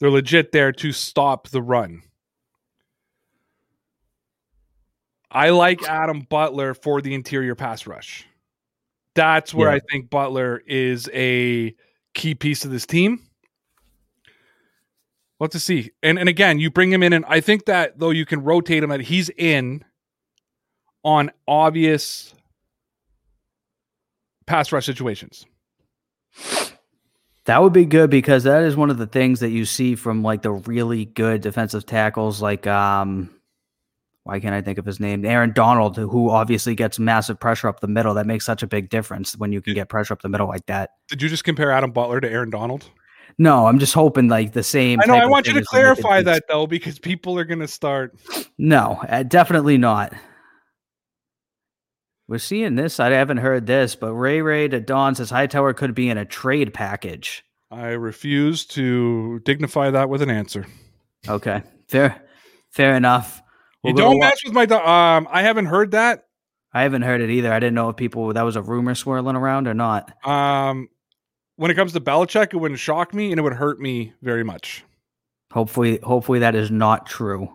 They're 0.00 0.10
legit 0.10 0.52
there 0.52 0.72
to 0.72 0.92
stop 0.92 1.48
the 1.48 1.62
run. 1.62 2.02
I 5.30 5.50
like 5.50 5.82
Adam 5.88 6.20
Butler 6.20 6.74
for 6.74 7.00
the 7.00 7.14
interior 7.14 7.54
pass 7.54 7.86
rush. 7.86 8.26
That's 9.14 9.52
where 9.52 9.70
Yeah. 9.70 9.76
I 9.76 9.80
think 9.90 10.10
Butler 10.10 10.62
is 10.66 11.08
a 11.12 11.74
key 12.14 12.34
piece 12.34 12.64
of 12.64 12.70
this 12.70 12.86
team. 12.86 13.22
What 15.38 15.50
to 15.52 15.60
see. 15.60 15.90
And 16.02 16.18
and 16.18 16.28
again, 16.28 16.58
you 16.58 16.70
bring 16.70 16.92
him 16.92 17.02
in 17.02 17.12
and 17.12 17.24
I 17.26 17.40
think 17.40 17.66
that 17.66 17.98
though 17.98 18.10
you 18.10 18.24
can 18.24 18.42
rotate 18.42 18.82
him 18.82 18.90
that 18.90 19.00
he's 19.00 19.28
in 19.30 19.84
on 21.02 21.30
obvious 21.46 22.34
pass 24.46 24.72
rush 24.72 24.86
situations. 24.86 25.44
That 27.44 27.62
would 27.62 27.72
be 27.72 27.84
good 27.84 28.10
because 28.10 28.44
that 28.44 28.64
is 28.64 28.76
one 28.76 28.90
of 28.90 28.98
the 28.98 29.06
things 29.06 29.40
that 29.40 29.50
you 29.50 29.64
see 29.66 29.94
from 29.94 30.22
like 30.22 30.42
the 30.42 30.50
really 30.50 31.04
good 31.04 31.42
defensive 31.42 31.86
tackles, 31.86 32.42
like 32.42 32.66
um, 32.66 33.30
why 34.26 34.40
can't 34.40 34.54
I 34.54 34.60
think 34.60 34.76
of 34.76 34.84
his 34.84 34.98
name? 34.98 35.24
Aaron 35.24 35.52
Donald, 35.52 35.96
who 35.96 36.30
obviously 36.30 36.74
gets 36.74 36.98
massive 36.98 37.38
pressure 37.38 37.68
up 37.68 37.78
the 37.78 37.86
middle. 37.86 38.12
That 38.14 38.26
makes 38.26 38.44
such 38.44 38.60
a 38.60 38.66
big 38.66 38.90
difference 38.90 39.36
when 39.36 39.52
you 39.52 39.62
can 39.62 39.72
get 39.74 39.88
pressure 39.88 40.14
up 40.14 40.22
the 40.22 40.28
middle 40.28 40.48
like 40.48 40.66
that. 40.66 40.90
Did 41.06 41.22
you 41.22 41.28
just 41.28 41.44
compare 41.44 41.70
Adam 41.70 41.92
Butler 41.92 42.20
to 42.20 42.28
Aaron 42.28 42.50
Donald? 42.50 42.90
No, 43.38 43.68
I'm 43.68 43.78
just 43.78 43.94
hoping 43.94 44.26
like 44.26 44.52
the 44.52 44.64
same. 44.64 45.00
I 45.00 45.06
know. 45.06 45.14
I 45.14 45.26
want 45.26 45.46
you 45.46 45.52
to 45.52 45.60
things 45.60 45.68
will 45.72 45.78
make 45.78 45.98
a 45.98 46.02
clarify 46.02 46.22
that 46.22 46.42
though, 46.48 46.66
because 46.66 46.98
people 46.98 47.38
are 47.38 47.44
going 47.44 47.60
to 47.60 47.68
start. 47.68 48.16
No, 48.58 49.00
uh, 49.08 49.22
definitely 49.22 49.78
not. 49.78 50.12
We're 52.26 52.38
seeing 52.38 52.74
this. 52.74 52.98
I 52.98 53.10
haven't 53.10 53.36
heard 53.36 53.66
this, 53.66 53.94
but 53.94 54.12
Ray 54.12 54.42
Ray 54.42 54.66
to 54.66 54.80
Don 54.80 55.14
says 55.14 55.30
Hightower 55.30 55.72
could 55.72 55.94
be 55.94 56.08
in 56.08 56.18
a 56.18 56.24
trade 56.24 56.74
package. 56.74 57.44
I 57.70 57.90
refuse 57.90 58.66
to 58.66 59.38
dignify 59.44 59.90
that 59.90 60.08
with 60.08 60.20
an 60.20 60.30
answer. 60.30 60.66
Okay, 61.28 61.62
fair, 61.88 62.24
fair 62.70 62.96
enough. 62.96 63.40
You 63.84 63.92
We'll 63.92 63.94
go 63.94 64.02
don't 64.10 64.18
mess 64.20 64.38
with 64.44 64.54
my. 64.54 64.66
do- 64.66 64.74
Um, 64.76 65.28
I 65.30 65.42
haven't 65.42 65.66
heard 65.66 65.92
that. 65.92 66.24
I 66.72 66.82
haven't 66.82 67.02
heard 67.02 67.20
it 67.20 67.30
either. 67.30 67.52
I 67.52 67.58
didn't 67.60 67.74
know 67.74 67.88
if 67.88 67.96
people 67.96 68.32
that 68.32 68.42
was 68.42 68.56
a 68.56 68.62
rumor 68.62 68.94
swirling 68.94 69.36
around 69.36 69.66
or 69.68 69.74
not. 69.74 70.12
Um, 70.26 70.88
when 71.56 71.70
it 71.70 71.74
comes 71.74 71.92
to 71.94 72.00
Belichick, 72.00 72.52
it 72.52 72.56
wouldn't 72.56 72.80
shock 72.80 73.14
me, 73.14 73.30
and 73.30 73.38
it 73.38 73.42
would 73.42 73.54
hurt 73.54 73.78
me 73.80 74.12
very 74.22 74.44
much. 74.44 74.84
Hopefully, 75.52 76.00
hopefully 76.02 76.40
that 76.40 76.54
is 76.54 76.70
not 76.70 77.06
true. 77.06 77.48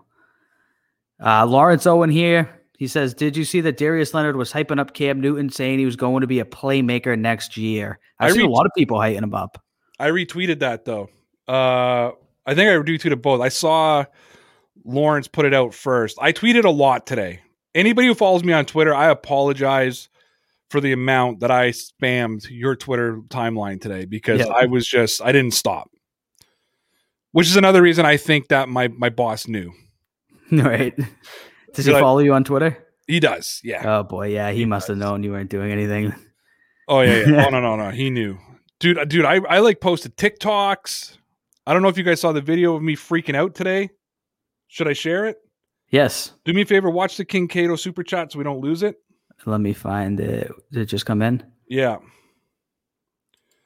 Uh, 1.23 1.45
Lawrence 1.45 1.85
Owen 1.85 2.09
here. 2.09 2.49
He 2.77 2.87
says, 2.87 3.13
"Did 3.13 3.37
you 3.37 3.43
see 3.45 3.61
that 3.61 3.77
Darius 3.77 4.13
Leonard 4.13 4.35
was 4.37 4.51
hyping 4.51 4.79
up 4.79 4.93
Cam 4.95 5.21
Newton, 5.21 5.49
saying 5.49 5.77
he 5.77 5.85
was 5.85 5.95
going 5.95 6.21
to 6.21 6.27
be 6.27 6.39
a 6.39 6.45
playmaker 6.45 7.17
next 7.19 7.57
year?" 7.57 7.99
I've 8.19 8.31
I 8.31 8.33
seen 8.33 8.45
a 8.45 8.49
lot 8.49 8.65
of 8.65 8.71
people 8.75 8.97
hyping 8.97 9.21
him 9.21 9.35
up. 9.35 9.61
I 9.99 10.09
retweeted 10.09 10.59
that 10.59 10.85
though. 10.85 11.09
Uh, 11.47 12.11
I 12.45 12.55
think 12.55 12.69
I 12.69 12.73
retweeted 12.73 13.21
both. 13.21 13.39
I 13.41 13.49
saw 13.49 14.05
Lawrence 14.83 15.27
put 15.27 15.45
it 15.45 15.53
out 15.53 15.73
first. 15.73 16.17
I 16.21 16.31
tweeted 16.33 16.63
a 16.65 16.69
lot 16.69 17.05
today. 17.05 17.41
Anybody 17.73 18.07
who 18.07 18.15
follows 18.15 18.43
me 18.43 18.53
on 18.53 18.65
Twitter, 18.65 18.93
I 18.93 19.09
apologize 19.09 20.09
for 20.69 20.81
the 20.81 20.91
amount 20.93 21.41
that 21.41 21.51
I 21.51 21.69
spammed 21.69 22.47
your 22.49 22.75
Twitter 22.75 23.17
timeline 23.29 23.79
today 23.81 24.05
because 24.05 24.39
Yeah. 24.39 24.47
I 24.47 24.65
was 24.65 24.87
just 24.87 25.21
I 25.21 25.31
didn't 25.31 25.53
stop. 25.53 25.89
Which 27.33 27.47
is 27.47 27.55
another 27.55 27.81
reason 27.81 28.05
I 28.05 28.17
think 28.17 28.49
that 28.49 28.67
my 28.69 28.87
my 28.89 29.09
boss 29.09 29.47
knew. 29.47 29.71
right? 30.51 30.93
Does 31.73 31.85
he 31.85 31.93
Like- 31.93 32.01
follow 32.01 32.19
you 32.19 32.33
on 32.33 32.43
Twitter? 32.43 32.77
He 33.07 33.19
does. 33.19 33.59
Yeah. 33.63 33.83
Oh 33.85 34.03
boy, 34.03 34.27
yeah, 34.29 34.51
he, 34.51 34.63
must 34.63 34.87
have 34.87 34.97
known 34.97 35.23
you 35.23 35.31
weren't 35.31 35.49
doing 35.49 35.71
anything. 35.71 36.13
Oh 36.87 37.01
yeah. 37.01 37.25
yeah. 37.27 37.45
oh 37.47 37.49
no 37.49 37.59
no 37.59 37.75
no. 37.75 37.89
He 37.89 38.09
knew, 38.09 38.37
dude. 38.79 39.09
Dude, 39.09 39.25
I 39.25 39.35
I 39.49 39.59
like 39.59 39.81
posted 39.81 40.15
TikToks. 40.15 41.17
I 41.67 41.73
don't 41.73 41.81
know 41.81 41.89
if 41.89 41.97
you 41.97 42.03
guys 42.03 42.21
saw 42.21 42.31
the 42.31 42.41
video 42.41 42.75
of 42.75 42.81
me 42.81 42.95
freaking 42.95 43.35
out 43.35 43.55
today. 43.55 43.89
Should 44.71 44.87
I 44.87 44.93
share 44.93 45.25
it? 45.25 45.37
Yes. 45.89 46.31
Do 46.45 46.53
me 46.53 46.61
a 46.61 46.65
favor, 46.65 46.89
watch 46.89 47.17
the 47.17 47.25
King 47.25 47.49
Cato 47.49 47.75
super 47.75 48.03
chat 48.03 48.31
so 48.31 48.37
we 48.37 48.45
don't 48.45 48.61
lose 48.61 48.83
it. 48.83 48.95
Let 49.45 49.59
me 49.59 49.73
find 49.73 50.17
it. 50.17 50.49
Did 50.71 50.83
it 50.83 50.85
just 50.85 51.05
come 51.05 51.21
in? 51.21 51.43
Yeah. 51.67 51.97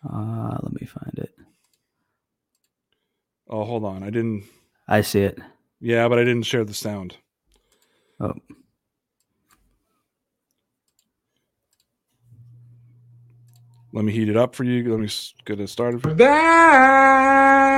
Uh, 0.04 0.58
let 0.64 0.74
me 0.74 0.88
find 0.88 1.14
it. 1.20 1.30
Oh, 3.48 3.64
hold 3.66 3.86
on. 3.86 4.02
I 4.02 4.10
didn't. 4.10 4.46
I 4.88 5.02
see 5.02 5.22
it. 5.22 5.38
Yeah, 5.80 6.08
but 6.08 6.18
I 6.18 6.24
didn't 6.24 6.48
share 6.48 6.66
the 6.66 6.74
sound. 6.74 7.18
Oh, 8.20 8.34
Let 13.94 14.06
me 14.06 14.12
heat 14.12 14.28
it 14.28 14.38
up 14.38 14.56
for 14.56 14.64
you. 14.64 14.90
Let 14.90 15.00
me 15.00 15.10
get 15.46 15.60
it 15.60 15.70
started. 15.70 16.02
For 16.02 16.16
Back. 16.16 17.75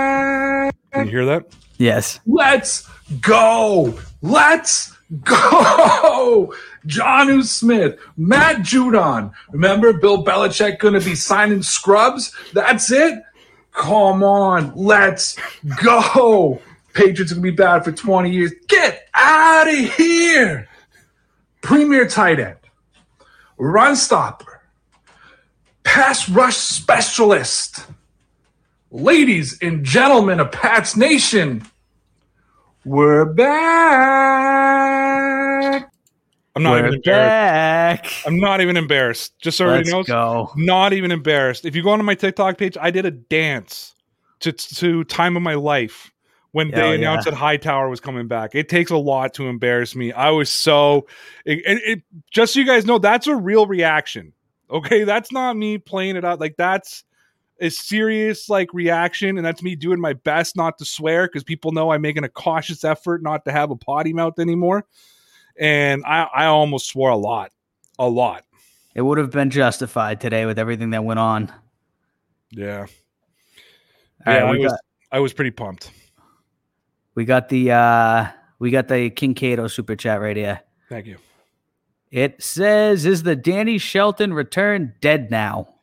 Can 0.98 1.06
you 1.06 1.12
hear 1.12 1.26
that? 1.26 1.46
yes. 1.78 2.20
Let's 2.26 2.88
go. 3.22 3.98
Let's 4.22 4.96
go. 5.24 6.54
Jonnu 6.86 7.44
Smith, 7.44 8.00
Matt 8.16 8.58
Judon. 8.58 9.32
Remember 9.52 9.94
Bill 9.94 10.24
Belichick 10.24 10.80
going 10.80 10.94
to 10.94 11.02
be 11.02 11.16
signing 11.16 11.62
scrubs? 11.62 12.34
That's 12.54 12.92
it? 12.92 13.22
Come 13.74 14.24
on. 14.24 14.74
Let's 14.76 15.38
go. 15.84 16.62
Patriots 16.94 17.32
going 17.32 17.44
to 17.44 17.52
be 17.52 17.56
bad 17.56 17.84
for 17.84 17.92
20 17.92 18.32
years. 18.32 18.54
Get 18.68 19.08
out 19.14 19.68
of 19.68 19.96
here. 19.96 20.68
Premier 21.62 22.08
tight 22.08 22.40
end, 22.40 22.56
run 23.58 23.96
stopper, 23.96 24.62
pass 25.84 26.30
rush 26.30 26.56
specialist. 26.56 27.86
Ladies 28.90 29.58
and 29.62 29.84
gentlemen 29.84 30.40
of 30.40 30.50
Pats 30.52 30.96
Nation, 30.96 31.62
we're 32.86 33.26
back. 33.26 33.52
I'm 36.56 36.64
not 36.64 36.78
even 36.80 36.90
We're 36.92 36.96
embarrassed. 36.96 38.04
back. 38.04 38.08
I'm 38.26 38.40
not 38.40 38.62
even 38.62 38.78
embarrassed. 38.78 39.38
Just 39.40 39.58
so 39.58 39.66
everybody 39.66 39.92
Let's 39.94 40.08
knows, 40.10 40.16
go. 40.48 40.52
not 40.56 40.94
even 40.94 41.12
embarrassed. 41.12 41.66
If 41.66 41.76
you 41.76 41.84
go 41.84 41.90
onto 41.90 42.04
my 42.06 42.16
TikTok 42.16 42.58
page, 42.58 42.78
I 42.80 42.90
did 42.90 43.06
a 43.06 43.12
dance 43.12 43.94
to 44.40 44.54
to 44.54 45.04
"Time 45.04 45.36
of 45.36 45.44
My 45.44 45.56
Life" 45.56 46.10
when 46.54 46.70
Hell 46.72 46.90
they 46.90 46.96
announced 46.96 47.28
yeah. 47.28 47.32
that 47.32 47.38
Hightower 47.38 47.90
was 47.90 48.00
coming 48.00 48.28
back. 48.28 48.56
It 48.56 48.70
takes 48.70 48.90
a 48.90 48.98
lot 48.98 49.34
to 49.36 49.48
embarrass 49.48 49.96
me. 49.96 50.14
I 50.14 50.30
was 50.32 50.50
so, 50.50 51.06
it, 51.46 51.60
it, 51.66 51.82
it- 51.86 52.04
just 52.32 52.54
so 52.54 52.62
you 52.62 52.66
guys 52.66 52.86
know, 52.86 52.98
that's 53.00 53.28
a 53.28 53.36
real 53.36 53.68
reaction. 53.68 54.32
Okay, 54.72 55.04
that's 55.04 55.32
not 55.32 55.56
me 55.58 55.78
playing 55.78 56.16
it 56.16 56.24
out. 56.26 56.40
Like 56.40 56.56
that's 56.58 57.04
a 57.60 57.70
serious 57.70 58.50
like 58.50 58.74
reaction, 58.74 59.38
and 59.38 59.46
that's 59.46 59.64
me 59.64 59.76
doing 59.76 60.00
my 60.00 60.14
best 60.14 60.56
not 60.56 60.78
to 60.78 60.86
swear 60.86 61.28
because 61.28 61.44
people 61.44 61.72
know 61.72 61.92
I'm 61.92 62.02
making 62.02 62.24
a 62.24 62.30
cautious 62.30 62.84
effort 62.84 63.22
not 63.24 63.46
to 63.46 63.52
have 63.52 63.72
a 63.72 63.76
potty 63.76 64.14
mouth 64.14 64.40
anymore. 64.40 64.86
And 65.60 66.04
I, 66.06 66.24
I 66.34 66.46
almost 66.46 66.88
swore 66.88 67.10
a 67.10 67.18
lot, 67.18 67.52
a 67.98 68.08
lot. 68.08 68.44
It 68.94 69.02
would 69.02 69.18
have 69.18 69.32
been 69.32 69.50
justified 69.50 70.22
today 70.22 70.46
with 70.46 70.60
everything 70.60 70.92
that 70.92 71.04
went 71.04 71.20
on. 71.20 71.52
Yeah. 72.52 72.86
All 74.26 74.34
yeah, 74.34 74.40
right, 74.42 74.56
I 74.56 74.58
was, 74.58 74.72
got 74.72 74.80
I 75.12 75.20
was 75.20 75.34
pretty 75.34 75.52
pumped. 75.52 75.92
we 77.16 77.26
got 77.26 77.50
the 77.50 77.72
uh 77.72 78.28
we 78.60 78.72
got 78.72 78.88
the 78.88 79.10
King 79.10 79.34
Cato 79.34 79.68
super 79.68 79.96
chat 79.96 80.22
right 80.22 80.36
here. 80.36 80.62
Thank 80.90 81.06
you. 81.06 81.18
It 82.10 82.42
says, 82.42 83.06
"Is 83.06 83.24
the 83.24 83.36
Danny 83.36 83.78
Shelton 83.78 84.34
return 84.34 84.94
dead 85.02 85.30
now?" 85.30 85.76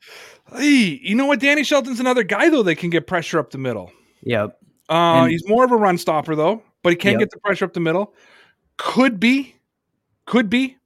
Hey, 0.55 1.01
you 1.03 1.15
know 1.15 1.27
what? 1.27 1.41
Danny 1.41 1.65
Shelton's 1.65 2.01
another 2.01 2.23
guy 2.23 2.49
though 2.49 2.63
that 2.63 2.77
can 2.77 2.91
get 2.91 3.07
pressure 3.07 3.39
up 3.39 3.51
the 3.51 3.59
middle. 3.59 3.91
Yep. 4.23 4.59
Uh, 4.89 4.93
And- 5.23 5.31
he's 5.31 5.47
more 5.49 5.65
of 5.65 5.73
a 5.73 5.77
run 5.77 5.99
stopper 5.99 6.35
though, 6.37 6.63
but 6.83 6.91
he 6.91 6.97
can 6.97 7.13
Yep. 7.13 7.19
get 7.21 7.31
the 7.31 7.39
pressure 7.41 7.65
up 7.65 7.73
the 7.73 7.81
middle. 7.81 8.15
Could 8.77 9.19
be, 9.21 9.55
could 10.27 10.49
be. 10.51 10.77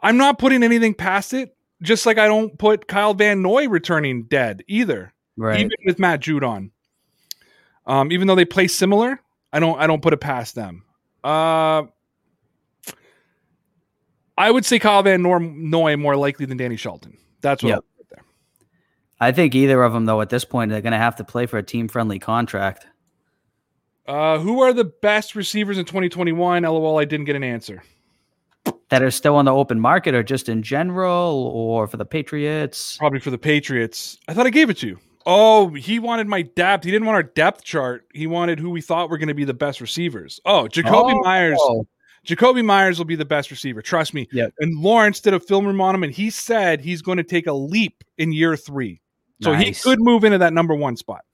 I'm 0.00 0.16
not 0.16 0.38
putting 0.38 0.62
anything 0.62 0.94
past 0.94 1.32
it. 1.34 1.54
Just 1.82 2.06
like 2.06 2.18
I 2.18 2.26
don't 2.26 2.58
put 2.58 2.88
Kyle 2.88 3.14
Van 3.14 3.40
Noy 3.42 3.68
returning 3.68 4.24
dead 4.24 4.62
either, 4.66 5.12
Right. 5.36 5.60
even 5.60 5.70
with 5.86 5.98
Matt 6.00 6.20
Judon. 6.20 6.70
Um, 7.86 8.10
even 8.12 8.26
though 8.26 8.34
they 8.34 8.44
play 8.44 8.66
similar, 8.68 9.20
I 9.52 9.60
don't 9.60 9.78
I 9.80 9.86
don't 9.86 10.02
put 10.02 10.12
it 10.12 10.20
past 10.20 10.54
them. 10.56 10.82
Uh, 11.22 11.84
I 14.36 14.50
would 14.50 14.64
say 14.64 14.78
Kyle 14.78 15.02
Van 15.02 15.22
Nor- 15.22 15.40
Noy 15.40 15.96
more 15.96 16.16
likely 16.16 16.46
than 16.46 16.56
Danny 16.58 16.76
Shelton. 16.76 17.16
That's 17.40 17.62
what 17.62 17.70
Yep. 17.70 17.84
I'll 19.20 19.28
put 19.28 19.36
there. 19.36 19.42
I 19.42 19.44
think 19.44 19.54
either 19.54 19.82
of 19.82 19.92
them, 19.92 20.06
though, 20.06 20.20
at 20.20 20.30
this 20.30 20.44
point, 20.44 20.70
they're 20.70 20.80
going 20.80 20.92
to 20.92 20.98
have 20.98 21.16
to 21.16 21.24
play 21.24 21.46
for 21.46 21.58
a 21.58 21.62
team-friendly 21.62 22.18
contract. 22.18 22.86
Uh, 24.06 24.38
who 24.38 24.62
are 24.62 24.72
the 24.72 24.84
best 24.84 25.34
receivers 25.34 25.76
in 25.78 25.84
2021? 25.84 26.62
LOL, 26.62 26.98
I 26.98 27.04
didn't 27.04 27.26
get 27.26 27.36
an 27.36 27.44
answer. 27.44 27.82
That 28.88 29.02
are 29.02 29.10
still 29.10 29.36
on 29.36 29.44
the 29.44 29.52
open 29.52 29.78
market, 29.78 30.14
or 30.14 30.22
just 30.22 30.48
in 30.48 30.62
general, 30.62 31.50
or 31.54 31.86
for 31.86 31.98
the 31.98 32.06
Patriots. 32.06 32.96
Probably 32.96 33.20
for 33.20 33.30
the 33.30 33.38
Patriots. 33.38 34.18
I 34.28 34.34
thought 34.34 34.46
I 34.46 34.50
gave 34.50 34.70
it 34.70 34.78
to 34.78 34.86
you. 34.86 34.98
Oh, 35.26 35.68
he 35.74 35.98
wanted 35.98 36.26
my 36.26 36.40
depth. 36.40 36.84
He 36.84 36.90
didn't 36.90 37.04
want 37.06 37.16
our 37.16 37.22
depth 37.22 37.62
chart. 37.62 38.06
He 38.14 38.26
wanted 38.26 38.58
who 38.58 38.70
we 38.70 38.80
thought 38.80 39.10
were 39.10 39.18
going 39.18 39.28
to 39.28 39.34
be 39.34 39.44
the 39.44 39.52
best 39.52 39.82
receivers. 39.82 40.40
Oh, 40.46 40.68
Jakobi 40.70 41.12
Oh. 41.12 41.20
Meyers. 41.22 41.60
Jakobi 42.26 42.64
Meyers 42.64 42.96
will 42.98 43.04
be 43.04 43.14
the 43.16 43.26
best 43.26 43.50
receiver. 43.50 43.82
Trust 43.82 44.14
me. 44.14 44.26
Yep. 44.32 44.54
And 44.58 44.78
Lawrence 44.80 45.20
did 45.20 45.34
a 45.34 45.40
film 45.40 45.66
room 45.66 45.80
on 45.82 45.94
him, 45.94 46.02
and 46.02 46.12
he 46.12 46.30
said 46.30 46.80
he's 46.80 47.02
going 47.02 47.18
to 47.18 47.24
take 47.24 47.46
a 47.46 47.52
leap 47.52 48.04
in 48.16 48.32
year 48.32 48.56
three. 48.56 49.00
So 49.40 49.54
he 49.54 49.72
could 49.72 49.98
move 50.00 50.24
into 50.24 50.38
that 50.38 50.52
number 50.52 50.74
one 50.74 50.96
spot. 50.96 51.24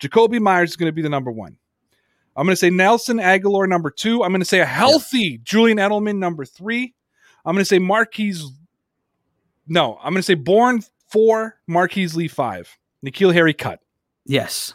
Jakobi 0.00 0.40
Meyers 0.40 0.70
is 0.70 0.76
going 0.76 0.88
to 0.88 0.92
be 0.92 1.02
the 1.02 1.08
number 1.08 1.30
one. 1.30 1.56
I'm 2.36 2.44
going 2.44 2.52
to 2.52 2.56
say 2.56 2.68
Nelson 2.68 3.16
Agholor 3.16 3.66
number 3.66 3.90
two. 3.90 4.22
I'm 4.22 4.30
going 4.30 4.42
to 4.42 4.46
say 4.46 4.60
a 4.60 4.66
healthy 4.66 5.40
Julian 5.42 5.78
Edelman 5.78 6.18
number 6.18 6.44
three. 6.44 6.94
I'm 7.44 7.54
going 7.54 7.62
to 7.62 7.68
say 7.68 7.78
Marquise. 7.78 8.44
No, 9.66 9.96
I'm 10.02 10.12
going 10.12 10.20
to 10.20 10.22
say 10.22 10.34
Bourne 10.34 10.82
four, 11.08 11.58
Marquise 11.66 12.14
Lee 12.14 12.28
five, 12.28 12.76
N'Keal 13.04 13.32
Harry 13.32 13.54
cut. 13.54 13.80
Yes, 14.26 14.74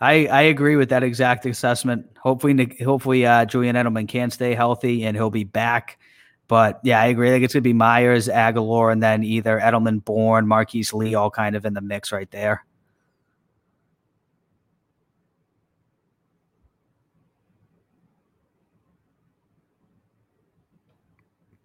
I 0.00 0.26
I 0.26 0.42
agree 0.42 0.76
with 0.76 0.90
that 0.90 1.02
exact 1.02 1.46
assessment. 1.46 2.06
Hopefully, 2.22 2.76
hopefully, 2.84 3.26
uh, 3.26 3.44
Julian 3.44 3.74
Edelman 3.74 4.06
can 4.06 4.30
stay 4.30 4.54
healthy 4.54 5.04
and 5.04 5.16
he'll 5.16 5.30
be 5.30 5.44
back. 5.44 5.98
But 6.50 6.80
yeah, 6.82 7.00
I 7.00 7.06
agree. 7.06 7.28
I 7.28 7.30
think 7.30 7.44
it's 7.44 7.54
gonna 7.54 7.62
be 7.62 7.72
Meyers, 7.72 8.26
Agholor, 8.26 8.90
and 8.90 9.00
then 9.00 9.22
either 9.22 9.60
Edelman, 9.60 10.04
Bourne, 10.04 10.48
Marquise 10.48 10.92
Lee, 10.92 11.14
all 11.14 11.30
kind 11.30 11.54
of 11.54 11.64
in 11.64 11.74
the 11.74 11.80
mix 11.80 12.10
right 12.10 12.28
there. 12.32 12.64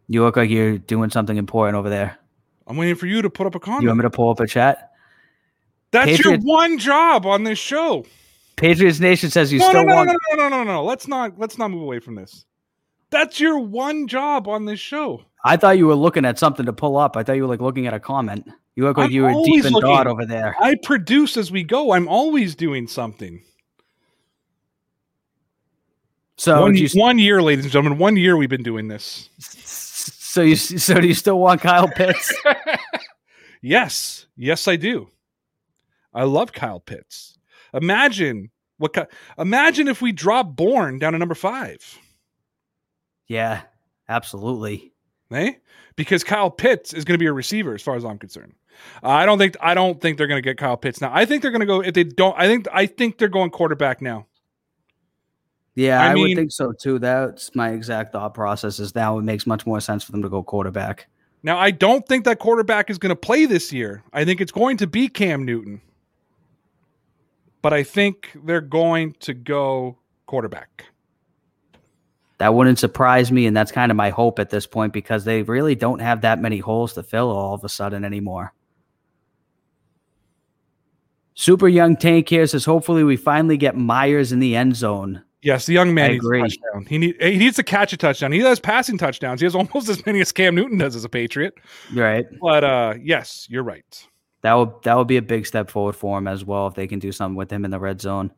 You 0.07 0.21
look 0.21 0.37
like 0.37 0.51
you're 0.51 0.77
doing 0.77 1.09
something 1.09 1.35
important 1.35 1.77
over 1.77 1.89
there. 1.89 2.19
I'm 2.67 2.77
waiting 2.77 2.93
for 2.93 3.07
you 3.07 3.23
to 3.23 3.29
put 3.31 3.47
up 3.47 3.55
a 3.55 3.59
comment. 3.59 3.81
You 3.81 3.87
want 3.87 3.97
me 3.97 4.03
to 4.03 4.11
pull 4.11 4.29
up 4.29 4.39
a 4.39 4.45
chat? 4.45 4.91
That's 5.89 6.11
Patriots- 6.11 6.45
your 6.45 6.55
one 6.55 6.77
job 6.77 7.25
on 7.25 7.43
this 7.43 7.57
show. 7.57 8.05
Patriots 8.55 8.99
Nation 8.99 9.31
says 9.31 9.51
you 9.51 9.57
no, 9.57 9.69
still 9.69 9.83
no, 9.83 9.89
no, 9.89 9.95
want. 9.95 10.09
no, 10.09 10.35
no, 10.35 10.49
no, 10.49 10.63
no, 10.63 10.73
no. 10.73 10.83
Let's 10.83 11.07
not 11.07 11.39
let's 11.39 11.57
not 11.57 11.71
move 11.71 11.81
away 11.81 11.99
from 11.99 12.13
this. 12.13 12.45
That's 13.09 13.39
your 13.39 13.59
one 13.59 14.07
job 14.07 14.47
on 14.47 14.65
this 14.65 14.79
show. 14.79 15.23
I 15.43 15.57
thought 15.57 15.77
you 15.77 15.87
were 15.87 15.95
looking 15.95 16.25
at 16.25 16.39
something 16.39 16.65
to 16.65 16.73
pull 16.73 16.97
up. 16.97 17.15
I 17.15 17.23
thought 17.23 17.33
you 17.33 17.43
were 17.43 17.47
like 17.47 17.61
looking 17.61 17.87
at 17.87 17.93
a 17.93 17.99
comment. 17.99 18.47
You 18.75 18.83
look 18.83 18.97
like 18.97 19.07
I'm 19.07 19.11
you 19.11 19.23
were 19.23 19.33
deep 19.45 19.65
in 19.65 19.73
looking. 19.73 19.89
thought 19.89 20.07
over 20.07 20.25
there. 20.25 20.55
I 20.59 20.75
produce 20.83 21.37
as 21.37 21.51
we 21.51 21.63
go. 21.63 21.93
I'm 21.93 22.07
always 22.07 22.55
doing 22.55 22.87
something. 22.87 23.41
So 26.37 26.61
one, 26.61 26.75
you, 26.75 26.89
one 26.95 27.17
year, 27.17 27.41
ladies 27.41 27.65
and 27.65 27.71
gentlemen, 27.71 27.97
one 27.97 28.17
year 28.17 28.35
we've 28.35 28.49
been 28.49 28.63
doing 28.63 28.89
this. 28.89 29.29
so 29.39 30.41
you 30.41 30.55
so 30.57 30.99
do 30.99 31.07
you 31.07 31.13
still 31.13 31.39
want 31.39 31.61
Kyle 31.61 31.87
Pitts? 31.87 32.33
Yes, 33.67 34.27
yes, 34.37 34.67
I 34.67 34.75
do. 34.75 35.09
I 36.13 36.21
love 36.25 36.53
Kyle 36.53 36.79
Pitts. 36.79 37.35
Imagine 37.73 38.51
what? 38.77 39.09
Imagine 39.39 39.87
if 39.87 40.03
we 40.03 40.11
drop 40.11 40.55
Bourne 40.55 40.99
down 40.99 41.13
to 41.13 41.17
number 41.17 41.33
five, 41.33 41.79
yeah, 43.27 43.61
absolutely. 44.09 44.93
eh? 45.31 45.53
Because 45.95 46.23
Kyle 46.23 46.51
Pitts 46.51 46.93
is 46.93 47.05
going 47.05 47.15
to 47.15 47.19
be 47.19 47.27
a 47.27 47.33
receiver, 47.33 47.73
as 47.73 47.81
far 47.81 47.95
as 47.95 48.03
I'm 48.03 48.17
concerned. 48.17 48.53
I 49.03 49.25
don't 49.25 49.37
think 49.37 49.55
I 49.61 49.73
don't 49.73 50.01
think 50.01 50.17
they're 50.17 50.27
going 50.27 50.41
to 50.41 50.47
get 50.47 50.57
Kyle 50.57 50.77
Pitts 50.77 50.99
now. 50.99 51.09
I 51.13 51.25
think 51.25 51.41
they're 51.41 51.51
going 51.51 51.61
to 51.61 51.65
go 51.65 51.81
if 51.81 51.93
they 51.93 52.03
don't. 52.03 52.35
I 52.37 52.47
think 52.47 52.67
I 52.73 52.85
think 52.85 53.17
they're 53.17 53.29
going 53.29 53.49
quarterback 53.49 54.01
now. 54.01 54.27
Yeah, 55.75 56.01
I 56.01 56.07
I, 56.07 56.13
mean- 56.13 56.23
would 56.29 56.35
think 56.35 56.51
so 56.51 56.73
too. 56.73 56.99
That's 56.99 57.55
my 57.55 57.69
exact 57.71 58.11
thought 58.11 58.33
process. 58.33 58.79
Is 58.79 58.93
now 58.95 59.17
it 59.17 59.23
makes 59.23 59.47
much 59.47 59.65
more 59.65 59.79
sense 59.79 60.03
for 60.03 60.11
them 60.11 60.21
to 60.23 60.29
go 60.29 60.43
quarterback. 60.43 61.07
Now 61.43 61.57
I 61.57 61.71
don't 61.71 62.05
think 62.07 62.25
that 62.25 62.39
quarterback 62.39 62.89
is 62.89 62.97
going 62.97 63.11
to 63.11 63.15
play 63.15 63.45
this 63.45 63.71
year. 63.71 64.03
I 64.11 64.25
think 64.25 64.41
it's 64.41 64.51
going 64.51 64.77
to 64.77 64.87
be 64.87 65.07
Cam 65.07 65.45
Newton. 65.45 65.81
But 67.61 67.73
I 67.73 67.83
think 67.83 68.37
they're 68.43 68.61
going 68.61 69.13
to 69.21 69.33
go 69.33 69.97
quarterback. 70.27 70.85
That 72.37 72.53
wouldn't 72.53 72.79
surprise 72.79 73.31
me, 73.31 73.45
and 73.45 73.55
that's 73.55 73.71
kind 73.71 73.91
of 73.91 73.95
my 73.95 74.09
hope 74.09 74.39
at 74.39 74.49
this 74.49 74.67
point 74.67 74.91
because 74.91 75.23
they 75.23 75.43
really 75.43 75.75
don't 75.75 75.99
have 75.99 76.21
that 76.21 76.41
many 76.41 76.59
holes 76.59 76.93
to 76.93 77.03
fill 77.03 77.29
all 77.29 77.53
of 77.53 77.63
a 77.63 77.69
sudden 77.69 78.03
anymore. 78.03 78.53
Super 81.33 81.67
Young 81.67 81.95
Tank 81.95 82.29
here 82.29 82.47
says, 82.47 82.65
hopefully 82.65 83.03
we 83.03 83.17
finally 83.17 83.57
get 83.57 83.75
Meyers 83.75 84.31
in 84.31 84.39
the 84.39 84.55
end 84.55 84.75
zone. 84.75 85.21
Yes, 85.41 85.67
the 85.67 85.73
young 85.73 85.93
man 85.93 86.05
I 86.05 86.13
needs 86.13 86.25
a 86.25 86.27
agree. 86.27 86.41
touchdown. 86.41 86.85
He 86.89 86.97
need 86.97 87.15
he 87.21 87.37
needs 87.37 87.55
to 87.57 87.63
catch 87.63 87.93
a 87.93 87.97
touchdown. 87.97 88.31
He 88.31 88.39
has 88.39 88.59
passing 88.59 88.97
touchdowns. 88.97 89.41
He 89.41 89.45
has 89.45 89.53
almost 89.55 89.87
as 89.89 90.03
many 90.03 90.19
as 90.19 90.31
Cam 90.31 90.55
Newton 90.55 90.79
does 90.79 90.95
as 90.95 91.05
a 91.05 91.09
Patriot. 91.09 91.53
Right. 91.93 92.25
But 92.41 92.63
uh 92.63 92.95
yes, 92.99 93.45
you're 93.47 93.61
right. 93.61 94.07
That 94.41 94.53
would 94.55 94.71
that 94.83 94.97
would 94.97 95.05
be 95.05 95.17
a 95.17 95.21
big 95.21 95.45
step 95.45 95.69
forward 95.69 95.95
for 95.95 96.17
him 96.17 96.27
as 96.27 96.43
well 96.43 96.65
if 96.65 96.73
they 96.73 96.87
can 96.87 96.97
do 96.97 97.11
something 97.11 97.35
with 97.35 97.51
him 97.51 97.63
in 97.63 97.69
the 97.69 97.79
red 97.79 98.01
zone. 98.01 98.31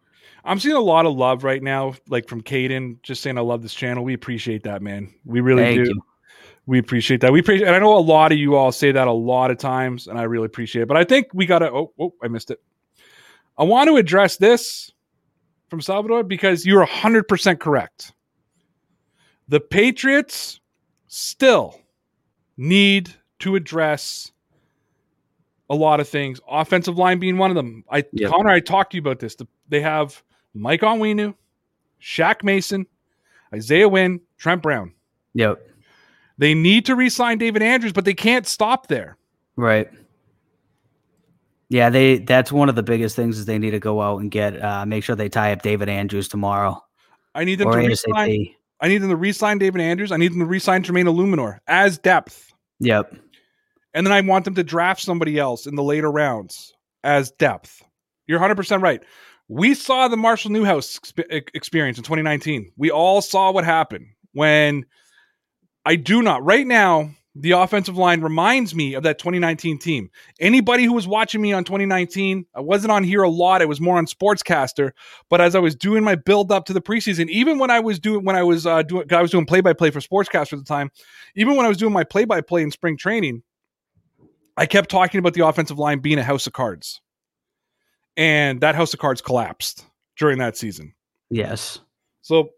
I'm 0.47 0.59
seeing 0.59 0.75
a 0.75 0.81
lot 0.81 1.05
of 1.05 1.15
love 1.15 1.43
right 1.43 1.61
now, 1.61 1.93
like 2.07 2.27
from 2.27 2.41
Caden, 2.41 3.01
just 3.03 3.21
saying 3.21 3.37
I 3.37 3.41
love 3.41 3.61
this 3.61 3.73
channel. 3.73 4.03
We 4.03 4.13
appreciate 4.13 4.63
that, 4.63 4.81
man. 4.81 5.13
We 5.25 5.41
really 5.41 5.63
Thank 5.63 5.83
do. 5.83 5.89
you. 5.89 6.01
We 6.65 6.79
appreciate 6.79 7.21
that. 7.21 7.31
We 7.31 7.39
appreciate, 7.39 7.67
and 7.67 7.75
I 7.75 7.79
know 7.79 7.97
a 7.97 7.99
lot 7.99 8.31
of 8.31 8.37
you 8.37 8.55
all 8.55 8.71
say 8.71 8.91
that 8.91 9.07
a 9.07 9.11
lot 9.11 9.51
of 9.51 9.57
times, 9.57 10.07
and 10.07 10.17
I 10.17 10.23
really 10.23 10.45
appreciate 10.45 10.83
it. 10.83 10.87
But 10.87 10.97
I 10.97 11.03
think 11.03 11.27
we 11.33 11.45
got 11.45 11.59
to. 11.59 11.71
Oh, 11.71 11.93
oh, 11.99 12.13
I 12.21 12.27
missed 12.27 12.51
it. 12.51 12.61
I 13.57 13.63
want 13.63 13.87
to 13.89 13.97
address 13.97 14.37
this 14.37 14.91
from 15.69 15.81
Salvador 15.81 16.23
because 16.23 16.65
you're 16.65 16.85
100% 16.85 17.59
correct. 17.59 18.13
The 19.47 19.59
Patriots 19.59 20.59
still 21.07 21.79
need 22.57 23.13
to 23.39 23.55
address 23.55 24.31
a 25.69 25.75
lot 25.75 25.99
of 25.99 26.07
things. 26.07 26.39
Offensive 26.49 26.97
line 26.97 27.19
being 27.19 27.37
one 27.37 27.49
of 27.51 27.55
them. 27.55 27.83
I 27.89 28.05
Yep. 28.11 28.31
Connor, 28.31 28.49
I 28.49 28.59
talked 28.59 28.91
to 28.91 28.97
you 28.97 29.01
about 29.01 29.19
this. 29.19 29.35
The, 29.35 29.47
they 29.69 29.81
have 29.81 30.21
Mike 30.59 30.81
Onwenu, 30.81 31.33
Shaq 32.01 32.43
Mason, 32.43 32.85
Isaiah 33.53 33.89
Wynn, 33.89 34.19
Trent 34.37 34.61
Brown. 34.61 34.93
Yep. 35.33 35.59
They 36.37 36.53
need 36.53 36.85
to 36.85 36.95
re-sign 36.95 37.37
David 37.37 37.61
Andrews, 37.63 37.93
but 37.93 38.05
they 38.05 38.13
can't 38.13 38.45
stop 38.45 38.87
there. 38.87 39.17
Right. 39.55 39.89
Yeah, 41.69 41.89
they 41.89 42.19
that's 42.19 42.51
one 42.51 42.69
of 42.69 42.75
the 42.75 42.83
biggest 42.83 43.15
things 43.15 43.37
is 43.37 43.45
they 43.45 43.57
need 43.59 43.71
to 43.71 43.79
go 43.79 44.01
out 44.01 44.21
and 44.21 44.31
get 44.31 44.61
uh 44.63 44.85
make 44.85 45.03
sure 45.03 45.15
they 45.15 45.29
tie 45.29 45.51
up 45.51 45.61
David 45.61 45.89
Andrews 45.89 46.27
tomorrow. 46.29 46.81
I 47.35 47.43
need 47.43 47.55
them 47.59 47.71
to 47.71 47.77
re-sign. 47.77 48.29
ASAP. 48.29 48.55
I 48.79 48.87
need 48.87 48.99
them 48.99 49.09
to 49.09 49.15
re-sign 49.15 49.57
David 49.57 49.81
Andrews. 49.81 50.11
I 50.11 50.17
need 50.17 50.31
them 50.31 50.39
to 50.39 50.45
re-sign 50.45 50.83
Jermaine 50.83 51.05
Eluemunor 51.05 51.59
as 51.67 51.97
depth, 51.97 52.53
Yep. 52.79 53.15
and 53.93 54.05
then 54.05 54.13
I 54.13 54.21
want 54.21 54.45
them 54.45 54.53
to 54.55 54.63
draft 54.63 55.01
somebody 55.01 55.37
else 55.39 55.65
in 55.65 55.75
the 55.75 55.83
later 55.83 56.11
rounds 56.11 56.73
as 57.03 57.31
depth. 57.31 57.83
You're 58.27 58.39
100 58.39 58.55
percent 58.55 58.81
right. 58.81 59.01
We 59.49 59.73
saw 59.73 60.07
the 60.07 60.17
Marshall 60.17 60.51
Newhouse 60.51 60.99
exp- 60.99 61.49
experience 61.53 61.97
in 61.97 62.03
2019. 62.03 62.71
We 62.77 62.91
all 62.91 63.21
saw 63.21 63.51
what 63.51 63.63
happened 63.63 64.07
when 64.33 64.85
I 65.85 65.95
do 65.95 66.21
not 66.21 66.43
right 66.43 66.67
now. 66.67 67.11
The 67.39 67.51
offensive 67.51 67.95
line 67.95 68.21
reminds 68.21 68.73
me 68.73 68.95
of 68.95 69.03
that 69.03 69.19
2019 69.19 69.77
team. 69.77 70.09
Anybody 70.39 70.85
who 70.85 70.93
was 70.93 71.07
watching 71.07 71.39
me 71.39 71.53
on 71.53 71.63
2019, 71.63 72.47
I 72.55 72.61
wasn't 72.61 72.91
on 72.91 73.03
here 73.03 73.21
a 73.21 73.29
lot. 73.29 73.61
I 73.61 73.65
was 73.65 73.79
more 73.79 73.97
on 73.97 74.07
Sportscaster. 74.07 74.91
But 75.29 75.39
as 75.39 75.55
I 75.55 75.59
was 75.59 75.75
doing 75.75 76.03
my 76.03 76.15
build 76.15 76.51
up 76.51 76.65
to 76.65 76.73
the 76.73 76.81
preseason, 76.81 77.29
even 77.29 77.59
when 77.59 77.69
I 77.69 77.79
was 77.79 77.99
doing 77.99 78.25
when 78.25 78.35
I 78.35 78.41
was 78.41 78.65
uh, 78.65 78.81
doing 78.81 79.13
I 79.13 79.21
was 79.21 79.29
doing 79.29 79.45
play 79.45 79.61
by 79.61 79.73
play 79.73 79.91
for 79.91 79.99
Sportscaster 79.99 80.53
at 80.53 80.59
the 80.59 80.65
time, 80.65 80.89
even 81.35 81.55
when 81.55 81.65
I 81.65 81.69
was 81.69 81.77
doing 81.77 81.93
my 81.93 82.03
play 82.03 82.25
by 82.25 82.41
play 82.41 82.63
in 82.63 82.71
spring 82.71 82.97
training, 82.97 83.43
I 84.57 84.65
kept 84.65 84.89
talking 84.89 85.19
about 85.19 85.35
the 85.35 85.45
offensive 85.45 85.77
line 85.77 85.99
being 85.99 86.17
a 86.17 86.23
house 86.23 86.47
of 86.47 86.53
cards, 86.53 87.01
and 88.17 88.59
that 88.61 88.75
house 88.75 88.93
of 88.93 88.99
cards 88.99 89.21
collapsed 89.21 89.85
during 90.17 90.39
that 90.39 90.57
season. 90.57 90.93
Yes. 91.29 91.79
So 92.21 92.49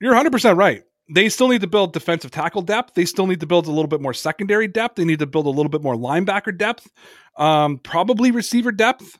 you're 0.00 0.14
100% 0.14 0.56
right. 0.56 0.84
They 1.08 1.28
still 1.28 1.48
need 1.48 1.60
to 1.62 1.66
build 1.66 1.92
defensive 1.92 2.30
tackle 2.30 2.62
depth. 2.62 2.94
They 2.94 3.04
still 3.04 3.26
need 3.26 3.40
to 3.40 3.46
build 3.46 3.66
a 3.66 3.70
little 3.70 3.86
bit 3.86 4.00
more 4.00 4.12
secondary 4.12 4.68
depth. 4.68 4.96
They 4.96 5.04
need 5.04 5.20
to 5.20 5.26
build 5.26 5.46
a 5.46 5.50
little 5.50 5.70
bit 5.70 5.82
more 5.82 5.94
linebacker 5.94 6.56
depth, 6.56 6.90
um, 7.36 7.78
probably 7.78 8.30
receiver 8.30 8.72
depth. 8.72 9.18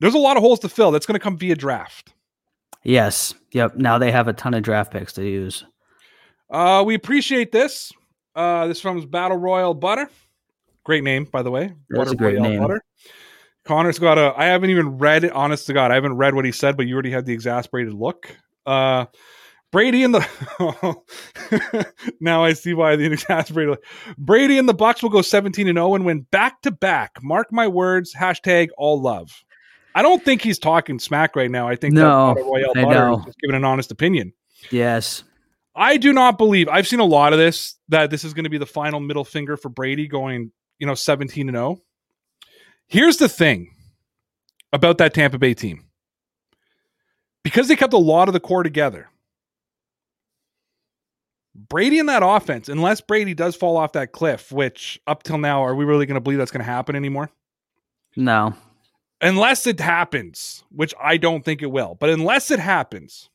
There's 0.00 0.14
a 0.14 0.18
lot 0.18 0.36
of 0.36 0.42
holes 0.42 0.60
to 0.60 0.68
fill. 0.68 0.90
That's 0.90 1.06
going 1.06 1.18
to 1.18 1.22
come 1.22 1.38
via 1.38 1.56
draft. 1.56 2.12
Yes. 2.82 3.34
Yep. 3.52 3.76
Now 3.76 3.98
they 3.98 4.12
have 4.12 4.28
a 4.28 4.34
ton 4.34 4.52
of 4.52 4.62
draft 4.62 4.92
picks 4.92 5.14
to 5.14 5.24
use. 5.24 5.64
Uh, 6.50 6.84
we 6.86 6.94
appreciate 6.94 7.50
this. 7.50 7.90
Uh, 8.36 8.66
this 8.66 8.80
from 8.80 9.00
Battle 9.08 9.38
Royal 9.38 9.72
Butter. 9.72 10.10
Great 10.84 11.02
name, 11.02 11.24
by 11.24 11.42
the 11.42 11.50
way. 11.50 11.72
That's 11.88 12.10
a 12.10 12.16
great 12.16 12.36
Royale 12.36 12.50
name. 12.50 12.60
Butter. 12.60 12.84
Connor's 13.64 13.98
got 13.98 14.18
a. 14.18 14.34
I 14.36 14.46
haven't 14.46 14.70
even 14.70 14.98
read 14.98 15.24
it. 15.24 15.32
Honest 15.32 15.66
to 15.66 15.72
God, 15.72 15.90
I 15.90 15.94
haven't 15.94 16.14
read 16.16 16.34
what 16.34 16.44
he 16.44 16.52
said, 16.52 16.76
but 16.76 16.86
you 16.86 16.94
already 16.94 17.10
had 17.10 17.24
the 17.26 17.32
exasperated 17.32 17.94
look. 17.94 18.34
Uh, 18.66 19.06
Brady 19.72 20.04
and 20.04 20.14
the. 20.14 20.96
now 22.20 22.44
I 22.44 22.52
see 22.52 22.74
why 22.74 22.96
the 22.96 23.04
exasperated. 23.12 23.70
look. 23.70 23.84
Brady 24.18 24.58
and 24.58 24.68
the 24.68 24.74
Bucks 24.74 25.02
will 25.02 25.10
go 25.10 25.22
seventeen 25.22 25.66
and 25.68 25.76
zero 25.76 25.94
and 25.94 26.04
win 26.04 26.26
back 26.30 26.60
to 26.62 26.70
back. 26.70 27.12
Mark 27.22 27.52
my 27.52 27.66
words. 27.66 28.14
Hashtag 28.14 28.68
all 28.76 29.00
love. 29.00 29.30
I 29.94 30.02
don't 30.02 30.24
think 30.24 30.42
he's 30.42 30.58
talking 30.58 30.98
smack 30.98 31.36
right 31.36 31.50
now. 31.50 31.68
I 31.68 31.76
think 31.76 31.94
No, 31.94 32.34
Royale 32.34 32.74
Butter 32.74 33.10
is 33.12 33.24
just 33.26 33.38
giving 33.40 33.56
an 33.56 33.64
honest 33.64 33.92
opinion. 33.92 34.32
Yes. 34.70 35.22
I 35.76 35.96
do 35.96 36.12
not 36.12 36.38
believe 36.38 36.68
I've 36.68 36.86
seen 36.86 37.00
a 37.00 37.04
lot 37.04 37.32
of 37.32 37.38
this 37.38 37.76
that 37.88 38.10
this 38.10 38.24
is 38.24 38.34
going 38.34 38.44
to 38.44 38.50
be 38.50 38.58
the 38.58 38.66
final 38.66 39.00
middle 39.00 39.24
finger 39.24 39.56
for 39.56 39.68
Brady 39.68 40.06
going, 40.06 40.52
you 40.78 40.86
know, 40.86 40.94
17 40.94 41.48
and 41.48 41.56
0. 41.56 41.78
Here's 42.88 43.16
the 43.16 43.28
thing 43.28 43.74
about 44.72 44.98
that 44.98 45.14
Tampa 45.14 45.38
Bay 45.38 45.54
team. 45.54 45.84
Because 47.42 47.68
they 47.68 47.76
kept 47.76 47.92
a 47.92 47.98
lot 47.98 48.28
of 48.28 48.32
the 48.34 48.40
core 48.40 48.62
together. 48.62 49.08
Brady 51.54 51.98
in 51.98 52.06
that 52.06 52.22
offense, 52.24 52.68
unless 52.68 53.00
Brady 53.00 53.34
does 53.34 53.54
fall 53.54 53.76
off 53.76 53.92
that 53.92 54.12
cliff, 54.12 54.50
which 54.50 55.00
up 55.06 55.22
till 55.22 55.38
now, 55.38 55.62
are 55.64 55.74
we 55.74 55.84
really 55.84 56.06
going 56.06 56.16
to 56.16 56.20
believe 56.20 56.38
that's 56.38 56.50
going 56.50 56.64
to 56.64 56.70
happen 56.70 56.96
anymore? 56.96 57.30
No. 58.16 58.54
Unless 59.20 59.66
it 59.66 59.78
happens, 59.78 60.64
which 60.70 60.92
I 61.00 61.16
don't 61.16 61.44
think 61.44 61.62
it 61.62 61.70
will, 61.70 61.96
but 62.00 62.10
unless 62.10 62.50
it 62.50 62.58
happens, 62.58 63.30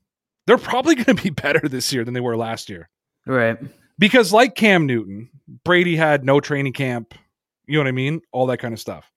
they're 0.47 0.57
probably 0.57 0.95
going 0.95 1.15
to 1.15 1.23
be 1.23 1.29
better 1.41 1.67
this 1.67 1.93
year 1.93 2.03
than 2.03 2.13
they 2.13 2.19
were 2.19 2.35
last 2.35 2.69
year 2.69 2.89
Right. 3.25 3.57
because 3.97 4.33
like 4.33 4.55
Cam 4.55 4.85
Newton, 4.85 5.29
Brady 5.63 5.95
had 5.95 6.25
no 6.25 6.39
training 6.41 6.73
camp. 6.73 7.13
You 7.67 7.75
know 7.75 7.81
what 7.83 7.87
I 7.87 7.91
mean? 7.93 8.21
All 8.33 8.47
that 8.47 8.57
kind 8.57 8.73
of 8.73 8.79
stuff. 8.79 9.09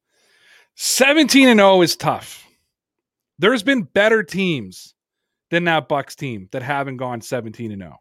17 0.75 1.49
and 1.49 1.59
0 1.59 1.83
is 1.83 1.97
tough. 1.97 2.47
There's 3.39 3.63
been 3.63 3.83
better 3.83 4.23
teams 4.23 4.95
than 5.51 5.65
that 5.65 5.89
Bucks 5.89 6.15
team 6.15 6.49
that 6.53 6.63
haven't 6.63 6.97
gone 6.97 7.21
17 7.21 7.73
and 7.73 7.83
0. 7.83 7.99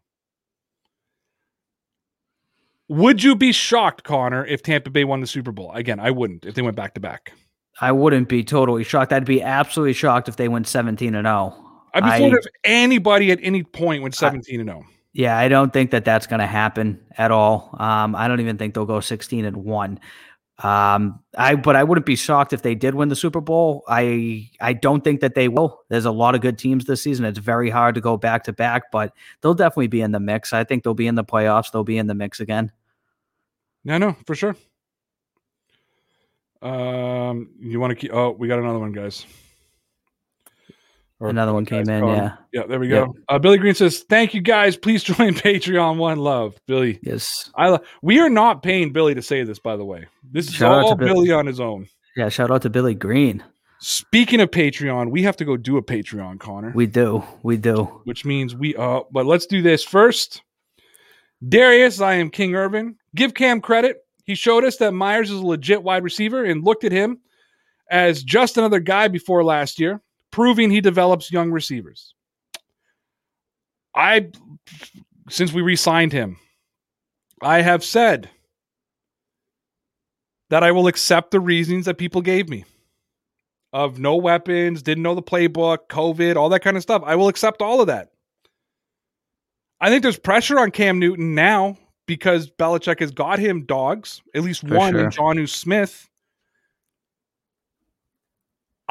Would 2.90 3.24
you 3.24 3.36
be 3.36 3.54
shocked, 3.54 4.04
Connor, 4.04 4.46
if 4.46 4.64
Tampa 4.64 4.90
Bay 4.90 5.06
won 5.06 5.22
the 5.22 5.28
Super 5.28 5.52
Bowl? 5.52 5.72
Again, 5.72 6.00
I 6.00 6.12
wouldn't 6.12 6.46
if 6.46 6.56
they 6.56 6.62
went 6.62 6.76
back 6.76 6.94
to 6.96 7.00
back. 7.00 7.32
I 7.80 7.92
wouldn't 7.92 8.28
be 8.28 8.44
totally 8.44 8.84
shocked. 8.84 9.14
I'd 9.14 9.26
be 9.26 9.42
absolutely 9.42 9.94
shocked 9.94 10.28
if 10.28 10.36
they 10.36 10.50
went 10.50 10.68
17 10.68 11.16
and 11.16 11.26
oh. 11.26 11.54
0. 11.56 11.68
I'd 11.94 12.04
be 12.04 12.18
floored 12.18 12.40
if 12.40 12.52
anybody 12.64 13.32
at 13.32 13.40
any 13.42 13.64
point 13.64 14.02
went 14.02 14.16
17 14.16 14.60
and 14.60 14.70
oh. 14.70 14.74
0. 14.74 14.86
Yeah, 15.14 15.38
I 15.38 15.48
don't 15.48 15.74
think 15.74 15.92
that 15.92 16.06
that's 16.06 16.28
going 16.28 16.40
to 16.40 16.48
happen 16.48 17.00
at 17.18 17.32
all. 17.32 17.76
Um, 17.80 18.16
I 18.16 18.28
don't 18.28 18.40
even 18.40 18.58
think 18.58 18.74
they'll 18.74 18.86
go 18.86 19.00
16 19.00 19.46
and 19.46 19.58
1. 19.58 20.00
Um, 20.64 21.20
I 21.38 21.56
but 21.56 21.76
I 21.76 21.84
wouldn't 21.84 22.06
be 22.06 22.16
shocked 22.16 22.54
if 22.54 22.62
they 22.62 22.76
did 22.76 22.94
win 22.94 23.10
the 23.10 23.16
Super 23.16 23.42
Bowl. 23.42 23.84
I 23.88 24.50
I 24.60 24.74
don't 24.74 25.04
think 25.04 25.22
that 25.22 25.34
they 25.34 25.48
will. 25.48 25.82
There's 25.90 26.06
a 26.06 26.12
lot 26.12 26.36
of 26.36 26.42
good 26.42 26.58
teams 26.58 26.86
this 26.86 27.02
season. 27.02 27.26
It's 27.26 27.40
very 27.40 27.70
hard 27.70 27.96
to 27.96 28.02
go 28.02 28.16
back 28.16 28.44
to 28.44 28.54
back, 28.54 28.92
but 28.92 29.14
they'll 29.42 29.56
definitely 29.56 29.88
be 29.88 30.02
in 30.02 30.12
the 30.12 30.20
mix. 30.20 30.54
I 30.54 30.64
think 30.64 30.84
they'll 30.84 30.94
be 30.94 31.08
in 31.08 31.16
the 31.16 31.24
playoffs. 31.24 31.72
They'll 31.72 31.84
be 31.84 31.98
in 31.98 32.08
the 32.08 32.14
mix 32.14 32.40
again. 32.40 32.72
No, 33.84 33.98
no, 33.98 34.16
for 34.28 34.36
sure. 34.36 34.56
Um, 36.62 37.50
you 37.60 37.80
want 37.80 37.92
to 37.92 37.96
keep? 37.96 38.14
Oh, 38.14 38.32
we 38.32 38.48
got 38.48 38.60
another 38.60 38.78
one, 38.80 38.92
guys. 38.92 39.26
Or- 41.22 41.30
Another 41.30 41.54
one 41.54 41.66
came 41.66 41.88
in, 41.88 42.08
yeah. 42.08 42.36
yeah. 42.52 42.64
There 42.68 42.80
we 42.80 42.88
go. 42.88 43.14
Uh, 43.30 43.38
Billy 43.40 43.58
Green 43.60 43.76
says, 43.76 44.04
"Thank 44.10 44.34
you, 44.34 44.42
guys. 44.42 44.76
Please 44.76 45.04
join 45.12 45.34
Patreon. 45.36 45.98
One 45.98 46.18
love, 46.18 46.58
Billy. 46.68 47.00
Yes. 47.04 47.50
I 47.56 47.70
lo- 47.70 47.80
we 48.02 48.20
are 48.20 48.30
not 48.30 48.64
paying 48.64 48.92
Billy 48.92 49.14
to 49.16 49.22
say 49.22 49.44
this, 49.44 49.60
by 49.60 49.78
the 49.78 49.86
way. 49.86 50.08
This 50.32 50.48
is 50.48 50.56
Shout 50.56 50.84
all 50.84 50.90
to 50.90 50.96
Bill- 50.96 51.14
Billy 51.14 51.32
on 51.32 51.46
his 51.46 51.60
own. 51.60 51.88
Yeah, 52.18 52.30
shout 52.30 52.50
out 52.52 52.64
to 52.64 52.70
Billy 52.70 52.96
Green. 52.96 53.44
Speaking 53.80 54.42
of 54.42 54.52
Patreon, 54.52 55.12
we 55.12 55.24
have 55.24 55.38
to 55.38 55.46
go 55.46 55.58
do 55.58 55.78
a 55.78 55.82
Patreon, 55.84 56.40
Connor. 56.40 56.72
We 56.76 56.86
do. 56.88 57.24
We 57.44 57.58
do. 57.58 57.84
which 58.04 58.26
means 58.26 58.54
we 58.56 58.76
uh 58.76 59.02
but 59.12 59.26
let's 59.26 59.46
do 59.46 59.62
this 59.62 59.84
first. 59.84 60.42
Darius, 61.48 62.02
I 62.02 62.16
am 62.16 62.30
King 62.30 62.56
Irvin. 62.56 62.96
Give 63.16 63.34
Cam 63.34 63.62
credit. 63.62 63.98
He 64.26 64.36
showed 64.36 64.64
us 64.64 64.78
that 64.78 64.92
Meyers 64.94 65.32
is 65.32 65.40
a 65.40 65.46
legit 65.46 65.82
wide 65.84 66.04
receiver 66.04 66.44
and 66.44 66.64
looked 66.64 66.84
at 66.84 66.92
him 66.92 67.20
as 67.90 68.24
just 68.24 68.58
another 68.58 68.80
guy 68.80 69.08
before 69.08 69.44
last 69.44 69.80
year, 69.80 70.02
proving 70.32 70.72
he 70.72 70.82
develops 70.82 71.32
young 71.32 71.52
receivers. 71.52 72.16
I 73.96 74.30
since 75.30 75.52
we 75.54 75.62
re-signed 75.62 76.14
him, 76.14 76.38
I 77.42 77.62
have 77.62 77.84
said 77.84 78.30
that 80.50 80.64
I 80.64 80.72
will 80.72 80.88
accept 80.88 81.32
the 81.32 81.40
reasons 81.40 81.86
that 81.86 81.98
people 81.98 82.22
gave 82.22 82.50
me 82.50 82.66
of 83.74 84.00
no 84.00 84.16
weapons, 84.16 84.82
didn't 84.82 85.04
know 85.04 85.16
the 85.16 85.24
playbook, 85.24 85.88
COVID, 85.90 86.36
all 86.36 86.50
that 86.50 86.62
kind 86.62 86.76
of 86.76 86.84
stuff. 86.84 87.04
I 87.06 87.16
will 87.16 87.30
accept 87.30 87.62
all 87.62 87.80
of 87.82 87.88
that. 87.88 88.10
I 89.80 89.90
think 89.90 90.04
there's 90.04 90.20
pressure 90.20 90.60
on 90.60 90.72
Cam 90.72 91.00
Newton 91.00 91.34
now 91.34 91.78
because 92.06 92.52
Belichick 92.52 93.00
has 93.00 93.12
got 93.12 93.40
him 93.40 93.66
dogs, 93.66 94.22
at 94.36 94.44
least 94.44 94.68
For 94.68 94.76
one 94.76 94.94
sure. 94.94 95.06
in 95.06 95.10
Jonnu 95.10 95.50
Smith. 95.50 96.10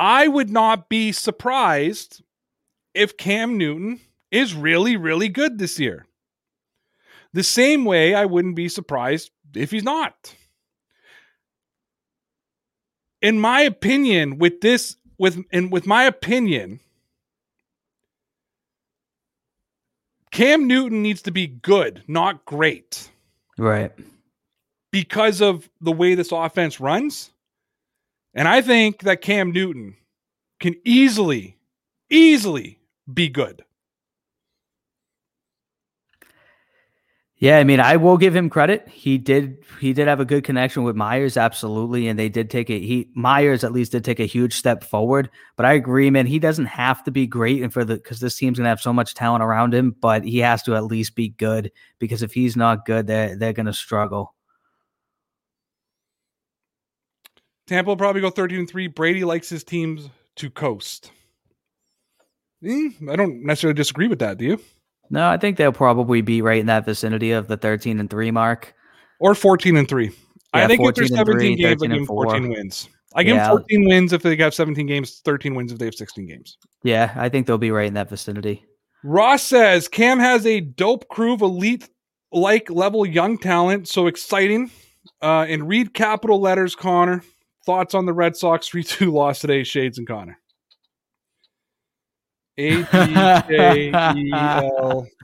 I 0.01 0.29
would 0.29 0.49
not 0.49 0.89
be 0.89 1.13
surprised 1.13 2.23
if 2.95 3.19
Cam 3.19 3.59
Newton 3.59 4.01
is 4.31 4.55
really, 4.55 4.97
really 4.97 5.29
good 5.29 5.59
this 5.59 5.79
year. 5.79 6.07
The 7.35 7.43
same 7.43 7.85
way 7.85 8.15
I 8.15 8.25
wouldn't 8.25 8.57
be 8.57 8.69
surprised 8.71 9.31
if 9.55 9.71
he's 9.71 9.85
not. 9.85 10.35
In 13.21 13.39
my 13.39 13.61
opinion, 13.61 14.39
with 14.39 14.63
this, 14.63 14.97
with 15.19 15.45
and 15.53 15.71
with 15.71 15.87
my 15.87 16.05
opinion, 16.05 16.81
Cam 20.31 20.67
Newton 20.67 21.03
needs 21.03 21.21
to 21.23 21.31
be 21.31 21.47
good, 21.47 22.03
not 22.09 22.47
great, 22.47 23.11
Right. 23.59 23.93
because 24.91 25.43
of 25.43 25.69
the 25.83 25.93
way 25.93 26.15
this 26.15 26.33
offense 26.33 26.81
runs. 26.81 27.33
And 28.35 28.47
I 28.47 28.61
think 28.63 29.03
that 29.03 29.23
Cam 29.23 29.53
Newton 29.53 29.97
can 30.61 30.75
easily, 30.85 31.59
easily 32.11 32.79
be 33.13 33.29
good. 33.29 33.65
Yeah, 37.41 37.57
I 37.57 37.65
mean, 37.65 37.81
I 37.81 37.97
will 37.97 38.19
give 38.19 38.37
him 38.37 38.51
credit. 38.51 38.87
He 38.87 39.17
did 39.17 39.65
he 39.81 39.95
did 39.95 40.07
have 40.07 40.21
a 40.21 40.27
good 40.27 40.45
connection 40.45 40.83
with 40.83 40.95
Meyers, 40.95 41.39
absolutely, 41.39 42.07
and 42.07 42.19
they 42.19 42.29
did 42.29 42.51
take 42.51 42.69
a 42.69 42.79
he 42.79 43.09
Meyers 43.15 43.65
at 43.65 43.73
least 43.73 43.93
did 43.93 44.05
take 44.05 44.21
a 44.21 44.27
huge 44.27 44.55
step 44.55 44.85
forward. 44.85 45.31
But 45.57 45.65
I 45.65 45.73
agree, 45.73 46.11
man, 46.11 46.27
he 46.27 46.39
doesn't 46.39 46.67
have 46.67 47.03
to 47.05 47.11
be 47.11 47.27
great 47.27 47.63
and 47.63 47.73
for 47.73 47.83
the 47.83 47.95
because 47.95 48.21
this 48.21 48.37
team's 48.37 48.59
gonna 48.59 48.69
have 48.69 48.83
so 48.83 48.93
much 48.93 49.15
talent 49.15 49.43
around 49.43 49.73
him, 49.73 49.97
but 50.03 50.23
he 50.23 50.37
has 50.41 50.63
to 50.65 50.77
at 50.77 50.85
least 50.85 51.15
be 51.15 51.31
good 51.31 51.73
because 51.99 52.23
if 52.23 52.35
he's 52.35 52.59
not 52.59 52.85
good, 52.85 53.07
they're 53.07 53.35
they're 53.37 53.55
gonna 53.55 53.73
struggle. 53.73 54.35
Tampa 57.71 57.89
will 57.91 57.97
probably 57.97 58.21
go 58.21 58.31
13 58.31 58.59
and 58.59 58.69
3. 58.69 58.89
Brady 58.89 59.23
likes 59.23 59.49
his 59.49 59.63
teams 59.63 60.11
to 60.35 60.51
coast. 60.51 61.13
Eh, 62.67 62.89
I 63.09 63.15
don't 63.15 63.45
necessarily 63.45 63.77
disagree 63.77 64.09
with 64.09 64.19
that, 64.19 64.39
do 64.39 64.45
you? 64.45 64.61
No, 65.09 65.29
I 65.29 65.37
think 65.37 65.57
they'll 65.57 65.71
probably 65.71 66.21
be 66.21 66.43
right 66.43 66.59
in 66.59 66.67
that 66.67 66.85
vicinity 66.85 67.31
of 67.31 67.47
the 67.47 67.57
thirteen 67.57 68.01
and 68.01 68.11
three 68.11 68.33
mark. 68.33 68.75
Or 69.21 69.37
14 69.37 69.77
and 69.77 69.89
3. 69.89 70.11
I 70.53 70.67
think 70.67 70.81
if 70.81 70.85
14 70.85 70.95
there's 70.95 71.15
17 71.15 71.25
three, 71.25 71.55
games, 71.63 71.83
I 71.83 71.87
give 71.87 71.97
them 71.97 72.07
14 72.07 72.49
wins. 72.49 72.89
I 73.15 73.23
give 73.23 73.37
Yeah. 73.37 73.49
them 73.49 73.59
14 73.59 73.89
wins 73.89 74.13
if 74.13 74.23
they 74.23 74.35
have 74.37 74.53
17 74.55 74.87
games, 74.87 75.21
13 75.25 75.55
wins 75.55 75.71
if 75.71 75.79
they 75.79 75.85
have 75.85 75.95
16 75.95 76.27
games. 76.27 76.59
Yeah, 76.83 77.13
I 77.15 77.29
think 77.29 77.47
they'll 77.47 77.57
be 77.59 77.71
right 77.71 77.87
in 77.87 77.95
that 77.95 78.11
vicinity. 78.11 78.65
Ross 79.05 79.45
says 79.45 79.87
Cam 79.87 80.19
has 80.19 80.45
a 80.45 80.61
dope 80.61 81.09
crew 81.09 81.35
of 81.35 81.41
elite 81.43 81.89
like 82.33 82.69
level 82.69 83.07
young 83.07 83.39
talent. 83.39 83.87
So 83.87 84.09
exciting. 84.09 84.73
Uh, 85.23 85.47
and 85.49 85.69
read 85.69 85.95
capital 85.95 86.41
letters, 86.41 86.75
Connor. 86.75 87.23
Thoughts 87.67 87.95
on 87.95 88.07
the 88.07 88.13
Red 88.13 88.37
Sox 88.37 88.69
3 88.71 88.83
2 88.83 89.11
loss 89.11 89.41
today, 89.41 89.65
Shades 89.65 89.99
and 89.99 90.07
Connor. 90.07 90.39
A 92.59 92.85
P 92.85 93.15
K 93.55 93.91
E 94.17 94.33
L. 94.33 95.07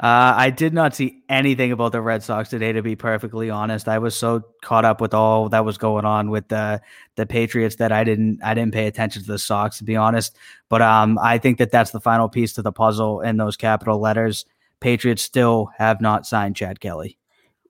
Uh, 0.00 0.34
I 0.36 0.50
did 0.50 0.74
not 0.74 0.96
see 0.96 1.22
anything 1.28 1.70
about 1.70 1.92
the 1.92 2.02
Red 2.02 2.24
Sox 2.24 2.48
today, 2.48 2.72
to 2.72 2.82
be 2.82 2.96
perfectly 2.96 3.50
honest. 3.50 3.86
I 3.86 3.98
was 3.98 4.16
so 4.16 4.42
caught 4.60 4.84
up 4.84 5.00
with 5.00 5.14
all 5.14 5.48
that 5.50 5.64
was 5.64 5.78
going 5.78 6.04
on 6.04 6.28
with 6.28 6.48
the 6.48 6.82
the 7.14 7.24
Patriots 7.24 7.76
that 7.76 7.92
I 7.92 8.02
didn't 8.02 8.40
I 8.42 8.54
didn't 8.54 8.74
pay 8.74 8.88
attention 8.88 9.22
to 9.22 9.30
the 9.30 9.38
Sox, 9.38 9.78
to 9.78 9.84
be 9.84 9.94
honest. 9.94 10.36
But 10.68 10.82
um, 10.82 11.20
I 11.22 11.38
think 11.38 11.58
that 11.58 11.70
that's 11.70 11.92
the 11.92 12.00
final 12.00 12.28
piece 12.28 12.52
to 12.54 12.62
the 12.62 12.72
puzzle 12.72 13.20
in 13.20 13.36
those 13.36 13.56
capital 13.56 14.00
letters. 14.00 14.44
Patriots 14.80 15.22
still 15.22 15.70
have 15.78 16.00
not 16.00 16.26
signed 16.26 16.56
Chad 16.56 16.80
Kelly. 16.80 17.16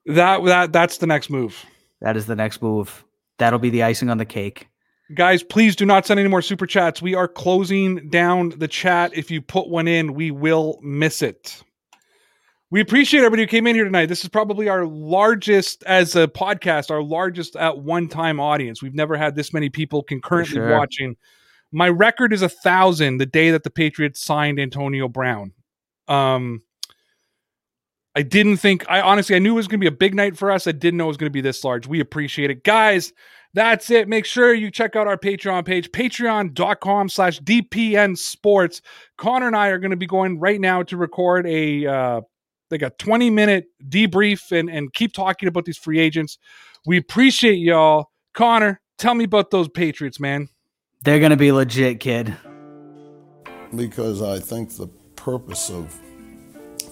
That 0.07 0.43
that 0.45 0.73
that's 0.73 0.97
the 0.97 1.05
next 1.05 1.29
move. 1.29 1.63
That 2.01 2.17
is 2.17 2.25
the 2.25 2.35
next 2.35 2.63
move. 2.63 3.05
That'll 3.43 3.59
be 3.59 3.69
the 3.69 3.83
icing 3.83 4.09
on 4.09 4.17
the 4.17 4.25
cake. 4.25 4.69
Guys, 5.13 5.43
please 5.43 5.75
do 5.75 5.85
not 5.85 6.05
send 6.05 6.17
any 6.17 6.29
more 6.29 6.41
super 6.41 6.65
chats. 6.65 7.01
We 7.01 7.13
are 7.13 7.27
closing 7.27 8.07
down 8.07 8.53
the 8.57 8.69
chat. 8.69 9.11
If 9.13 9.29
you 9.29 9.41
put 9.41 9.67
one 9.67 9.85
in, 9.85 10.13
we 10.13 10.31
will 10.31 10.79
miss 10.81 11.21
it. 11.21 11.61
We 12.71 12.79
appreciate 12.79 13.19
everybody 13.19 13.43
who 13.43 13.47
came 13.47 13.67
in 13.67 13.75
here 13.75 13.83
tonight. 13.83 14.05
This 14.05 14.23
is 14.23 14.29
probably 14.29 14.69
our 14.69 14.85
largest, 14.85 15.83
as 15.83 16.15
a 16.15 16.25
podcast, 16.25 16.89
our 16.89 17.03
largest 17.03 17.57
at 17.57 17.79
one 17.79 18.07
time 18.07 18.39
audience. 18.39 18.81
We've 18.81 18.95
never 18.95 19.17
had 19.17 19.35
this 19.35 19.51
many 19.51 19.67
people 19.67 20.03
concurrently 20.03 20.55
sure. 20.55 20.71
watching. 20.71 21.17
My 21.73 21.89
record 21.89 22.31
is 22.31 22.43
a 22.43 22.49
thousand 22.49 23.17
the 23.17 23.25
day 23.25 23.51
that 23.51 23.63
the 23.63 23.69
Patriots 23.71 24.23
signed 24.23 24.57
Antonio 24.57 25.09
Brown. 25.09 25.51
Um, 26.07 26.61
I 28.15 28.21
didn't 28.21 28.57
think, 28.57 28.85
I 28.89 29.01
honestly, 29.01 29.35
I 29.35 29.39
knew 29.39 29.53
it 29.53 29.55
was 29.55 29.67
going 29.67 29.79
to 29.79 29.83
be 29.83 29.93
a 29.93 29.97
big 29.97 30.13
night 30.13 30.37
for 30.37 30.51
us. 30.51 30.67
I 30.67 30.71
didn't 30.71 30.97
know 30.97 31.05
it 31.05 31.07
was 31.07 31.17
going 31.17 31.29
to 31.29 31.33
be 31.33 31.41
this 31.41 31.63
large. 31.63 31.87
We 31.87 31.99
appreciate 31.99 32.51
it. 32.51 32.63
Guys, 32.63 33.11
that's 33.53 33.89
it. 33.89 34.07
Make 34.07 34.25
sure 34.25 34.53
you 34.53 34.71
check 34.71 34.95
out 34.95 35.07
our 35.07 35.17
Patreon 35.17 35.65
page, 35.65 35.91
patreon.com 35.91 37.09
slash 37.09 37.39
DPN 37.39 38.17
Sports. 38.17 38.81
Connor 39.17 39.47
and 39.47 39.55
I 39.55 39.67
are 39.67 39.79
going 39.79 39.91
to 39.91 39.97
be 39.97 40.07
going 40.07 40.39
right 40.39 40.59
now 40.59 40.83
to 40.83 40.97
record 40.97 41.47
a 41.47 41.85
uh, 41.85 42.21
like 42.71 42.81
a 42.81 42.89
20 42.91 43.29
minute 43.29 43.65
debrief 43.87 44.51
and, 44.51 44.69
and 44.69 44.91
keep 44.93 45.13
talking 45.13 45.47
about 45.47 45.65
these 45.65 45.77
free 45.77 45.99
agents. 45.99 46.37
We 46.85 46.97
appreciate 46.97 47.57
y'all. 47.57 48.09
Connor, 48.33 48.81
tell 48.97 49.13
me 49.13 49.25
about 49.25 49.51
those 49.51 49.69
Patriots, 49.69 50.19
man. 50.19 50.49
They're 51.03 51.19
gonna 51.19 51.37
be 51.37 51.51
legit, 51.51 51.99
kid. 51.99 52.35
because 53.75 54.21
I 54.21 54.39
think 54.39 54.75
the 54.75 54.87
purpose 55.15 55.69
of 55.69 55.99